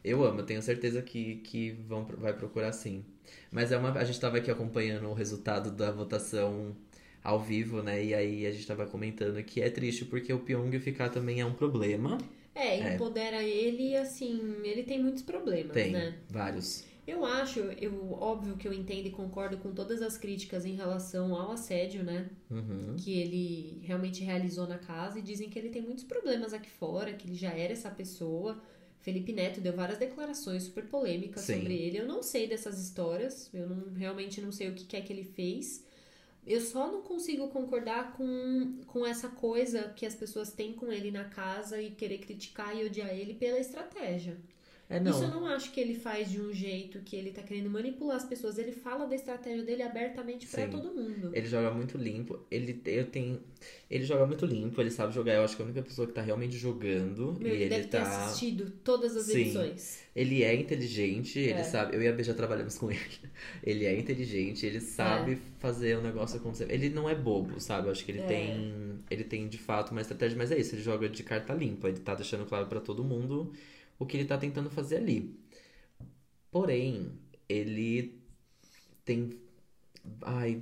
Eu 0.03 0.24
amo, 0.26 0.39
eu 0.41 0.45
tenho 0.45 0.62
certeza 0.62 1.01
que, 1.01 1.36
que 1.38 1.72
vão, 1.88 2.03
vai 2.03 2.34
procurar 2.34 2.74
sim. 2.74 3.05
Mas 3.51 3.72
é 3.72 3.78
uma, 3.78 3.91
a 3.91 4.03
gente 4.03 4.20
tava 4.20 4.38
aqui 4.38 4.51
acompanhando 4.51 5.07
o 5.07 5.14
resultado 5.14 5.72
da 5.72 5.91
votação 5.91 6.76
ao 7.24 7.39
vivo, 7.39 7.82
né? 7.82 8.03
E 8.03 8.13
aí 8.13 8.45
a 8.45 8.51
gente 8.51 8.65
tava 8.65 8.86
comentando 8.86 9.43
que 9.43 9.61
é 9.61 9.69
triste 9.69 10.05
porque 10.05 10.32
o 10.34 10.39
Pyong 10.39 10.72
ficar 10.80 11.09
também 11.09 11.39
é 11.39 11.45
um 11.45 11.53
problema. 11.53 12.17
É, 12.53 12.80
É. 12.80 12.95
empodera 12.95 13.41
ele, 13.43 13.95
assim, 13.95 14.55
ele 14.63 14.84
tem 14.84 15.01
muitos 15.01 15.24
problemas, 15.24 15.72
Tem 15.74 15.91
né? 15.91 16.15
vários. 16.30 16.84
Eu 17.07 17.26
acho, 17.26 17.59
eu, 17.59 18.11
óbvio 18.13 18.55
que 18.57 18.67
eu 18.67 18.74
entendo 18.74 19.07
e 19.07 19.11
concordo 19.11 19.57
com 19.57 19.74
todas 19.74 20.01
as 20.01 20.17
críticas 20.17 20.65
em 20.65 20.76
relação 20.76 21.36
ao 21.36 21.51
assédio, 21.51 22.03
né? 22.03 22.30
Uhum. 22.49 22.95
Que 22.97 23.19
ele 23.19 23.82
realmente 23.84 24.24
realizou 24.24 24.67
na 24.67 24.78
casa 24.78 25.17
e 25.17 25.22
dizem 25.22 25.49
que 25.49 25.57
ele 25.57 25.69
tem 25.69 25.82
muitos 25.82 26.03
problemas 26.03 26.53
aqui 26.53 26.69
fora, 26.69 27.11
que 27.13 27.28
ele 27.28 27.36
já 27.36 27.49
era 27.51 27.74
essa 27.74 27.89
pessoa. 27.89 28.61
Felipe 28.99 29.34
Neto 29.34 29.59
deu 29.59 29.74
várias 29.74 29.97
declarações 29.97 30.63
super 30.63 30.86
polêmicas 30.86 31.41
Sim. 31.43 31.57
sobre 31.59 31.74
ele. 31.74 31.97
Eu 31.97 32.05
não 32.07 32.22
sei 32.22 32.47
dessas 32.47 32.80
histórias, 32.80 33.49
eu 33.53 33.67
não, 33.67 33.93
realmente 33.93 34.39
não 34.39 34.51
sei 34.51 34.69
o 34.69 34.74
que, 34.74 34.86
que 34.86 34.95
é 34.95 35.01
que 35.01 35.11
ele 35.11 35.24
fez. 35.24 35.84
Eu 36.46 36.60
só 36.60 36.92
não 36.92 37.02
consigo 37.02 37.50
concordar 37.50 38.14
com, 38.14 38.82
com 38.88 39.06
essa 39.06 39.30
coisa 39.30 39.89
que 39.96 40.06
as 40.06 40.16
pessoas 40.16 40.52
têm 40.52 40.74
com 40.74 40.92
ele 40.92 41.12
na 41.12 41.26
casa 41.26 41.80
e 41.82 41.92
querer 41.92 42.18
criticar 42.18 42.76
e 42.76 42.86
odiar 42.86 43.10
ele 43.10 43.36
pela 43.36 43.60
estratégia. 43.60 44.39
É, 44.92 45.00
não. 45.00 45.10
Isso 45.12 45.24
eu 45.24 45.30
não 45.30 45.46
acho 45.46 45.72
que 45.72 45.80
ele 45.80 45.96
faz 45.96 46.30
de 46.30 46.42
um 46.42 46.52
jeito 46.52 47.00
que 47.00 47.16
ele 47.16 47.32
tá 47.32 47.42
querendo 47.42 47.70
manipular 47.70 48.18
as 48.18 48.26
pessoas. 48.26 48.58
Ele 48.58 48.74
fala 48.74 49.06
da 49.06 49.16
estratégia 49.16 49.64
dele 49.64 49.82
abertamente 49.82 50.46
pra 50.48 50.66
Sim. 50.66 50.70
todo 50.70 50.94
mundo. 50.94 51.32
Ele 51.34 51.48
joga 51.48 51.72
muito 51.72 51.98
limpo. 51.98 52.38
Ele, 52.52 52.82
eu 52.86 53.06
tenho, 53.06 53.39
ele 53.89 54.04
joga 54.04 54.26
muito 54.26 54.46
limpo, 54.46 54.82
ele 54.82 54.92
sabe 54.92 55.14
jogar. 55.14 55.34
Eu 55.36 55.44
acho 55.46 55.56
que 55.56 55.62
é 55.62 55.66
a 55.66 55.68
única 55.70 55.82
pessoa 55.82 56.06
que 56.06 56.14
tá 56.14 56.22
realmente 56.22 56.58
jogando. 56.58 57.38
Meu, 57.39 57.48
e 57.48 57.52
ele, 57.56 57.64
ele 57.64 57.70
deve 57.70 57.88
ter 57.88 58.00
tá. 58.02 58.26
assistido 58.26 58.70
todas 58.84 59.16
as 59.16 59.28
Sim. 59.28 59.39
edições. 59.39 60.00
Ele 60.14 60.44
é 60.44 60.54
inteligente, 60.54 61.39
ele 61.39 61.62
É. 61.62 61.64
sabe. 61.64 61.96
Eu 61.96 62.02
e 62.02 62.08
a 62.10 62.12
B 62.12 62.22
já 62.22 62.34
trabalhamos 62.34 62.78
com 62.78 62.92
ele. 62.92 63.00
Ele 63.64 63.86
é 63.86 63.98
inteligente, 63.98 64.66
ele 64.66 64.80
sabe 64.82 65.38
fazer 65.60 65.98
o 65.98 66.02
negócio 66.02 66.38
acontecer. 66.38 66.68
Ele 66.70 66.89
não 66.89 67.08
é 67.10 67.16
bobo, 67.16 67.60
sabe? 67.60 67.88
Eu 67.88 67.92
acho 67.92 68.04
que 68.04 68.12
ele 68.12 68.20
É. 68.22 68.26
tem. 68.28 69.00
Ele 69.10 69.24
tem 69.24 69.48
de 69.48 69.58
fato 69.58 69.92
uma 69.92 70.02
estratégia, 70.02 70.38
mas 70.38 70.52
é 70.52 70.60
isso, 70.60 70.76
ele 70.76 70.82
joga 70.82 71.08
de 71.08 71.24
carta 71.24 71.54
limpa. 71.54 71.88
Ele 71.88 72.00
tá 72.00 72.14
deixando 72.14 72.46
claro 72.46 72.66
pra 72.68 72.82
todo 72.82 73.04
mundo 73.04 73.52
o 74.02 74.06
que 74.06 74.18
ele 74.18 74.26
tá 74.26 74.38
tentando 74.38 74.70
fazer 74.70 74.97
ali. 74.97 75.18
Porém, 76.52 77.12
ele 77.47 78.20
tem. 79.06 79.39
Ai, 80.22 80.62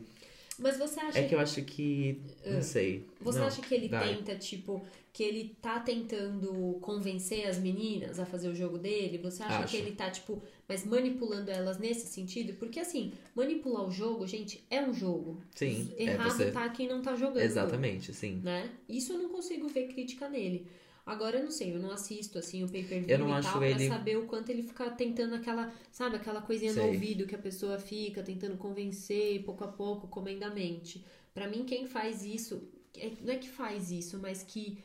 Mas 0.58 0.78
você 0.78 1.00
acha 1.00 1.20
é 1.20 1.28
que 1.28 1.34
eu 1.34 1.40
acho 1.40 1.62
que. 1.64 2.22
Não 2.46 2.62
sei. 2.62 3.08
Você 3.22 3.40
Não, 3.40 3.48
acha 3.48 3.62
que 3.62 3.74
ele 3.74 3.88
vai. 3.88 4.16
tenta, 4.16 4.36
tipo, 4.36 4.86
que 5.14 5.24
ele 5.24 5.56
tá 5.62 5.80
tentando 5.80 6.78
convencer 6.82 7.48
as 7.48 7.58
meninas 7.58 8.20
a 8.20 8.26
fazer 8.26 8.50
o 8.50 8.56
jogo 8.56 8.78
dele? 8.78 9.18
Você 9.20 9.42
acha 9.42 9.60
Acho. 9.60 9.72
que 9.72 9.78
ele 9.78 9.96
tá, 9.96 10.12
tipo, 10.12 10.42
mas 10.68 10.86
manipulando 10.86 11.50
elas 11.50 11.78
nesse 11.80 12.08
sentido? 12.08 12.54
Porque, 12.60 12.80
assim, 12.80 13.14
manipular 13.34 13.86
o 13.88 13.92
jogo, 13.92 14.28
gente, 14.28 14.64
é 14.70 14.82
um 14.82 14.94
jogo. 14.94 15.42
Sim, 15.56 15.94
é 15.98 16.04
Errado 16.04 16.32
você. 16.32 16.52
tá 16.52 16.70
quem 16.70 16.88
não 16.88 17.02
tá 17.02 17.16
jogando. 17.16 17.42
Exatamente, 17.42 18.14
sim. 18.14 18.42
Né? 18.44 18.70
Isso 18.88 19.14
eu 19.14 19.20
não 19.20 19.30
consigo 19.30 19.68
ver 19.70 19.88
crítica 19.88 20.30
nele. 20.30 20.68
Agora 21.10 21.38
eu 21.40 21.44
não 21.44 21.52
sei, 21.52 21.74
eu 21.76 21.80
não 21.80 21.92
assisto 21.92 22.38
assim 22.38 22.64
o 22.64 22.70
pay-per-view 22.70 23.30
e 23.30 23.42
tal 23.42 23.64
ele- 23.64 23.88
pra 23.88 23.96
saber 23.98 24.18
o 24.18 24.28
quanto 24.28 24.50
ele 24.50 24.64
fica 24.64 24.90
tentando 24.92 25.36
aquela, 25.36 25.74
sabe, 25.92 26.16
aquela 26.18 26.42
coisinha 26.42 26.74
no 26.74 26.82
Sei. 26.82 26.90
ouvido 26.94 27.26
que 27.28 27.36
a 27.36 27.40
pessoa 27.40 27.80
fica 27.80 28.22
tentando 28.24 28.58
convencer 28.58 29.44
pouco 29.44 29.64
a 29.64 29.68
pouco, 29.68 30.08
comendamente. 30.08 31.04
Pra 31.34 31.48
mim 31.48 31.64
quem 31.66 31.86
faz 31.88 32.24
isso, 32.24 32.70
é- 32.96 33.12
não 33.22 33.34
é 33.34 33.38
que 33.38 33.50
faz 33.50 33.92
isso, 33.92 34.18
mas 34.20 34.44
que 34.44 34.84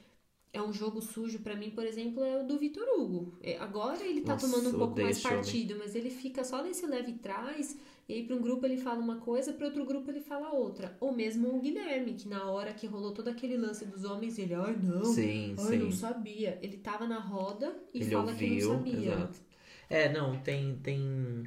é 0.52 0.62
um 0.62 0.72
jogo 0.72 1.00
sujo 1.02 1.40
pra 1.40 1.56
mim, 1.56 1.70
por 1.70 1.84
exemplo, 1.84 2.22
é 2.22 2.40
o 2.42 2.46
do 2.46 2.58
Vitor 2.58 2.86
Hugo. 2.98 3.36
É, 3.42 3.58
Agora 3.58 4.04
ele 4.04 4.20
tá 4.22 4.34
Nossa, 4.34 4.46
tomando 4.46 4.68
um 4.70 4.78
pouco 4.78 5.00
mais 5.00 5.16
esse 5.18 5.26
homem. 5.26 5.40
partido, 5.42 5.76
mas 5.78 5.94
ele 5.94 6.10
fica 6.10 6.44
só 6.44 6.62
nesse 6.62 6.86
leve 6.86 7.12
trás, 7.14 7.76
e 8.08 8.14
aí 8.14 8.26
pra 8.26 8.36
um 8.36 8.42
grupo 8.42 8.66
ele 8.66 8.76
fala 8.76 9.00
uma 9.00 9.18
coisa, 9.18 9.52
pra 9.52 9.66
outro 9.66 9.84
grupo 9.84 10.10
ele 10.10 10.20
fala 10.20 10.50
outra. 10.52 10.96
Ou 11.00 11.12
mesmo 11.12 11.54
o 11.56 11.60
Guilherme, 11.60 12.14
que 12.14 12.28
na 12.28 12.50
hora 12.50 12.72
que 12.74 12.86
rolou 12.86 13.12
todo 13.14 13.28
aquele 13.28 13.56
lance 13.56 13.84
dos 13.86 14.04
homens, 14.04 14.38
ele, 14.38 14.54
ai 14.54 14.76
não, 14.76 15.04
Sim, 15.04 15.54
ai 15.58 15.78
sim. 15.78 15.78
não 15.78 15.90
sabia. 15.92 16.58
Ele 16.62 16.76
tava 16.78 17.06
na 17.06 17.18
roda 17.18 17.74
e 17.92 18.00
Ele 18.00 18.10
fala 18.10 18.34
que 18.34 18.44
ouviu, 18.44 18.68
não 18.68 18.84
sabia. 18.84 18.92
exato. 18.92 19.40
É, 19.88 20.12
não, 20.12 20.40
tem, 20.42 20.76
tem... 20.82 21.44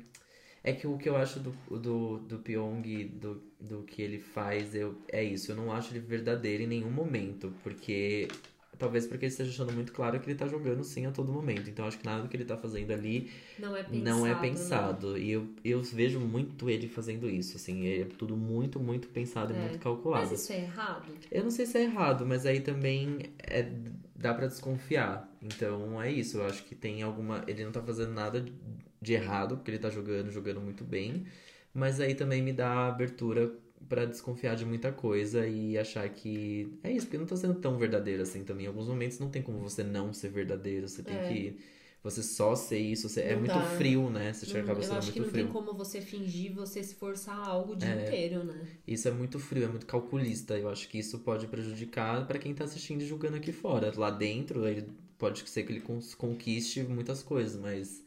É 0.63 0.73
que 0.73 0.85
o 0.87 0.97
que 0.97 1.07
eu 1.09 1.15
acho 1.15 1.39
do, 1.39 1.51
do, 1.79 2.19
do 2.19 2.39
Pyong, 2.39 2.83
do, 3.15 3.41
do 3.59 3.83
que 3.83 4.01
ele 4.01 4.19
faz, 4.19 4.75
eu, 4.75 5.01
é 5.07 5.23
isso. 5.23 5.51
Eu 5.51 5.55
não 5.55 5.71
acho 5.71 5.91
ele 5.93 5.99
verdadeiro 5.99 6.63
em 6.63 6.67
nenhum 6.67 6.91
momento, 6.91 7.53
porque... 7.63 8.27
Talvez 8.77 9.07
porque 9.07 9.25
ele 9.25 9.31
esteja 9.31 9.51
achando 9.51 9.73
muito 9.73 9.91
claro 9.91 10.19
que 10.19 10.29
ele 10.29 10.37
tá 10.37 10.47
jogando 10.47 10.83
sim 10.83 11.05
a 11.05 11.11
todo 11.11 11.31
momento. 11.31 11.69
Então 11.69 11.85
acho 11.87 11.97
que 11.97 12.05
nada 12.05 12.23
do 12.23 12.29
que 12.29 12.37
ele 12.37 12.45
tá 12.45 12.57
fazendo 12.57 12.91
ali 12.91 13.29
Não 13.57 13.75
é 13.75 13.83
pensado. 13.83 14.03
não 14.03 14.25
é 14.25 14.29
né? 14.33 14.39
pensado. 14.41 15.17
E 15.17 15.31
eu, 15.31 15.47
eu 15.63 15.81
vejo 15.81 16.19
muito 16.19 16.69
ele 16.69 16.87
fazendo 16.87 17.29
isso, 17.29 17.57
assim. 17.57 17.87
É 17.87 18.05
tudo 18.05 18.35
muito, 18.37 18.79
muito 18.79 19.07
pensado 19.07 19.53
e 19.53 19.55
É. 19.55 19.59
muito 19.59 19.79
calculado. 19.79 20.29
Mas 20.29 20.41
isso 20.41 20.51
é 20.53 20.61
errado? 20.63 21.11
Eu 21.31 21.43
não 21.43 21.51
sei 21.51 21.65
se 21.65 21.77
é 21.77 21.83
errado, 21.83 22.25
mas 22.25 22.45
aí 22.45 22.59
também 22.61 23.19
é, 23.39 23.69
dá 24.15 24.33
pra 24.33 24.47
desconfiar. 24.47 25.29
Então 25.41 26.01
é 26.01 26.11
isso, 26.11 26.37
eu 26.37 26.45
acho 26.45 26.63
que 26.63 26.75
tem 26.75 27.01
alguma. 27.01 27.43
Ele 27.47 27.63
não 27.65 27.71
tá 27.71 27.81
fazendo 27.81 28.11
nada 28.13 28.43
de 29.01 29.13
errado, 29.13 29.57
porque 29.57 29.71
ele 29.71 29.79
tá 29.79 29.89
jogando, 29.89 30.31
jogando 30.31 30.61
muito 30.61 30.83
bem. 30.83 31.25
Mas 31.73 31.99
aí 31.99 32.15
também 32.15 32.41
me 32.41 32.53
dá 32.53 32.87
abertura 32.87 33.51
pra 33.89 34.05
desconfiar 34.05 34.55
de 34.55 34.65
muita 34.65 34.91
coisa 34.91 35.47
e 35.47 35.77
achar 35.77 36.07
que 36.09 36.71
é 36.83 36.91
isso, 36.91 37.05
porque 37.05 37.17
não 37.17 37.25
tá 37.25 37.35
sendo 37.35 37.55
tão 37.55 37.77
verdadeiro 37.77 38.21
assim 38.23 38.43
também. 38.43 38.65
Em 38.65 38.67
alguns 38.67 38.87
momentos 38.87 39.19
não 39.19 39.29
tem 39.29 39.41
como 39.41 39.59
você 39.59 39.83
não 39.83 40.13
ser 40.13 40.29
verdadeiro, 40.29 40.87
você 40.87 41.03
tem 41.03 41.17
É. 41.17 41.27
que. 41.27 41.57
Você 42.03 42.21
só 42.23 42.55
ser 42.55 42.77
isso, 42.79 43.09
você, 43.09 43.21
é 43.21 43.35
muito 43.35 43.53
dá. 43.53 43.61
frio, 43.61 44.09
né? 44.09 44.31
Você 44.31 44.53
Não- 44.53 44.61
acaba 44.61 44.79
eu 44.79 44.83
sendo 44.83 44.97
acho 44.99 45.11
que 45.11 45.19
muito 45.19 45.27
não 45.27 45.31
frio. 45.33 45.43
tem 45.45 45.51
como 45.53 45.73
você 45.77 45.99
fingir, 45.99 46.53
você 46.53 46.81
se 46.81 46.95
forçar 46.95 47.37
algo 47.49 47.73
o 47.73 47.75
dia 47.75 47.89
É. 47.89 48.05
inteiro, 48.07 48.43
né? 48.45 48.65
Isso 48.87 49.07
é 49.07 49.11
muito 49.11 49.39
frio, 49.39 49.65
é 49.65 49.67
muito 49.67 49.85
calculista. 49.85 50.57
Eu 50.57 50.69
acho 50.69 50.87
que 50.87 50.99
isso 50.99 51.19
pode 51.19 51.47
prejudicar 51.47 52.25
pra 52.25 52.39
quem 52.39 52.53
tá 52.53 52.63
assistindo 52.63 53.01
e 53.01 53.05
julgando 53.05 53.35
aqui 53.35 53.51
fora. 53.51 53.91
Lá 53.97 54.09
dentro, 54.11 54.65
ele 54.67 54.87
pode 55.17 55.49
ser 55.49 55.63
que 55.63 55.73
ele 55.73 55.83
conquiste 56.17 56.83
muitas 56.83 57.23
coisas, 57.23 57.59
mas 57.59 58.03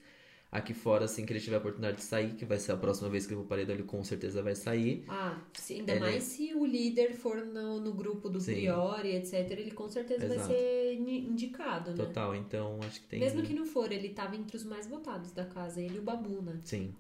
aqui 0.53 0.75
fora, 0.75 1.05
assim 1.05 1.25
que 1.25 1.33
ele 1.33 1.41
tiver 1.41 1.57
a 1.57 1.59
oportunidade 1.59 1.99
de 1.99 2.03
sair, 2.03 2.35
que 2.35 2.45
vai 2.45 2.59
ser 2.59 2.73
a 2.73 2.77
próxima 2.77 3.09
vez 3.09 3.27
que 3.27 3.33
ele 3.33 3.41
for 3.43 3.47
paredão, 3.47 3.75
ele 3.75 3.85
com 3.85 4.03
certeza 4.03 4.43
vai 4.43 4.55
sair. 4.55 5.05
Ah, 5.09 5.39
ainda 5.71 5.93
Ele- 5.93 6.01
mais 6.01 6.25
se 6.25 6.53
o 6.55 6.65
líder 6.65 7.15
for 7.15 7.45
no, 7.47 7.81
no 7.81 7.93
grupo 7.93 8.29
do 8.29 8.41
Sim. 8.41 8.55
Priori, 8.55 9.15
etc., 9.15 9.35
ele 9.53 9.71
com 9.71 9.89
certeza 9.89 10.27
vai 10.27 10.37
Exato. 10.37 10.53
ser 10.53 10.99
ni- 11.01 11.27
indicado, 11.27 11.91
né? 11.91 11.97
Total, 11.97 12.35
então 12.35 12.79
acho 12.83 13.01
que 13.01 13.07
tem. 13.07 13.21
Mesmo 13.21 13.43
que 13.43 13.55
não 13.55 13.65
for, 13.65 13.93
ele 13.93 14.09
tava 14.09 14.35
entre 14.37 14.57
os 14.57 14.65
mais 14.65 14.87
votados 14.89 15.31
da 15.33 15.45
casa, 15.45 15.81
ele 15.81 15.97
e 15.97 15.99
o 16.01 16.03
Babu, 16.03 16.43
né? 16.43 16.59
Sim. 16.65 16.93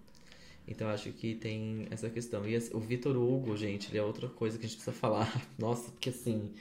Então 0.68 0.88
acho 0.88 1.10
que 1.12 1.34
tem 1.34 1.88
essa 1.90 2.08
questão. 2.08 2.46
E 2.46 2.54
assim, 2.54 2.70
o 2.76 2.78
Vitor 2.78 3.16
Hugo, 3.16 3.56
gente, 3.56 3.90
ele 3.90 3.98
é 3.98 4.02
outra 4.04 4.28
coisa 4.28 4.56
que 4.56 4.64
a 4.64 4.68
gente 4.68 4.76
precisa 4.76 4.96
falar. 4.96 5.26
Nossa, 5.58 5.90
porque 5.90 6.10
assim. 6.10 6.52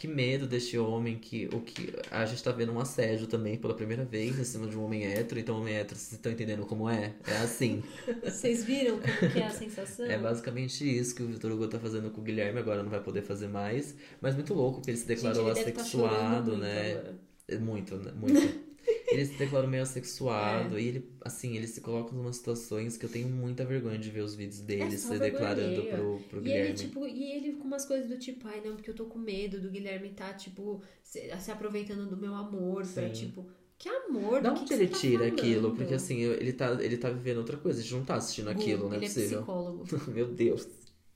Que 0.00 0.08
medo 0.08 0.46
deste 0.46 0.78
homem 0.78 1.18
que 1.18 1.46
o 1.52 1.60
que 1.60 1.92
a 2.10 2.24
gente 2.24 2.42
tá 2.42 2.50
vendo 2.50 2.72
um 2.72 2.80
assédio 2.80 3.26
também 3.26 3.58
pela 3.58 3.74
primeira 3.74 4.02
vez 4.02 4.38
em 4.38 4.44
cima 4.44 4.66
de 4.66 4.74
um 4.74 4.82
homem 4.82 5.04
hétero, 5.04 5.38
então 5.38 5.60
homem 5.60 5.74
hétero, 5.74 6.00
vocês 6.00 6.12
estão 6.12 6.32
entendendo 6.32 6.64
como 6.64 6.88
é? 6.88 7.12
É 7.26 7.36
assim. 7.36 7.82
Vocês 8.24 8.64
viram 8.64 8.98
como 8.98 9.30
que 9.30 9.38
é 9.38 9.44
a 9.46 9.50
sensação? 9.50 10.06
É 10.06 10.16
basicamente 10.16 10.88
isso 10.88 11.14
que 11.14 11.22
o 11.22 11.26
Vitor 11.26 11.52
Hugo 11.52 11.68
tá 11.68 11.78
fazendo 11.78 12.10
com 12.10 12.22
o 12.22 12.24
Guilherme, 12.24 12.58
agora 12.60 12.82
não 12.82 12.88
vai 12.88 13.02
poder 13.02 13.20
fazer 13.20 13.48
mais. 13.48 13.94
Mas 14.22 14.34
muito 14.34 14.54
louco, 14.54 14.78
porque 14.78 14.90
ele 14.90 14.96
se 14.96 15.06
declarou 15.06 15.48
Gente, 15.48 15.64
ele 15.64 15.72
tá 15.72 15.82
assexuado, 15.82 16.52
muito 16.52 16.62
né? 16.62 16.92
agora. 16.92 17.14
É 17.46 17.58
Muito, 17.58 17.96
né? 17.96 18.12
Muito. 18.16 18.69
ele 19.10 19.26
se 19.26 19.34
declarou 19.36 19.68
meio 19.68 19.82
assexuado 19.82 20.78
e 20.78 20.86
ele, 20.88 21.10
assim, 21.24 21.56
ele 21.56 21.66
se 21.66 21.80
coloca 21.80 22.14
em 22.14 22.18
umas 22.18 22.36
situações 22.36 22.96
que 22.96 23.04
eu 23.04 23.10
tenho 23.10 23.28
muita 23.28 23.64
vergonha 23.64 23.98
de 23.98 24.10
ver 24.10 24.22
os 24.22 24.34
vídeos 24.34 24.60
dele 24.60 24.94
É 24.94 24.98
se 24.98 25.18
declarando 25.18 25.84
pro, 25.86 26.20
pro 26.28 26.40
E 26.40 26.42
Guilherme. 26.42 26.70
ele, 26.70 26.74
tipo, 26.74 27.06
e 27.06 27.32
ele 27.32 27.56
com 27.56 27.64
umas 27.64 27.84
coisas 27.84 28.08
do 28.08 28.18
tipo, 28.18 28.46
ai 28.48 28.60
não, 28.64 28.74
porque 28.76 28.90
eu 28.90 28.94
tô 28.94 29.06
com 29.06 29.18
medo 29.18 29.60
do 29.60 29.70
Guilherme 29.70 30.10
tá, 30.14 30.32
tipo, 30.34 30.82
se, 31.02 31.20
se 31.38 31.50
aproveitando 31.50 32.08
do 32.08 32.16
meu 32.16 32.34
amor 32.34 32.86
pra, 32.88 33.08
Sim. 33.08 33.12
tipo, 33.12 33.50
que 33.78 33.88
amor? 33.88 34.40
Da 34.40 34.52
que 34.52 34.64
onde 34.64 34.64
que 34.64 34.72
ele 34.74 34.88
tá 34.88 34.98
tira 34.98 35.26
falando? 35.26 35.26
aquilo? 35.26 35.74
Porque 35.74 35.94
assim, 35.94 36.18
ele 36.20 36.52
tá, 36.52 36.72
ele 36.82 36.96
tá 36.98 37.10
vivendo 37.10 37.38
outra 37.38 37.56
coisa, 37.56 37.80
a 37.80 37.82
gente 37.82 37.94
não 37.94 38.04
tá 38.04 38.16
assistindo 38.16 38.48
aquilo, 38.50 38.88
não 38.88 38.94
é 38.94 38.98
ele 38.98 39.00
possível. 39.00 39.40
é 39.40 39.44
psicólogo. 39.44 39.84
Meu 40.08 40.32
Deus, 40.32 40.66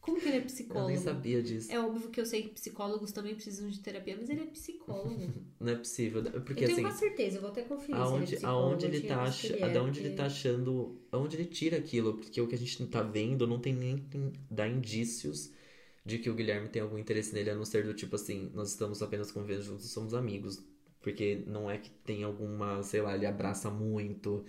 Como 0.05 0.21
que 0.21 0.29
ele 0.29 0.37
é 0.37 0.41
eu 0.41 0.45
psicólogo? 0.45 0.89
nem 0.89 0.99
sabia 0.99 1.43
disso. 1.43 1.73
É 1.73 1.79
óbvio 1.81 2.11
que 2.11 2.21
eu 2.21 2.27
sei 2.27 2.43
que 2.43 2.49
psicólogos 2.51 3.11
também 3.11 3.35
precisam 3.35 3.69
de 3.71 3.81
terapia, 3.81 4.17
mas 4.19 4.29
ele 4.29 4.43
é 4.43 4.47
psicólogo. 4.47 5.17
Não 5.59 5.73
é 5.73 5.77
possível. 5.77 6.23
Porque 6.23 6.65
eu 6.65 6.69
tenho 6.69 6.73
assim, 6.73 6.83
quase 6.83 6.99
certeza, 6.99 7.37
eu 7.39 7.41
vou 7.41 7.51
até 7.51 7.63
conferir 7.63 7.97
aonde, 7.97 8.27
se 8.27 8.35
ele 8.37 8.45
é 8.45 8.49
aonde 8.49 8.87
ele 8.87 8.97
eu 8.99 9.09
tá 9.09 9.23
ach... 9.23 9.45
ele 9.45 9.63
é, 9.63 9.69
da 9.73 9.83
onde 9.83 10.01
ele 10.01 10.09
porque- 10.11 10.17
tá 10.23 10.27
achando. 10.27 11.01
Aonde 11.11 11.37
ele 11.37 11.47
tira 11.47 11.79
aquilo? 11.79 12.15
Porque 12.19 12.41
o 12.41 12.47
que 12.47 12.55
a 12.55 12.59
gente 12.59 12.87
tá 12.87 13.03
vendo 13.03 13.47
não 13.47 13.59
tem 13.59 13.73
nem 13.75 13.97
tem- 13.97 14.33
dá 14.51 14.69
indícios 14.69 15.51
de 16.05 16.19
que 16.19 16.29
o 16.29 16.35
Guilherme 16.35 16.69
tem 16.69 16.83
algum 16.83 16.99
interesse 16.99 17.33
nele, 17.33 17.49
a 17.51 17.55
não 17.55 17.65
ser 17.65 17.85
do 17.85 17.95
tipo 17.95 18.15
assim, 18.17 18.51
nós 18.53 18.69
estamos 18.71 19.01
apenas 19.01 19.33
convivendo 19.33 19.63
juntos 19.63 19.91
somos 19.91 20.13
amigos. 20.13 20.63
Porque 21.01 21.43
não 21.47 21.71
é 21.71 21.77
que 21.79 21.91
tem 21.91 22.25
alguma, 22.25 22.83
sei 22.83 23.01
lá, 23.03 23.15
ele 23.15 23.27
abraça 23.27 23.71
muito. 23.71 24.45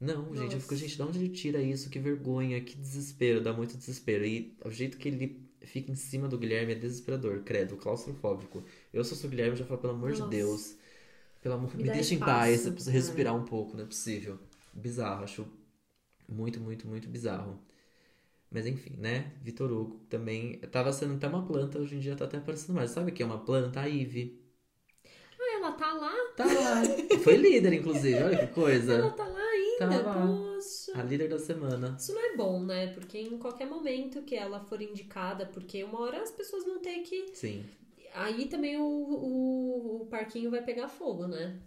Não, 0.00 0.34
gente, 0.34 0.54
eu 0.54 0.60
fico, 0.60 0.74
Nossa. 0.74 0.76
gente, 0.76 0.96
de 0.96 1.02
onde 1.02 1.18
ele 1.18 1.28
tira 1.30 1.60
isso? 1.60 1.90
Que 1.90 1.98
vergonha, 1.98 2.60
que 2.60 2.76
desespero, 2.76 3.40
dá 3.42 3.52
muito 3.52 3.76
desespero. 3.76 4.24
E 4.24 4.56
o 4.64 4.70
jeito 4.70 4.96
que 4.96 5.08
ele 5.08 5.48
fica 5.62 5.90
em 5.90 5.96
cima 5.96 6.28
do 6.28 6.38
Guilherme 6.38 6.72
é 6.72 6.76
desesperador, 6.76 7.42
credo, 7.42 7.76
claustrofóbico. 7.76 8.62
Eu 8.92 9.04
sou 9.04 9.18
o 9.26 9.30
Guilherme, 9.30 9.56
já 9.56 9.64
falo, 9.64 9.80
pelo 9.80 9.94
amor 9.94 10.12
de 10.12 10.20
Nossa. 10.20 10.30
Deus. 10.30 10.76
Pelo 11.42 11.54
amor, 11.56 11.74
Me 11.74 11.84
me, 11.84 11.90
deixa 11.90 12.14
em 12.14 12.18
paz, 12.18 12.66
eu 12.66 12.72
preciso 12.72 12.90
Ai. 12.90 12.96
respirar 12.96 13.34
um 13.36 13.44
pouco, 13.44 13.76
não 13.76 13.84
é 13.84 13.86
possível. 13.86 14.38
Bizarro, 14.72 15.24
acho 15.24 15.46
muito, 16.28 16.60
muito, 16.60 16.86
muito 16.88 17.08
bizarro. 17.08 17.60
Mas 18.50 18.66
enfim, 18.66 18.94
né? 18.98 19.32
Vitor 19.42 19.70
Hugo 19.72 20.00
também 20.08 20.58
tava 20.72 20.92
sendo 20.92 21.14
até 21.14 21.28
uma 21.28 21.46
planta, 21.46 21.78
hoje 21.78 21.96
em 21.96 22.00
dia 22.00 22.16
tá 22.16 22.24
até 22.26 22.38
aparecendo 22.38 22.74
mais. 22.76 22.90
Sabe 22.90 23.10
o 23.10 23.14
que 23.14 23.22
é 23.22 23.26
uma 23.26 23.38
planta? 23.44 23.80
A 23.80 23.86
Ivy. 23.86 24.40
Ah, 25.38 25.56
ela 25.56 25.72
tá 25.72 25.92
lá? 25.94 26.12
Tá 26.36 26.44
lá. 26.44 26.82
Foi 27.22 27.36
líder, 27.36 27.72
inclusive, 27.72 28.22
olha 28.22 28.36
que 28.36 28.44
Ela 28.44 28.52
coisa. 28.54 29.02
tá 29.10 29.26
lá 29.26 29.27
ainda? 29.27 29.27
Tá 29.78 29.86
lá. 30.02 30.26
Poxa. 30.26 30.92
A 30.98 31.02
líder 31.02 31.28
da 31.28 31.38
semana. 31.38 31.96
Isso 31.98 32.12
não 32.12 32.32
é 32.32 32.36
bom, 32.36 32.62
né? 32.64 32.88
Porque 32.94 33.18
em 33.18 33.38
qualquer 33.38 33.66
momento 33.66 34.22
que 34.22 34.34
ela 34.34 34.60
for 34.60 34.80
indicada, 34.82 35.46
porque 35.46 35.82
uma 35.84 36.00
hora 36.00 36.22
as 36.22 36.30
pessoas 36.30 36.64
vão 36.64 36.80
ter 36.80 36.98
que. 37.00 37.28
Sim. 37.34 37.64
Aí 38.14 38.46
também 38.48 38.76
o, 38.78 38.82
o, 38.84 40.02
o 40.02 40.06
parquinho 40.06 40.50
vai 40.50 40.62
pegar 40.62 40.88
fogo, 40.88 41.26
né? 41.26 41.60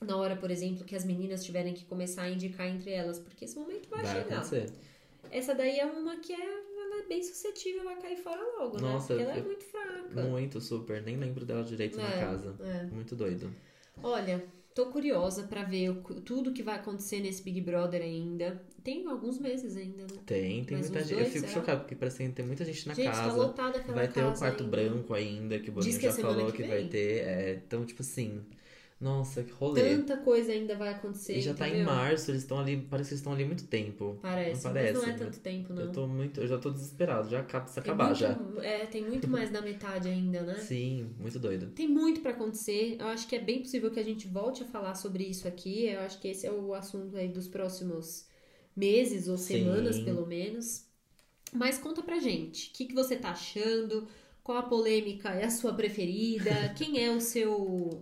Na 0.00 0.16
hora, 0.16 0.34
por 0.36 0.50
exemplo, 0.50 0.84
que 0.84 0.96
as 0.96 1.04
meninas 1.04 1.44
tiverem 1.44 1.74
que 1.74 1.84
começar 1.84 2.22
a 2.22 2.30
indicar 2.30 2.66
entre 2.66 2.90
elas, 2.90 3.18
porque 3.18 3.44
esse 3.44 3.56
momento 3.58 3.88
vai, 3.88 4.02
Vai 4.02 4.14
chegar. 4.22 4.36
acontecer. 4.40 4.72
Essa 5.30 5.54
daí 5.54 5.78
é 5.78 5.86
uma 5.86 6.16
que 6.18 6.32
é, 6.32 6.36
ela 6.44 7.02
é 7.04 7.06
bem 7.06 7.22
suscetível 7.22 7.88
a 7.88 7.96
cair 7.96 8.16
fora 8.16 8.40
logo, 8.58 8.76
né? 8.76 8.82
Nossa, 8.92 9.14
Porque 9.14 9.22
ela 9.22 9.36
é 9.38 9.42
muito 9.42 9.64
fraca. 9.64 10.22
Muito 10.22 10.60
super. 10.60 11.02
Nem 11.02 11.16
lembro 11.16 11.44
dela 11.44 11.62
direito 11.62 11.96
na 11.98 12.08
É, 12.08 12.20
casa. 12.20 12.56
é. 12.60 12.82
Muito 12.92 13.14
doido. 13.14 13.54
Olha, 14.02 14.44
tô 14.74 14.86
curiosa 14.86 15.44
pra 15.44 15.62
ver 15.64 15.90
o- 15.90 16.20
tudo 16.20 16.52
que 16.52 16.62
vai 16.62 16.76
acontecer 16.76 17.20
nesse 17.20 17.42
Big 17.42 17.60
Brother 17.60 18.02
ainda. 18.02 18.62
Tem 18.82 19.06
alguns 19.06 19.38
meses 19.38 19.76
ainda, 19.76 20.02
né? 20.02 20.18
Tem, 20.26 20.64
tem 20.64 20.76
Mais 20.78 20.90
muita 20.90 21.04
gente. 21.04 21.14
dois, 21.14 21.26
eu 21.26 21.32
fico 21.32 21.46
será? 21.48 21.60
chocado, 21.60 21.80
porque 21.82 21.94
parece 21.94 22.24
que 22.26 22.32
tem 22.32 22.44
muita 22.44 22.64
gente 22.64 22.88
na 22.88 22.94
Gente, 22.94 23.06
tá 23.06 23.12
casa. 23.12 23.36
lotada 23.36 23.78
aquela 23.78 23.94
Vai 23.94 24.08
ter 24.08 24.24
o 24.24 24.32
quarto 24.34 24.64
ainda. 24.64 24.76
branco 24.76 25.14
ainda, 25.14 25.58
que 25.60 25.70
o 25.70 25.72
Boninho 25.72 25.96
é 25.96 26.00
já 26.00 26.10
semana 26.12 26.34
falou 26.34 26.50
que 26.52 26.62
que, 26.62 26.68
vai 26.68 26.84
ter. 26.88 27.24
É, 27.26 27.62
então, 27.64 27.84
tipo 27.84 28.02
assim. 28.02 28.42
Nossa, 29.02 29.42
que 29.42 29.50
rolê. 29.52 29.96
Tanta 29.96 30.16
coisa 30.18 30.52
ainda 30.52 30.76
vai 30.76 30.90
acontecer. 30.90 31.36
E 31.36 31.40
já 31.40 31.52
tá 31.52 31.66
em 31.66 31.70
entendeu? 31.72 31.86
março, 31.86 32.30
eles 32.30 32.42
estão 32.42 32.58
ali. 32.60 32.86
Parece 32.88 33.08
que 33.08 33.14
eles 33.14 33.20
estão 33.20 33.32
ali 33.32 33.42
há 33.42 33.46
muito 33.46 33.66
tempo. 33.66 34.16
Parece, 34.22 34.64
Não 34.64 34.72
parece, 34.72 34.92
mas 34.94 35.02
não 35.02 35.08
é 35.08 35.12
né? 35.12 35.18
tanto 35.18 35.40
tempo, 35.40 35.72
não. 35.72 35.82
Eu 35.82 35.92
tô 35.92 36.06
muito. 36.06 36.40
Eu 36.40 36.46
já 36.46 36.58
tô 36.58 36.70
desesperado, 36.70 37.28
já 37.28 37.40
acaba 37.40 37.66
se 37.66 37.78
acabar 37.80 38.06
muito- 38.06 38.18
já. 38.20 38.38
É, 38.62 38.86
tem 38.86 39.04
muito 39.04 39.28
mais 39.28 39.50
da 39.50 39.60
metade 39.60 40.08
ainda, 40.08 40.42
né? 40.42 40.54
Sim, 40.54 41.10
muito 41.18 41.38
doido. 41.38 41.66
Tem 41.74 41.88
muito 41.88 42.20
pra 42.20 42.30
acontecer. 42.30 42.96
Eu 43.00 43.08
acho 43.08 43.26
que 43.26 43.34
é 43.34 43.40
bem 43.40 43.60
possível 43.60 43.90
que 43.90 43.98
a 43.98 44.04
gente 44.04 44.28
volte 44.28 44.62
a 44.62 44.66
falar 44.66 44.94
sobre 44.94 45.24
isso 45.24 45.48
aqui. 45.48 45.86
Eu 45.86 46.00
acho 46.00 46.20
que 46.20 46.28
esse 46.28 46.46
é 46.46 46.52
o 46.52 46.72
assunto 46.72 47.16
aí 47.16 47.28
dos 47.28 47.48
próximos 47.48 48.26
meses 48.76 49.26
ou 49.28 49.36
Sim. 49.36 49.58
semanas, 49.64 49.98
pelo 49.98 50.24
menos. 50.26 50.86
Mas 51.52 51.78
conta 51.78 52.02
pra 52.02 52.18
gente. 52.18 52.70
O 52.70 52.72
que, 52.72 52.86
que 52.86 52.94
você 52.94 53.16
tá 53.16 53.30
achando? 53.30 54.08
Qual 54.42 54.58
a 54.58 54.62
polêmica 54.64 55.30
é 55.30 55.44
a 55.44 55.50
sua 55.50 55.72
preferida? 55.72 56.50
Quem 56.76 57.04
é 57.04 57.10
o 57.14 57.20
seu, 57.20 57.52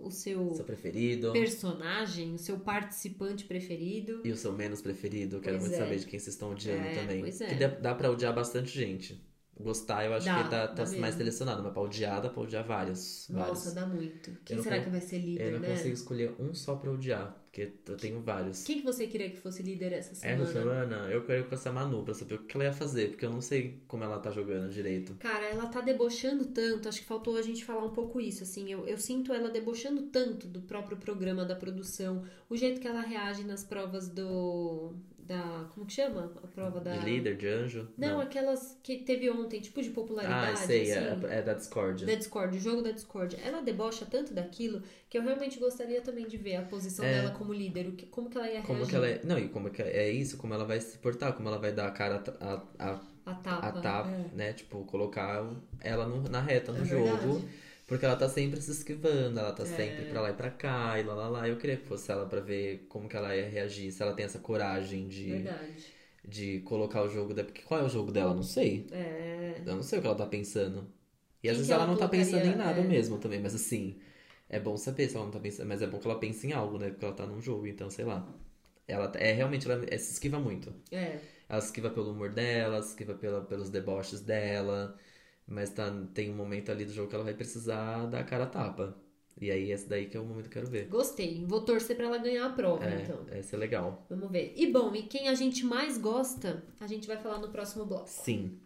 o 0.03 0.09
seu 0.09 0.55
Seu 0.55 0.65
preferido. 0.65 1.31
personagem, 1.33 2.33
o 2.33 2.37
seu 2.39 2.59
participante 2.59 3.45
preferido? 3.45 4.21
E 4.25 4.31
o 4.31 4.35
seu 4.37 4.51
menos 4.51 4.81
preferido, 4.81 5.39
quero 5.39 5.57
Pois 5.57 5.69
muito 5.69 5.75
é. 5.75 5.77
saber 5.85 5.99
de 5.99 6.05
quem 6.07 6.19
vocês 6.19 6.33
estão 6.33 6.51
odiando 6.51 6.87
É, 6.87 6.95
também. 6.95 7.19
pois 7.21 7.41
é. 7.41 7.47
Que 7.47 7.55
dá, 7.55 7.67
dá 7.67 7.95
pra 7.95 8.09
odiar 8.09 8.33
bastante 8.33 8.69
gente. 8.71 9.21
Gostar, 9.59 10.05
eu 10.05 10.13
acho 10.15 10.25
Dá, 10.25 10.43
que 10.43 10.49
tá, 10.49 10.67
tá 10.69 10.83
mais 10.83 10.91
mesmo. 10.91 11.17
selecionado, 11.17 11.61
mas 11.61 11.71
pra 11.73 11.81
odiar, 11.83 12.19
dá 12.21 12.29
pra 12.29 12.41
odiar 12.41 12.65
vários. 12.65 13.27
vários. 13.29 13.49
Nossa, 13.65 13.75
dá 13.75 13.85
muito. 13.85 14.31
Quem 14.43 14.59
será 14.63 14.81
que 14.81 14.89
vai 14.89 15.01
ser 15.01 15.19
líder, 15.19 15.43
Eu 15.47 15.51
não 15.53 15.59
né? 15.59 15.69
consigo 15.75 15.93
escolher 15.93 16.33
um 16.39 16.53
só 16.55 16.75
pra 16.75 16.89
odiar, 16.91 17.39
porque 17.51 17.73
eu 17.85 17.97
tenho 17.97 18.21
vários. 18.21 18.63
Quem 18.63 18.79
que 18.79 18.85
você 18.85 19.05
queria 19.07 19.29
que 19.29 19.35
fosse 19.35 19.61
líder 19.61 19.91
essa 19.91 20.15
semana? 20.15 20.43
Essa 20.43 20.53
semana 20.53 20.95
eu 21.11 21.25
quero 21.25 21.41
ir 21.41 21.49
com 21.49 21.53
essa 21.53 21.69
Manu 21.69 22.01
pra 22.01 22.13
saber 22.13 22.35
o 22.35 22.43
que 22.43 22.55
ela 22.55 22.63
ia 22.63 22.71
fazer, 22.73 23.09
porque 23.09 23.25
eu 23.25 23.29
não 23.29 23.41
sei 23.41 23.83
como 23.89 24.05
ela 24.05 24.19
tá 24.19 24.31
jogando 24.31 24.71
direito. 24.71 25.15
Cara, 25.15 25.45
ela 25.47 25.65
tá 25.65 25.81
debochando 25.81 26.45
tanto, 26.45 26.87
acho 26.87 27.01
que 27.01 27.05
faltou 27.05 27.35
a 27.35 27.41
gente 27.41 27.65
falar 27.65 27.83
um 27.83 27.91
pouco 27.91 28.21
isso, 28.21 28.43
assim, 28.43 28.71
eu, 28.71 28.87
eu 28.87 28.97
sinto 28.97 29.33
ela 29.33 29.49
debochando 29.49 30.03
tanto 30.03 30.47
do 30.47 30.61
próprio 30.61 30.95
programa, 30.95 31.43
da 31.43 31.53
produção, 31.53 32.23
o 32.49 32.55
jeito 32.55 32.79
que 32.79 32.87
ela 32.87 33.01
reage 33.01 33.43
nas 33.43 33.65
provas 33.65 34.07
do... 34.07 34.93
da... 35.31 35.65
como 35.73 35.85
que 35.85 35.93
chama? 35.93 36.31
A 36.43 36.47
prova 36.47 36.79
da... 36.79 36.95
De 36.97 37.05
líder, 37.05 37.37
de 37.37 37.47
anjo? 37.47 37.87
Não, 37.97 38.19
aquelas 38.19 38.77
que 38.83 38.97
teve 38.97 39.29
ontem, 39.29 39.59
tipo 39.61 39.81
de 39.81 39.89
Ah, 39.89 39.93
popularidade, 39.93 40.59
sei, 40.59 40.91
assim. 40.91 41.25
é, 41.27 41.37
é 41.39 41.41
da 41.41 41.53
Discord. 41.53 42.05
Da 42.05 42.15
Discord, 42.15 42.57
o 42.57 42.59
jogo 42.59 42.81
da 42.81 42.91
Discord. 42.91 43.37
Ela 43.43 43.61
debocha 43.61 44.05
tanto 44.05 44.33
daquilo 44.33 44.81
que 45.09 45.17
eu 45.17 45.21
realmente 45.21 45.59
gostaria 45.59 46.01
também 46.01 46.27
de 46.27 46.37
ver 46.37 46.55
a 46.57 46.61
posição 46.63 47.05
É. 47.05 47.13
dela 47.21 47.31
como 47.31 47.53
líder, 47.53 47.87
o 47.87 47.91
que, 47.93 48.05
como 48.05 48.29
que 48.29 48.37
ela 48.37 48.47
ia 48.49 48.61
Como 48.61 48.73
reagir. 48.79 48.89
que 48.89 48.95
ela 48.95 49.07
é. 49.07 49.21
Não, 49.23 49.37
e 49.39 49.47
como 49.49 49.69
que 49.69 49.81
é 49.81 50.09
isso, 50.11 50.37
como 50.37 50.53
ela 50.53 50.65
vai 50.65 50.79
se 50.79 50.97
portar, 50.97 51.33
como 51.33 51.47
ela 51.47 51.57
vai 51.57 51.71
dar 51.71 51.87
a 51.87 51.91
cara 51.91 52.23
a, 52.39 52.61
a, 52.79 52.99
A 53.25 53.33
tapa. 53.35 53.67
a 53.67 53.71
tapa, 53.81 54.09
é. 54.09 54.35
né? 54.35 54.53
Tipo, 54.53 54.83
colocar 54.85 55.45
ela 55.79 56.05
no- 56.07 56.23
na 56.29 56.41
reta 56.41 56.71
no 56.71 56.81
É 56.81 56.85
jogo. 56.85 57.03
verdade. 57.05 57.47
Porque 57.91 58.05
ela 58.05 58.15
tá 58.15 58.29
sempre 58.29 58.61
se 58.61 58.71
esquivando, 58.71 59.39
ela 59.39 59.51
tá 59.51 59.63
É. 59.63 59.65
sempre 59.65 60.05
pra 60.05 60.21
lá 60.21 60.29
e 60.29 60.33
pra 60.33 60.49
cá, 60.49 60.97
e 60.99 61.03
lá 61.03 61.13
lá 61.13 61.27
lá. 61.29 61.47
Eu 61.49 61.57
queria 61.57 61.77
que 61.77 61.85
fosse 61.85 62.11
ela 62.11 62.25
pra 62.25 62.39
ver 62.39 62.85
como 62.89 63.09
que 63.09 63.17
ela 63.17 63.35
ia 63.35 63.49
reagir, 63.49 63.91
se 63.91 64.01
ela 64.01 64.13
tem 64.13 64.25
essa 64.25 64.39
coragem 64.39 65.07
de, 65.09 65.43
Verdade. 65.43 65.93
de 66.27 66.59
colocar 66.61 67.03
o 67.03 67.09
jogo 67.09 67.33
dela. 67.33 67.47
Porque 67.47 67.61
qual 67.63 67.81
é 67.81 67.83
o 67.83 67.89
jogo 67.89 68.11
dela? 68.11 68.31
Eu 68.31 68.35
Não 68.35 68.43
sei. 68.43 68.87
É. 68.91 69.61
Eu 69.65 69.75
não 69.75 69.83
sei 69.83 69.99
o 69.99 70.01
que 70.01 70.07
ela 70.07 70.17
tá 70.17 70.25
pensando. 70.25 70.87
E 71.43 71.49
às 71.49 71.57
Quem 71.57 71.59
vezes 71.59 71.71
ela 71.71 71.83
ela 71.83 71.91
não 71.91 71.97
tá 71.97 72.07
pensando 72.07 72.45
em 72.45 72.55
nada 72.55 72.81
É. 72.81 72.87
mesmo 72.87 73.17
também, 73.19 73.41
mas 73.41 73.55
assim, 73.55 73.99
é 74.49 74.59
bom 74.59 74.77
saber 74.77 75.09
se 75.09 75.15
ela 75.15 75.25
não 75.25 75.31
tá 75.31 75.39
pensando, 75.39 75.67
mas 75.67 75.81
é 75.81 75.87
bom 75.87 75.99
que 75.99 76.07
ela 76.07 76.19
pense 76.19 76.47
em 76.47 76.53
algo, 76.53 76.77
né? 76.79 76.89
Porque 76.91 77.05
ela 77.05 77.15
tá 77.15 77.25
num 77.25 77.41
jogo, 77.41 77.67
então 77.67 77.89
sei 77.89 78.05
lá. 78.05 78.27
Ela 78.87 79.11
é 79.17 79.31
realmente, 79.33 79.69
ela 79.69 79.83
é, 79.89 79.97
se 79.97 80.13
esquiva 80.13 80.39
muito. 80.39 80.73
É. 80.91 81.19
Ela 81.49 81.61
se 81.61 81.67
esquiva 81.67 81.89
pelo 81.89 82.11
humor 82.11 82.31
dela, 82.31 82.81
se 82.81 82.89
esquiva 82.89 83.13
pela, 83.15 83.41
pelos 83.43 83.69
deboches 83.69 84.21
dela, 84.21 84.97
mas 85.51 85.69
tá, 85.69 85.91
tem 86.13 86.31
um 86.31 86.35
momento 86.35 86.71
ali 86.71 86.85
do 86.85 86.93
jogo 86.93 87.09
que 87.09 87.15
ela 87.15 87.23
vai 87.23 87.33
precisar 87.33 88.05
dar 88.07 88.19
a 88.19 88.23
cara 88.23 88.45
a 88.45 88.47
tapa. 88.47 88.95
E 89.39 89.49
aí, 89.49 89.71
esse 89.71 89.87
daí 89.89 90.05
que 90.07 90.15
é 90.15 90.19
o 90.19 90.25
momento 90.25 90.49
que 90.49 90.57
eu 90.57 90.61
quero 90.63 90.71
ver. 90.71 90.87
Gostei. 90.87 91.43
Vou 91.45 91.61
torcer 91.61 91.95
pra 91.95 92.05
ela 92.05 92.17
ganhar 92.17 92.45
a 92.45 92.49
prova, 92.49 92.85
É, 92.85 93.01
então. 93.01 93.25
esse 93.37 93.55
é 93.55 93.57
legal. 93.57 94.05
Vamos 94.09 94.29
ver. 94.29 94.53
E 94.55 94.67
bom, 94.71 94.93
e 94.93 95.03
quem 95.03 95.27
a 95.29 95.33
gente 95.33 95.65
mais 95.65 95.97
gosta, 95.97 96.63
a 96.79 96.85
gente 96.87 97.07
vai 97.07 97.17
falar 97.17 97.39
no 97.39 97.49
próximo 97.49 97.85
bloco. 97.85 98.07
Sim. 98.07 98.59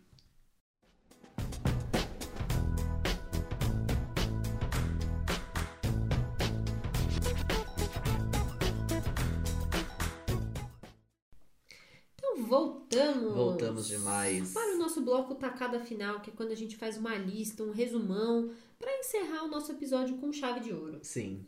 Voltamos. 12.95 13.33
Voltamos 13.35 13.87
demais. 13.87 14.53
Para 14.53 14.75
o 14.75 14.77
nosso 14.77 15.01
bloco 15.01 15.35
tacada 15.35 15.79
final, 15.79 16.19
que 16.21 16.29
é 16.29 16.33
quando 16.35 16.51
a 16.51 16.55
gente 16.55 16.75
faz 16.75 16.97
uma 16.97 17.15
lista, 17.15 17.63
um 17.63 17.71
resumão, 17.71 18.51
pra 18.79 18.91
encerrar 18.99 19.43
o 19.43 19.47
nosso 19.47 19.71
episódio 19.71 20.17
com 20.17 20.31
chave 20.31 20.59
de 20.61 20.73
ouro. 20.73 20.99
Sim. 21.01 21.45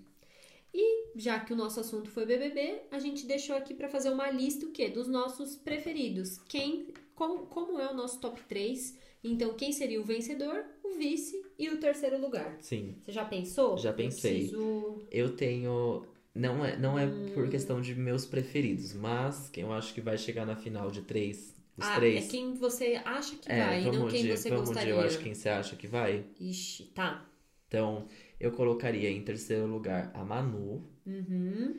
E 0.74 1.08
já 1.16 1.40
que 1.40 1.54
o 1.54 1.56
nosso 1.56 1.80
assunto 1.80 2.10
foi 2.10 2.26
BBB, 2.26 2.82
a 2.92 3.00
gente 3.00 3.26
deixou 3.26 3.56
aqui 3.56 3.74
pra 3.74 3.88
fazer 3.90 4.10
uma 4.10 4.30
lista 4.30 4.66
o 4.66 4.72
quê? 4.72 4.90
Dos 4.90 5.08
nossos 5.08 5.56
preferidos. 5.56 6.38
Quem, 6.48 6.88
como, 7.16 7.48
como 7.48 7.80
é 7.80 7.90
o 7.90 7.96
nosso 7.96 8.20
top 8.20 8.40
3? 8.48 8.96
Então, 9.24 9.54
quem 9.56 9.72
seria 9.72 10.00
o 10.00 10.04
vencedor, 10.04 10.64
o 10.84 10.92
vice 10.98 11.42
e 11.58 11.70
o 11.70 11.80
terceiro 11.80 12.20
lugar? 12.22 12.58
Sim. 12.62 12.96
Você 13.04 13.12
já 13.12 13.26
pensou? 13.26 13.78
Já 13.78 13.90
Eu 13.90 13.96
pensei. 13.96 14.34
preciso- 14.40 15.02
Eu 15.10 15.36
tenho. 15.36 16.06
Não 16.38 16.64
é, 16.66 16.78
não 16.78 16.98
é 17.00 17.06
Hum. 17.06 17.32
por 17.34 17.50
questão 17.50 17.82
de 17.82 17.96
meus 17.96 18.26
preferidos, 18.26 18.94
mas 18.94 19.50
quem 19.50 19.64
eu 19.64 19.74
acho 19.74 19.94
que 19.94 20.02
vai 20.02 20.18
chegar 20.18 20.46
na 20.46 20.56
final 20.56 20.92
de 20.92 21.02
três. 21.02 21.56
Os 21.78 21.86
ah, 21.86 21.96
três. 21.96 22.26
é 22.26 22.30
quem 22.32 22.54
você 22.56 23.00
acha 23.06 23.36
que 23.36 23.52
É, 23.52 23.64
vai, 23.66 23.84
não 23.84 24.08
quem 24.08 24.24
de, 24.24 24.36
você 24.38 24.50
vamos 24.50 24.66
gostaria. 24.70 24.94
de 24.94 25.00
eu 25.00 25.06
acho 25.06 25.20
quem 25.20 25.34
você 25.34 25.50
acha 25.50 25.76
que 25.76 25.88
vai. 25.88 26.26
Ixi, 26.40 26.86
tá. 26.94 27.26
Então, 27.68 28.08
eu 28.40 28.52
colocaria 28.52 29.10
em 29.12 29.22
terceiro 29.22 29.68
lugar 29.68 30.12
a 30.14 30.24
Manu, 30.24 30.90
Uhum. 31.06 31.76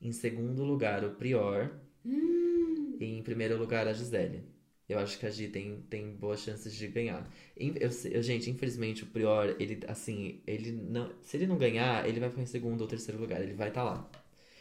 em 0.00 0.12
segundo 0.12 0.62
lugar 0.64 1.04
o 1.04 1.10
Prior 1.10 1.70
Hum, 2.04 2.96
e 3.00 3.04
em 3.18 3.22
primeiro 3.22 3.58
lugar 3.58 3.86
a 3.88 3.92
Gisele. 3.92 4.44
Eu 4.90 4.98
acho 4.98 5.18
que 5.18 5.26
a 5.26 5.30
Gi 5.30 5.48
tem, 5.48 5.82
tem 5.88 6.10
boas 6.16 6.40
chances 6.40 6.74
de 6.74 6.88
ganhar. 6.88 7.28
Eu, 7.56 7.74
eu- 8.10 8.22
gente, 8.22 8.50
infelizmente 8.50 9.04
o 9.04 9.06
Prior, 9.06 9.54
ele, 9.60 9.80
assim, 9.86 10.40
ele 10.46 10.72
não. 10.72 11.10
Se 11.22 11.36
ele 11.36 11.46
não 11.46 11.56
ganhar, 11.56 12.08
ele 12.08 12.18
vai 12.18 12.28
ficar 12.28 12.42
em 12.42 12.46
segundo 12.46 12.80
ou 12.80 12.86
terceiro 12.88 13.20
lugar. 13.20 13.40
Ele 13.40 13.54
vai 13.54 13.68
estar 13.68 13.84
lá. 13.84 14.10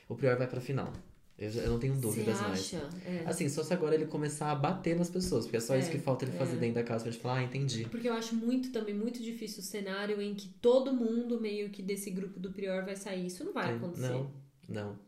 O 0.07 0.15
Prior 0.15 0.37
vai 0.37 0.47
pra 0.47 0.61
final. 0.61 0.91
Eu, 1.37 1.49
eu 1.51 1.69
não 1.71 1.79
tenho 1.79 1.95
você 1.95 2.01
dúvidas 2.01 2.41
mais. 2.41 2.59
acha? 2.59 2.89
É. 3.05 3.23
Assim, 3.25 3.47
só 3.47 3.63
se 3.63 3.73
agora 3.73 3.95
ele 3.95 4.05
começar 4.05 4.51
a 4.51 4.55
bater 4.55 4.95
nas 4.95 5.09
pessoas, 5.09 5.45
porque 5.45 5.55
é 5.57 5.61
só 5.61 5.75
isso 5.77 5.87
É, 5.87 5.91
que 5.93 5.97
falta 5.99 6.25
ele 6.25 6.33
fazer 6.33 6.57
é. 6.57 6.59
dentro 6.59 6.75
da 6.75 6.83
casa 6.83 7.03
pra 7.05 7.11
gente 7.13 7.21
falar, 7.21 7.37
ah, 7.39 7.43
entendi. 7.43 7.85
Porque 7.89 8.09
eu 8.09 8.13
acho 8.13 8.35
muito 8.35 8.71
também 8.73 8.93
muito 8.93 9.23
difícil 9.23 9.59
o 9.61 9.63
cenário 9.65 10.21
em 10.21 10.35
que 10.35 10.49
todo 10.61 10.93
mundo 10.93 11.39
meio 11.39 11.69
que 11.69 11.81
desse 11.81 12.11
grupo 12.11 12.39
do 12.41 12.51
Prior 12.51 12.83
vai 12.83 12.95
sair. 12.97 13.25
Isso 13.25 13.43
não 13.45 13.53
vai 13.53 13.73
acontecer. 13.73 14.09
Não, 14.09 14.31
não. 14.67 14.99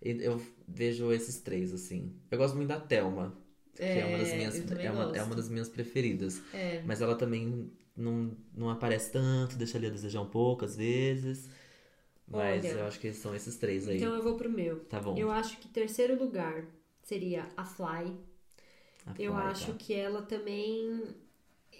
Eu 0.00 0.40
vejo 0.68 1.10
esses 1.12 1.38
três, 1.40 1.74
assim. 1.74 2.14
Eu 2.30 2.38
gosto 2.38 2.54
muito 2.54 2.68
da 2.68 2.78
Thelma, 2.78 3.36
que 3.76 3.98
é, 3.98 4.04
uma 4.06 4.18
das 4.18 4.28
É, 4.28 4.36
minhas, 4.36 4.56
eu 4.56 4.78
é, 4.78 4.90
uma, 4.90 5.16
é 5.16 5.22
uma 5.22 5.34
das 5.34 5.48
minhas 5.48 5.68
preferidas. 5.68 6.42
É. 6.52 6.82
Mas 6.84 7.00
ela 7.00 7.14
também 7.16 7.70
não, 7.96 8.36
não 8.54 8.70
aparece 8.70 9.12
tanto, 9.12 9.56
deixa 9.56 9.78
ali 9.78 9.86
a 9.86 9.90
desejar 9.90 10.20
um 10.20 10.28
pouco 10.28 10.64
às 10.64 10.76
vezes. 10.76 11.48
Mas 12.28 12.64
Olha. 12.64 12.72
eu 12.72 12.86
acho 12.86 12.98
que 12.98 13.12
são 13.12 13.34
esses 13.34 13.56
três 13.56 13.88
aí. 13.88 13.96
Então 13.98 14.14
eu 14.14 14.22
vou 14.22 14.36
pro 14.36 14.50
meu. 14.50 14.80
Tá 14.84 15.00
bom. 15.00 15.16
Eu 15.16 15.30
acho 15.30 15.58
que 15.58 15.68
terceiro 15.68 16.18
lugar 16.18 16.64
seria 17.02 17.46
a 17.56 17.64
Fly. 17.64 18.12
A 19.06 19.14
Eu 19.18 19.32
Fly, 19.32 19.42
acho 19.44 19.72
tá. 19.72 19.78
que 19.78 19.94
ela 19.94 20.22
também. 20.22 21.02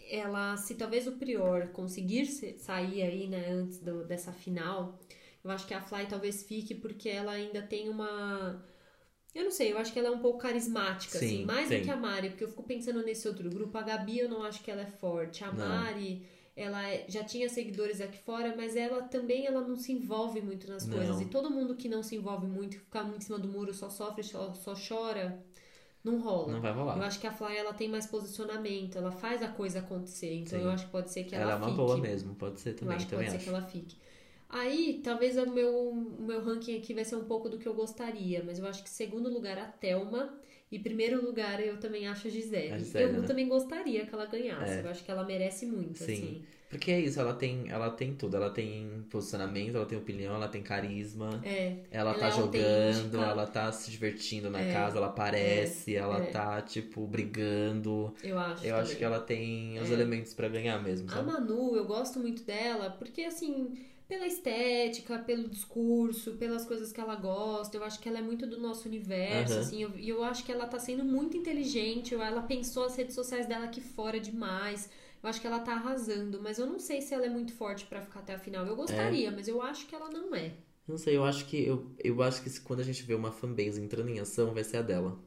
Ela, 0.08 0.56
se 0.56 0.76
talvez 0.76 1.06
o 1.08 1.12
Prior 1.12 1.68
conseguir 1.68 2.26
se- 2.26 2.56
sair 2.58 3.02
aí, 3.02 3.26
né, 3.26 3.50
antes 3.50 3.78
do- 3.78 4.04
dessa 4.04 4.32
final, 4.32 5.00
eu 5.42 5.50
acho 5.50 5.66
que 5.66 5.74
a 5.74 5.80
Fly 5.80 6.06
talvez 6.06 6.44
fique 6.44 6.74
porque 6.76 7.08
ela 7.08 7.32
ainda 7.32 7.60
tem 7.62 7.88
uma. 7.88 8.64
Eu 9.36 9.44
não 9.44 9.50
sei, 9.50 9.72
eu 9.72 9.78
acho 9.78 9.92
que 9.92 9.98
ela 9.98 10.08
é 10.08 10.10
um 10.10 10.18
pouco 10.20 10.38
carismática, 10.38 11.18
Sim, 11.18 11.26
assim, 11.26 11.44
mais 11.44 11.68
sim. 11.68 11.78
do 11.78 11.84
que 11.84 11.90
a 11.90 11.96
Mari, 11.96 12.30
porque 12.30 12.44
eu 12.44 12.48
fico 12.48 12.62
pensando 12.62 13.02
nesse 13.02 13.28
outro 13.28 13.48
grupo. 13.50 13.76
A 13.76 13.82
Gabi 13.82 14.18
eu 14.18 14.28
não 14.28 14.42
acho 14.42 14.62
que 14.62 14.70
ela 14.70 14.82
é 14.82 14.86
forte. 14.86 15.44
A 15.44 15.52
Não. 15.52 15.68
Mari, 15.68 16.26
ela 16.56 16.82
é- 16.88 17.04
já 17.08 17.22
tinha 17.22 17.48
seguidores 17.48 18.00
aqui 18.00 18.18
fora, 18.18 18.54
mas 18.56 18.74
ela 18.76 19.02
também 19.02 19.46
ela 19.46 19.60
não 19.60 19.76
se 19.76 19.92
envolve 19.92 20.40
muito 20.40 20.66
nas 20.70 20.86
Não. 20.86 20.96
coisas. 20.96 21.20
E 21.20 21.26
todo 21.26 21.50
mundo 21.50 21.76
que 21.76 21.88
não 21.88 22.02
se 22.02 22.16
envolve 22.16 22.46
muito, 22.46 22.78
que 22.78 22.84
fica 22.84 23.02
muito 23.04 23.18
em 23.18 23.24
cima 23.26 23.38
do 23.38 23.46
muro, 23.48 23.74
só 23.74 23.90
sofre, 23.90 24.22
só, 24.24 24.54
só 24.54 24.74
chora, 24.74 25.44
não 26.04 26.18
rola. 26.20 26.52
Não 26.54 26.60
vai 26.62 26.72
rolar. 26.72 26.96
Eu 26.96 27.02
acho 27.02 27.20
que 27.20 27.26
a 27.26 27.32
Fly 27.32 27.56
ela 27.56 27.74
tem 27.74 27.88
mais 27.88 28.06
posicionamento, 28.06 28.96
ela 28.96 29.10
faz 29.12 29.42
a 29.42 29.48
coisa 29.48 29.80
acontecer. 29.80 30.32
Então 30.34 30.58
Sim. 30.58 30.64
eu 30.64 30.70
acho 30.70 30.86
que 30.86 30.92
pode 30.92 31.10
ser 31.10 31.24
que 31.24 31.34
ela, 31.34 31.44
ela 31.44 31.52
é 31.52 31.56
uma 31.56 31.66
fique. 31.66 31.76
boa 31.76 31.98
mesmo, 31.98 32.34
pode 32.36 32.60
ser 32.60 32.70
Eu 32.70 32.76
também, 32.76 32.96
acho 32.96 33.06
que 33.06 33.10
também 33.10 33.26
pode 33.26 33.36
acho. 33.36 33.44
ser 33.44 33.50
que 33.50 33.56
ela 33.56 33.66
fique. 33.66 33.96
Aí, 34.48 35.00
talvez 35.02 35.36
o 35.36 35.50
meu, 35.50 35.90
o 35.90 36.22
meu 36.22 36.40
ranking 36.42 36.78
aqui 36.78 36.94
vai 36.94 37.04
ser 37.04 37.16
um 37.16 37.24
pouco 37.24 37.48
do 37.48 37.58
que 37.58 37.66
eu 37.66 37.74
gostaria, 37.74 38.42
mas 38.44 38.58
eu 38.58 38.66
acho 38.66 38.82
que 38.82 38.90
segundo 38.90 39.28
lugar 39.28 39.58
a 39.58 39.66
Thelma 39.66 40.38
e 40.70 40.78
primeiro 40.78 41.24
lugar 41.24 41.60
eu 41.64 41.78
também 41.78 42.06
acho 42.08 42.28
a 42.28 42.30
Gisele. 42.30 42.72
A 42.72 42.78
Gisele, 42.78 43.04
eu 43.14 43.20
né? 43.22 43.26
também 43.26 43.48
gostaria 43.48 44.06
que 44.06 44.14
ela 44.14 44.26
ganhasse. 44.26 44.72
É. 44.78 44.82
Eu 44.82 44.88
acho 44.90 45.04
que 45.04 45.10
ela 45.10 45.24
merece 45.24 45.66
muito, 45.66 45.98
Sim. 45.98 46.04
assim. 46.12 46.44
Porque 46.68 46.90
é 46.90 46.98
isso, 47.00 47.20
ela 47.20 47.32
tem, 47.32 47.70
ela 47.70 47.90
tem 47.90 48.12
tudo. 48.14 48.36
Ela 48.36 48.50
tem 48.50 49.04
posicionamento, 49.08 49.76
ela 49.76 49.86
tem 49.86 49.96
opinião, 49.96 50.34
ela 50.34 50.48
tem 50.48 50.62
carisma. 50.62 51.40
É. 51.44 51.76
Ela, 51.92 52.10
Ela 52.10 52.14
tá 52.18 52.26
é 52.26 52.30
jogando, 52.32 53.18
ela 53.18 53.46
tá 53.46 53.70
se 53.70 53.88
divertindo 53.90 54.50
na 54.50 54.60
É, 54.60 54.72
casa, 54.72 54.96
ela 54.98 55.06
aparece, 55.06 55.94
ela 55.94 56.18
é. 56.18 56.26
tá, 56.26 56.60
tipo, 56.62 57.06
brigando. 57.06 58.12
Eu 58.22 58.36
acho. 58.38 58.64
Eu 58.66 58.74
acho 58.74 58.82
também. 58.86 58.96
que 58.98 59.04
ela 59.04 59.20
tem 59.20 59.78
os 59.80 59.90
É. 59.90 59.92
elementos 59.94 60.34
pra 60.34 60.48
ganhar 60.48 60.82
mesmo, 60.82 61.08
A 61.08 61.14
sabe? 61.14 61.26
Manu, 61.30 61.76
eu 61.76 61.84
gosto 61.84 62.18
muito 62.18 62.42
dela, 62.42 62.90
porque 62.90 63.22
assim, 63.22 63.78
pela 64.08 64.26
estética, 64.26 65.18
pelo 65.18 65.48
discurso, 65.48 66.36
pelas 66.36 66.64
coisas 66.64 66.92
que 66.92 67.00
ela 67.00 67.16
gosta, 67.16 67.76
eu 67.76 67.84
acho 67.84 67.98
que 68.00 68.08
ela 68.08 68.18
é 68.18 68.22
muito 68.22 68.46
do 68.46 68.58
nosso 68.58 68.88
universo, 68.88 69.58
Aham. 69.58 69.60
assim, 69.60 69.82
eu- 69.82 69.98
e 69.98 70.08
eu, 70.08 70.22
acho 70.24 70.44
que 70.44 70.52
ela 70.52 70.66
tá 70.66 70.78
sendo 70.78 71.04
muito 71.04 71.36
inteligente, 71.36 72.14
eu- 72.14 72.22
ela 72.22 72.42
pensou 72.42 72.84
as 72.84 72.96
redes 72.96 73.14
sociais 73.14 73.46
dela 73.46 73.64
aqui 73.66 73.80
fora 73.80 74.18
demais. 74.20 74.88
Eu 75.22 75.28
acho 75.28 75.40
que 75.40 75.46
ela 75.46 75.58
tá 75.60 75.72
arrasando, 75.74 76.40
mas 76.42 76.58
eu 76.58 76.66
não 76.66 76.78
sei 76.78 77.00
se 77.02 77.12
ela 77.14 77.26
é 77.26 77.28
muito 77.28 77.52
forte 77.54 77.86
pra 77.86 78.00
ficar 78.02 78.20
até 78.20 78.34
a 78.34 78.38
final. 78.38 78.64
Eu 78.66 78.76
gostaria, 78.76 79.30
mas 79.32 79.48
eu 79.48 79.60
acho 79.62 79.86
que 79.86 79.94
ela 79.94 80.08
não 80.10 80.34
é. 80.34 80.52
Não 80.86 80.96
sei, 80.98 81.16
eu 81.16 81.24
acho 81.24 81.46
que 81.46 81.64
eu, 81.64 81.94
eu 82.02 82.22
acho 82.22 82.42
que 82.42 82.60
quando 82.60 82.80
a 82.80 82.84
gente 82.84 83.02
vê 83.02 83.14
uma 83.14 83.30
fanbase 83.32 83.80
entrando 83.80 84.08
em 84.08 84.18
ação, 84.20 84.52
vai 84.54 84.64
ser 84.64 84.78
a 84.78 84.82
dela. 84.82 85.18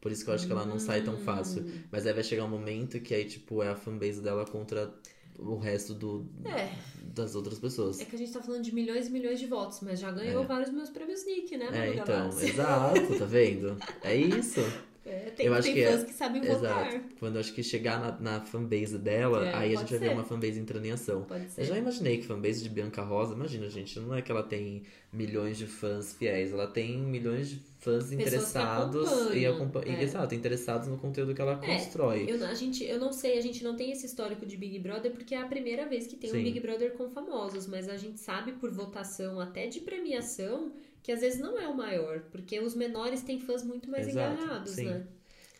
Por 0.00 0.12
isso 0.12 0.24
que 0.24 0.30
eu 0.30 0.34
acho 0.34 0.46
que 0.46 0.52
ela 0.52 0.64
não 0.66 0.78
sai 0.78 1.02
tão 1.02 1.18
fácil. 1.18 1.64
Hum. 1.64 1.82
Mas 1.90 2.06
aí 2.06 2.12
vai 2.12 2.22
chegar 2.24 2.44
um 2.44 2.48
momento 2.48 3.00
que 3.00 3.14
aí, 3.14 3.24
tipo, 3.24 3.62
é 3.62 3.68
a 3.70 3.76
fanbase 3.76 4.22
dela 4.22 4.44
contra 4.46 4.94
o 5.38 5.56
resto 5.56 5.94
do, 5.94 6.26
É, 6.44 6.68
das 7.14 7.34
outras 7.34 7.58
pessoas. 7.58 8.00
é 8.00 8.04
que 8.04 8.14
a 8.16 8.18
gente 8.18 8.32
tá 8.32 8.42
falando 8.42 8.62
de 8.62 8.74
milhões 8.74 9.06
e 9.08 9.10
milhões 9.10 9.38
de 9.38 9.46
votos, 9.46 9.80
mas 9.82 9.98
já 10.00 10.10
ganhou 10.10 10.42
É. 10.42 10.46
vários 10.46 10.70
meus 10.70 10.90
prêmios 10.90 11.24
Nick, 11.24 11.56
né, 11.56 11.68
É, 11.72 11.94
então, 11.94 12.28
exato, 12.28 13.18
tá 13.18 13.24
vendo? 13.24 13.76
É 14.02 14.14
isso. 14.16 14.60
É, 15.06 15.30
tem, 15.30 15.46
eu 15.46 15.54
acho 15.54 15.72
que 15.72 15.86
fãs 15.86 16.02
é- 16.02 16.04
que 16.04 16.12
sabem 16.12 16.42
votar. 16.42 16.86
Exato. 16.88 17.04
Quando 17.18 17.36
eu 17.36 17.40
acho 17.40 17.54
que 17.54 17.62
chegar 17.62 17.98
na, 17.98 18.20
na 18.38 18.40
fanbase 18.44 18.98
dela, 18.98 19.46
É, 19.48 19.54
aí 19.54 19.74
a 19.74 19.78
gente 19.78 19.88
vai 19.90 19.98
ver 20.00 20.10
uma 20.10 20.22
fanbase 20.24 20.60
entrando 20.60 20.84
em 20.84 20.90
ação. 20.90 21.22
Pode 21.22 21.48
ser. 21.50 21.62
Eu 21.62 21.64
já 21.64 21.78
imaginei 21.78 22.18
que 22.18 22.26
fanbase 22.26 22.62
de 22.62 22.68
Bianca 22.68 23.00
Rosa, 23.02 23.32
imagina, 23.32 23.70
gente, 23.70 23.98
não 24.00 24.14
é 24.14 24.20
que 24.20 24.30
ela 24.30 24.42
tem 24.42 24.82
milhões 25.10 25.56
de 25.56 25.66
fãs 25.66 26.12
fiéis, 26.12 26.52
ela 26.52 26.66
tem 26.66 26.98
milhões 26.98 27.48
de 27.48 27.56
fãs 27.88 28.12
interessados 28.12 29.08
e 29.34 29.44
é. 29.44 30.02
Exato, 30.02 30.34
interessados 30.34 30.88
no 30.88 30.96
conteúdo 30.98 31.34
que 31.34 31.40
ela 31.40 31.58
É, 31.62 31.74
constrói. 31.74 32.24
Eu, 32.28 32.44
a 32.46 32.54
gente, 32.54 32.84
eu 32.84 32.98
não 32.98 33.12
sei, 33.12 33.38
a 33.38 33.40
gente 33.40 33.62
não 33.64 33.76
tem 33.76 33.90
esse 33.90 34.06
histórico 34.06 34.46
de 34.46 34.56
Big 34.56 34.78
Brother 34.78 35.12
porque 35.12 35.34
é 35.34 35.38
a 35.40 35.46
primeira 35.46 35.86
vez 35.88 36.06
que 36.06 36.16
tem 36.16 36.30
Sim. 36.30 36.40
um 36.40 36.42
Big 36.42 36.60
Brother 36.60 36.92
com 36.92 37.08
famosos, 37.08 37.66
mas 37.66 37.88
a 37.88 37.96
gente 37.96 38.18
sabe 38.20 38.52
por 38.52 38.70
votação, 38.70 39.40
até 39.40 39.66
de 39.66 39.80
premiação, 39.80 40.72
que 41.02 41.12
às 41.12 41.20
vezes 41.20 41.40
não 41.40 41.58
é 41.58 41.68
o 41.68 41.76
maior, 41.76 42.20
porque 42.30 42.60
os 42.60 42.74
menores 42.74 43.22
têm 43.22 43.38
fãs 43.40 43.62
muito 43.64 43.90
mais 43.90 44.06
Exato, 44.06 44.42
engajados, 44.42 44.70
sim. 44.72 44.84
né? 44.84 45.06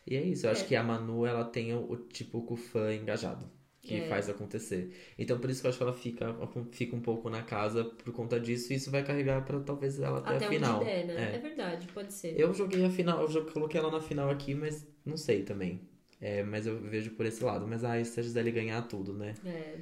E 0.05 0.15
é 0.15 0.23
isso, 0.23 0.45
eu 0.47 0.51
acho 0.51 0.65
É. 0.65 0.67
que 0.67 0.75
a 0.75 0.83
Manu, 0.83 1.25
ela 1.25 1.45
tem 1.45 1.73
o, 1.73 1.91
o 1.91 1.97
tipo 1.97 2.41
com 2.43 2.53
o 2.55 2.57
fã 2.57 2.93
engajado. 2.93 3.49
Que 3.89 4.01
É. 4.01 4.07
faz 4.07 4.29
acontecer. 4.29 4.91
Então, 5.17 5.39
por 5.39 5.49
isso 5.49 5.61
que 5.61 5.67
eu 5.67 5.69
acho 5.69 5.77
que 5.79 5.83
ela 5.83 5.93
fica, 5.93 6.35
fica 6.71 6.95
um 6.95 7.01
pouco 7.01 7.29
na 7.29 7.41
casa 7.41 7.83
por 7.83 8.13
conta 8.13 8.39
disso. 8.39 8.71
E 8.71 8.75
isso 8.75 8.91
vai 8.91 9.03
carregar 9.03 9.43
pra 9.43 9.59
talvez 9.59 9.99
ela 9.99 10.19
até, 10.19 10.35
Até 10.35 10.45
a 10.45 10.49
final. 10.49 10.79
der, 10.83 11.07
né? 11.07 11.31
É. 11.33 11.35
É. 11.35 11.39
verdade, 11.39 11.87
pode 11.87 12.13
ser. 12.13 12.39
Eu 12.39 12.53
joguei 12.53 12.85
a 12.85 12.89
final, 12.89 13.27
eu 13.27 13.45
coloquei 13.47 13.79
ela 13.79 13.89
na 13.91 13.99
final 13.99 14.29
aqui, 14.29 14.53
mas 14.53 14.87
não 15.03 15.17
sei 15.17 15.41
também. 15.43 15.81
É, 16.21 16.43
mas 16.43 16.67
eu 16.67 16.79
vejo 16.79 17.11
por 17.11 17.25
esse 17.25 17.43
lado. 17.43 17.67
Mas 17.67 17.83
ah, 17.83 18.03
se 18.03 18.19
a 18.19 18.23
Gisele 18.23 18.51
ganhar 18.51 18.81
tudo, 18.83 19.13
né? 19.13 19.33
É. 19.45 19.75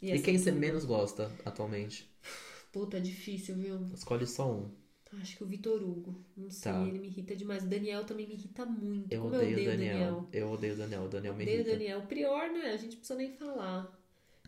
E, 0.00 0.12
assim, 0.12 0.22
quem 0.22 0.38
você 0.38 0.50
menos 0.50 0.84
gosta 0.84 1.30
atualmente? 1.44 2.08
Puta, 2.72 3.00
difícil, 3.00 3.56
viu? 3.56 3.86
Escolhe 3.92 4.26
só 4.26 4.50
um. 4.50 4.70
Acho 5.20 5.36
que 5.36 5.44
o 5.44 5.46
Vitor 5.46 5.82
Hugo. 5.82 6.24
Não 6.36 6.50
sei, 6.50 6.72
Tá. 6.72 6.86
ele 6.88 6.98
me 6.98 7.06
irrita 7.08 7.36
demais. 7.36 7.62
O 7.64 7.68
Daniel 7.68 8.04
também 8.04 8.26
me 8.26 8.34
irrita 8.34 8.64
muito. 8.66 9.12
Eu 9.12 9.26
odeio, 9.26 9.42
eu 9.42 9.52
odeio 9.52 9.68
o 9.68 9.72
Daniel. 9.72 10.28
Eu 10.32 10.50
odeio 10.50 10.74
o 10.74 10.76
Daniel. 10.76 11.02
O 11.04 11.08
Daniel 11.08 11.34
me 11.34 11.42
Odeio 11.42 11.58
o 11.58 11.60
irrita. 11.60 11.76
Daniel. 11.78 11.98
O 12.00 12.06
Prior, 12.06 12.50
né? 12.52 12.70
A 12.72 12.76
gente 12.76 12.96
precisa 12.96 13.18
nem 13.18 13.32
falar. 13.36 13.98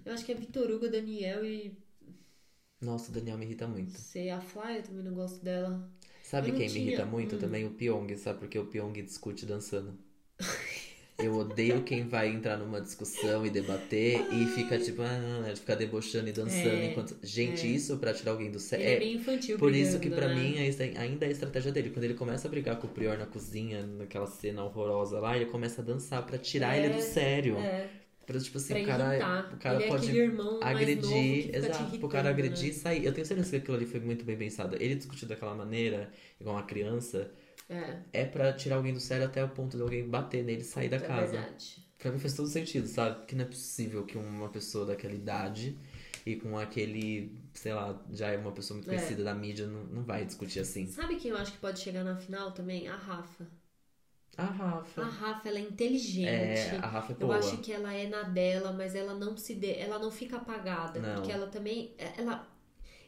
Eu 0.05 0.13
acho 0.15 0.25
que 0.25 0.33
é 0.33 0.35
Vitor 0.35 0.71
Hugo, 0.71 0.89
Daniel 0.89 1.45
e 1.45 1.77
Nossa, 2.81 3.11
o 3.11 3.15
Daniel 3.15 3.37
me 3.39 3.45
irrita 3.47 3.67
muito. 3.67 3.93
sei, 3.99 4.31
a 4.31 4.41
Fly, 4.41 4.77
eu 4.79 4.83
também 4.85 5.03
não 5.05 5.15
gosto 5.15 5.43
dela. 5.45 5.91
Sabe 6.23 6.51
Eu 6.51 6.57
quem 6.57 6.67
me 6.67 6.73
tinha- 6.73 6.87
irrita 6.89 7.07
muito 7.07 7.37
hum. 7.37 7.39
também? 7.39 7.65
O 7.67 7.75
Pyong, 7.75 8.17
sabe? 8.17 8.41
Porque 8.41 8.59
o 8.59 8.67
Pyong 8.67 8.93
discute 9.03 9.47
dançando. 9.47 9.99
Eu 11.17 11.37
odeio 11.37 11.83
quem 11.85 12.09
vai 12.09 12.29
entrar 12.29 12.57
numa 12.57 12.81
discussão 12.81 13.47
e 13.47 13.51
debater 13.51 14.21
e 14.33 14.47
fica 14.47 14.79
tipo, 14.79 15.01
ah, 15.03 15.55
fica 15.55 15.77
debochando 15.77 16.29
e 16.29 16.33
dançando 16.33 16.83
É, 16.83 16.87
enquanto. 16.87 17.17
Gente, 17.23 17.67
é. 17.67 17.71
isso 17.71 17.97
pra 17.99 18.13
tirar 18.13 18.33
alguém 18.33 18.51
do 18.51 18.59
sério. 18.59 18.85
é, 18.85 18.99
bem 18.99 19.15
infantil 19.15 19.57
Por 19.57 19.73
isso 19.75 20.01
que 20.01 20.09
brigando, 20.09 20.17
pra 20.17 20.29
né? 20.29 20.35
mim 20.35 20.57
é 20.59 20.99
ainda 20.99 21.25
é 21.25 21.29
a 21.29 21.33
estratégia 21.33 21.71
dele. 21.71 21.91
Quando 21.91 22.05
ele 22.05 22.15
começa 22.15 22.49
a 22.49 22.51
brigar 22.51 22.79
com 22.81 22.89
o 22.89 22.91
Prior 22.91 23.17
na 23.17 23.27
cozinha, 23.27 23.87
naquela 23.87 24.27
cena 24.27 24.65
horrorosa 24.65 25.21
lá, 25.21 25.37
ele 25.37 25.47
começa 25.47 25.83
a 25.83 25.85
dançar 25.85 26.27
pra 26.27 26.37
tirar 26.37 26.77
É, 26.77 26.85
ele 26.85 26.95
do 26.95 27.01
sério. 27.01 27.57
É, 27.59 27.89
Pra, 28.27 28.41
tipo 28.41 28.57
assim, 28.57 28.73
pra 28.73 28.83
o 28.83 28.87
cara, 28.87 29.11
irritar. 29.17 29.55
o 29.55 29.59
cara 29.59 29.77
ele 29.77 29.85
é 29.85 29.89
pode 29.89 30.11
que 30.11 30.19
agredir, 30.63 31.55
exato, 31.55 31.83
irritando, 31.83 32.09
cara 32.09 32.31
agredir 32.31 32.65
né? 32.65 32.71
e 32.71 32.75
sair. 32.75 33.05
Eu 33.05 33.13
tenho 33.13 33.27
certeza 33.27 33.51
que 33.51 33.57
aquilo 33.59 33.77
ali 33.77 33.87
foi 33.87 34.01
muito 34.01 34.25
bem 34.25 34.37
pensado. 34.37 34.77
Ele 34.81 34.95
discutiu 34.95 35.29
daquela 35.29 35.55
maneira, 35.55 36.11
igual 36.41 36.57
uma 36.57 36.63
criança, 36.65 37.31
É, 37.69 37.99
é 38.13 38.25
pra 38.25 38.53
tirar 38.53 38.77
alguém 38.77 38.93
do 38.93 39.01
sério 39.01 39.27
até 39.27 39.43
o 39.43 39.49
ponto 39.49 39.77
de 39.77 39.83
alguém 39.83 40.07
bater 40.09 40.45
nele 40.45 40.61
e 40.63 40.65
sair 40.65 40.89
da 40.89 40.97
é 40.97 41.01
casa. 41.01 41.33
verdade. 41.33 41.85
Pra 41.99 42.13
mim 42.13 42.19
faz 42.19 42.35
todo 42.35 42.49
sentido, 42.49 42.87
sabe? 42.87 43.17
Porque 43.21 43.35
não 43.35 43.45
é 43.45 43.49
possível 43.49 44.05
que 44.05 44.19
uma 44.19 44.49
pessoa 44.51 44.85
daquela 44.85 45.15
idade 45.15 45.79
e 46.27 46.37
com 46.37 46.59
aquele, 46.59 47.35
sei 47.55 47.73
lá, 47.73 47.99
já 48.13 48.29
é 48.29 48.37
uma 48.37 48.53
pessoa 48.53 48.77
muito 48.77 48.91
É. 48.91 48.97
conhecida 48.97 49.25
da 49.25 49.35
mídia, 49.35 49.67
não, 49.67 49.85
não 49.85 50.03
vai 50.03 50.25
discutir 50.25 50.61
assim. 50.61 50.87
Sabe 50.87 51.17
quem 51.17 51.31
eu 51.31 51.37
acho 51.39 51.53
que 51.53 51.59
pode 51.59 51.81
chegar 51.81 52.05
na 52.05 52.17
final 52.17 52.53
também? 52.53 52.87
A 52.89 52.97
Rafa. 52.97 53.47
A 54.37 54.45
Rafa. 54.45 55.01
A 55.03 55.05
Rafa, 55.07 55.49
ela 55.49 55.59
é 55.59 55.63
inteligente. 55.63 56.27
é, 56.29 56.77
a 56.83 56.87
Rafa 56.87 57.13
é 57.13 57.15
Eu 57.15 57.19
boa. 57.29 57.39
acho 57.39 57.57
que 57.59 57.73
ela 57.73 57.93
é 57.95 58.07
na 58.09 58.25
dela, 58.25 58.73
mas 58.73 58.95
ela 58.95 59.15
não 59.15 59.37
se 59.37 59.55
dê, 59.55 59.79
ela 59.79 59.99
não 59.99 60.11
fica 60.11 60.37
apagada, 60.37 61.01
Não. 61.01 61.15
porque 61.15 61.31
ela 61.33 61.47
também, 61.47 61.95
ela 62.19 62.47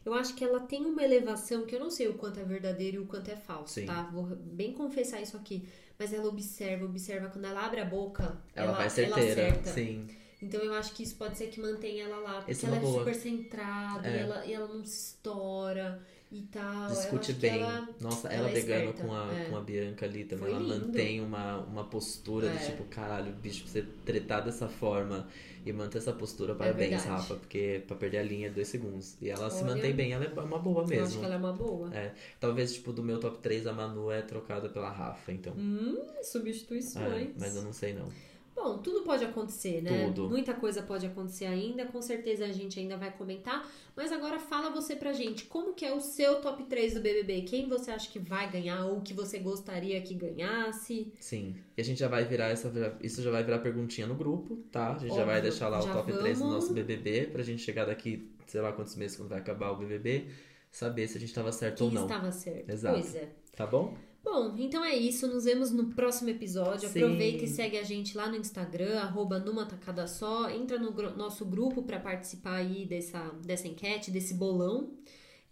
eu 0.07 0.15
acho 0.15 0.35
que 0.35 0.45
ela 0.45 0.61
tem 0.61 0.85
uma 0.87 1.03
elevação 1.03 1.67
que 1.67 1.75
eu 1.75 1.81
não 1.81 1.91
sei 1.91 2.09
o 2.09 2.15
quanto 2.15 2.41
é 2.41 2.45
verdadeiro 2.45 2.97
e 2.97 3.01
o 3.01 3.07
quanto 3.07 3.29
é 3.31 3.37
falso, 3.37 3.75
Sim. 3.75 3.87
tá? 3.87 4.03
Vou 4.13 4.25
bem 4.25 4.73
confessar 4.73 5.21
isso 5.21 5.37
aqui, 5.37 5.69
mas 5.99 6.13
ela 6.13 6.27
observa, 6.29 6.85
observa 6.85 7.29
quando 7.29 7.45
ela 7.45 7.65
abre 7.67 7.81
a 7.81 7.85
boca, 7.85 8.39
Ela, 8.55 8.69
ela, 8.69 8.73
vai 8.73 8.83
ela 8.87 8.91
certeira. 8.91 9.33
acerta. 9.49 9.71
Sim. 9.73 10.07
Então 10.41 10.61
eu 10.61 10.75
acho 10.75 10.93
que 10.95 11.03
isso 11.03 11.17
pode 11.17 11.37
ser 11.37 11.47
que 11.49 11.61
mantenha 11.61 12.05
ela 12.05 12.19
lá, 12.19 12.35
porque 12.37 12.53
Essa 12.53 12.67
é 12.67 12.69
ela 12.71 12.79
é 12.79 12.81
super 12.83 13.15
centrada, 13.15 14.07
É. 14.09 14.17
e, 14.17 14.19
ela, 14.21 14.47
e 14.47 14.53
ela 14.53 14.69
não 14.69 14.85
se 14.85 15.09
estoura 15.13 16.01
e 16.33 16.43
tal. 16.43 16.89
Discute 16.89 17.33
bem. 17.35 17.61
ela- 17.63 17.89
Nossa, 18.01 18.29
ela 18.29 18.49
ela 18.51 18.59
é 18.59 18.93
com, 18.93 19.15
a, 19.15 19.33
é. 19.33 19.45
com 19.49 19.57
a 19.57 19.61
Bianca 19.61 20.07
ali 20.07 20.25
também. 20.25 20.47
Foi 20.47 20.55
ela 20.55 20.61
lindo. 20.75 20.87
mantém 20.87 21.21
uma, 21.21 21.59
uma 21.59 21.85
postura 21.85 22.49
É. 22.49 22.57
de 22.57 22.67
tipo, 22.67 22.85
caralho, 22.85 23.33
bicho, 23.35 23.67
você 23.67 23.83
tretar 24.05 24.45
dessa 24.45 24.69
forma 24.69 25.29
e 25.65 25.73
manter 25.73 25.99
essa 25.99 26.13
postura, 26.13 26.55
parabéns, 26.55 26.91
verdade. 26.91 27.09
Rafa, 27.09 27.35
porque 27.35 27.83
pra 27.87 27.97
perder 27.97 28.19
a 28.19 28.23
linha 28.23 28.47
é 28.47 28.51
dois 28.51 28.69
segundos. 28.69 29.17
E 29.21 29.29
ela 29.29 29.51
se 29.51 29.65
Olha, 29.65 29.75
mantém 29.75 29.93
bem, 29.95 30.13
ela 30.13 30.25
é 30.25 30.41
uma 30.41 30.59
boa 30.59 30.79
eu 30.81 30.85
acho 30.85 30.91
mesmo. 30.95 31.19
que 31.21 31.25
ela 31.27 31.35
é 31.35 31.39
uma 31.39 31.53
boa. 31.53 31.93
É, 31.95 32.13
talvez, 32.39 32.75
tipo, 32.75 32.93
do 32.93 33.03
meu 33.03 33.19
top 33.19 33.39
3, 33.39 33.67
a 33.67 33.73
Manu 33.73 34.11
é 34.11 34.23
trocada 34.23 34.69
pela 34.69 34.91
Rafa, 34.91 35.33
então. 35.33 35.53
Hum, 35.57 35.97
É, 36.19 36.23
substituições. 36.23 37.31
mas 37.39 37.57
eu 37.57 37.63
não 37.63 37.73
sei 37.73 37.95
não. 37.95 38.09
Bom, 38.57 38.79
tudo 38.79 39.03
pode 39.03 39.23
acontecer, 39.23 39.83
né? 39.83 40.07
Tudo. 40.07 40.31
Muita 40.31 40.55
coisa 40.55 40.83
pode 40.83 41.05
acontecer 41.05 41.45
ainda, 41.45 41.85
com 41.85 42.01
certeza 42.01 42.47
a 42.47 42.53
gente 42.53 42.81
ainda 42.81 42.97
vai 42.97 43.13
comentar. 43.13 43.71
Mas 43.95 44.11
agora 44.11 44.39
fala 44.39 44.71
você 44.71 44.97
pra 44.97 45.13
gente, 45.13 45.45
como 45.45 45.75
que 45.75 45.85
é 45.85 45.93
o 45.93 46.01
seu 46.01 46.41
top 46.41 46.65
3 46.65 46.95
do 46.95 47.01
BBB? 47.01 47.43
Quem 47.43 47.69
você 47.69 47.91
acha 47.91 48.11
que 48.11 48.19
vai 48.19 48.51
ganhar 48.51 48.87
ou 48.87 49.03
que 49.03 49.13
você 49.13 49.39
gostaria 49.39 50.01
que 50.01 50.15
ganhasse? 50.15 51.13
Sim. 51.21 51.55
E 51.77 51.81
a 51.83 51.85
gente 51.85 51.99
já 51.99 52.09
vai 52.09 52.25
virar 52.25 52.47
essa. 52.49 52.73
Isso 53.03 53.23
já 53.23 53.31
vai 53.31 53.45
virar 53.45 53.59
perguntinha 53.59 54.07
no 54.07 54.15
grupo, 54.15 54.57
tá? 54.73 54.95
A 54.95 54.99
gente 54.99 55.09
já 55.09 55.15
Óbvio, 55.17 55.27
vai 55.27 55.43
deixar 55.43 55.69
lá 55.69 55.79
o 55.79 55.83
já 55.83 55.93
top 55.93 56.13
3 56.15 56.39
do 56.39 56.45
vamos. 56.45 56.55
nosso 56.55 56.73
BBB 56.73 57.27
pra 57.27 57.43
gente 57.43 57.61
chegar 57.63 57.85
daqui, 57.85 58.31
sei 58.47 58.63
lá 58.63 58.73
quantos 58.73 58.97
meses 58.97 59.19
quando 59.19 59.29
vai 59.29 59.39
acabar 59.39 59.71
o 59.71 59.77
BBB, 59.77 60.29
saber 60.71 61.07
se 61.09 61.19
a 61.19 61.21
gente 61.21 61.35
tava 61.35 61.53
certo 61.53 61.79
Quem 61.79 61.89
ou 61.89 61.93
não. 61.93 62.03
estava 62.05 62.33
certo? 62.33 62.71
Exato. 62.71 63.01
Pois 63.01 63.15
é. 63.15 63.29
Tá 63.55 63.67
bom? 63.67 63.95
Bom, 64.27 64.57
então 64.59 64.85
é 64.85 64.97
isso. 64.97 65.29
Nos 65.29 65.45
vemos 65.45 65.71
no 65.71 65.95
próximo 65.95 66.29
episódio. 66.29 66.89
Sim. 66.89 67.05
Aproveita 67.05 67.45
e 67.45 67.47
segue 67.47 67.79
a 67.79 67.85
gente 67.85 68.17
lá 68.17 68.29
no 68.29 68.37
Instagram, 68.37 68.99
arroba 68.99 69.39
numa 69.39 69.65
tacada 69.65 70.05
só. 70.09 70.51
Entra 70.51 70.81
no 70.81 70.91
nosso 71.17 71.45
grupo 71.45 71.85
pra 71.85 72.01
participar 72.01 72.57
aí 72.57 72.85
dessa, 72.85 73.21
dessa 73.45 73.69
enquete, 73.69 74.11
desse 74.11 74.35
bolão. 74.35 74.93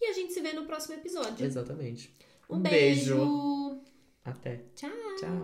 E 0.00 0.06
a 0.06 0.12
gente 0.12 0.32
se 0.32 0.40
vê 0.40 0.52
no 0.52 0.66
próximo 0.66 0.96
episódio. 0.96 1.46
Exatamente. 1.46 2.12
Um 2.50 2.58
beijo. 2.58 3.80
Até. 4.24 4.64
Tchau. 4.74 4.90
Tchau. 5.20 5.40